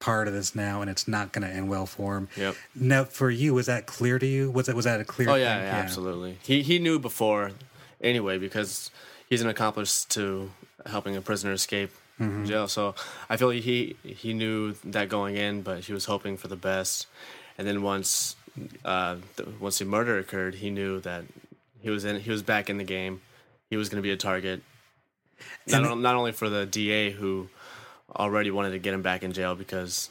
part 0.00 0.28
of 0.28 0.34
this 0.34 0.54
now, 0.54 0.80
and 0.80 0.88
it's 0.90 1.08
not 1.08 1.32
going 1.32 1.46
to 1.46 1.52
end 1.52 1.68
well 1.68 1.84
for 1.86 2.16
him. 2.16 2.28
Yep. 2.36 2.54
Now, 2.74 3.04
for 3.04 3.30
you, 3.30 3.54
was 3.54 3.66
that 3.66 3.86
clear 3.86 4.18
to 4.18 4.26
you? 4.26 4.50
Was 4.50 4.66
that 4.66 4.76
was 4.76 4.84
that 4.84 5.00
a 5.00 5.04
clear? 5.04 5.28
Oh 5.28 5.34
yeah, 5.34 5.56
thing? 5.58 5.64
yeah, 5.66 5.74
absolutely. 5.74 6.38
He 6.42 6.62
he 6.62 6.78
knew 6.78 6.98
before, 6.98 7.52
anyway, 8.00 8.38
because 8.38 8.90
he's 9.28 9.42
an 9.42 9.48
accomplice 9.48 10.04
to 10.06 10.50
helping 10.86 11.16
a 11.16 11.20
prisoner 11.20 11.52
escape 11.52 11.90
Mhm. 12.20 12.46
jail. 12.46 12.68
So 12.68 12.94
I 13.28 13.36
feel 13.36 13.48
like 13.48 13.62
he 13.62 13.96
he 14.02 14.32
knew 14.32 14.72
that 14.84 15.08
going 15.08 15.36
in, 15.36 15.62
but 15.62 15.84
he 15.84 15.92
was 15.92 16.06
hoping 16.06 16.36
for 16.36 16.48
the 16.48 16.56
best. 16.56 17.06
And 17.58 17.66
then 17.66 17.82
once 17.82 18.36
uh, 18.84 19.16
once 19.60 19.78
the 19.78 19.84
murder 19.84 20.18
occurred, 20.18 20.56
he 20.56 20.70
knew 20.70 21.00
that 21.00 21.24
he 21.80 21.90
was 21.90 22.04
in 22.04 22.20
he 22.20 22.30
was 22.30 22.42
back 22.42 22.68
in 22.70 22.76
the 22.78 22.84
game. 22.84 23.20
He 23.70 23.76
was 23.76 23.88
going 23.88 23.98
to 24.02 24.06
be 24.06 24.10
a 24.12 24.16
target, 24.16 24.62
not, 25.66 25.84
And- 25.84 26.02
not 26.02 26.14
only 26.14 26.32
for 26.32 26.48
the 26.48 26.64
DA 26.66 27.10
who 27.10 27.48
already 28.16 28.50
wanted 28.50 28.70
to 28.70 28.78
get 28.78 28.94
him 28.94 29.02
back 29.02 29.22
in 29.22 29.32
jail 29.32 29.54
because 29.54 30.08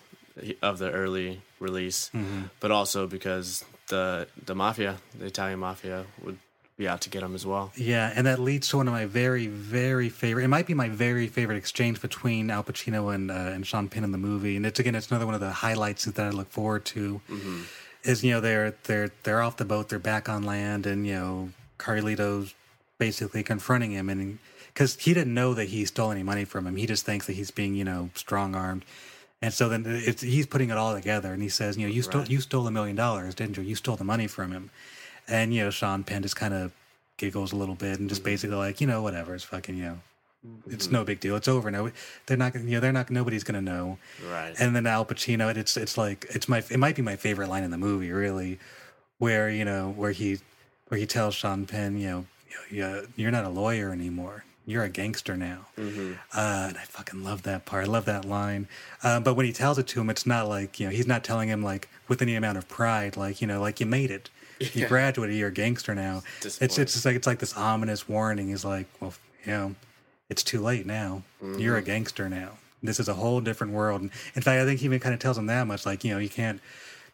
of 0.61 0.77
the 0.77 0.91
early 0.91 1.41
release, 1.59 2.11
Mhm. 2.13 2.51
but 2.59 2.69
also 2.71 3.07
because 3.07 3.65
the 3.87 4.27
the 4.45 4.53
mafia, 4.53 4.97
the 5.17 5.25
Italian 5.25 5.59
mafia, 5.59 6.05
would 6.23 6.37
be 6.77 6.87
out 6.87 7.01
to 7.01 7.09
get 7.09 7.23
him 7.23 7.33
as 7.33 7.43
well. 7.43 7.71
Yeah, 7.75 8.13
and 8.15 8.27
that 8.27 8.37
leads 8.37 8.67
to 8.69 8.77
one 8.77 8.87
of 8.87 8.93
my 8.93 9.05
very, 9.05 9.47
very 9.47 10.09
favorite. 10.09 10.43
It 10.43 10.49
might 10.49 10.67
be 10.67 10.75
my 10.75 10.89
very 10.89 11.25
favorite 11.27 11.57
exchange 11.57 11.99
between 12.01 12.51
Al 12.51 12.63
Pacino 12.63 13.11
and 13.13 13.31
uh, 13.31 13.33
and 13.55 13.65
Sean 13.65 13.89
Penn 13.89 14.03
in 14.03 14.11
the 14.11 14.19
movie, 14.19 14.55
and 14.55 14.63
it's 14.63 14.79
again, 14.79 14.93
it's 14.93 15.09
another 15.09 15.25
one 15.25 15.33
of 15.33 15.41
the 15.41 15.51
highlights 15.51 16.05
that 16.05 16.19
I 16.23 16.29
look 16.29 16.51
forward 16.51 16.85
to. 16.85 17.19
Mm-hmm. 17.27 17.61
Is 18.07 18.23
you 18.23 18.31
know 18.31 18.41
they're 18.41 18.75
they're 18.83 19.11
they're 19.23 19.41
off 19.41 19.57
the 19.57 19.65
boat, 19.65 19.89
they're 19.89 19.99
back 19.99 20.29
on 20.29 20.43
land, 20.43 20.85
and 20.85 21.05
you 21.05 21.13
know 21.13 21.49
Carlito's 21.77 22.55
basically 22.97 23.43
confronting 23.43 23.91
him, 23.91 24.09
and 24.09 24.39
because 24.73 24.95
he 24.95 25.13
didn't 25.13 25.33
know 25.33 25.53
that 25.53 25.65
he 25.65 25.85
stole 25.85 26.11
any 26.11 26.23
money 26.23 26.45
from 26.45 26.65
him, 26.65 26.75
he 26.75 26.85
just 26.85 27.05
thinks 27.05 27.27
that 27.27 27.33
he's 27.33 27.51
being 27.51 27.75
you 27.75 27.83
know 27.83 28.09
strong 28.15 28.55
armed. 28.55 28.85
And 29.39 29.53
so 29.53 29.69
then 29.69 29.83
it's, 29.85 30.23
he's 30.23 30.47
putting 30.47 30.71
it 30.71 30.77
all 30.77 30.95
together, 30.95 31.31
and 31.33 31.43
he 31.43 31.49
says, 31.49 31.77
"You 31.77 31.87
know, 31.87 31.93
you 31.93 32.01
stole 32.01 32.21
Right. 32.21 32.31
you 32.31 32.41
stole 32.41 32.65
a 32.65 32.71
million 32.71 32.95
dollars, 32.95 33.35
didn't 33.35 33.57
you? 33.57 33.63
You 33.63 33.75
stole 33.75 33.97
the 33.97 34.03
money 34.03 34.27
from 34.27 34.51
him." 34.51 34.71
And 35.27 35.53
you 35.53 35.63
know, 35.65 35.69
Sean 35.69 36.03
Penn 36.03 36.23
just 36.23 36.35
kind 36.37 36.53
of 36.53 36.71
giggles 37.17 37.51
a 37.51 37.55
little 37.55 37.75
bit 37.75 37.99
and 37.99 38.09
just 38.09 38.21
mm-hmm. 38.21 38.31
basically 38.31 38.55
like, 38.55 38.79
you 38.79 38.87
know, 38.87 39.01
whatever, 39.01 39.35
it's 39.35 39.43
fucking, 39.43 39.75
you 39.75 39.83
know, 39.83 39.99
it's 40.69 40.89
no 40.89 41.03
big 41.03 41.19
deal. 41.19 41.35
It's 41.35 41.47
over 41.47 41.69
now. 41.71 41.89
They're 42.25 42.37
not, 42.37 42.53
gonna- 42.53 42.65
you 42.65 42.71
know, 42.71 42.79
they're 42.79 42.93
not. 42.93 43.09
Nobody's 43.09 43.43
gonna 43.43 43.61
know. 43.61 43.97
Right. 44.29 44.53
And 44.59 44.75
then 44.75 44.85
Al 44.87 45.05
Pacino, 45.05 45.55
it's 45.55 45.75
it's 45.77 45.97
like 45.97 46.25
it's 46.29 46.47
my 46.47 46.59
it 46.69 46.79
might 46.79 46.95
be 46.95 47.01
my 47.01 47.15
favorite 47.15 47.49
line 47.49 47.63
in 47.63 47.71
the 47.71 47.77
movie, 47.77 48.11
really, 48.11 48.59
where 49.17 49.49
you 49.49 49.65
know 49.65 49.91
where 49.95 50.11
he 50.11 50.39
where 50.87 50.99
he 50.99 51.05
tells 51.05 51.35
Sean 51.35 51.65
Penn, 51.65 51.97
you 51.97 52.07
know, 52.09 52.25
you, 52.69 53.07
you're 53.15 53.31
not 53.31 53.43
a 53.45 53.49
lawyer 53.49 53.91
anymore. 53.91 54.45
You're 54.65 54.83
a 54.83 54.89
gangster 54.89 55.37
now. 55.37 55.65
Mm-hmm. 55.77 56.13
Uh, 56.33 56.65
and 56.69 56.77
I 56.77 56.81
fucking 56.83 57.23
love 57.23 57.43
that 57.43 57.65
part. 57.65 57.85
I 57.85 57.87
love 57.87 58.03
that 58.05 58.25
line. 58.25 58.67
Um, 59.03 59.23
but 59.23 59.35
when 59.35 59.45
he 59.45 59.53
tells 59.53 59.77
it 59.77 59.87
to 59.87 60.01
him, 60.01 60.09
it's 60.09 60.25
not 60.25 60.49
like, 60.49 60.77
you 60.77 60.87
know, 60.87 60.91
he's 60.91 61.07
not 61.07 61.23
telling 61.23 61.47
him 61.47 61.63
like 61.63 61.87
with 62.09 62.21
any 62.21 62.35
amount 62.35 62.57
of 62.57 62.67
pride, 62.67 63.15
like, 63.15 63.39
you 63.41 63.47
know, 63.47 63.61
like 63.61 63.79
you 63.79 63.85
made 63.85 64.11
it. 64.11 64.29
You 64.73 64.87
graduated, 64.87 65.35
you're 65.35 65.49
a 65.49 65.53
gangster 65.53 65.93
now. 65.93 66.23
It's 66.41 66.59
it's 66.59 66.75
just 66.75 67.05
like 67.05 67.15
it's 67.15 67.27
like 67.27 67.37
this 67.37 67.55
ominous 67.55 68.09
warning. 68.09 68.47
He's 68.49 68.65
like, 68.65 68.87
well, 68.99 69.13
you 69.45 69.51
know, 69.51 69.75
it's 70.29 70.43
too 70.43 70.61
late 70.61 70.85
now. 70.85 71.23
You're 71.41 71.77
a 71.77 71.81
Mhm. 71.81 71.85
gangster 71.85 72.29
now. 72.29 72.57
This 72.83 72.99
is 72.99 73.07
a 73.07 73.13
whole 73.15 73.41
different 73.41 73.73
world. 73.73 74.01
And 74.01 74.11
in 74.35 74.41
fact, 74.41 74.61
I 74.61 74.65
think 74.65 74.79
he 74.79 74.85
even 74.85 74.99
kind 74.99 75.13
of 75.13 75.19
tells 75.19 75.37
him 75.37 75.47
that 75.47 75.65
much, 75.67 75.85
like, 75.85 76.03
you 76.03 76.13
know, 76.13 76.19
you 76.19 76.29
can't 76.29 76.59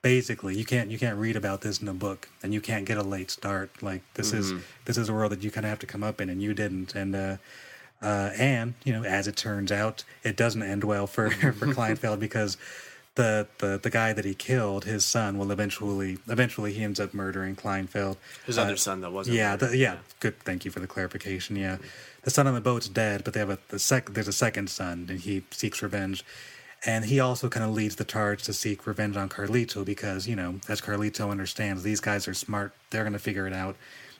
basically 0.01 0.57
you 0.57 0.65
can't 0.65 0.91
you 0.91 0.99
can't 0.99 1.17
read 1.17 1.37
about 1.37 1.61
this 1.61 1.81
in 1.81 1.87
a 1.87 1.93
book 1.93 2.27
and 2.43 2.53
you 2.53 2.59
can't 2.59 2.83
get 2.85 2.97
a 2.97 3.03
late 3.03 3.31
start. 3.31 3.69
Like 3.81 4.01
this 4.15 4.33
is 4.33 4.51
Mhm. 4.51 4.61
this 4.85 4.97
is 4.97 5.07
a 5.07 5.13
world 5.13 5.31
that 5.31 5.43
you 5.43 5.49
kind 5.51 5.65
of 5.65 5.69
have 5.69 5.79
to 5.79 5.85
come 5.87 6.03
up 6.03 6.19
in 6.19 6.29
and 6.29 6.41
you 6.41 6.53
didn't. 6.53 6.93
And 6.95 7.15
uh 7.15 7.37
uh, 8.01 8.31
and 8.37 8.73
you 8.83 8.91
know, 8.91 9.05
as 9.05 9.29
it 9.29 9.37
turns 9.37 9.71
out, 9.71 10.03
it 10.25 10.35
doesn't 10.35 10.61
end 10.61 10.83
well 10.83 11.07
for 11.07 11.29
for 11.53 11.67
Kleinfeld 11.67 12.19
because 12.19 12.57
the, 13.15 13.47
the 13.59 13.79
the 13.81 13.89
guy 13.89 14.13
that 14.13 14.25
he 14.25 14.33
killed, 14.33 14.85
his 14.85 15.05
son, 15.05 15.37
will 15.37 15.51
eventually 15.51 16.17
eventually 16.27 16.73
he 16.73 16.83
ends 16.83 16.99
up 16.99 17.13
murdering 17.13 17.55
Kleinfeld. 17.55 18.17
His 18.45 18.57
Uh, 18.57 18.63
other 18.63 18.77
son 18.77 19.01
that 19.01 19.11
wasn't 19.11 19.37
Yeah, 19.37 19.55
the, 19.55 19.77
yeah. 19.77 19.97
Good. 20.19 20.39
Thank 20.39 20.65
you 20.65 20.71
for 20.71 20.79
the 20.79 20.87
clarification. 20.87 21.55
Yeah, 21.55 21.77
the 22.23 22.31
son 22.31 22.47
on 22.47 22.53
the 22.55 22.61
boat's 22.61 22.89
dead, 22.89 23.23
but 23.23 23.33
they 23.33 23.39
have 23.39 23.49
a 23.51 23.59
the 23.69 23.79
sec. 23.79 24.11
There's 24.13 24.27
a 24.27 24.33
second 24.33 24.69
son, 24.69 25.05
and 25.09 25.19
he 25.19 25.43
seeks 25.51 25.81
revenge. 25.81 26.23
And 26.85 27.05
he 27.05 27.21
also 27.21 27.47
kind 27.47 27.63
of 27.63 27.71
leads 27.71 27.95
the 27.95 28.03
charge 28.03 28.43
to 28.43 28.51
seek 28.51 28.85
revenge 28.85 29.15
on 29.15 29.29
Carlito 29.29 29.85
because, 29.85 30.27
you 30.27 30.35
know, 30.35 30.59
as 30.67 30.81
Carlito 30.81 31.31
understands, 31.31 31.81
these 31.81 32.01
guys 32.01 32.27
are 32.27 32.33
smart. 32.33 32.73
They're 32.89 33.03
going 33.03 33.13
to 33.13 33.19
figure 33.19 33.47
it 33.47 33.53
out, 33.53 33.77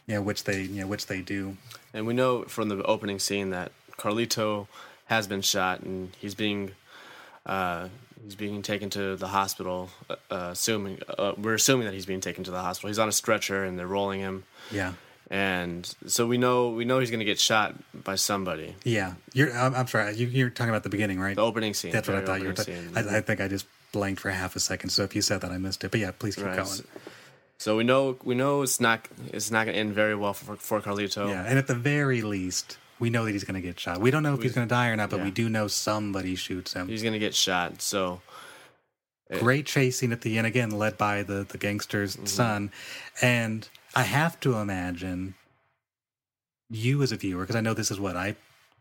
you 0.08 0.14
know, 0.16 0.22
which 0.22 0.46
they, 0.46 0.62
you 0.62 0.80
know, 0.80 0.88
which 0.88 1.08
they 1.08 1.20
do. 1.20 1.58
And 1.94 2.08
we 2.08 2.14
know 2.14 2.44
from 2.44 2.70
the 2.70 2.82
opening 2.84 3.20
scene 3.20 3.50
that 3.50 3.74
Carlito 3.98 4.68
has 5.08 5.28
been 5.28 5.41
shot 5.41 5.82
and 5.82 6.16
he's 6.18 6.36
being 6.36 6.72
uh, 7.46 7.89
he's 8.24 8.36
being 8.36 8.61
taken 8.61 8.89
to 8.91 9.15
the 9.15 9.28
hospital. 9.28 9.89
Uh, 10.09 10.15
assuming 10.51 10.99
uh, 11.17 11.34
we're 11.38 11.53
assuming 11.55 11.86
that 11.86 11.93
he's 11.93 12.05
being 12.05 12.21
taken 12.21 12.43
to 12.43 12.51
the 12.51 12.61
hospital. 12.61 12.88
He's 12.89 12.99
on 12.99 13.09
a 13.09 13.11
stretcher 13.13 13.63
and 13.63 13.78
they're 13.78 13.88
rolling 13.88 14.19
him. 14.19 14.43
Yeah. 14.71 14.93
And 15.30 15.91
so 16.05 16.28
we 16.28 16.38
know 16.38 16.69
we 16.69 16.86
know 16.86 16.99
he's 16.99 17.09
going 17.09 17.19
to 17.21 17.26
get 17.26 17.39
shot 17.39 17.74
by 17.93 18.15
somebody. 18.15 18.76
Yeah, 18.84 19.13
you're. 19.34 19.51
I'm, 19.57 19.74
I'm 19.74 19.88
sorry. 19.88 20.15
You, 20.15 20.28
you're 20.28 20.49
talking 20.49 20.69
about 20.69 20.84
the 20.84 20.89
beginning, 20.89 21.19
right? 21.19 21.36
The 21.36 21.41
opening 21.41 21.74
scene. 21.74 21.91
That's 21.91 22.07
what 22.07 22.17
I 22.17 22.26
thought 22.26 22.39
you 22.41 22.47
were. 22.47 22.51
opening 22.51 22.84
Ta- 22.93 22.99
scene. 23.01 23.09
I, 23.09 23.17
I 23.17 23.21
think 23.21 23.41
I 23.41 23.47
just 23.47 23.65
blanked 23.93 24.21
for 24.21 24.30
half 24.30 24.55
a 24.55 24.59
second. 24.59 24.89
So 24.89 25.03
if 25.03 25.15
you 25.15 25.21
said 25.21 25.41
that, 25.41 25.51
I 25.51 25.57
missed 25.57 25.84
it. 25.84 25.91
But 25.91 26.01
yeah, 26.01 26.11
please 26.11 26.36
keep 26.36 26.45
Right. 26.45 26.57
going. 26.57 26.69
So 27.57 27.78
we 27.78 27.84
know 27.84 28.17
we 28.24 28.36
know 28.36 28.61
it's 28.61 28.80
not 28.82 29.07
it's 29.32 29.49
not 29.49 29.63
going 29.65 29.74
to 29.76 29.80
end 29.80 29.93
very 29.93 30.13
well 30.15 30.34
for 30.34 30.55
for 30.57 30.82
Carlito. 30.82 31.30
Yeah, 31.30 31.45
and 31.47 31.57
at 31.57 31.67
the 31.67 31.76
very 31.76 32.21
least, 32.21 32.78
we 33.04 33.10
know 33.10 33.26
that 33.26 33.32
he's 33.34 33.43
going 33.43 33.62
to 33.62 33.68
get 33.70 33.78
shot. 33.80 33.99
We 33.99 34.12
don't 34.12 34.24
know 34.24 34.34
if 34.34 34.41
he's 34.41 34.54
going 34.54 34.68
to 34.68 34.74
die 34.74 34.88
or 34.89 34.95
not, 34.95 35.10
but 35.10 35.18
yeah. 35.18 35.26
we 35.26 35.32
do 35.32 35.49
know 35.49 35.68
somebody 35.68 36.36
shoots 36.36 36.72
him. 36.74 36.88
He's 36.88 37.04
going 37.04 37.14
to 37.14 37.20
get 37.28 37.36
shot. 37.36 37.82
So 37.82 38.22
it- 39.30 39.39
Great 39.39 39.66
chasing 39.66 40.12
at 40.14 40.22
the 40.22 40.38
end 40.38 40.47
again, 40.47 40.72
led 40.72 40.97
by 40.97 41.22
the 41.24 41.43
the 41.54 41.58
gangster's 41.58 42.16
Mm-hmm. 42.16 42.26
son, 42.28 42.72
and 43.22 43.68
I 43.93 44.04
have 44.04 44.39
to 44.41 44.56
imagine 44.56 45.36
you 46.70 47.01
as 47.04 47.12
a 47.12 47.18
viewer, 47.18 47.43
because 47.43 47.56
I 47.56 47.62
know 47.62 47.74
this 47.74 47.91
is 47.91 47.99
what 47.99 48.16
I 48.16 48.36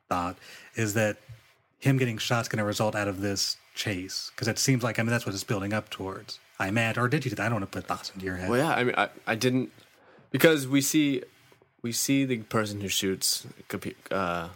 thought, 0.08 0.36
is 0.76 0.94
that 0.94 1.16
him 1.78 1.96
getting 1.98 2.18
shot 2.18 2.42
is 2.42 2.48
going 2.48 2.58
to 2.58 2.64
result 2.64 2.94
out 2.94 3.08
of 3.08 3.20
this 3.20 3.56
chase 3.74 4.30
because 4.34 4.48
it 4.48 4.58
seems 4.58 4.82
like 4.82 4.98
I 4.98 5.02
mean 5.02 5.10
that's 5.10 5.26
what 5.26 5.34
it's 5.34 5.44
building 5.44 5.72
up 5.72 5.90
towards. 5.90 6.38
I 6.60 6.68
imagine, 6.68 7.02
or 7.02 7.08
did 7.08 7.24
you? 7.24 7.32
I 7.32 7.34
don't 7.48 7.54
want 7.54 7.70
to 7.72 7.78
put 7.78 7.86
thoughts 7.88 8.10
into 8.14 8.24
your 8.24 8.36
head. 8.36 8.48
Well, 8.50 8.58
yeah. 8.60 8.74
I 8.74 8.84
mean, 8.84 8.94
I, 8.96 9.08
I 9.26 9.34
didn't 9.34 9.72
because 10.30 10.68
we 10.68 10.80
see 10.80 11.22
we 11.82 11.92
see 11.92 12.24
the 12.24 12.38
person 12.38 12.80
who 12.80 12.88
shoots 12.88 13.46
uh, 14.10 14.48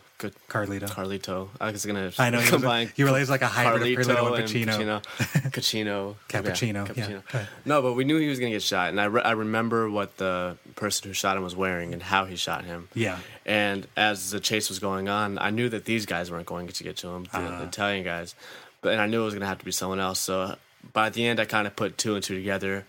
Carlito. 0.49 0.89
Carlito. 0.89 1.49
I 1.61 1.71
was 1.73 1.85
gonna 1.85 2.11
I 2.19 2.31
know, 2.31 2.41
combine. 2.41 2.91
were- 2.97 3.21
it's 3.21 3.29
like 3.29 3.43
a 3.43 3.47
hybrid 3.49 3.99
of 3.99 4.07
Carlito 4.07 4.39
and 4.39 4.49
Pacino. 4.49 5.03
Pacino. 5.51 6.15
Cappuccino, 6.29 6.97
yeah. 6.97 7.05
Cappuccino. 7.05 7.19
Okay. 7.19 7.47
No, 7.67 7.83
but 7.83 7.93
we 7.95 8.05
knew 8.05 8.19
he 8.19 8.29
was 8.29 8.39
gonna 8.39 8.53
get 8.53 8.63
shot, 8.63 8.89
and 8.91 9.01
I 9.01 9.05
re- 9.07 9.23
I 9.23 9.33
remember 9.33 9.91
what 9.91 10.17
the 10.17 10.57
person 10.75 11.09
who 11.09 11.13
shot 11.13 11.37
him 11.37 11.43
was 11.43 11.55
wearing 11.55 11.93
and 11.93 12.03
how 12.03 12.25
he 12.25 12.37
shot 12.37 12.65
him. 12.65 12.89
Yeah. 12.95 13.19
And 13.45 13.87
as 13.97 14.31
the 14.31 14.41
chase 14.41 14.69
was 14.71 14.79
going 14.79 15.09
on, 15.09 15.39
I 15.39 15.51
knew 15.51 15.69
that 15.69 15.85
these 15.85 16.07
guys 16.07 16.31
weren't 16.31 16.47
going 16.47 16.69
to 16.69 16.83
get 16.85 16.97
to 16.99 17.09
him, 17.09 17.25
the, 17.33 17.39
the 17.41 17.63
Italian 17.65 18.05
guys, 18.05 18.35
but 18.81 18.93
and 18.93 19.03
I 19.03 19.07
knew 19.07 19.21
it 19.21 19.25
was 19.27 19.35
gonna 19.35 19.47
have 19.47 19.59
to 19.59 19.65
be 19.67 19.73
someone 19.73 20.01
else. 20.01 20.21
So 20.21 20.57
by 20.95 21.11
the 21.11 21.27
end, 21.27 21.41
I 21.41 21.45
kind 21.45 21.67
of 21.67 21.77
put 21.77 21.99
two 21.99 22.15
and 22.15 22.25
two 22.25 22.37
together. 22.37 22.87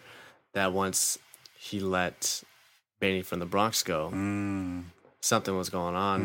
That 0.54 0.72
once 0.74 1.20
he 1.60 1.80
let 1.82 2.42
Benny 3.00 3.22
from 3.22 3.40
the 3.40 3.46
Bronx 3.46 3.84
go, 3.84 4.10
Mm. 4.14 4.84
something 5.22 5.56
was 5.58 5.70
going 5.70 5.96
on 5.96 6.22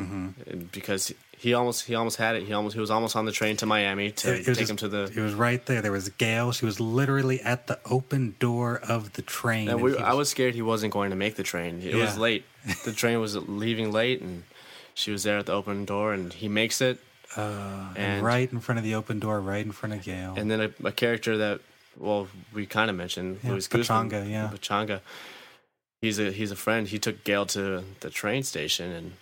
Mm-hmm. 0.46 0.58
because 0.72 1.12
he 1.38 1.54
almost 1.54 1.86
he 1.86 1.94
almost 1.96 2.18
had 2.18 2.36
it. 2.36 2.44
He 2.44 2.52
almost 2.52 2.74
he 2.74 2.80
was 2.80 2.90
almost 2.90 3.16
on 3.16 3.24
the 3.24 3.32
train 3.32 3.56
to 3.58 3.66
Miami 3.66 4.12
to 4.12 4.36
take 4.36 4.44
just- 4.58 4.70
him 4.70 4.76
to 4.76 4.88
the. 4.88 5.02
It 5.14 5.20
was 5.20 5.34
right 5.34 5.64
there. 5.66 5.82
There 5.82 5.90
was 5.92 6.08
Gail. 6.10 6.52
She 6.52 6.64
was 6.64 6.78
literally 6.78 7.40
at 7.40 7.66
the 7.66 7.78
open 7.84 8.36
door 8.38 8.78
of 8.88 9.12
the 9.14 9.22
train. 9.22 9.68
And 9.68 9.76
and 9.76 9.82
we, 9.82 9.92
he 9.92 9.98
I 9.98 10.12
was 10.14 10.28
scared 10.30 10.54
he 10.54 10.62
wasn't 10.62 10.92
going 10.92 11.10
to 11.10 11.16
make 11.16 11.34
the 11.34 11.42
train. 11.42 11.80
It 11.82 11.94
was 11.96 12.16
late. 12.16 12.44
The 12.84 12.92
train 12.92 13.18
was 13.20 13.36
leaving 13.36 13.90
late, 13.90 14.20
and 14.20 14.44
she 14.94 15.10
was 15.10 15.24
there 15.24 15.36
at 15.38 15.46
the 15.46 15.52
open 15.52 15.84
door, 15.84 16.12
and 16.14 16.32
he 16.32 16.48
makes 16.48 16.80
it. 16.80 16.98
Uh, 17.36 17.40
and 17.96 17.98
and 17.98 18.22
right 18.24 18.52
in 18.52 18.60
front 18.60 18.78
of 18.78 18.84
the 18.84 18.94
open 18.94 19.18
door, 19.18 19.40
right 19.40 19.64
in 19.66 19.72
front 19.72 19.94
of 19.94 20.02
Gail. 20.04 20.34
And 20.36 20.48
then 20.50 20.60
a, 20.60 20.70
a 20.86 20.92
character 20.92 21.38
that, 21.38 21.60
well, 21.96 22.28
we 22.54 22.66
kind 22.66 22.88
of 22.90 22.94
mentioned, 22.96 23.40
Yeah, 23.42 23.50
Luis 23.52 23.66
Guzman. 23.68 24.10
Pachanga, 24.10 24.30
yeah. 24.30 24.50
Pachanga. 24.54 25.00
He's 26.02 26.18
a 26.18 26.32
he's 26.32 26.50
a 26.50 26.56
friend. 26.56 26.88
He 26.88 26.98
took 26.98 27.22
Gail 27.24 27.46
to 27.46 27.84
the 28.00 28.10
train 28.10 28.42
station, 28.42 28.90
and 28.90 29.12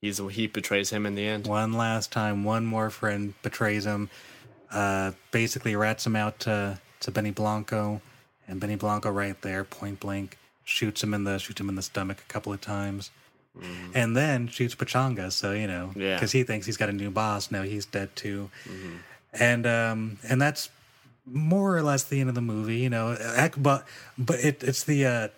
he's 0.00 0.18
he 0.32 0.48
betrays 0.48 0.90
him 0.90 1.06
in 1.06 1.14
the 1.14 1.24
end. 1.26 1.46
one 1.46 1.72
last 1.72 2.10
time, 2.12 2.42
one 2.44 2.66
more 2.66 2.90
friend 2.90 3.34
betrays 3.42 3.86
him. 3.86 4.10
Uh, 4.70 5.12
basically 5.30 5.76
rats 5.76 6.04
him 6.04 6.16
out 6.16 6.40
to 6.40 6.80
to 7.00 7.10
Benny 7.12 7.30
Blanco, 7.30 8.02
and 8.48 8.58
Benny 8.60 8.74
Blanco 8.74 9.10
right 9.10 9.40
there, 9.42 9.62
point 9.62 10.00
blank, 10.00 10.38
shoots 10.64 11.04
him 11.04 11.14
in 11.14 11.22
the 11.22 11.38
shoots 11.38 11.60
him 11.60 11.68
in 11.68 11.76
the 11.76 11.82
stomach 11.82 12.18
a 12.28 12.32
couple 12.32 12.52
of 12.52 12.60
times, 12.60 13.12
and 13.94 14.16
then 14.16 14.48
shoots 14.48 14.74
Pachanga. 14.74 15.30
So 15.30 15.52
you 15.52 15.68
know, 15.68 15.92
Yeah. 15.94 16.16
because 16.16 16.32
he 16.32 16.42
thinks 16.42 16.66
he's 16.66 16.76
got 16.76 16.88
a 16.88 16.92
new 16.92 17.12
boss. 17.12 17.52
Now 17.52 17.62
he's 17.62 17.86
dead 17.86 18.16
too, 18.16 18.50
and 19.32 19.64
um, 19.68 20.18
and 20.28 20.42
that's 20.42 20.68
more 21.24 21.76
or 21.76 21.82
less 21.82 22.02
the 22.02 22.18
end 22.18 22.28
of 22.28 22.34
the 22.34 22.40
movie. 22.42 22.78
You 22.78 22.90
know, 22.90 23.16
but 23.56 23.86
but 24.18 24.40
it, 24.40 24.64
it's 24.64 24.82
the 24.82 25.06
uh, 25.06 25.28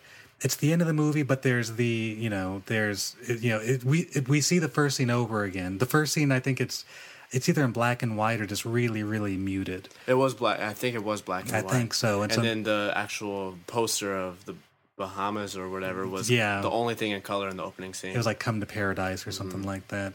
it's 0.41 0.57
the 0.57 0.73
end 0.73 0.83
of 0.83 0.87
the 0.89 0.93
movie. 0.95 1.23
But 1.23 1.43
there's 1.43 1.73
the 1.73 2.17
you 2.19 2.31
know 2.31 2.63
there's 2.67 3.17
you 3.29 3.51
know 3.51 3.59
it, 3.61 3.85
we 3.85 4.01
it, 4.13 4.29
we 4.29 4.41
see 4.41 4.59
the 4.59 4.69
first 4.69 4.97
scene 4.97 5.11
over 5.11 5.45
again. 5.45 5.79
The 5.79 5.87
first 5.87 6.13
scene, 6.13 6.33
I 6.33 6.41
think 6.41 6.61
it's 6.61 6.85
it's 7.31 7.49
either 7.49 7.65
in 7.65 7.73
black 7.73 8.03
and 8.03 8.17
white 8.17 8.41
or 8.41 8.47
just 8.47 8.65
really 8.65 9.03
really 9.03 9.37
muted. 9.37 9.89
It 10.07 10.15
was 10.15 10.35
black. 10.35 10.61
I 10.61 10.73
think 10.73 10.95
it 10.95 11.05
was 11.05 11.23
black 11.23 11.47
and 11.47 11.57
I 11.57 11.63
white. 11.63 11.75
I 11.75 11.79
think 11.79 11.95
so, 11.95 12.23
and 12.23 12.31
And, 12.31 12.33
some- 12.33 12.45
then 12.45 12.63
the 12.65 12.93
actual 12.95 13.57
poster 13.67 14.15
of 14.17 14.45
the 14.45 14.55
Bahamas 14.97 15.57
or 15.57 15.69
whatever 15.69 16.07
was 16.07 16.31
Yeah. 16.31 16.61
the 16.61 16.71
only 16.71 16.95
thing 16.95 17.11
in 17.11 17.21
color 17.21 17.49
in 17.49 17.57
the 17.57 17.65
opening 17.65 17.95
scene. 17.95 18.13
It 18.15 18.17
was 18.17 18.27
like 18.27 18.39
"Come 18.39 18.61
to 18.61 18.67
Paradise" 18.67 19.27
or 19.27 19.33
something 19.33 19.59
Mm-hmm. 19.61 19.69
like 19.69 19.89
that. 19.89 20.13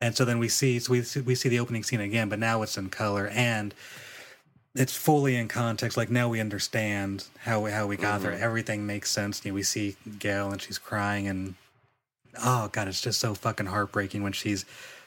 And 0.00 0.14
so 0.16 0.24
then 0.24 0.38
we 0.38 0.48
see, 0.48 0.78
so 0.78 0.92
we 0.92 1.02
see, 1.02 1.20
we 1.20 1.34
see 1.34 1.48
the 1.48 1.58
opening 1.58 1.82
scene 1.82 2.00
again, 2.00 2.28
but 2.28 2.38
now 2.38 2.62
it's 2.62 2.76
in 2.78 2.88
color 2.90 3.28
and 3.28 3.74
it's 4.76 4.96
fully 4.96 5.36
in 5.36 5.48
context. 5.48 5.96
Like 5.96 6.10
now 6.10 6.28
we 6.28 6.40
understand 6.40 7.24
how 7.38 7.60
we, 7.60 7.70
how 7.70 7.86
we 7.86 7.96
got 7.96 8.20
there. 8.22 8.32
Mhm. 8.32 8.40
Everything 8.40 8.86
makes 8.86 9.10
sense. 9.10 9.44
You 9.44 9.50
know, 9.50 9.54
we 9.56 9.62
see 9.62 9.96
Gail 10.18 10.50
and 10.52 10.60
she's 10.60 10.78
crying, 10.78 11.26
and 11.28 11.54
oh 12.44 12.68
god, 12.72 12.88
it's 12.88 13.00
just 13.00 13.20
so 13.20 13.34
fucking 13.34 13.66
heartbreaking 13.66 14.22
when 14.22 14.32
she's 14.32 14.64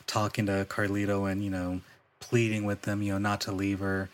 talking 0.08 0.46
to 0.48 0.66
Carlito 0.70 1.32
and 1.32 1.44
you 1.44 1.50
know 1.50 1.82
pleading 2.20 2.66
with 2.66 2.82
them, 2.82 3.02
you 3.02 3.14
know, 3.14 3.18
not 3.20 3.40
to 3.41 3.52
leave 3.52 3.80
her. 3.80 4.10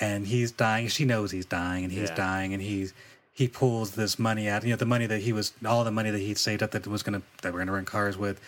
And 0.00 0.26
he's 0.28 0.52
dying. 0.52 0.86
She 0.88 1.04
knows 1.04 1.32
he's 1.32 1.46
dying, 1.46 1.82
and 1.84 1.92
he's 1.92 2.10
Yeah. 2.10 2.14
dying, 2.14 2.52
and 2.54 2.62
he's 2.62 2.92
he 3.32 3.48
pulls 3.48 3.92
this 3.92 4.18
money 4.18 4.48
out. 4.48 4.62
You 4.64 4.70
know, 4.70 4.76
the 4.76 4.84
money 4.86 5.06
that 5.06 5.20
he 5.22 5.32
was 5.32 5.52
all 5.64 5.84
the 5.84 5.90
money 5.92 6.10
that 6.10 6.18
he'd 6.18 6.38
saved 6.38 6.62
up 6.62 6.70
that 6.72 6.86
was 6.86 7.02
gonna 7.02 7.22
that 7.42 7.52
we're 7.52 7.60
gonna 7.60 7.72
rent 7.72 7.86
cars 7.86 8.16
with. 8.16 8.40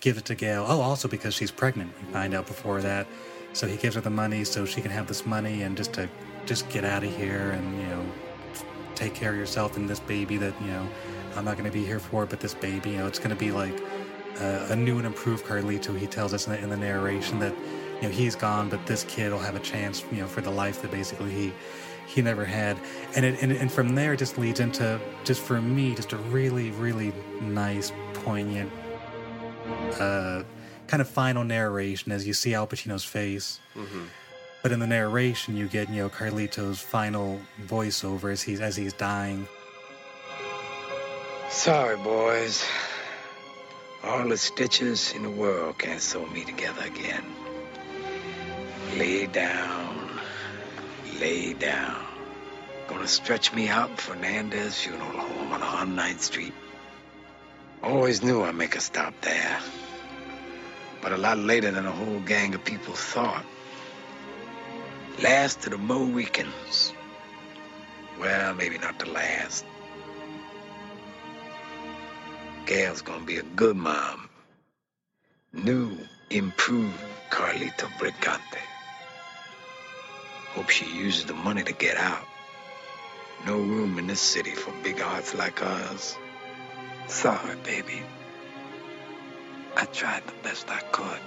give 0.00 0.16
it 0.16 0.24
to 0.24 0.34
Gail. 0.36 0.64
Oh, 0.68 0.80
also 0.80 1.08
because 1.08 1.34
she's 1.34 1.50
pregnant. 1.50 1.90
We 2.00 2.12
find 2.12 2.32
out 2.32 2.46
before 2.46 2.80
that. 2.82 3.08
So 3.58 3.66
he 3.66 3.76
gives 3.76 3.96
her 3.96 4.00
the 4.00 4.08
money 4.08 4.44
so 4.44 4.64
she 4.64 4.80
can 4.80 4.92
have 4.92 5.08
this 5.08 5.26
money 5.26 5.62
and 5.62 5.76
just 5.76 5.92
to 5.94 6.08
just 6.46 6.68
get 6.68 6.84
out 6.84 7.02
of 7.02 7.12
here 7.16 7.50
and 7.50 7.80
you 7.80 7.86
know 7.88 8.04
take 8.94 9.14
care 9.14 9.32
of 9.32 9.36
yourself 9.36 9.76
and 9.76 9.90
this 9.90 9.98
baby 9.98 10.36
that 10.36 10.54
you 10.60 10.68
know 10.68 10.88
I'm 11.34 11.44
not 11.44 11.58
going 11.58 11.68
to 11.68 11.76
be 11.76 11.84
here 11.84 11.98
for 11.98 12.24
but 12.24 12.38
this 12.38 12.54
baby, 12.54 12.90
you 12.90 12.98
know, 12.98 13.08
it's 13.08 13.18
going 13.18 13.30
to 13.30 13.36
be 13.36 13.50
like 13.50 13.74
uh, 14.40 14.68
a 14.70 14.76
new 14.76 14.98
and 14.98 15.06
improved 15.08 15.44
Carlito. 15.44 15.98
He 15.98 16.06
tells 16.06 16.32
us 16.32 16.46
in 16.46 16.52
the, 16.52 16.62
in 16.62 16.70
the 16.70 16.76
narration 16.76 17.40
that 17.40 17.52
you 17.96 18.02
know 18.02 18.10
he's 18.10 18.36
gone, 18.36 18.68
but 18.68 18.86
this 18.86 19.02
kid 19.08 19.32
will 19.32 19.40
have 19.40 19.56
a 19.56 19.60
chance, 19.60 20.04
you 20.12 20.18
know, 20.18 20.28
for 20.28 20.40
the 20.40 20.52
life 20.52 20.80
that 20.82 20.92
basically 20.92 21.32
he 21.32 21.52
he 22.06 22.22
never 22.22 22.44
had, 22.44 22.78
and 23.16 23.24
it 23.24 23.42
and, 23.42 23.50
and 23.50 23.72
from 23.72 23.96
there 23.96 24.12
it 24.12 24.18
just 24.18 24.38
leads 24.38 24.60
into 24.60 25.00
just 25.24 25.42
for 25.42 25.60
me 25.60 25.96
just 25.96 26.12
a 26.12 26.16
really 26.16 26.70
really 26.70 27.12
nice 27.40 27.90
poignant 28.14 28.70
uh, 29.98 30.44
kind 30.88 31.00
of 31.00 31.08
final 31.08 31.44
narration 31.44 32.12
as 32.12 32.26
you 32.26 32.32
see 32.32 32.54
Al 32.54 32.66
Pacino's 32.66 33.04
face. 33.04 33.60
Mm-hmm. 33.76 34.04
But 34.62 34.72
in 34.72 34.80
the 34.80 34.86
narration, 34.86 35.56
you 35.56 35.68
get 35.68 35.88
you 35.88 36.02
know 36.02 36.08
Carlito's 36.08 36.80
final 36.80 37.40
voiceover 37.66 38.32
as 38.32 38.42
he's 38.42 38.60
as 38.60 38.76
he's 38.76 38.92
dying. 38.92 39.46
Sorry, 41.48 41.96
boys. 41.96 42.64
All 44.04 44.28
the 44.28 44.36
stitches 44.36 45.12
in 45.12 45.22
the 45.22 45.30
world 45.30 45.78
can't 45.78 46.00
sew 46.00 46.26
me 46.26 46.44
together 46.44 46.82
again. 46.84 47.24
Lay 48.96 49.26
down, 49.26 50.20
lay 51.20 51.52
down. 51.54 52.04
Gonna 52.88 53.08
stretch 53.08 53.52
me 53.52 53.68
out 53.68 53.90
in 53.90 53.96
Fernandez 53.96 54.80
Funeral 54.80 55.10
Home 55.10 55.52
on 55.52 55.60
109th 55.60 56.20
Street. 56.20 56.54
Always 57.82 58.22
knew 58.22 58.42
I'd 58.42 58.54
make 58.54 58.76
a 58.76 58.80
stop 58.80 59.14
there. 59.20 59.58
But 61.00 61.12
a 61.12 61.16
lot 61.16 61.38
later 61.38 61.70
than 61.70 61.86
a 61.86 61.92
whole 61.92 62.20
gang 62.20 62.54
of 62.54 62.64
people 62.64 62.94
thought. 62.94 63.44
Last 65.22 65.64
of 65.66 65.72
the 65.72 65.78
Mohicans. 65.78 66.92
Well, 68.20 68.54
maybe 68.54 68.78
not 68.78 68.98
the 68.98 69.06
last. 69.06 69.64
Gail's 72.66 73.02
gonna 73.02 73.24
be 73.24 73.38
a 73.38 73.42
good 73.42 73.76
mom. 73.76 74.28
New, 75.52 75.96
improved 76.30 76.98
Carlito 77.30 77.88
Brigante. 77.98 78.62
Hope 80.50 80.68
she 80.68 80.84
uses 80.84 81.24
the 81.24 81.34
money 81.34 81.62
to 81.62 81.72
get 81.72 81.96
out. 81.96 82.26
No 83.46 83.56
room 83.56 83.98
in 83.98 84.06
this 84.06 84.20
city 84.20 84.50
for 84.50 84.72
big 84.82 84.98
hearts 84.98 85.34
like 85.34 85.62
ours. 85.62 86.16
Sorry, 87.06 87.56
baby. 87.64 88.02
I 89.80 89.84
tried 89.84 90.26
the 90.26 90.32
best 90.42 90.68
I 90.68 90.80
could. 90.80 91.20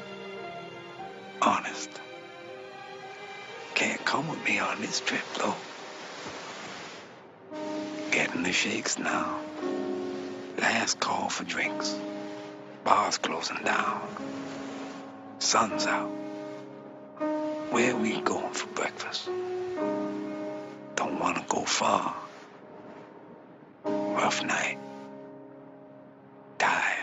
Honest. 1.42 1.90
Can't 3.76 4.04
come 4.04 4.28
with 4.28 4.44
me 4.44 4.60
on 4.60 4.82
this 4.82 5.00
trip, 5.00 5.24
though. 5.38 5.56
Getting 8.12 8.44
the 8.44 8.52
shakes 8.52 9.00
now. 9.00 9.40
Last 10.58 11.00
call 11.00 11.30
for 11.30 11.46
drinks. 11.46 11.98
Bars 12.84 13.18
closing 13.20 13.64
down. 13.64 14.02
Sun's 15.40 15.88
out. 15.88 16.12
Where 17.70 17.96
we 17.96 18.20
going 18.20 18.54
for 18.54 18.68
breakfast? 18.68 19.28
Don't 20.96 21.20
want 21.22 21.38
to 21.38 21.46
go 21.48 21.64
far. 21.64 22.14
Rough 23.86 24.44
night. 24.44 24.78
Tired, 26.60 27.01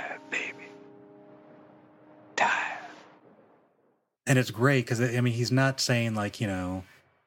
and 4.29 4.39
it's 4.39 4.51
great 4.53 4.85
because 4.85 5.01
I 5.01 5.21
mean 5.21 5.33
he's 5.35 5.51
not 5.51 5.81
saying 5.81 6.15
like 6.15 6.41
you 6.41 6.47
know 6.47 6.85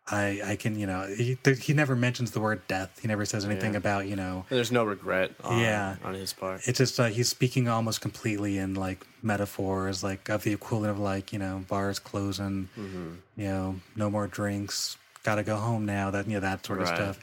I 0.09 0.41
I 0.43 0.55
can 0.55 0.77
you 0.79 0.87
know 0.87 1.05
he, 1.17 1.37
he 1.59 1.73
never 1.73 1.95
mentions 1.95 2.31
the 2.31 2.39
word 2.39 2.61
death. 2.67 2.99
He 3.01 3.07
never 3.07 3.25
says 3.25 3.45
anything 3.45 3.73
Yeah. 3.73 3.77
about 3.79 4.07
you 4.07 4.15
know 4.15 4.45
And 4.49 4.57
there's 4.57 4.71
no 4.71 4.83
regret 4.83 5.31
on, 5.43 5.59
Yeah. 5.59 5.95
on 6.03 6.13
his 6.13 6.33
part. 6.33 6.67
it's 6.67 6.77
just 6.79 6.99
uh, 6.99 7.05
he's 7.05 7.29
speaking 7.29 7.67
almost 7.67 8.01
completely 8.01 8.57
in 8.57 8.73
like 8.75 9.05
metaphors 9.23 10.03
like 10.03 10.29
of 10.29 10.43
the 10.43 10.53
equivalent 10.53 10.91
of 10.91 10.99
like 10.99 11.31
you 11.33 11.39
know 11.39 11.63
bars 11.67 11.99
closing 11.99 12.69
Mhm. 12.77 13.17
you 13.37 13.47
know 13.47 13.79
no 13.95 14.09
more 14.09 14.27
drinks 14.27 14.97
gotta 15.23 15.43
go 15.43 15.57
home 15.57 15.85
now 15.85 16.09
that 16.11 16.25
you 16.27 16.33
know 16.33 16.39
that 16.39 16.65
sort 16.65 16.79
of 16.81 16.87
Right. 16.89 16.95
stuff 16.97 17.19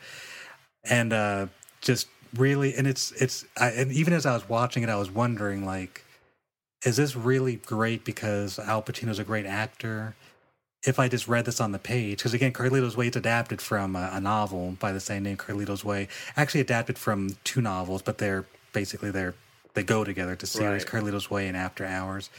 and 0.84 1.12
uh 1.12 1.46
just 1.80 2.06
really 2.36 2.74
and 2.74 2.86
it's 2.86 3.10
it's 3.20 3.44
I, 3.56 3.70
and 3.70 3.90
even 3.92 4.12
as 4.14 4.24
i 4.26 4.32
was 4.34 4.48
watching 4.48 4.82
it 4.84 4.88
i 4.88 4.96
was 4.96 5.10
wondering 5.10 5.64
like 5.66 6.04
is 6.84 6.96
this 6.96 7.16
really 7.16 7.56
great 7.56 8.04
because 8.04 8.58
al 8.58 8.82
pacino's 8.82 9.18
a 9.18 9.24
great 9.24 9.46
actor? 9.46 10.14
If 10.86 10.98
i 11.00 11.08
just 11.08 11.26
read 11.26 11.44
this 11.44 11.60
on 11.60 11.72
the 11.72 11.78
page 11.78 12.18
because 12.18 12.34
again 12.34 12.52
carlito's 12.52 12.96
way 12.96 13.08
it's 13.08 13.16
adapted 13.16 13.60
from 13.60 13.96
a, 13.96 14.10
a 14.12 14.20
novel 14.20 14.76
by 14.78 14.92
the 14.92 15.00
same 15.00 15.24
name 15.24 15.36
carlito's 15.36 15.84
way. 15.84 16.08
Actually 16.36 16.60
adapted 16.60 16.98
from 16.98 17.36
two 17.44 17.60
novels 17.60 18.02
but 18.02 18.18
they're 18.18 18.44
basically 18.72 19.10
they're 19.10 19.34
they 19.74 19.82
go 19.82 20.04
together 20.04 20.36
to 20.36 20.46
series 20.46 20.84
Right. 20.84 21.02
carlito's 21.02 21.30
way 21.30 21.48
and 21.48 21.56
after 21.56 21.84
hours 21.84 22.30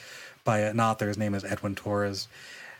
by 0.45 0.59
an 0.59 0.79
author 0.79 1.07
his 1.07 1.17
name 1.17 1.35
is 1.35 1.43
edwin 1.43 1.75
torres. 1.75 2.27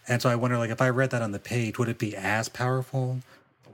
And 0.08 0.22
so 0.24 0.30
I 0.30 0.36
wonder, 0.36 0.58
like, 0.58 0.72
if 0.72 0.82
I 0.82 0.90
read 0.90 1.12
that 1.12 1.22
on 1.22 1.34
the 1.34 1.40
page, 1.40 1.78
would 1.78 1.88
it 1.90 2.00
be 2.00 2.16
as 2.16 2.50
powerful, 2.50 3.20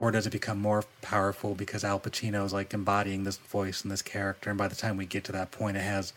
or 0.02 0.12
does 0.12 0.28
it 0.28 0.32
become 0.32 0.58
more 0.60 0.84
powerful 1.02 1.56
because 1.56 1.86
Al 1.86 1.98
Pacino 2.00 2.44
is 2.46 2.52
like 2.52 2.74
embodying 2.74 3.24
this 3.24 3.38
voice 3.38 3.84
and 3.84 3.92
this 3.92 4.02
character, 4.02 4.50
and 4.50 4.58
by 4.60 4.68
the 4.68 4.76
time 4.76 4.98
we 4.98 5.06
get 5.06 5.24
to 5.26 5.32
that 5.32 5.52
point, 5.52 5.78
it 5.78 5.82
has, 5.84 6.12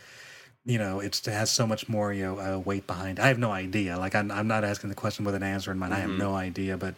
you 0.69 0.77
know, 0.79 1.01
it's, 1.01 1.27
it 1.27 1.33
has 1.33 1.51
so 1.51 1.67
much 1.67 1.89
more, 1.89 2.13
you 2.13 2.23
know, 2.25 2.39
uh, 2.39 2.59
weight 2.59 2.87
behind. 2.87 3.19
it. 3.19 3.23
I 3.23 3.29
have 3.29 3.39
no 3.39 3.51
idea. 3.51 3.97
Like, 3.99 4.15
I'm, 4.15 4.31
I'm 4.31 4.47
not 4.47 4.65
asking 4.65 4.91
the 4.91 4.95
question 4.97 5.25
with 5.25 5.35
an 5.35 5.43
answer 5.43 5.73
in 5.73 5.79
mind. 5.79 5.95
I 5.95 6.01
have 6.01 6.11
Mhm. 6.11 6.19
no 6.19 6.35
idea, 6.35 6.77
but 6.77 6.95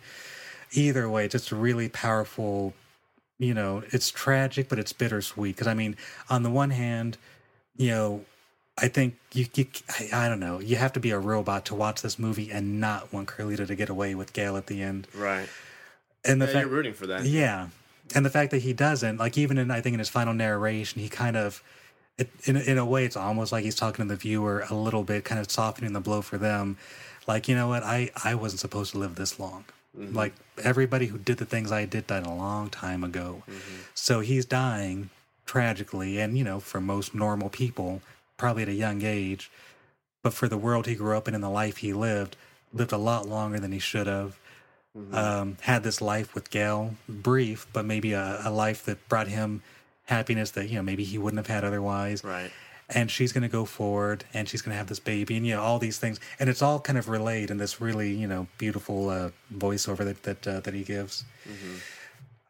either 0.73 1.09
way, 1.09 1.27
it's 1.27 1.33
just 1.33 1.53
a 1.53 1.57
really 1.57 1.89
powerful. 1.89 2.75
You 3.39 3.55
know, 3.55 3.83
it's 3.93 4.11
tragic, 4.11 4.69
but 4.69 4.79
it's 4.81 4.93
bittersweet 4.93 5.55
because 5.55 5.69
I 5.69 5.75
mean, 5.75 5.97
on 6.29 6.43
the 6.43 6.51
one 6.51 6.71
hand, 6.71 7.17
you 7.77 7.91
know, 7.93 8.25
I 8.77 8.89
think 8.89 9.15
you, 9.33 9.47
you 9.55 9.67
I, 9.89 10.25
I 10.25 10.29
don't 10.29 10.41
know, 10.41 10.59
you 10.59 10.77
have 10.77 10.93
to 10.95 11.01
be 11.01 11.11
a 11.13 11.19
robot 11.19 11.65
to 11.67 11.75
watch 11.77 12.03
this 12.03 12.19
movie 12.19 12.51
and 12.51 12.81
not 12.81 13.13
want 13.13 13.29
Carlito 13.29 13.67
to 13.69 13.75
get 13.77 13.89
away 13.89 14.15
with 14.17 14.33
Gail 14.35 14.57
at 14.57 14.67
the 14.67 14.83
end. 14.83 15.07
Right. 15.15 15.49
And 16.25 16.43
the 16.43 16.47
Yeah, 16.47 16.53
fact, 16.53 16.67
you're 16.67 16.77
rooting 16.77 16.93
for 16.93 17.07
that. 17.07 17.25
Yeah, 17.25 17.69
and 18.15 18.27
the 18.27 18.31
fact 18.31 18.51
that 18.51 18.59
he 18.63 18.73
doesn't, 18.75 19.17
like, 19.19 19.39
even 19.39 19.57
in 19.59 19.71
I 19.71 19.81
think 19.81 19.95
in 19.95 20.01
his 20.01 20.09
final 20.11 20.35
narration, 20.35 21.01
he 21.01 21.09
kind 21.09 21.37
of, 21.37 21.63
it, 22.21 22.29
in 22.45 22.57
in 22.57 22.79
a 22.79 22.85
way, 22.85 23.05
it's 23.05 23.17
almost 23.17 23.51
like 23.53 23.65
he's 23.65 23.75
talking 23.75 24.07
to 24.07 24.15
the 24.15 24.21
viewer 24.27 24.65
a 24.71 24.75
little 24.75 25.05
bit, 25.05 25.25
kind 25.25 25.41
of 25.41 25.51
softening 25.51 25.93
the 25.93 26.01
blow 26.01 26.23
for 26.23 26.39
them. 26.39 26.77
Like, 27.27 27.49
you 27.49 27.55
know 27.55 27.69
what, 27.69 27.83
I 27.83 28.11
I 28.31 28.35
wasn't 28.35 28.61
supposed 28.61 28.93
to 28.93 28.99
live 28.99 29.15
this 29.17 29.39
long. 29.41 29.65
Mhm. 29.99 30.15
Like 30.15 30.35
everybody 30.63 31.07
who 31.07 31.19
did 31.19 31.39
the 31.39 31.47
things 31.47 31.73
I 31.73 31.85
did 31.85 32.07
died 32.07 32.27
a 32.27 32.31
long 32.47 32.71
time 32.71 33.03
ago. 33.11 33.43
So 33.95 34.21
he's 34.21 34.45
dying 34.45 35.11
tragically, 35.47 36.21
and 36.21 36.39
you 36.39 36.45
know, 36.45 36.61
for 36.61 36.81
most 36.81 37.15
normal 37.15 37.49
people, 37.49 38.01
probably 38.37 38.63
at 38.63 38.69
a 38.69 38.75
young 38.87 39.03
age, 39.03 39.51
but 40.23 40.33
for 40.33 40.49
the 40.49 40.57
world 40.57 40.87
he 40.87 40.95
grew 40.95 41.17
up 41.17 41.27
in 41.29 41.35
and 41.35 41.43
the 41.43 41.51
life 41.51 41.79
he 41.79 41.93
lived, 41.93 42.37
lived 42.73 42.93
a 42.93 42.99
lot 43.11 43.27
longer 43.27 43.59
than 43.59 43.73
he 43.73 43.79
should 43.81 44.07
have. 44.07 44.39
um, 45.13 45.57
had 45.61 45.85
this 45.85 46.01
life 46.01 46.35
with 46.35 46.51
Gail, 46.51 46.97
brief, 47.09 47.65
but 47.73 47.85
maybe 47.85 48.13
a, 48.13 48.41
a 48.45 48.51
life 48.51 48.85
that 48.87 48.99
brought 49.09 49.29
him 49.29 49.63
happiness 50.11 50.51
that 50.53 50.69
you 50.69 50.77
know 50.77 50.83
maybe 50.83 51.05
he 51.05 51.17
wouldn't 51.17 51.39
have 51.39 51.55
had 51.55 51.65
otherwise. 51.65 52.23
Right. 52.23 52.51
And 52.93 53.09
she's 53.09 53.33
going 53.33 53.43
to 53.43 53.49
go 53.49 53.65
forward, 53.65 54.25
and 54.35 54.49
she's 54.49 54.63
going 54.63 54.73
to 54.73 54.77
have 54.77 54.89
this 54.89 54.99
baby, 54.99 55.37
and 55.37 55.47
you 55.47 55.55
know 55.55 55.63
all 55.63 55.79
these 55.79 55.99
things, 55.99 56.19
and 56.41 56.51
it's 56.51 56.61
all 56.61 56.81
kind 56.81 56.99
of 56.99 57.09
relayed 57.09 57.51
in 57.51 57.57
this 57.57 57.81
really 57.81 58.13
you 58.13 58.27
know 58.27 58.49
beautiful 58.59 59.09
uh, 59.09 59.31
voiceover 59.55 60.05
that 60.05 60.23
that 60.25 60.47
uh, 60.47 60.61
that 60.61 60.75
he 60.75 60.83
gives. 60.83 61.25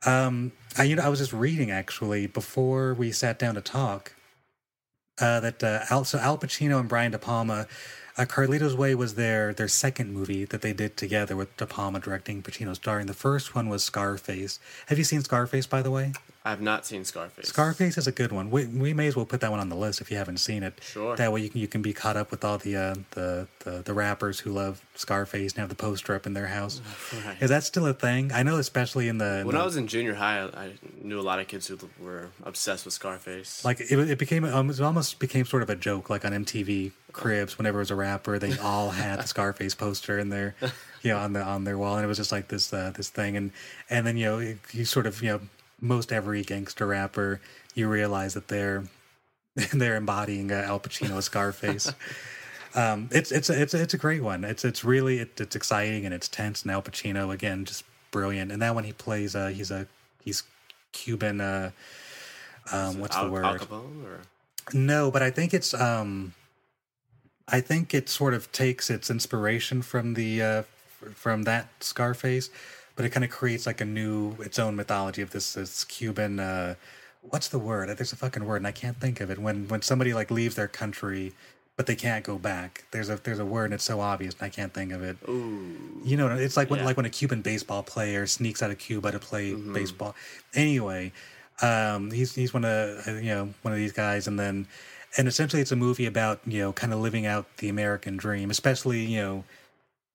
Um, 0.06 0.52
I 0.78 0.84
you 0.84 0.96
know 0.96 1.02
I 1.02 1.08
was 1.08 1.18
just 1.18 1.32
reading 1.32 1.70
actually 1.70 2.26
before 2.26 2.94
we 2.94 3.12
sat 3.12 3.38
down 3.38 3.54
to 3.54 3.60
talk 3.60 4.14
uh, 5.20 5.40
that 5.40 5.62
uh, 5.62 5.84
Al, 5.90 6.04
so 6.04 6.18
Al 6.18 6.38
Pacino 6.38 6.80
and 6.80 6.88
Brian 6.88 7.12
De 7.12 7.18
Palma, 7.18 7.66
uh, 8.16 8.24
Carlito's 8.24 8.74
Way 8.74 8.94
was 8.94 9.14
their 9.14 9.52
their 9.52 9.68
second 9.68 10.12
movie 10.12 10.44
that 10.46 10.62
they 10.62 10.72
did 10.72 10.96
together 10.96 11.36
with 11.36 11.54
De 11.56 11.66
Palma 11.66 12.00
directing, 12.00 12.42
Pacino 12.42 12.74
starring. 12.74 13.06
The 13.06 13.14
first 13.14 13.54
one 13.54 13.68
was 13.68 13.84
Scarface. 13.84 14.58
Have 14.86 14.98
you 14.98 15.04
seen 15.04 15.22
Scarface 15.22 15.66
by 15.66 15.82
the 15.82 15.90
way? 15.90 16.12
I 16.42 16.50
have 16.50 16.62
not 16.62 16.86
seen 16.86 17.04
Scarface. 17.04 17.48
Scarface 17.48 17.98
is 17.98 18.06
a 18.06 18.12
good 18.12 18.32
one. 18.32 18.50
We, 18.50 18.64
we 18.64 18.94
may 18.94 19.08
as 19.08 19.14
well 19.14 19.26
put 19.26 19.42
that 19.42 19.50
one 19.50 19.60
on 19.60 19.68
the 19.68 19.76
list 19.76 20.00
if 20.00 20.10
you 20.10 20.16
haven't 20.16 20.38
seen 20.38 20.62
it. 20.62 20.78
Sure. 20.82 21.14
That 21.14 21.32
way 21.32 21.42
you 21.42 21.50
can 21.50 21.60
you 21.60 21.68
can 21.68 21.82
be 21.82 21.92
caught 21.92 22.16
up 22.16 22.30
with 22.30 22.44
all 22.44 22.56
the 22.56 22.76
uh, 22.76 22.94
the, 23.10 23.46
the 23.60 23.82
the 23.82 23.92
rappers 23.92 24.40
who 24.40 24.50
love 24.50 24.82
Scarface 24.94 25.52
and 25.52 25.60
have 25.60 25.68
the 25.68 25.74
poster 25.74 26.14
up 26.14 26.26
in 26.26 26.32
their 26.32 26.46
house. 26.46 26.80
Right. 27.26 27.36
Is 27.42 27.50
that 27.50 27.64
still 27.64 27.86
a 27.86 27.92
thing? 27.92 28.30
I 28.32 28.42
know, 28.42 28.56
especially 28.56 29.08
in 29.08 29.18
the, 29.18 29.42
When 29.44 29.56
I 29.56 29.64
was 29.64 29.76
in 29.76 29.86
junior 29.88 30.14
high, 30.14 30.42
I 30.44 30.72
knew 31.02 31.18
a 31.20 31.22
lot 31.22 31.40
of 31.40 31.48
kids 31.48 31.66
who 31.66 31.76
were 32.00 32.28
obsessed 32.44 32.84
with 32.84 32.94
Scarface. 32.94 33.64
like 33.64 33.80
it, 33.80 33.92
it 33.92 34.18
became 34.18 34.44
um, 34.44 34.70
it 34.70 34.80
almost 34.80 35.18
became 35.18 35.44
sort 35.44 35.62
of 35.62 35.68
a 35.68 35.76
joke 35.76 36.08
like 36.08 36.24
on 36.24 36.32
MTV 36.32 36.92
Cribs 37.12 37.58
whenever 37.58 37.78
it 37.78 37.82
was 37.82 37.90
a 37.90 37.96
rapper 37.96 38.38
they 38.38 38.56
all 38.58 38.90
had 38.90 39.18
the 39.18 39.26
Scarface 39.26 39.74
poster 39.74 40.18
in 40.18 40.28
their 40.30 40.54
you 41.02 41.10
know 41.12 41.18
on 41.18 41.32
the 41.34 41.42
on 41.42 41.64
their 41.64 41.76
wall 41.76 41.96
and 41.96 42.04
it 42.04 42.08
was 42.08 42.16
just 42.18 42.32
like 42.32 42.48
this 42.48 42.72
uh, 42.72 42.92
this 42.96 43.10
thing 43.10 43.36
and 43.36 43.50
and 43.90 44.06
then 44.06 44.16
you 44.16 44.24
know 44.24 44.54
you 44.72 44.84
sort 44.84 45.06
of 45.06 45.20
you 45.22 45.28
know 45.30 45.40
most 45.80 46.12
every 46.12 46.42
gangster 46.42 46.86
rapper 46.86 47.40
you 47.74 47.88
realize 47.88 48.34
that 48.34 48.48
they're 48.48 48.84
they're 49.72 49.96
embodying 49.96 50.52
uh, 50.52 50.64
Al 50.66 50.80
Pacino 50.80 51.22
Scarface. 51.22 51.92
um, 52.74 53.08
it's 53.12 53.32
it's 53.32 53.50
a, 53.50 53.60
it's 53.60 53.74
a, 53.74 53.82
it's 53.82 53.94
a 53.94 53.98
great 53.98 54.22
one. 54.22 54.44
It's 54.44 54.64
it's 54.64 54.84
really 54.84 55.18
it, 55.18 55.40
it's 55.40 55.56
exciting 55.56 56.04
and 56.04 56.14
it's 56.14 56.28
tense. 56.28 56.62
And 56.62 56.70
Al 56.70 56.82
Pacino 56.82 57.32
again 57.32 57.64
just 57.64 57.84
brilliant. 58.10 58.52
And 58.52 58.62
that 58.62 58.74
one 58.74 58.84
he 58.84 58.92
plays 58.92 59.34
uh, 59.34 59.48
he's 59.48 59.70
a 59.70 59.86
he's 60.22 60.42
Cuban. 60.92 61.40
Uh, 61.40 61.70
um, 62.72 63.00
what's 63.00 63.16
Al, 63.16 63.26
the 63.26 63.30
word? 63.30 63.44
Or 63.44 63.58
No, 64.72 65.10
but 65.10 65.22
I 65.22 65.30
think 65.30 65.52
it's 65.52 65.74
um 65.74 66.34
I 67.48 67.60
think 67.60 67.94
it 67.94 68.08
sort 68.08 68.34
of 68.34 68.52
takes 68.52 68.90
its 68.90 69.10
inspiration 69.10 69.82
from 69.82 70.14
the 70.14 70.42
uh 70.42 70.62
from 71.14 71.44
that 71.44 71.68
Scarface, 71.80 72.50
but 73.00 73.06
it 73.06 73.12
kind 73.12 73.24
of 73.24 73.30
creates 73.30 73.64
like 73.64 73.80
a 73.80 73.84
new 73.86 74.32
its 74.40 74.58
own 74.58 74.76
mythology 74.76 75.22
of 75.22 75.30
this 75.30 75.54
this 75.54 75.84
Cuban 75.84 76.38
uh 76.38 76.74
what's 77.22 77.48
the 77.48 77.58
word? 77.58 77.88
There's 77.96 78.12
a 78.12 78.16
fucking 78.16 78.44
word 78.44 78.56
and 78.56 78.66
I 78.66 78.72
can't 78.72 78.98
think 79.00 79.22
of 79.22 79.30
it. 79.30 79.38
When 79.38 79.68
when 79.68 79.80
somebody 79.80 80.12
like 80.12 80.30
leaves 80.30 80.54
their 80.54 80.68
country 80.68 81.32
but 81.78 81.86
they 81.86 81.94
can't 81.96 82.22
go 82.26 82.36
back. 82.36 82.84
There's 82.90 83.08
a 83.08 83.16
there's 83.16 83.38
a 83.38 83.44
word 83.46 83.64
and 83.66 83.74
it's 83.74 83.84
so 83.84 84.00
obvious 84.02 84.34
and 84.34 84.42
I 84.42 84.50
can't 84.50 84.74
think 84.74 84.92
of 84.92 85.02
it. 85.02 85.16
Ooh. 85.26 86.02
You 86.04 86.18
know, 86.18 86.28
it's 86.36 86.58
like 86.58 86.68
when 86.68 86.80
Yeah. 86.80 86.84
like 86.84 86.98
when 86.98 87.06
a 87.06 87.10
Cuban 87.10 87.40
baseball 87.40 87.82
player 87.82 88.26
sneaks 88.26 88.62
out 88.62 88.70
of 88.70 88.78
Cuba 88.78 89.12
to 89.12 89.18
play 89.18 89.54
baseball. 89.54 90.14
Anyway, 90.52 91.12
um, 91.62 92.10
he's 92.10 92.34
he's 92.34 92.52
one 92.52 92.66
of 92.66 93.08
uh, 93.08 93.12
you 93.12 93.32
know 93.34 93.48
one 93.62 93.72
of 93.72 93.78
these 93.78 93.92
guys, 93.92 94.26
and 94.28 94.38
then 94.38 94.66
and 95.16 95.26
essentially 95.26 95.62
it's 95.62 95.72
a 95.72 95.76
movie 95.76 96.04
about 96.04 96.40
you 96.46 96.60
know 96.60 96.74
kind 96.74 96.92
of 96.92 96.98
living 97.00 97.24
out 97.24 97.46
the 97.56 97.70
American 97.70 98.18
dream, 98.18 98.50
especially 98.50 99.00
you 99.06 99.22
know. 99.22 99.44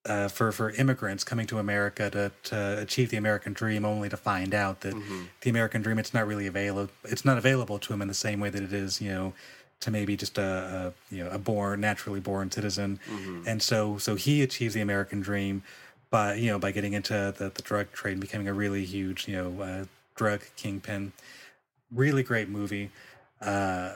Uh, 0.07 0.27
for 0.27 0.52
for 0.52 0.69
immigrants 0.72 1.23
coming 1.23 1.48
to 1.48 1.57
America 1.57 2.11
to, 2.11 2.32
to 2.44 2.80
achieve 2.80 3.10
the 3.10 3.18
American 3.18 3.53
dream, 3.53 3.84
only 3.84 4.07
to 4.07 4.15
find 4.18 4.53
out 4.53 4.82
that 4.82 4.94
the 5.41 5.49
American 5.49 5.82
dream 5.82 5.98
it's 5.98 6.14
not 6.14 6.27
really 6.27 6.45
available. 6.45 6.91
It's 7.06 7.26
not 7.26 7.40
available 7.40 7.80
to 7.80 7.90
them 7.90 8.03
in 8.03 8.07
the 8.07 8.14
same 8.14 8.40
way 8.40 8.52
that 8.52 8.61
it 8.61 8.72
is, 8.72 9.02
you 9.02 9.10
know, 9.10 9.34
to 9.80 9.90
maybe 9.90 10.15
just 10.15 10.38
a, 10.38 10.94
a 11.11 11.15
you 11.15 11.23
know 11.23 11.30
a 11.32 11.40
born 11.40 11.82
naturally 11.82 12.19
born 12.19 12.52
citizen. 12.52 12.99
And 13.48 13.64
so 13.64 13.98
so 13.98 14.14
he 14.15 14.44
achieves 14.44 14.76
the 14.76 14.82
American 14.82 15.22
dream 15.22 15.64
by 16.11 16.36
you 16.36 16.52
know 16.52 16.60
by 16.60 16.72
getting 16.72 16.94
into 16.94 17.34
the, 17.36 17.49
the 17.49 17.61
drug 17.64 17.91
trade 17.91 18.11
and 18.14 18.22
becoming 18.22 18.48
a 18.48 18.53
really 18.53 18.86
huge 18.86 19.27
you 19.27 19.36
know 19.36 19.61
uh, 19.64 19.86
drug 20.15 20.41
kingpin. 20.56 21.14
Really 21.91 22.22
great 22.22 22.48
movie. 22.49 22.91
Uh, 23.41 23.95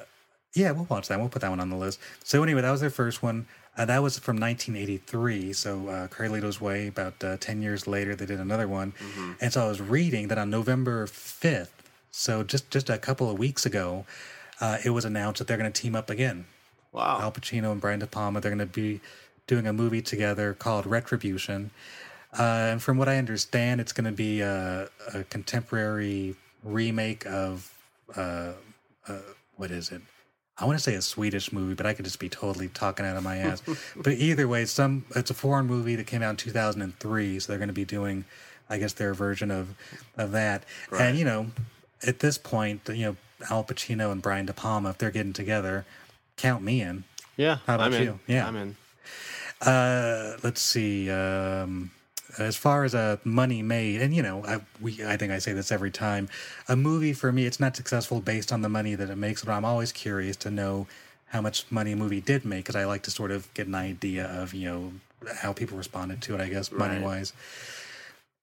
yeah, 0.55 0.71
we'll 0.71 0.85
watch 0.89 1.07
that. 1.09 1.19
We'll 1.19 1.29
put 1.29 1.41
that 1.43 1.49
one 1.49 1.59
on 1.59 1.69
the 1.69 1.75
list. 1.75 1.99
So 2.23 2.41
anyway, 2.43 2.61
that 2.61 2.71
was 2.71 2.81
their 2.81 2.89
first 2.89 3.21
one. 3.21 3.45
Uh, 3.79 3.85
that 3.85 4.03
was 4.03 4.19
from 4.19 4.37
1983. 4.37 5.53
So 5.53 5.87
uh, 5.87 6.07
Carlito's 6.09 6.59
Way. 6.59 6.87
About 6.87 7.23
uh, 7.23 7.37
10 7.39 7.61
years 7.61 7.87
later, 7.87 8.13
they 8.13 8.25
did 8.25 8.39
another 8.39 8.67
one. 8.67 8.93
And 9.39 9.53
so 9.53 9.65
I 9.65 9.69
was 9.69 9.79
reading 9.79 10.27
that 10.27 10.37
on 10.37 10.49
November 10.49 11.07
5th, 11.07 11.69
so 12.11 12.43
just 12.43 12.69
just 12.71 12.89
a 12.89 12.97
couple 12.97 13.29
of 13.31 13.39
weeks 13.39 13.65
ago, 13.65 14.05
uh, 14.59 14.79
it 14.83 14.89
was 14.89 15.05
announced 15.05 15.39
that 15.39 15.47
they're 15.47 15.57
going 15.57 15.71
to 15.71 15.81
team 15.81 15.95
up 15.95 16.09
again. 16.09 16.45
Wow. 16.91 17.19
Al 17.21 17.31
Pacino 17.31 17.71
and 17.71 17.79
Brian 17.79 17.99
De 17.99 18.07
Palma. 18.07 18.41
They're 18.41 18.53
going 18.53 18.59
to 18.59 18.65
be 18.65 18.99
doing 19.47 19.65
a 19.65 19.71
movie 19.71 20.01
together 20.01 20.53
called 20.53 20.85
Retribution. 20.85 21.71
Uh, 22.37 22.71
and 22.71 22.83
from 22.83 22.97
what 22.97 23.07
I 23.07 23.17
understand, 23.17 23.79
it's 23.79 23.93
going 23.93 24.05
to 24.05 24.11
be 24.11 24.41
a, 24.41 24.89
a 25.13 25.23
contemporary 25.23 26.35
remake 26.63 27.25
of 27.25 27.73
uh, 28.15 28.51
uh, 29.07 29.19
what 29.55 29.71
is 29.71 29.91
it? 29.91 30.01
I 30.59 30.65
want 30.65 30.77
to 30.77 30.83
say 30.83 30.95
a 30.95 31.01
Swedish 31.01 31.51
movie, 31.53 31.73
but 31.73 31.85
I 31.85 31.93
could 31.93 32.05
just 32.05 32.19
be 32.19 32.29
totally 32.29 32.67
talking 32.67 33.05
out 33.05 33.15
of 33.17 33.23
my 33.23 33.37
ass. 33.37 33.61
but 33.95 34.13
either 34.13 34.47
way, 34.47 34.63
it's 34.63 34.71
some 34.71 35.05
it's 35.15 35.31
a 35.31 35.33
foreign 35.33 35.67
movie 35.67 35.95
that 35.95 36.07
came 36.07 36.21
out 36.21 36.31
in 36.31 36.35
2003, 36.37 37.39
so 37.39 37.51
they're 37.51 37.57
going 37.59 37.67
to 37.69 37.73
be 37.73 37.85
doing, 37.85 38.25
I 38.69 38.77
guess, 38.77 38.93
their 38.93 39.13
version 39.13 39.51
of 39.51 39.75
of 40.17 40.31
that. 40.31 40.63
And 40.97 41.17
you 41.17 41.25
know, 41.25 41.47
at 42.05 42.19
this 42.19 42.37
point, 42.37 42.81
you 42.89 43.05
know, 43.05 43.15
Al 43.49 43.63
Pacino 43.63 44.11
and 44.11 44.21
Brian 44.21 44.45
De 44.45 44.53
Palma, 44.53 44.89
if 44.89 44.97
they're 44.97 45.11
getting 45.11 45.33
together, 45.33 45.85
count 46.37 46.63
me 46.63 46.81
in. 46.81 47.03
Yeah, 47.37 47.59
How 47.65 47.75
about 47.75 47.87
I'm 47.87 47.93
in. 47.93 48.03
you? 48.03 48.19
Yeah. 48.27 48.47
I'm 48.47 48.55
in. 48.57 48.75
Uh, 49.61 50.37
let's 50.43 50.61
see. 50.61 51.09
Um, 51.09 51.91
as 52.37 52.55
far 52.55 52.83
as 52.83 52.93
a 52.93 53.19
money 53.23 53.61
made, 53.61 54.01
and 54.01 54.15
you 54.15 54.21
know, 54.21 54.45
I 54.45 54.61
we 54.79 55.03
I 55.05 55.17
think 55.17 55.31
I 55.31 55.39
say 55.39 55.53
this 55.53 55.71
every 55.71 55.91
time. 55.91 56.29
A 56.67 56.75
movie 56.75 57.13
for 57.13 57.31
me, 57.31 57.45
it's 57.45 57.59
not 57.59 57.75
successful 57.75 58.21
based 58.21 58.51
on 58.51 58.61
the 58.61 58.69
money 58.69 58.95
that 58.95 59.09
it 59.09 59.17
makes, 59.17 59.43
but 59.43 59.51
I'm 59.53 59.65
always 59.65 59.91
curious 59.91 60.35
to 60.37 60.51
know 60.51 60.87
how 61.27 61.41
much 61.41 61.65
money 61.69 61.91
a 61.93 61.95
movie 61.95 62.21
did 62.21 62.45
make 62.45 62.65
because 62.65 62.75
I 62.75 62.85
like 62.85 63.03
to 63.03 63.11
sort 63.11 63.31
of 63.31 63.51
get 63.53 63.67
an 63.67 63.75
idea 63.75 64.25
of 64.25 64.53
you 64.53 64.69
know 64.69 64.93
how 65.35 65.53
people 65.53 65.77
responded 65.77 66.21
to 66.23 66.35
it. 66.35 66.41
I 66.41 66.49
guess 66.49 66.71
money 66.71 67.01
wise. 67.01 67.33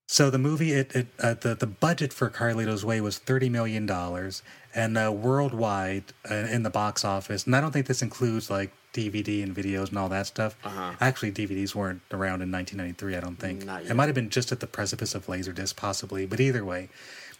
So 0.09 0.31
the 0.31 0.39
movie, 0.39 0.73
it, 0.73 0.95
it 0.95 1.07
uh, 1.19 1.35
the 1.35 1.55
the 1.55 1.67
budget 1.67 2.13
for 2.13 2.31
Carlito's 2.31 2.85
Way 2.85 3.01
was 3.01 3.19
thirty 3.19 3.49
million 3.49 3.87
dollars, 3.87 4.43
and 4.75 4.97
uh, 4.97 5.13
worldwide 5.13 6.05
uh, 6.31 6.35
in 6.35 6.63
the 6.63 6.71
box 6.71 7.05
office, 7.05 7.45
and 7.45 7.57
I 7.57 7.61
don't 7.61 7.73
think 7.73 7.87
this 7.87 8.03
includes 8.03 8.49
like 8.49 8.71
DVD 8.97 9.43
and 9.43 9.55
videos 9.55 9.89
and 9.89 9.99
all 9.99 10.09
that 10.09 10.27
stuff. 10.27 10.57
Uh-huh. 10.65 10.93
Actually, 11.01 11.33
DVDs 11.33 11.75
weren't 11.75 12.01
around 12.11 12.43
in 12.43 12.51
1993. 12.51 13.17
I 13.17 13.21
don't 13.21 13.37
think 13.37 13.63
it 13.63 13.95
might 13.95 14.07
have 14.07 14.15
been 14.15 14.31
just 14.31 14.53
at 14.53 14.61
the 14.61 14.67
precipice 14.67 15.15
of 15.15 15.27
Laserdisc, 15.27 15.77
possibly. 15.77 16.27
But 16.27 16.41
either 16.41 16.65
way, 16.65 16.89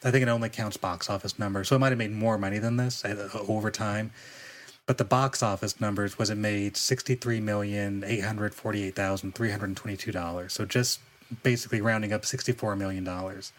I 0.05 0.11
think 0.11 0.23
it 0.23 0.29
only 0.29 0.49
counts 0.49 0.77
box 0.77 1.09
office 1.09 1.39
numbers, 1.39 1.69
so 1.69 1.77
it 1.77 1.79
might 1.79 1.91
have 1.91 1.99
made 1.99 2.13
more 2.13 2.39
money 2.39 2.59
than 2.59 2.77
this 2.77 3.05
uh, 3.05 3.29
over 3.49 3.71
time. 3.71 4.13
But 4.87 4.99
the 4.99 5.05
box 5.05 5.43
office 5.43 5.81
numbers 5.81 6.19
was 6.19 6.31
it 6.31 6.37
made 6.37 6.77
sixty 6.77 7.15
three 7.15 7.41
million 7.41 8.05
eight 8.07 8.25
hundred 8.25 8.55
forty 8.55 8.85
eight 8.85 8.95
thousand 8.95 9.35
three 9.35 9.51
hundred 9.51 9.75
twenty 9.77 9.97
two 9.97 10.13
dollars. 10.13 10.53
So 10.53 10.65
just 10.65 11.01
basically 11.43 11.81
rounding 11.81 12.13
up 12.13 12.25
sixty 12.25 12.53
four 12.53 12.77
million 12.77 13.03
dollars, 13.03 13.53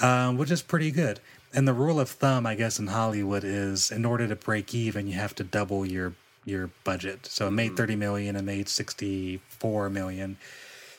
um, 0.00 0.38
which 0.38 0.50
is 0.50 0.62
pretty 0.62 0.90
good. 0.90 1.20
And 1.52 1.66
the 1.66 1.72
rule 1.72 1.98
of 1.98 2.08
thumb, 2.10 2.46
I 2.46 2.54
guess, 2.54 2.78
in 2.78 2.88
Hollywood 2.88 3.42
is 3.44 3.90
in 3.90 4.04
order 4.04 4.28
to 4.28 4.36
break 4.36 4.74
even, 4.74 5.06
you 5.06 5.14
have 5.14 5.34
to 5.36 5.44
double 5.44 5.86
your 5.86 6.14
your 6.48 6.70
budget. 6.84 7.26
So 7.26 7.48
it 7.48 7.52
made 7.52 7.76
thirty 7.76 7.96
million, 7.96 8.36
it 8.36 8.42
made 8.42 8.68
sixty 8.68 9.40
four 9.48 9.88
million. 9.90 10.36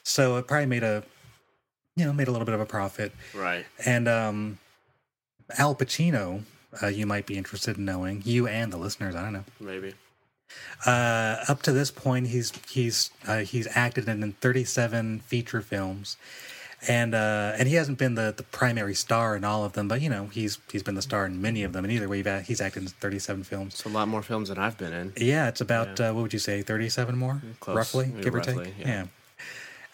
So 0.04 0.38
it 0.38 0.48
probably 0.48 0.66
made 0.68 0.84
a 0.84 1.04
you 1.96 2.06
know 2.06 2.14
made 2.14 2.28
a 2.28 2.32
little 2.32 2.46
bit 2.46 2.56
of 2.56 2.62
a 2.62 2.66
profit. 2.66 3.12
Right. 3.34 3.66
And 3.86 4.08
um, 4.08 4.60
Al 5.58 5.76
Pacino, 5.76 6.44
uh, 6.82 6.88
you 6.88 7.06
might 7.06 7.26
be 7.26 7.38
interested 7.38 7.78
in 7.78 7.86
knowing, 7.86 8.22
you 8.26 8.48
and 8.48 8.72
the 8.72 8.78
listeners, 8.78 9.16
I 9.16 9.24
don't 9.24 9.34
know. 9.34 9.46
Maybe. 9.60 9.94
Uh, 10.86 11.38
up 11.48 11.62
to 11.64 11.72
this 11.72 11.92
point, 11.92 12.28
he's 12.28 12.52
he's 12.70 13.12
uh, 13.28 13.40
he's 13.40 13.68
acted 13.76 14.08
in 14.08 14.32
37 14.34 15.20
feature 15.20 15.62
films, 15.62 16.18
and 16.88 17.14
uh, 17.14 17.54
and 17.58 17.68
he 17.68 17.76
hasn't 17.76 17.98
been 17.98 18.16
the, 18.16 18.34
the 18.36 18.44
primary 18.44 18.96
star 18.96 19.36
in 19.36 19.44
all 19.44 19.66
of 19.66 19.74
them, 19.74 19.88
but 19.88 20.02
you 20.02 20.10
know 20.10 20.28
he's 20.28 20.58
he's 20.72 20.84
been 20.84 20.96
the 20.96 21.02
star 21.02 21.26
in 21.26 21.42
many 21.42 21.64
of 21.64 21.74
them. 21.74 21.84
And 21.84 21.92
either 21.92 22.08
way, 22.08 22.24
he's- 22.24 22.48
he's 22.48 22.62
acted 22.62 22.84
in 22.84 22.90
37 22.90 23.44
films. 23.44 23.74
It's 23.74 23.86
a 23.86 23.90
lot 23.90 24.08
more 24.08 24.22
films 24.24 24.50
than 24.50 24.58
I've 24.58 24.78
been 24.78 24.94
in. 24.94 25.14
Yeah, 25.18 25.48
it's 25.50 25.62
about 25.62 26.00
uh, 26.00 26.14
what 26.14 26.22
would 26.24 26.34
you 26.34 26.40
say, 26.40 26.62
37 26.62 27.18
more, 27.18 27.42
Close. 27.60 27.76
roughly, 27.76 28.12
Yeah, 28.16 28.22
give 28.22 28.34
or 28.34 28.38
roughly, 28.38 28.66
take. 28.66 28.74
yeah. 28.80 29.06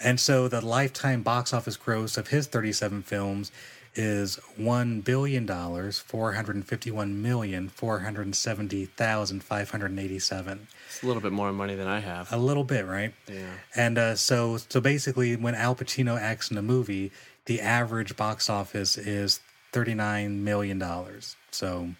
And 0.03 0.19
so 0.19 0.47
the 0.49 0.59
lifetime 0.63 1.23
box 1.23 1.53
office 1.53 1.77
gross 1.77 2.17
of 2.17 2.27
his 2.27 2.47
37 2.47 3.01
films 3.03 3.51
is 3.95 4.35
one 4.57 5.01
billion 5.01 5.45
dollars 5.45 5.99
four 5.99 6.33
hundred 6.33 6.63
fifty-one 6.65 7.21
million 7.21 7.69
four 7.69 7.99
hundred 7.99 8.33
seventy 8.35 8.85
thousand 8.85 9.43
five 9.43 9.69
hundred 9.69 9.97
eighty-seven. 9.97 10.67
It's 10.87 11.03
a 11.03 11.07
little 11.07 11.21
bit 11.21 11.31
more 11.31 11.51
money 11.51 11.75
than 11.75 11.87
I 11.87 11.99
have. 11.99 12.31
A 12.31 12.37
little 12.37 12.63
bit, 12.63 12.85
right? 12.85 13.13
Yeah. 13.27 13.51
And 13.75 13.97
uh, 13.97 14.15
so, 14.15 14.57
so 14.57 14.81
basically, 14.81 15.35
when 15.35 15.55
Al 15.55 15.75
Pacino 15.75 16.19
acts 16.19 16.51
in 16.51 16.57
a 16.57 16.61
movie, 16.61 17.11
the 17.45 17.61
average 17.61 18.15
box 18.15 18.49
office 18.49 18.97
is 18.97 19.39
thirty-nine 19.71 20.43
million 20.43 20.79
dollars. 20.79 21.35
So, 21.51 21.91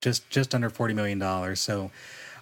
just 0.00 0.28
just 0.30 0.54
under 0.54 0.70
forty 0.70 0.94
million 0.94 1.18
dollars. 1.18 1.60
So, 1.60 1.90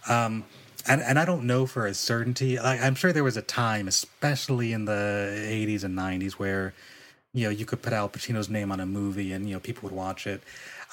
um, 0.08 0.44
and 0.88 1.02
and 1.02 1.18
I 1.18 1.24
don't 1.24 1.46
know 1.46 1.66
for 1.66 1.86
a 1.86 1.94
certainty. 1.94 2.58
I, 2.58 2.86
I'm 2.86 2.94
sure 2.94 3.12
there 3.12 3.24
was 3.24 3.36
a 3.36 3.42
time, 3.42 3.88
especially 3.88 4.72
in 4.72 4.84
the 4.86 4.92
'80s 5.46 5.84
and 5.84 5.96
'90s, 5.96 6.32
where 6.32 6.74
you 7.34 7.44
know 7.44 7.50
you 7.50 7.66
could 7.66 7.82
put 7.82 7.92
Al 7.92 8.08
Pacino's 8.08 8.48
name 8.48 8.70
on 8.72 8.80
a 8.80 8.86
movie 8.86 9.32
and 9.32 9.46
you 9.48 9.54
know 9.54 9.60
people 9.60 9.88
would 9.88 9.96
watch 9.96 10.26
it. 10.26 10.42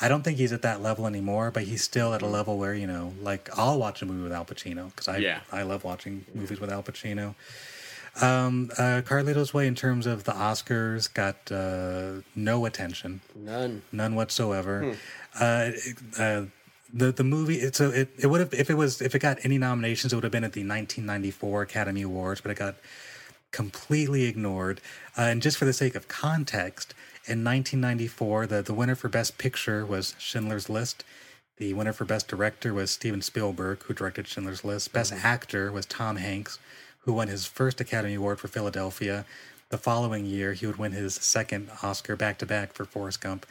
I 0.04 0.08
don't 0.08 0.24
think 0.24 0.38
he's 0.40 0.52
at 0.52 0.64
that 0.64 0.82
level 0.82 1.06
anymore, 1.06 1.52
but 1.52 1.64
he's 1.64 1.84
still 1.84 2.14
at 2.16 2.22
a 2.24 2.28
level 2.28 2.58
where 2.58 2.74
you 2.74 2.88
know, 2.88 3.14
like 3.22 3.50
I'll 3.58 3.78
watch 3.78 4.02
a 4.02 4.06
movie 4.06 4.24
with 4.24 4.32
Al 4.34 4.46
Pacino 4.46 4.90
because 4.90 5.08
I 5.08 5.18
Yeah. 5.18 5.42
I 5.52 5.62
love 5.62 5.84
watching 5.84 6.26
movies 6.34 6.60
with 6.60 6.72
Al 6.72 6.82
Pacino. 6.84 7.36
Um, 8.22 8.72
uh, 8.78 9.02
Carlito's 9.06 9.54
Way, 9.54 9.68
in 9.68 9.76
terms 9.76 10.06
of 10.06 10.26
the 10.26 10.34
Oscars, 10.34 11.12
got 11.14 11.50
uh, 11.50 12.22
no 12.36 12.66
attention, 12.66 13.22
None. 13.36 13.84
none 13.92 14.16
whatsoever. 14.16 14.82
Hmm. 14.84 14.92
Uh, 15.40 15.72
uh, 16.20 16.42
the 16.94 17.14
the 17.14 17.24
movie, 17.24 17.72
so 17.72 17.90
it 17.90 18.10
it 18.20 18.28
would 18.28 18.42
have 18.42 18.54
if 18.54 18.70
it 18.70 18.74
was 18.74 19.02
if 19.02 19.16
it 19.16 19.20
got 19.20 19.38
any 19.46 19.58
nominations, 19.58 20.12
it 20.12 20.18
would 20.18 20.26
have 20.26 20.32
been 20.32 20.44
at 20.44 20.52
the 20.52 20.60
1994 20.68 21.62
Academy 21.62 22.02
Awards, 22.02 22.42
but 22.42 22.52
it 22.52 22.58
got 22.58 22.76
completely 23.52 24.23
ignored. 24.23 24.82
Uh, 25.18 25.23
and 25.23 25.41
just 25.41 25.57
for 25.57 25.65
the 25.65 25.73
sake 25.73 25.95
of 25.95 26.07
context, 26.07 26.94
in 27.26 27.44
1994, 27.44 28.48
the, 28.48 28.61
the 28.64 28.73
winner 28.73 28.95
for 28.95 29.07
Best 29.07 29.38
Picture 29.38 29.86
was 29.86 30.15
Schindler's 30.18 30.69
List. 30.69 31.03
The 31.57 31.73
winner 31.73 31.94
for 31.94 32.06
Best 32.06 32.28
Director 32.28 32.73
was 32.73 32.90
Steven 32.90 33.22
Spielberg, 33.22 33.84
who 33.84 33.94
directed 33.94 34.28
Schindler's 34.28 34.65
List. 34.65 34.91
Best 34.91 35.14
Actor 35.14 35.72
was 35.72 35.86
Tom 35.86 36.15
Hanks, 36.15 36.57
who 37.02 37.14
won 37.14 37.28
his 37.28 37.45
first 37.45 37.80
Academy 37.80 38.15
Award 38.15 38.40
for 38.40 38.48
Philadelphia. 38.48 39.26
The 39.69 39.78
following 39.78 40.26
year, 40.26 40.53
he 40.53 40.65
would 40.65 40.78
win 40.78 40.94
his 40.94 41.14
second 41.14 41.69
Oscar 41.84 42.15
back 42.15 42.40
to 42.40 42.48
back 42.48 42.73
for 42.73 42.86
Forrest 42.86 43.22
Gump. 43.22 43.45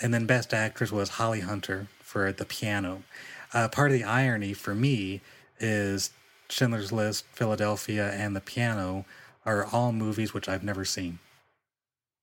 And 0.00 0.12
then 0.12 0.26
Best 0.26 0.52
Actress 0.52 0.90
was 0.90 1.10
Holly 1.10 1.40
Hunter 1.40 1.86
for 2.00 2.32
The 2.32 2.44
Piano. 2.44 3.04
Uh, 3.52 3.68
part 3.68 3.92
of 3.92 3.96
the 3.96 4.04
irony 4.04 4.52
for 4.52 4.74
me 4.74 5.20
is 5.60 6.10
Schindler's 6.48 6.90
List, 6.90 7.24
Philadelphia, 7.32 8.10
and 8.10 8.34
The 8.34 8.40
Piano 8.40 9.04
are 9.44 9.66
all 9.66 9.92
movies 9.92 10.32
which 10.34 10.48
I've 10.48 10.64
never 10.64 10.84
seen. 10.84 11.18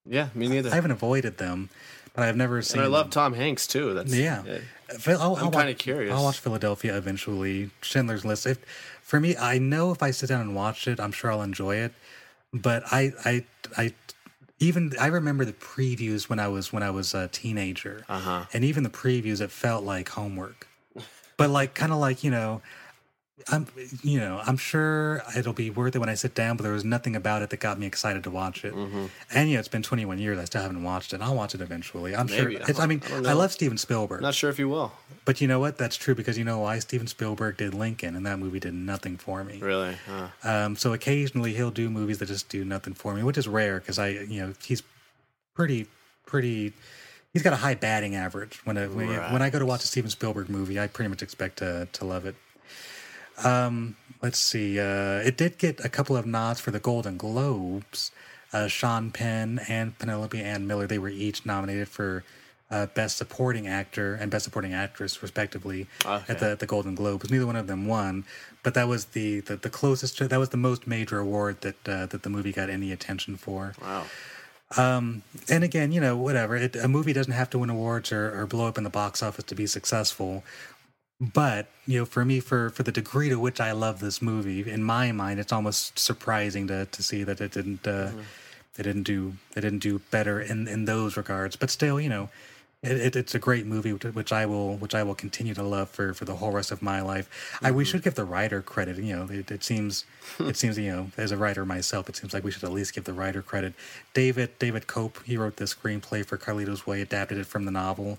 Yeah, 0.06 0.30
me 0.34 0.48
neither. 0.48 0.72
I 0.72 0.76
haven't 0.76 0.92
avoided 0.92 1.38
them, 1.38 1.70
but 2.16 2.24
I've 2.24 2.36
never 2.36 2.62
seen. 2.62 2.80
and 2.80 2.86
I 2.86 2.90
love 2.90 3.06
them. 3.06 3.12
Tom 3.12 3.34
Hanks 3.34 3.68
too. 3.68 3.94
That's 3.94 4.14
Yeah. 4.14 4.44
Phil- 4.90 5.22
I'll, 5.22 5.36
I'm 5.36 5.52
kind 5.52 5.70
of 5.70 5.78
curious. 5.78 6.14
I'll 6.14 6.24
watch 6.24 6.40
Philadelphia 6.40 6.98
eventually. 6.98 7.70
Schindler's 7.82 8.26
List. 8.26 8.46
If 8.46 8.60
for 9.02 9.20
me, 9.20 9.38
I 9.38 9.58
know 9.58 9.92
if 9.92 10.02
I 10.02 10.12
sit 10.12 10.28
down 10.30 10.42
and 10.42 10.56
watch 10.56 10.88
it, 10.88 11.00
I'm 11.00 11.12
sure 11.12 11.32
I'll 11.32 11.42
enjoy 11.42 11.76
it. 11.76 11.94
But 12.54 12.84
I, 12.92 13.14
I, 13.24 13.46
I, 13.78 13.94
even 14.60 14.94
I 15.00 15.08
remember 15.08 15.46
the 15.46 15.54
previews 15.54 16.30
when 16.30 16.40
I 16.40 16.48
was 16.48 16.74
when 16.74 16.84
I 16.84 16.92
was 16.92 17.14
a 17.14 17.28
teenager, 17.30 18.04
uh-huh. 18.10 18.46
and 18.54 18.64
even 18.66 18.84
the 18.84 18.90
previews, 18.90 19.40
it 19.40 19.52
felt 19.52 19.84
like 19.84 20.10
homework. 20.10 20.68
But 21.38 21.50
like, 21.50 21.74
kind 21.74 21.92
of 21.92 22.00
like 22.00 22.24
you 22.24 22.32
know, 22.32 22.62
I'm, 23.50 23.68
you 24.04 24.20
know, 24.20 24.42
I'm 24.46 24.58
sure 24.58 25.22
it'll 25.38 25.54
be 25.54 25.70
worth 25.70 25.96
it 25.96 26.00
when 26.00 26.10
I 26.10 26.16
sit 26.16 26.34
down. 26.36 26.58
But 26.58 26.64
there 26.64 26.74
was 26.74 26.84
nothing 26.86 27.16
about 27.16 27.42
it 27.42 27.50
that 27.52 27.60
got 27.60 27.80
me 27.80 27.86
excited 27.88 28.24
to 28.26 28.32
watch 28.32 28.64
it. 28.66 28.74
Mm-hmm. 28.74 29.06
And 29.34 29.50
yeah, 29.50 29.60
it's 29.60 29.68
been 29.68 29.84
21 29.84 30.20
years. 30.20 30.38
I 30.38 30.46
still 30.46 30.62
haven't 30.62 30.84
watched 30.84 31.14
it. 31.14 31.22
I'll 31.22 31.36
watch 31.36 31.56
it 31.56 31.62
eventually. 31.62 32.16
I'm 32.16 32.28
Maybe. 32.28 32.56
sure. 32.56 32.64
It's, 32.70 32.80
I 32.80 32.86
mean, 32.86 33.02
I 33.12 33.30
I 33.30 33.34
love 33.34 33.52
Steven 33.52 33.78
Spielberg. 33.78 34.22
Not 34.22 34.36
sure 34.36 34.50
if 34.50 34.60
you 34.60 34.70
will. 34.70 34.92
But 35.26 35.40
you 35.42 35.48
know 35.48 35.60
what? 35.60 35.78
That's 35.78 35.96
true 35.96 36.16
because 36.16 36.38
you 36.38 36.44
know 36.44 36.60
why 36.60 36.80
Steven 36.80 37.08
Spielberg 37.08 37.58
did 37.58 37.74
Lincoln, 37.74 38.16
and 38.16 38.26
that 38.26 38.40
movie 38.40 38.60
did 38.60 38.74
nothing 38.74 39.18
for 39.18 39.44
me. 39.44 39.60
Really? 39.60 39.96
Huh. 40.08 40.28
Um, 40.44 40.76
so 40.76 40.94
occasionally 40.94 41.54
he'll 41.54 41.70
do 41.72 41.90
movies 41.90 42.18
that 42.20 42.26
just 42.26 42.50
do 42.50 42.66
nothing 42.66 42.94
for 42.94 43.14
me, 43.14 43.22
which 43.24 43.38
is 43.38 43.48
rare 43.48 43.80
because 43.80 44.00
I, 44.00 44.10
you 44.10 44.42
know, 44.42 44.54
he's 44.64 44.82
pretty, 45.54 45.88
pretty. 46.26 46.74
He's 47.34 47.44
got 47.44 47.54
a 47.54 47.58
high 47.58 47.76
batting 47.76 48.16
average. 48.16 48.60
When 48.66 48.78
I, 48.78 48.88
Right. 48.88 49.32
when 49.32 49.42
I 49.42 49.50
go 49.50 49.58
to 49.60 49.66
watch 49.66 49.84
a 49.84 49.88
Steven 49.88 50.10
Spielberg 50.10 50.50
movie, 50.50 50.80
I 50.80 50.88
pretty 50.88 51.08
much 51.10 51.22
expect 51.22 51.60
to 51.60 51.88
to 51.94 52.06
love 52.06 52.26
it. 52.26 52.36
Um, 53.46 53.96
let's 54.22 54.40
see. 54.40 54.80
Uh, 54.80 55.18
it 55.20 55.38
did 55.38 55.58
get 55.58 55.84
a 55.84 55.90
couple 55.90 56.16
of 56.16 56.26
nods 56.26 56.60
for 56.60 56.72
the 56.72 56.80
Golden 56.80 57.18
Globes. 57.18 58.12
Uh, 58.54 58.68
Sean 58.68 59.12
Penn 59.12 59.62
and 59.70 59.98
Penelope 59.98 60.40
Ann 60.40 60.68
Miller, 60.68 60.86
they 60.86 61.00
were 61.00 61.10
each 61.10 61.46
nominated 61.46 61.88
for 61.88 62.24
uh, 62.70 62.86
Best 62.88 63.18
Supporting 63.18 63.68
Actor 63.68 64.16
and 64.16 64.30
Best 64.30 64.44
Supporting 64.46 64.74
Actress, 64.74 65.22
respectively, 65.22 65.88
Okay. 66.06 66.24
at 66.28 66.40
the, 66.40 66.56
the 66.56 66.66
Golden 66.66 66.94
Globes. 66.96 67.30
Neither 67.32 67.46
one 67.46 67.56
of 67.56 67.68
them 67.68 67.86
won, 67.88 68.26
but 68.64 68.74
that 68.74 68.88
was 68.88 69.06
the, 69.06 69.40
the, 69.42 69.56
the 69.56 69.70
closest, 69.70 70.18
to, 70.18 70.28
that 70.28 70.40
was 70.40 70.50
the 70.50 70.58
most 70.58 70.86
major 70.86 71.20
award 71.20 71.62
that 71.62 71.88
uh, 71.88 72.06
that 72.08 72.24
the 72.24 72.30
movie 72.30 72.52
got 72.52 72.70
any 72.70 72.92
attention 72.92 73.38
for. 73.38 73.74
Wow. 73.82 74.04
Um, 74.78 75.24
and 75.50 75.66
again, 75.66 75.92
you 75.92 76.00
know, 76.00 76.16
whatever. 76.16 76.56
It, 76.56 76.78
a 76.78 76.88
movie 76.88 77.12
doesn't 77.12 77.34
have 77.34 77.50
to 77.50 77.60
win 77.60 77.70
awards 77.70 78.12
or, 78.14 78.40
or 78.42 78.48
blow 78.48 78.68
up 78.68 78.78
in 78.78 78.86
the 78.86 78.90
box 78.90 79.22
office 79.22 79.44
to 79.46 79.56
be 79.56 79.68
successful. 79.68 80.44
But 81.22 81.68
you 81.86 82.00
know, 82.00 82.06
for 82.06 82.26
me, 82.26 82.40
for 82.40 82.72
for 82.72 82.82
the 82.82 82.92
degree 82.92 83.30
to 83.30 83.40
which 83.40 83.62
I 83.62 83.74
love 83.74 84.00
this 84.00 84.24
movie, 84.24 84.68
in 84.70 84.84
my 84.84 85.12
mind, 85.12 85.40
it's 85.40 85.54
almost 85.54 86.00
surprising 86.00 86.66
to 86.68 86.88
to 86.88 87.04
see 87.04 87.24
that 87.24 87.40
it 87.40 87.52
didn't 87.52 87.88
uh, 87.88 88.10
it 88.78 88.84
didn't 88.84 89.04
do 89.04 89.34
it 89.56 89.62
didn't 89.62 89.80
do 89.80 90.00
better 90.10 90.42
in 90.42 90.68
in 90.68 90.86
those 90.86 91.16
regards. 91.16 91.56
But 91.56 91.70
still, 91.70 92.02
you 92.02 92.10
know. 92.10 92.30
It, 92.84 92.98
it, 92.98 93.16
it's 93.16 93.36
a 93.36 93.40
great 93.40 93.68
movie, 93.68 93.92
which, 93.92 94.34
I 94.34 94.48
will, 94.48 94.76
which 94.78 94.96
I 94.96 95.04
will 95.04 95.14
continue 95.14 95.54
to 95.54 95.62
love 95.62 95.90
for, 95.90 96.16
for 96.16 96.26
the 96.26 96.38
whole 96.38 96.52
rest 96.52 96.72
of 96.72 96.82
my 96.82 97.00
life. 97.02 97.60
I 97.62 97.70
we 97.70 97.86
should 97.86 98.02
give 98.02 98.16
the 98.16 98.26
writer 98.26 98.64
credit. 98.64 98.98
You 98.98 99.16
know, 99.18 99.28
it, 99.30 99.52
it 99.52 99.64
seems, 99.64 100.06
it 100.40 100.58
seems, 100.58 100.80
you 100.80 100.92
know, 100.92 101.12
as 101.16 101.32
a 101.32 101.38
writer 101.38 101.64
myself, 101.64 102.10
it 102.10 102.16
seems 102.16 102.34
like 102.34 102.44
we 102.44 102.50
should 102.50 102.64
at 102.64 102.72
least 102.72 102.96
give 102.96 103.04
the 103.04 103.14
writer 103.14 103.44
credit. 103.44 103.76
David 104.16 104.58
David 104.58 104.88
Koepp, 104.88 105.24
he 105.26 105.38
wrote 105.38 105.58
the 105.58 105.66
screenplay 105.66 106.26
for 106.26 106.40
Carlito's 106.40 106.88
Way, 106.88 107.02
adapted 107.02 107.38
it 107.38 107.46
from 107.46 107.66
the 107.66 107.72
novel. 107.72 108.18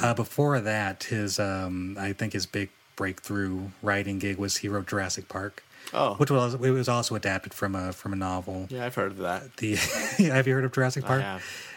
Uh, 0.00 0.14
before 0.14 0.60
that, 0.60 1.04
his 1.04 1.40
um, 1.40 1.96
I 1.98 2.12
think 2.12 2.32
his 2.32 2.46
big 2.46 2.70
breakthrough 2.94 3.70
writing 3.82 4.20
gig 4.20 4.38
was 4.38 4.58
he 4.58 4.68
wrote 4.68 4.86
Jurassic 4.86 5.28
Park. 5.28 5.64
Oh. 5.94 6.14
which 6.14 6.32
was 6.32 6.54
it 6.54 6.58
was 6.58 6.88
also 6.88 7.14
adapted 7.14 7.54
from 7.54 7.76
a 7.76 7.92
from 7.92 8.12
a 8.12 8.16
novel. 8.16 8.66
Yeah, 8.70 8.84
I've 8.84 8.94
heard 8.96 9.12
of 9.12 9.18
that. 9.18 9.56
The 9.58 9.74
have 10.18 10.46
you 10.48 10.54
heard 10.54 10.64
of 10.64 10.72
Jurassic 10.72 11.04
Park? 11.04 11.22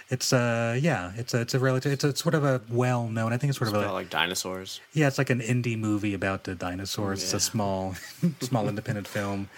It's 0.10 0.34
uh 0.34 0.78
yeah, 0.82 1.12
it's 1.18 1.34
a 1.34 1.42
it's 1.42 1.54
a 1.54 1.60
relative 1.60 1.92
it's 1.92 2.04
a 2.04 2.16
sort 2.16 2.34
of 2.36 2.44
a 2.44 2.62
well 2.70 3.08
known. 3.08 3.32
I 3.32 3.38
think 3.38 3.50
it's 3.50 3.60
sort 3.60 3.70
It's 3.70 3.78
of 3.78 3.84
a 3.86 3.94
like 3.94 4.10
dinosaurs. 4.10 4.82
yeah, 4.94 5.08
it's 5.08 5.18
like 5.20 5.30
an 5.30 5.40
indie 5.40 5.78
movie 5.78 6.14
about 6.16 6.46
the 6.46 6.56
dinosaurs. 6.56 7.22
It's 7.24 7.34
a 7.34 7.40
small 7.40 7.96
small 8.42 8.68
independent 8.68 9.08
film. 9.08 9.50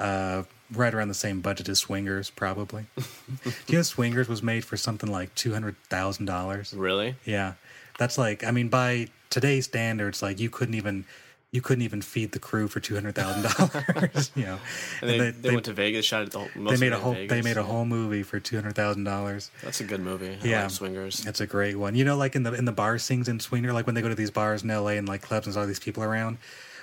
Uh, 0.00 0.44
right 0.72 0.94
around 0.94 1.08
the 1.08 1.14
same 1.14 1.40
budget 1.40 1.68
as 1.68 1.80
Swingers, 1.80 2.30
probably. 2.30 2.86
Do 2.96 3.52
you 3.68 3.78
know 3.78 3.82
Swingers 3.82 4.28
was 4.28 4.42
made 4.42 4.64
for 4.64 4.76
something 4.76 5.10
like 5.10 5.34
two 5.34 5.52
hundred 5.52 5.76
thousand 5.88 6.26
dollars? 6.26 6.72
Really? 6.74 7.16
Yeah, 7.24 7.54
that's 7.98 8.18
like 8.18 8.44
I 8.44 8.50
mean 8.50 8.68
by 8.68 9.08
today's 9.30 9.64
standards, 9.66 10.22
like 10.22 10.38
you 10.40 10.50
couldn't 10.50 10.74
even 10.74 11.04
you 11.50 11.62
couldn't 11.62 11.82
even 11.82 12.02
feed 12.02 12.32
the 12.32 12.38
crew 12.38 12.68
for 12.68 12.78
two 12.80 12.94
hundred 12.94 13.14
thousand 13.14 13.42
dollars. 13.42 14.30
You 14.36 14.44
know, 14.44 14.58
And 15.00 15.10
they, 15.10 15.30
they, 15.30 15.50
went 15.50 15.64
to 15.64 15.72
Vegas, 15.72 16.04
shot 16.04 16.22
it 16.24 16.30
the 16.30 16.40
whole. 16.40 16.48
they 16.64 16.76
made 16.76 16.92
a 16.92 16.98
whole 16.98 17.14
they 17.14 17.40
made 17.42 17.56
a 17.56 17.62
whole 17.62 17.84
movie 17.86 18.22
for 18.22 18.38
two 18.38 18.56
hundred 18.56 18.74
thousand 18.74 19.04
dollars. 19.04 19.50
That's 19.62 19.80
a 19.80 19.84
good 19.84 20.00
movie. 20.00 20.36
Yeah, 20.42 20.62
like 20.62 20.70
Swingers. 20.70 21.24
It's 21.26 21.40
a 21.40 21.46
great 21.46 21.76
one. 21.76 21.94
You 21.94 22.04
know, 22.04 22.16
like 22.16 22.36
in 22.36 22.42
the 22.42 22.52
in 22.52 22.64
the 22.66 22.72
bar 22.72 22.98
scenes 22.98 23.28
in 23.28 23.40
Swinger, 23.40 23.72
like 23.72 23.86
when 23.86 23.94
they 23.94 24.02
go 24.02 24.08
to 24.10 24.14
these 24.14 24.30
bars 24.30 24.62
in 24.62 24.70
L.A. 24.70 24.98
and 24.98 25.08
like 25.08 25.22
clubs 25.22 25.46
and 25.46 25.56
all 25.56 25.66
these 25.66 25.80
people 25.80 26.02
around. 26.02 26.38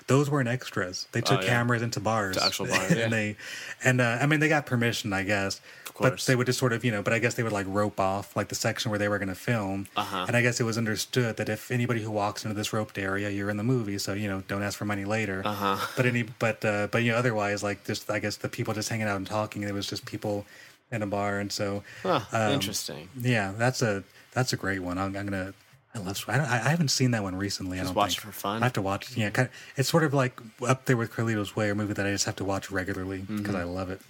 Those 0.08 0.30
weren't 0.30 0.48
extras. 0.48 1.08
They 1.14 1.22
took 1.22 1.40
Oh, 1.40 1.42
yeah. 1.42 1.48
cameras 1.48 1.82
into 1.82 2.00
bars, 2.00 2.38
To 2.38 2.44
actual 2.46 2.68
bars, 2.68 2.92
yeah. 2.96 3.06
and 3.06 3.14
they, 3.14 3.38
and 3.84 4.00
uh, 4.00 4.20
I 4.22 4.28
mean, 4.28 4.40
they 4.40 4.48
got 4.48 4.68
permission, 4.68 5.12
I 5.14 5.24
guess. 5.24 5.60
But 6.00 6.20
they 6.22 6.36
would 6.36 6.46
just 6.48 6.60
sort 6.60 6.74
of, 6.74 6.84
you 6.84 6.92
know, 6.92 7.02
but 7.02 7.14
I 7.14 7.20
guess 7.20 7.36
they 7.36 7.44
would 7.44 7.54
like 7.54 7.66
rope 7.70 8.00
off 8.00 8.36
like 8.36 8.50
the 8.50 8.56
section 8.56 8.90
where 8.92 9.00
they 9.00 9.08
were 9.08 9.18
going 9.18 9.30
to 9.30 9.36
film. 9.36 9.88
Uh-huh. 9.96 10.26
And 10.28 10.36
I 10.36 10.42
guess 10.42 10.60
it 10.60 10.64
was 10.64 10.78
understood 10.78 11.38
that 11.38 11.48
if 11.48 11.72
anybody 11.72 12.02
who 12.02 12.12
walks 12.12 12.44
into 12.44 12.54
this 12.56 12.74
roped 12.74 12.98
area, 12.98 13.30
you're 13.30 13.50
in 13.50 13.58
the 13.58 13.64
movie, 13.64 13.98
so 13.98 14.14
you 14.14 14.28
know, 14.28 14.44
don't 14.48 14.62
ask 14.64 14.78
for 14.78 14.86
money 14.86 15.06
later. 15.06 15.42
Uh-huh. 15.46 15.78
But 15.96 16.06
any, 16.06 16.24
but 16.24 16.64
uh, 16.66 16.88
but 16.92 17.04
you 17.04 17.12
know, 17.12 17.18
otherwise, 17.18 17.64
like 17.64 17.86
just 17.86 18.10
I 18.12 18.20
guess 18.20 18.36
the 18.38 18.50
people 18.50 18.74
just 18.74 18.90
hanging 18.90 19.08
out 19.08 19.16
and 19.18 19.26
talking. 19.28 19.64
It 19.64 19.74
was 19.74 19.88
just 19.88 20.06
people 20.06 20.46
in 20.92 21.02
a 21.02 21.08
bar, 21.08 21.40
and 21.40 21.52
so 21.52 21.84
Huh, 22.04 22.22
um, 22.32 22.52
interesting. 22.52 23.10
Yeah, 23.20 23.54
that's 23.58 23.82
a 23.82 24.04
that's 24.34 24.52
a 24.54 24.58
great 24.58 24.80
one. 24.80 24.98
I'm, 24.98 25.16
I'm 25.16 25.26
gonna. 25.26 25.54
I 25.94 26.00
love. 26.00 26.22
I, 26.28 26.36
don't, 26.38 26.46
I 26.46 26.58
haven't 26.70 26.90
seen 26.90 27.12
that 27.12 27.24
one 27.24 27.38
recently. 27.38 27.80
I 27.80 27.84
don't 27.86 27.94
watch 27.96 28.16
think. 28.20 28.26
it 28.26 28.28
for 28.28 28.32
fun? 28.34 28.62
I 28.62 28.66
have 28.66 28.74
to 28.74 28.82
watch. 28.82 29.12
it. 29.12 29.18
Yeah, 29.18 29.30
kind 29.30 29.48
of, 29.48 29.54
it's 29.78 29.88
sort 29.88 30.04
of 30.04 30.14
like 30.14 30.38
up 30.68 30.84
there 30.86 30.98
with 30.98 31.10
Carlito's 31.14 31.56
Way, 31.56 31.70
a 31.70 31.76
movie 31.76 31.94
that 31.94 32.06
I 32.06 32.12
just 32.12 32.26
have 32.26 32.36
to 32.36 32.44
watch 32.44 32.70
regularly 32.70 33.20
because 33.22 33.56
Mhm. 33.56 33.60
I 33.60 33.64
love 33.64 33.90
it. 33.90 34.02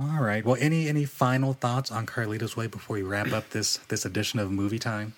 All 0.00 0.22
right. 0.22 0.42
Well, 0.44 0.56
any 0.58 0.88
any 0.88 1.04
final 1.04 1.52
thoughts 1.52 1.90
on 1.92 2.06
Carlito's 2.06 2.56
Way 2.56 2.66
before 2.66 2.96
we 2.96 3.02
wrap 3.02 3.32
up 3.32 3.50
this 3.50 3.76
this 3.88 4.04
edition 4.06 4.38
of 4.38 4.50
Movie 4.50 4.78
Time? 4.78 5.12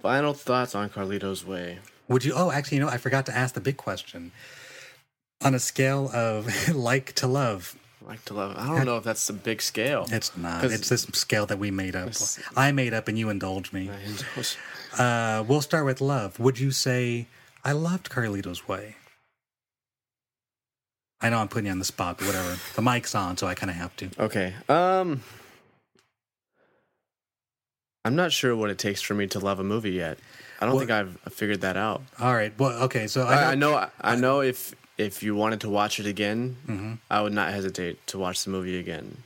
Final 0.00 0.32
thoughts 0.32 0.74
on 0.74 0.88
Carlito's 0.88 1.44
Way. 1.44 1.80
Would 2.08 2.24
you? 2.24 2.32
Oh, 2.34 2.50
actually, 2.50 2.78
you 2.78 2.84
know, 2.84 2.88
I 2.88 2.96
forgot 2.96 3.26
to 3.26 3.36
ask 3.36 3.54
the 3.54 3.60
big 3.60 3.76
question. 3.76 4.32
On 5.42 5.54
a 5.54 5.58
scale 5.58 6.10
of 6.14 6.48
like 6.74 7.12
to 7.16 7.26
love, 7.26 7.76
Like 8.06 8.24
to 8.26 8.34
love. 8.34 8.56
I 8.56 8.66
don't 8.74 8.86
know 8.86 8.96
if 8.96 9.04
that's 9.04 9.28
a 9.28 9.34
big 9.34 9.60
scale. 9.60 10.06
It's 10.10 10.34
not. 10.36 10.64
It's 10.64 10.88
this 10.88 11.02
scale 11.12 11.44
that 11.46 11.58
we 11.58 11.70
made 11.70 11.94
up. 11.94 12.12
I 12.56 12.72
made 12.72 12.94
up 12.94 13.06
and 13.08 13.18
you 13.18 13.28
indulge 13.28 13.72
me. 13.72 13.90
Uh, 14.98 15.44
we'll 15.46 15.60
start 15.60 15.84
with 15.84 16.00
love. 16.00 16.40
Would 16.40 16.58
you 16.58 16.70
say 16.70 17.26
I 17.64 17.72
loved 17.72 18.10
Carlito's 18.10 18.66
Way? 18.66 18.96
I 21.22 21.28
know 21.30 21.38
I'm 21.38 21.48
putting 21.48 21.66
you 21.66 21.72
on 21.72 21.78
the 21.78 21.84
spot, 21.84 22.18
but 22.18 22.26
whatever. 22.26 22.56
The 22.74 22.82
mic's 22.82 23.14
on, 23.14 23.36
so 23.36 23.46
I 23.46 23.54
kind 23.54 23.70
of 23.70 23.76
have 23.76 23.94
to. 23.96 24.08
Okay. 24.18 24.54
Um, 24.68 25.22
I'm 28.04 28.16
not 28.16 28.32
sure 28.32 28.56
what 28.56 28.70
it 28.70 28.78
takes 28.78 29.02
for 29.02 29.14
me 29.14 29.26
to 29.28 29.38
love 29.38 29.60
a 29.60 29.64
movie 29.64 29.90
yet. 29.92 30.18
I 30.60 30.66
don't 30.66 30.74
Well- 30.74 30.86
think 30.86 30.90
I've 30.90 31.32
figured 31.32 31.60
that 31.62 31.76
out. 31.76 32.02
All 32.18 32.34
right. 32.34 32.52
Well, 32.58 32.84
okay. 32.84 33.06
So 33.06 33.22
I, 33.22 33.52
I 33.52 33.54
know. 33.54 33.88
I 34.00 34.16
know 34.16 34.40
if 34.40 34.74
if 34.98 35.22
you 35.22 35.34
wanted 35.34 35.60
to 35.62 35.68
watch 35.70 35.98
it 35.98 36.04
again, 36.06 36.56
Mhm. 36.66 36.98
I 37.10 37.22
would 37.22 37.32
not 37.32 37.52
hesitate 37.52 38.06
to 38.08 38.18
watch 38.18 38.44
the 38.44 38.50
movie 38.50 38.78
again. 38.78 39.22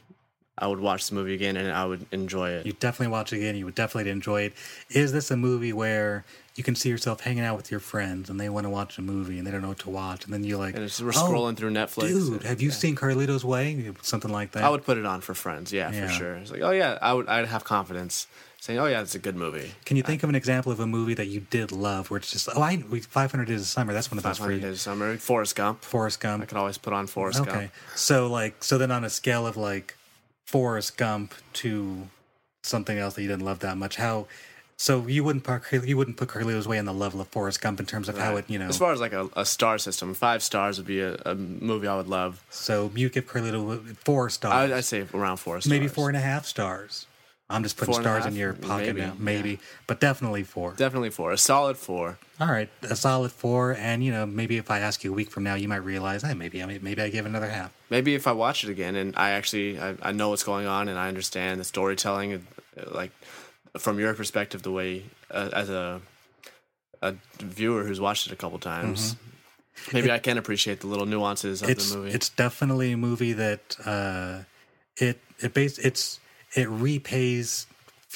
I 0.57 0.69
would 0.69 0.79
watch 0.81 1.09
the 1.09 1.15
movie 1.17 1.35
again 1.35 1.57
and 1.57 1.73
I 1.73 1.85
would 1.85 2.07
enjoy 2.13 2.51
it. 2.51 2.67
You 2.67 2.73
definitely 2.75 3.13
watch 3.13 3.33
it 3.33 3.39
again. 3.39 3.57
You 3.57 3.65
would 3.65 3.75
definitely 3.75 4.11
enjoy 4.11 4.43
it. 4.43 4.53
Is 4.91 5.13
this 5.13 5.31
a 5.31 5.37
movie 5.37 5.73
where 5.73 6.25
you 6.55 6.63
can 6.63 6.77
see 6.77 6.89
yourself 6.89 7.21
hanging 7.23 7.43
out 7.43 7.57
with 7.57 7.73
your 7.73 7.81
friends 7.81 8.31
and 8.31 8.39
they 8.39 8.49
want 8.49 8.65
to 8.65 8.71
watch 8.71 8.97
a 8.97 9.03
movie 9.03 9.39
and 9.39 9.47
they 9.47 9.51
don't 9.51 9.63
know 9.63 9.69
what 9.69 9.81
to 9.81 9.91
watch, 9.91 10.25
and 10.25 10.33
then 10.33 10.45
you're 10.45 10.59
like, 10.59 10.77
And 10.77 10.85
we're 10.85 11.09
"Oh, 11.09 11.11
scrolling 11.11 11.57
through 11.57 11.73
Netflix. 11.73 12.05
Oh, 12.15 12.31
dude, 12.35 12.43
have 12.45 12.61
you 12.63 12.71
seen 12.71 12.95
Carlito's 12.95 13.45
Way? 13.45 13.93
Something 14.03 14.31
like 14.31 14.53
that. 14.53 14.63
I 14.63 14.69
would 14.71 14.85
put 14.85 14.97
it 14.97 15.05
on 15.05 15.21
for 15.21 15.35
friends. 15.35 15.73
Yeah, 15.73 15.91
Yeah. 15.91 16.07
for 16.07 16.13
sure. 16.13 16.35
It's 16.37 16.53
like, 16.53 16.63
oh 16.63 16.71
yeah, 16.71 16.99
I 17.03 17.13
would. 17.13 17.27
I'd 17.29 17.47
have 17.47 17.65
confidence 17.65 18.29
saying, 18.61 18.79
oh 18.79 18.87
yeah, 18.87 19.01
it's 19.03 19.17
a 19.17 19.19
good 19.19 19.35
movie. 19.35 19.73
Can 19.85 19.97
you 19.97 20.05
think 20.05 20.23
of 20.23 20.29
an 20.29 20.37
example 20.37 20.71
of 20.71 20.79
a 20.79 20.87
movie 20.87 21.15
that 21.15 21.27
you 21.27 21.41
did 21.41 21.73
love 21.73 22.11
where 22.13 22.19
it's 22.19 22.31
just 22.31 22.49
oh 22.55 22.63
I 22.63 22.77
500 22.79 23.45
Days 23.47 23.61
of 23.63 23.67
Summer 23.67 23.93
that's 23.93 24.11
one 24.13 24.19
of 24.19 24.23
those 24.25 24.37
for 24.39 24.45
500 24.45 24.55
you. 24.55 24.61
Days 24.61 24.75
of 24.77 24.81
Summer, 24.81 25.17
Forrest 25.17 25.57
Gump. 25.57 25.83
Forrest 25.83 26.21
Gump. 26.21 26.45
I 26.45 26.47
could 26.47 26.57
always 26.59 26.79
put 26.79 26.93
on 26.93 27.09
Forrest 27.09 27.41
okay. 27.41 27.51
Gump. 27.51 27.63
Okay, 27.65 27.71
so 27.97 28.29
like 28.29 28.63
so 28.63 28.79
then 28.79 28.93
on 28.93 29.03
a 29.03 29.11
scale 29.11 29.45
of 29.47 29.57
like 29.57 29.97
Forrest 30.55 30.97
Gump 30.97 31.35
to 31.55 32.07
something 32.63 32.97
else 32.97 33.15
that 33.15 33.23
you 33.23 33.29
didn't 33.29 33.45
love 33.45 33.59
that 33.59 33.77
much, 33.77 33.97
how 33.97 34.29
so 34.77 35.05
you 35.09 35.25
wouldn't 35.25 35.43
put 35.43 35.63
you 35.73 35.97
wouldn't 35.97 36.17
put 36.17 36.29
Carlito's 36.29 36.69
Way 36.69 36.79
on 36.79 36.85
the 36.85 36.93
level 36.93 37.21
of 37.21 37.27
Forrest 37.27 37.61
Gump 37.61 37.81
in 37.81 37.87
terms 37.87 38.09
of 38.09 38.17
how 38.17 38.37
it 38.37 38.45
you 38.47 38.61
know. 38.61 38.69
As 38.69 38.79
far 38.79 38.93
as 38.93 39.01
like 39.01 39.13
a, 39.13 39.29
a 39.35 39.45
star 39.45 39.79
system, 39.79 40.15
five 40.15 40.45
stars 40.45 40.79
would 40.79 40.87
be 40.87 41.01
a, 41.01 41.15
a 41.27 41.35
movie 41.35 41.89
I 41.89 41.97
would 41.97 42.07
love. 42.07 42.41
So 42.51 42.93
you 42.95 43.09
give 43.09 43.27
Carlito 43.27 43.97
four 44.05 44.31
stars. 44.31 44.71
I, 44.71 44.77
I'd 44.77 44.85
say 44.85 45.05
around 45.13 45.39
four 45.39 45.61
stars. 45.61 45.69
maybe 45.69 45.89
four 45.89 46.07
and 46.07 46.17
a 46.17 46.21
half 46.21 46.47
stars. 46.47 47.09
I'm 47.51 47.65
just 47.65 47.77
putting 47.77 47.95
stars 47.95 48.25
in 48.25 48.37
your 48.37 48.55
pocket 48.55 48.95
Maybe, 48.95 49.01
now, 49.01 49.13
maybe, 49.19 49.59
but 49.89 50.01
definitely 50.01 50.45
four. 50.45 50.73
Definitely 50.75 51.11
four. 51.11 51.33
A 51.33 51.37
solid 51.37 51.77
four. 51.77 52.17
All 52.41 52.49
right, 52.49 52.71
a 52.83 52.97
solid 52.97 53.33
four, 53.33 53.75
and 53.75 54.05
you 54.05 54.13
know 54.13 54.25
maybe 54.25 54.57
if 54.57 54.71
I 54.71 54.79
ask 54.79 55.03
you 55.03 55.11
a 55.11 55.15
week 55.15 55.31
from 55.31 55.43
now, 55.43 55.57
you 55.57 55.69
might 55.69 55.85
realize, 55.85 56.23
hey, 56.23 56.35
maybe 56.35 56.63
I 56.63 56.79
maybe 56.79 57.03
I 57.03 57.11
give 57.11 57.27
another 57.27 57.49
half. 57.49 57.73
Maybe 57.95 58.15
if 58.17 58.27
I 58.27 58.33
watch 58.33 58.65
it 58.65 58.71
again 58.71 58.97
and 58.97 59.15
I 59.17 59.29
actually 59.39 59.79
I, 59.79 59.95
I 60.03 60.11
know 60.19 60.31
what's 60.31 60.43
going 60.53 60.67
on 60.67 60.89
and 60.89 60.99
I 60.99 61.07
understand 61.07 61.61
the 61.61 61.65
storytelling, 61.65 62.29
uh, 62.35 62.41
like 63.01 63.13
from 63.79 64.01
your 64.01 64.13
perspective, 64.15 64.63
the 64.63 64.73
way 64.73 65.05
uh, 65.31 65.51
as 65.53 65.69
a 65.71 66.01
a 67.03 67.15
viewer 67.39 67.85
who's 67.85 68.01
watched 68.01 68.27
it 68.27 68.33
a 68.33 68.37
couple 68.43 68.59
times, 68.59 69.15
maybe 69.93 70.11
I 70.11 70.19
can 70.19 70.39
appreciate 70.39 70.81
the 70.81 70.89
little 70.89 71.07
nuances 71.07 71.63
of 71.63 71.69
Mm-hmm. 71.69 71.79
it's 71.79 71.91
the 71.93 71.99
movie. 71.99 72.11
it's 72.17 72.29
definitely 72.31 72.91
a 72.93 72.97
movie 72.97 73.35
that 73.35 73.77
uh, 73.85 74.43
it 74.97 75.17
it 75.45 75.55
base 75.55 75.79
it's 75.79 76.19
it 76.57 76.69
repays 76.69 77.67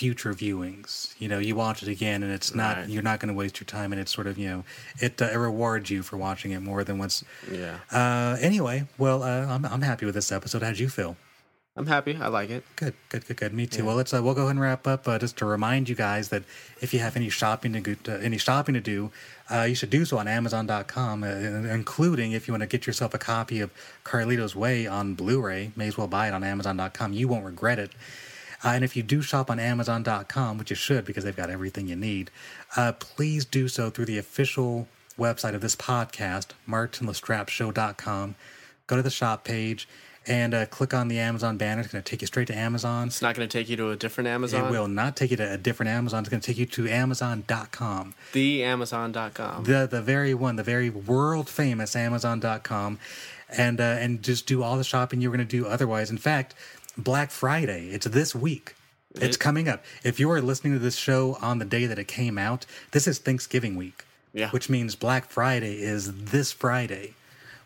future 0.00 0.32
viewings. 0.42 1.14
You 1.18 1.28
know, 1.28 1.38
you 1.48 1.54
watch 1.56 1.82
it 1.84 1.88
again, 1.88 2.22
and 2.22 2.32
it's 2.32 2.54
not 2.54 2.76
Right. 2.76 2.88
you're 2.88 3.02
not 3.10 3.18
going 3.20 3.32
to 3.34 3.38
waste 3.42 3.58
your 3.60 3.66
time, 3.78 3.92
and 3.92 4.00
it's 4.00 4.12
sort 4.18 4.26
of 4.30 4.38
you 4.38 4.48
know 4.48 4.64
it, 5.00 5.20
uh, 5.20 5.26
it 5.34 5.36
rewards 5.48 5.90
you 5.90 6.02
for 6.02 6.16
watching 6.16 6.50
it 6.52 6.60
more 6.60 6.84
than 6.84 6.96
once. 6.98 7.24
yeah, 7.50 7.78
Uh, 7.90 8.36
anyway, 8.40 8.86
well, 8.98 9.22
uh, 9.22 9.46
I'm 9.54 9.64
I'm 9.64 9.82
happy 9.82 10.06
with 10.06 10.14
this 10.14 10.30
episode. 10.32 10.62
How'd 10.62 10.78
you 10.78 10.88
feel? 10.88 11.16
I'm 11.76 11.86
happy. 11.86 12.16
I 12.20 12.26
like 12.26 12.50
it. 12.50 12.64
Good, 12.74 12.94
good, 13.08 13.24
good, 13.28 13.36
good. 13.36 13.52
Me 13.54 13.64
too. 13.64 13.84
Well, 13.84 13.94
let's 13.94 14.12
uh, 14.12 14.20
we'll 14.20 14.34
go 14.34 14.42
ahead 14.42 14.56
and 14.58 14.60
wrap 14.60 14.84
up. 14.88 15.06
Uh, 15.06 15.16
just 15.16 15.36
to 15.38 15.44
remind 15.46 15.88
you 15.88 15.94
guys 15.94 16.28
that 16.30 16.42
if 16.80 16.92
you 16.92 16.98
have 16.98 17.14
any 17.16 17.28
shopping 17.30 17.72
to 17.74 17.80
go, 17.80 17.94
uh, 18.12 18.16
any 18.18 18.36
shopping 18.38 18.74
to 18.74 18.80
do, 18.80 19.12
uh, 19.48 19.62
you 19.62 19.76
should 19.76 19.90
do 19.98 20.04
so 20.04 20.18
on 20.18 20.26
Amazon.com, 20.26 21.22
uh, 21.22 21.26
including 21.80 22.32
if 22.32 22.48
you 22.48 22.52
want 22.52 22.62
to 22.62 22.66
get 22.66 22.86
yourself 22.88 23.14
a 23.14 23.18
copy 23.18 23.60
of 23.60 23.70
Carlito's 24.04 24.56
Way 24.56 24.88
on 24.88 25.14
Blu-ray. 25.14 25.70
May 25.76 25.86
as 25.88 25.96
well 25.96 26.08
buy 26.08 26.26
it 26.28 26.34
on 26.34 26.42
Amazon.com. 26.42 27.12
You 27.12 27.28
won't 27.28 27.44
regret 27.44 27.78
it. 27.78 27.92
Uh, 28.64 28.68
and 28.68 28.84
if 28.84 28.96
you 28.96 29.02
do 29.02 29.22
shop 29.22 29.50
on 29.50 29.58
Amazon.com, 29.60 30.58
which 30.58 30.70
you 30.70 30.76
should 30.76 31.04
because 31.04 31.24
they've 31.24 31.36
got 31.36 31.50
everything 31.50 31.88
you 31.88 31.96
need, 31.96 32.30
uh, 32.76 32.92
please 32.92 33.44
do 33.44 33.68
so 33.68 33.90
through 33.90 34.06
the 34.06 34.18
official 34.18 34.88
website 35.18 35.54
of 35.54 35.60
this 35.60 35.76
podcast, 35.76 36.48
martinlestrapshow.com. 36.68 38.34
Go 38.86 38.96
to 38.96 39.02
the 39.02 39.10
shop 39.10 39.44
page 39.44 39.88
and 40.26 40.52
uh, 40.54 40.66
click 40.66 40.92
on 40.92 41.08
the 41.08 41.18
Amazon 41.18 41.56
banner. 41.56 41.80
It's 41.80 41.90
going 41.90 42.02
to 42.02 42.08
take 42.08 42.20
you 42.20 42.26
straight 42.26 42.46
to 42.48 42.56
Amazon. 42.56 43.08
It's 43.08 43.22
not 43.22 43.34
going 43.34 43.48
to 43.48 43.58
take 43.58 43.68
you 43.68 43.76
to 43.76 43.90
a 43.90 43.96
different 43.96 44.28
Amazon. 44.28 44.66
It 44.66 44.70
will 44.70 44.88
not 44.88 45.16
take 45.16 45.30
you 45.30 45.36
to 45.38 45.52
a 45.52 45.56
different 45.56 45.90
Amazon. 45.90 46.20
It's 46.20 46.28
going 46.28 46.40
to 46.40 46.46
take 46.46 46.58
you 46.58 46.66
to 46.66 46.88
Amazon.com. 46.88 48.14
The 48.32 48.62
Amazon.com. 48.62 49.64
The 49.64 49.88
the 49.90 50.02
very 50.02 50.34
one, 50.34 50.56
the 50.56 50.62
very 50.62 50.90
world 50.90 51.48
famous 51.48 51.96
Amazon.com, 51.96 52.98
and 53.48 53.80
uh, 53.80 53.84
and 53.84 54.22
just 54.22 54.46
do 54.46 54.62
all 54.62 54.76
the 54.76 54.84
shopping 54.84 55.20
you 55.20 55.30
were 55.30 55.36
going 55.36 55.48
to 55.48 55.56
do 55.56 55.66
otherwise. 55.66 56.10
In 56.10 56.18
fact, 56.18 56.54
Black 56.98 57.30
Friday. 57.30 57.88
It's 57.90 58.06
this 58.06 58.34
week. 58.34 58.74
It's 59.14 59.36
It- 59.36 59.40
coming 59.40 59.68
up. 59.68 59.84
If 60.04 60.20
you 60.20 60.30
are 60.30 60.40
listening 60.42 60.74
to 60.74 60.78
this 60.78 60.96
show 60.96 61.38
on 61.40 61.58
the 61.58 61.64
day 61.64 61.86
that 61.86 61.98
it 61.98 62.08
came 62.08 62.36
out, 62.38 62.66
this 62.90 63.06
is 63.06 63.18
Thanksgiving 63.18 63.76
week. 63.76 64.04
Yeah. 64.34 64.50
Which 64.50 64.68
means 64.68 64.94
Black 64.94 65.30
Friday 65.30 65.80
is 65.80 66.12
this 66.12 66.52
Friday, 66.52 67.14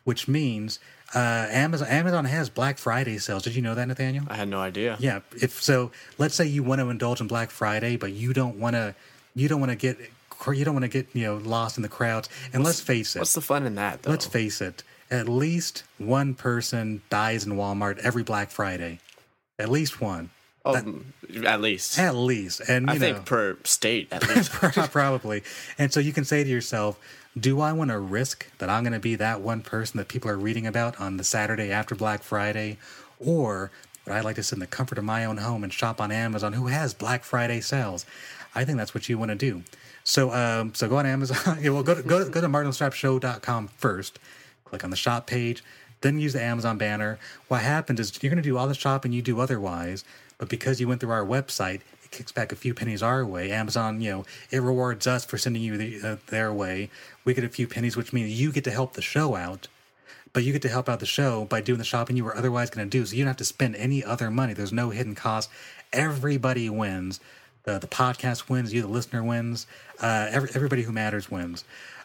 which 0.05 0.29
means 0.29 0.79
uh, 1.15 1.19
Amazon 1.51 1.89
Amazon 1.89 2.25
has 2.27 2.49
Black 2.49 2.79
Friday 2.79 3.19
sales. 3.19 3.43
Did 3.43 3.57
you 3.57 3.63
know 3.63 3.75
that, 3.75 3.87
Nathaniel? 3.89 4.25
I 4.29 4.37
had 4.37 4.49
no 4.49 4.61
idea. 4.61 4.97
Yeah. 5.01 5.21
If 5.41 5.61
so, 5.61 5.91
let's 6.19 6.35
say 6.35 6.47
you 6.47 6.63
want 6.63 6.81
to 6.81 6.89
indulge 6.89 7.21
in 7.21 7.27
Black 7.27 7.51
Friday, 7.51 7.97
but 7.97 8.13
you 8.13 8.33
don't 8.33 8.59
want 8.59 8.75
to, 8.77 8.95
you 9.35 9.49
don't 9.49 9.61
want 9.61 9.71
to 9.71 9.77
get, 9.77 9.99
you 10.47 10.65
don't 10.65 10.75
want 10.75 10.85
to 10.85 10.89
get, 10.89 11.09
you 11.13 11.25
know, 11.25 11.37
lost 11.37 11.77
in 11.77 11.83
the 11.83 11.89
crowds. 11.89 12.29
And 12.53 12.63
let's 12.65 12.81
face 12.81 13.17
it. 13.17 13.19
What's 13.19 13.35
the 13.35 13.41
fun 13.43 13.67
in 13.67 13.75
that, 13.75 14.03
though? 14.05 14.11
Let's 14.11 14.27
face 14.27 14.61
it. 14.63 14.85
At 15.11 15.29
least 15.29 15.83
one 15.99 16.35
person 16.35 17.03
dies 17.11 17.45
in 17.45 17.53
Walmart 17.55 17.99
every 17.99 18.23
Black 18.23 18.51
Friday. 18.51 19.01
At 19.59 19.69
least 19.71 20.01
one. 20.01 20.31
Oh, 20.65 20.75
That- 20.75 20.85
mm, 20.85 21.45
at 21.45 21.61
least. 21.61 21.99
at 21.99 22.15
least. 22.15 22.61
And 22.69 22.87
you 22.87 22.93
I 22.93 22.95
know, 22.95 23.01
think 23.15 23.25
per 23.27 23.57
state, 23.65 24.09
at 24.13 24.27
least. 24.35 24.51
probably. 24.53 25.43
And 25.79 25.93
so 25.93 26.01
you 26.01 26.13
can 26.13 26.25
say 26.25 26.45
to 26.45 26.49
yourself, 26.51 26.99
do 27.39 27.61
I 27.61 27.73
want 27.73 27.91
to 27.91 27.99
risk 27.99 28.47
that 28.59 28.69
I'm 28.69 28.83
going 28.85 28.93
to 28.93 29.01
be 29.01 29.15
that 29.17 29.41
one 29.41 29.63
person 29.63 29.99
that 29.99 30.09
people 30.09 30.31
are 30.31 30.37
reading 30.37 30.67
about 30.67 31.01
on 31.01 31.17
the 31.17 31.25
Saturday 31.25 31.71
after 31.73 31.95
Black 31.95 32.23
Friday? 32.23 32.77
Or 33.19 33.71
would 34.07 34.15
I 34.15 34.21
like 34.21 34.37
to 34.37 34.43
sit 34.43 34.57
in 34.57 34.61
the 34.61 34.67
comfort 34.67 34.99
of 34.99 35.05
my 35.05 35.25
own 35.25 35.39
home 35.39 35.65
and 35.65 35.73
shop 35.73 36.01
on 36.01 36.13
Amazon 36.13 36.53
who 36.53 36.67
has 36.69 36.93
Black 36.95 37.25
Friday 37.25 37.61
sales? 37.61 38.05
I 38.55 38.65
think 38.65 38.77
that's 38.79 38.95
what 38.95 39.09
you 39.09 39.17
want 39.19 39.31
to 39.31 39.35
do. 39.35 39.63
So 40.05 40.31
um, 40.33 40.75
so 40.75 40.89
go 40.89 40.97
on 40.97 41.07
Amazon. 41.07 41.59
yeah, 41.63 41.71
well, 41.71 41.83
go 41.83 41.95
to, 41.95 42.03
go 42.03 42.23
to, 42.25 42.31
go 42.31 42.41
to 42.41 42.49
martinlestrapshow.com 42.49 43.69
first. 43.69 44.19
Click 44.65 44.85
on 44.85 44.91
the 44.91 44.97
shop 44.97 45.27
page. 45.27 45.63
Then 46.03 46.19
use 46.19 46.33
the 46.33 46.43
Amazon 46.43 46.79
banner. 46.79 47.19
What 47.49 47.63
happens 47.63 47.99
is 48.01 48.23
you're 48.23 48.31
going 48.31 48.43
to 48.43 48.49
do 48.49 48.59
all 48.59 48.69
the 48.69 48.75
shopping 48.75 49.13
you 49.13 49.23
do 49.23 49.41
otherwise, 49.41 50.05
but 50.39 50.49
because 50.49 50.81
you 50.81 50.89
went 50.89 51.01
through 51.01 51.13
our 51.13 51.25
website, 51.25 51.81
it 52.05 52.11
kicks 52.11 52.33
back 52.33 52.53
a 52.53 52.57
few 52.57 52.75
pennies 52.75 53.03
our 53.03 53.25
way. 53.25 53.51
Amazon, 53.51 54.01
you 54.01 54.11
know, 54.11 54.25
it 54.51 54.61
rewards 54.61 55.07
us 55.07 55.25
for 55.25 55.39
sending 55.39 55.63
you 55.63 55.77
the, 55.77 56.09
uh, 56.09 56.17
their 56.27 56.53
way. 56.53 56.91
We 57.25 57.35
get 57.35 57.45
a 57.45 57.49
few 57.49 57.67
pennies, 57.67 57.97
which 57.97 58.13
means 58.13 58.39
you 58.39 58.53
get 58.53 58.65
to 58.65 58.71
help 58.71 58.95
the 58.95 59.03
show 59.03 59.37
out, 59.37 59.69
but 60.33 60.43
you 60.43 60.53
get 60.53 60.63
to 60.63 60.69
help 60.69 60.89
out 60.89 61.01
the 61.01 61.07
show 61.07 61.45
by 61.45 61.61
doing 61.61 61.79
the 61.79 61.85
shopping 61.85 62.17
you 62.17 62.25
were 62.25 62.37
otherwise 62.37 62.71
going 62.71 62.89
to 62.89 62.99
do. 62.99 63.07
So 63.07 63.15
you 63.15 63.23
don't 63.23 63.29
have 63.29 63.37
to 63.37 63.45
spend 63.45 63.77
any 63.77 64.03
other 64.05 64.31
money. 64.31 64.55
There's 64.55 64.73
no 64.73 64.91
hidden 64.91 65.15
cost. 65.15 65.49
Everybody 65.93 66.69
wins. 66.69 67.21
The, 67.65 67.79
the 67.79 67.87
podcast 67.87 68.49
wins. 68.49 68.73
You, 68.75 68.83
the 68.83 68.89
listener, 68.89 69.23
wins. 69.23 69.69
Uh, 70.01 70.29
every, 70.31 70.49
everybody 70.55 70.83
who 70.83 70.91
matters 70.91 71.31
wins. 71.31 71.65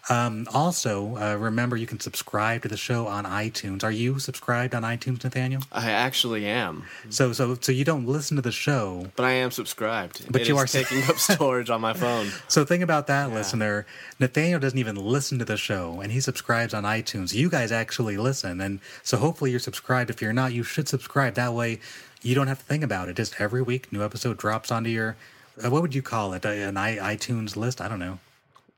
Um, 0.10 0.48
also, 0.54 1.18
uh, 1.18 1.36
remember 1.36 1.76
you 1.76 1.86
can 1.88 2.00
subscribe 2.00 2.62
to 2.62 2.68
the 2.70 2.78
show 2.78 3.08
on 3.08 3.26
iTunes. 3.26 3.84
Are 3.84 3.92
you 3.92 4.20
subscribed 4.20 4.74
on 4.74 4.84
iTunes, 4.84 5.24
Nathaniel? 5.24 5.64
I 5.72 5.92
actually 5.92 6.46
am, 6.46 6.86
So, 7.10 7.34
so, 7.34 7.58
so 7.60 7.72
you 7.74 7.84
don't 7.84 8.06
listen 8.06 8.36
to 8.38 8.42
the 8.42 8.52
show, 8.52 9.08
but 9.18 9.26
I 9.26 9.32
am 9.32 9.52
subscribed. 9.52 10.32
But 10.32 10.42
It 10.42 10.48
you 10.48 10.58
are- 10.58 10.66
taking 10.66 11.04
up 11.04 11.18
storage 11.30 11.70
on 11.70 11.82
my 11.82 11.94
phone. 11.94 12.32
So 12.48 12.64
think 12.64 12.84
about 12.84 13.08
that, 13.08 13.32
listener. 13.32 13.86
Nathaniel 14.20 14.60
doesn't 14.60 14.80
even 14.80 14.96
listen 14.96 15.40
to 15.40 15.46
the 15.46 15.58
show, 15.58 16.00
and 16.02 16.12
he 16.12 16.20
subscribes 16.22 16.74
on 16.74 16.84
iTunes. 16.84 17.34
You 17.34 17.50
guys 17.50 17.72
actually 17.72 18.18
listen, 18.18 18.62
and 18.62 18.80
so 19.04 19.18
hopefully 19.18 19.52
you're 19.52 19.60
subscribed. 19.60 20.10
If 20.10 20.22
you're 20.22 20.34
not, 20.34 20.54
you 20.54 20.64
should 20.64 20.88
subscribe. 20.88 21.34
That 21.36 21.54
way, 21.54 21.80
you 22.22 22.34
don't 22.34 22.48
have 22.48 22.60
to 22.60 22.66
think 22.66 22.84
about 22.84 23.10
it. 23.10 23.16
Just 23.18 23.40
every 23.40 23.62
week, 23.62 23.92
new 23.92 24.04
episode 24.04 24.38
drops 24.38 24.72
onto 24.72 24.90
your 24.90 25.16
uh, 25.64 25.70
what 25.70 25.82
would 25.82 25.96
you 25.96 26.02
call 26.04 26.34
it? 26.34 26.46
Uh, 26.46 26.50
An 26.50 26.78
i 26.78 26.98
iTunes 27.16 27.56
list? 27.56 27.82
I 27.82 27.88
don't 27.88 28.00
know. 28.00 28.20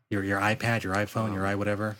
Your 0.10 0.24
your 0.24 0.40
iPad, 0.40 0.84
your 0.84 0.96
iPhone, 0.96 1.34
your 1.34 1.46
i 1.46 1.54
whatever. 1.54 1.96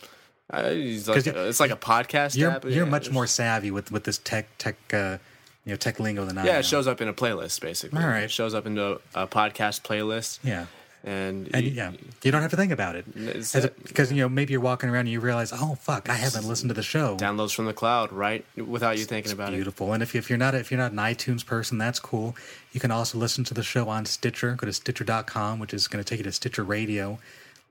I, 0.50 0.62
it's, 0.62 1.06
like 1.06 1.14
'Cause 1.22 1.26
it's 1.28 1.60
like 1.60 1.70
a 1.70 1.76
podcast 1.76 2.36
You're 2.36 2.50
app. 2.50 2.64
you're 2.64 2.72
yeah, 2.84 2.84
much 2.84 3.02
it's- 3.02 3.14
more 3.14 3.28
savvy 3.28 3.70
with 3.70 3.92
with 3.92 4.02
this 4.02 4.18
tech 4.18 4.48
tech 4.58 4.74
uh, 4.92 5.18
you 5.64 5.70
know 5.72 5.76
tech 5.76 6.00
lingo 6.00 6.24
than 6.24 6.36
I 6.36 6.44
Yeah, 6.44 6.58
it 6.58 6.64
shows 6.64 6.88
up 6.88 7.00
in 7.00 7.06
a 7.06 7.14
playlist 7.14 7.60
basically. 7.60 8.02
All 8.02 8.08
right. 8.08 8.24
It 8.24 8.32
shows 8.32 8.52
up 8.52 8.66
into 8.66 8.84
a, 9.14 9.22
a 9.22 9.26
podcast 9.28 9.82
playlist. 9.82 10.40
Yeah. 10.42 10.66
And, 11.04 11.48
And 11.54 11.64
you- 11.64 11.70
yeah, 11.70 11.92
you 12.24 12.30
don't 12.32 12.42
have 12.42 12.50
to 12.50 12.56
think 12.58 12.72
about 12.72 12.94
it 12.96 13.06
It's 13.14 13.54
As 13.54 13.64
a- 13.64 13.68
it. 13.68 13.84
because 13.84 14.10
you 14.10 14.22
know 14.22 14.28
maybe 14.28 14.50
you're 14.52 14.60
walking 14.60 14.90
around 14.90 15.02
and 15.02 15.10
you 15.10 15.20
realize, 15.20 15.52
oh 15.54 15.76
fuck, 15.76 16.10
I 16.10 16.14
haven't 16.14 16.46
listened 16.48 16.70
to 16.70 16.74
the 16.74 16.82
show. 16.82 17.16
downloads 17.16 17.54
from 17.54 17.66
the 17.66 17.72
cloud, 17.72 18.10
right? 18.10 18.44
Without 18.56 18.98
you 18.98 19.04
thinking 19.04 19.30
about 19.30 19.52
it. 19.52 19.56
Beautiful. 19.56 19.92
And 19.92 20.02
if, 20.02 20.16
if 20.16 20.28
you're 20.28 20.36
not 20.36 20.56
if 20.56 20.72
you're 20.72 20.78
not 20.80 20.90
an 20.90 20.98
iTunes 20.98 21.46
person, 21.46 21.78
that's 21.78 22.00
cool. 22.00 22.34
You 22.72 22.80
can 22.80 22.90
also 22.90 23.18
listen 23.18 23.44
to 23.44 23.54
the 23.54 23.62
show 23.62 23.88
on 23.88 24.04
Stitcher. 24.04 24.56
Go 24.56 24.66
to 24.66 24.72
Stitcher.com, 24.72 25.60
which 25.60 25.72
is 25.72 25.86
going 25.86 26.02
to 26.04 26.08
take 26.08 26.18
you 26.18 26.24
to 26.24 26.32
Stitcher 26.32 26.64
Radio. 26.64 27.20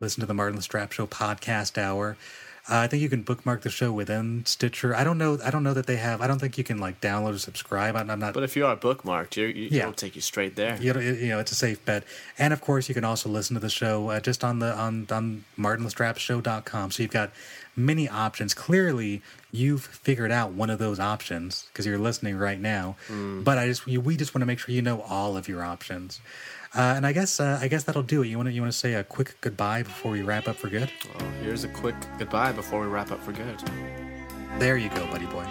Listen 0.01 0.21
to 0.21 0.25
the 0.27 0.33
Martin 0.33 0.61
Strap 0.61 0.91
Show 0.93 1.07
podcast 1.07 1.77
hour. 1.77 2.15
Uh, 2.71 2.77
I 2.77 2.87
think 2.87 3.01
you 3.01 3.09
can 3.09 3.23
bookmark 3.23 3.63
the 3.63 3.69
show 3.69 3.91
within 3.91 4.45
Stitcher. 4.45 4.95
I 4.95 5.03
don't 5.03 5.17
know. 5.17 5.39
I 5.43 5.49
don't 5.49 5.63
know 5.63 5.73
that 5.73 5.87
they 5.87 5.95
have. 5.97 6.21
I 6.21 6.27
don't 6.27 6.39
think 6.39 6.57
you 6.57 6.63
can 6.63 6.77
like 6.77 7.01
download 7.01 7.33
or 7.33 7.37
subscribe. 7.39 7.95
I'm, 7.95 8.09
I'm 8.09 8.19
not. 8.19 8.33
But 8.33 8.43
if 8.43 8.55
you 8.55 8.65
are 8.65 8.77
bookmarked, 8.77 9.35
you're, 9.35 9.49
you, 9.49 9.69
Yeah. 9.71 9.81
it'll 9.83 9.93
take 9.93 10.15
you 10.15 10.21
straight 10.21 10.55
there. 10.55 10.77
You 10.79 10.93
know, 10.93 10.99
you 10.99 11.29
know, 11.29 11.39
it's 11.39 11.51
a 11.51 11.55
safe 11.55 11.83
bet. 11.83 12.03
And 12.37 12.53
of 12.53 12.61
course, 12.61 12.87
you 12.87 12.93
can 12.95 13.03
also 13.03 13.27
listen 13.27 13.55
to 13.55 13.59
the 13.59 13.69
show 13.69 14.09
uh, 14.09 14.19
just 14.19 14.43
on 14.43 14.59
the 14.59 14.71
on 14.73 15.07
on 15.09 15.43
martinlestrapshow.com. 15.57 16.91
So 16.91 17.01
you've 17.03 17.11
got 17.11 17.31
many 17.75 18.07
options. 18.07 18.53
Clearly, 18.53 19.21
you've 19.51 19.83
figured 19.83 20.31
out 20.31 20.51
one 20.51 20.69
of 20.69 20.77
those 20.79 20.99
options 20.99 21.65
because 21.73 21.85
you're 21.87 21.97
listening 21.97 22.37
right 22.37 22.59
now. 22.59 22.95
But 23.09 23.57
I 23.57 23.65
just 23.65 23.85
we 23.87 24.15
just 24.15 24.35
want 24.35 24.43
to 24.43 24.45
make 24.45 24.59
sure 24.59 24.73
you 24.75 24.81
know 24.83 25.01
all 25.01 25.35
of 25.35 25.47
your 25.47 25.63
options. 25.63 26.21
Uh, 26.75 26.93
and 26.95 27.05
I 27.05 27.13
guess 27.13 27.39
uh, 27.39 27.57
I 27.61 27.67
guess 27.67 27.83
that'll 27.83 28.03
do 28.03 28.21
it. 28.21 28.27
You 28.27 28.37
want 28.37 28.47
to 28.47 28.53
you 28.53 28.61
want 28.61 28.71
to 28.71 28.77
say 28.77 28.93
a 28.93 29.03
quick 29.03 29.35
goodbye 29.41 29.83
before 29.83 30.11
we 30.11 30.21
wrap 30.21 30.47
up 30.47 30.55
for 30.55 30.69
good? 30.69 30.91
Well, 31.17 31.29
here's 31.41 31.63
a 31.63 31.67
quick 31.69 31.95
goodbye 32.17 32.51
before 32.51 32.81
we 32.81 32.87
wrap 32.87 33.11
up 33.11 33.23
for 33.23 33.31
good. 33.31 33.61
There 34.59 34.77
you 34.77 34.89
go, 34.89 35.05
buddy 35.07 35.25
boy. 35.25 35.47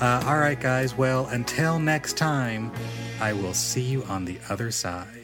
Uh, 0.00 0.22
all 0.26 0.38
right, 0.38 0.58
guys. 0.58 0.96
Well, 0.96 1.26
until 1.26 1.78
next 1.78 2.16
time, 2.16 2.72
I 3.20 3.32
will 3.32 3.54
see 3.54 3.82
you 3.82 4.02
on 4.04 4.24
the 4.24 4.38
other 4.48 4.70
side. 4.70 5.19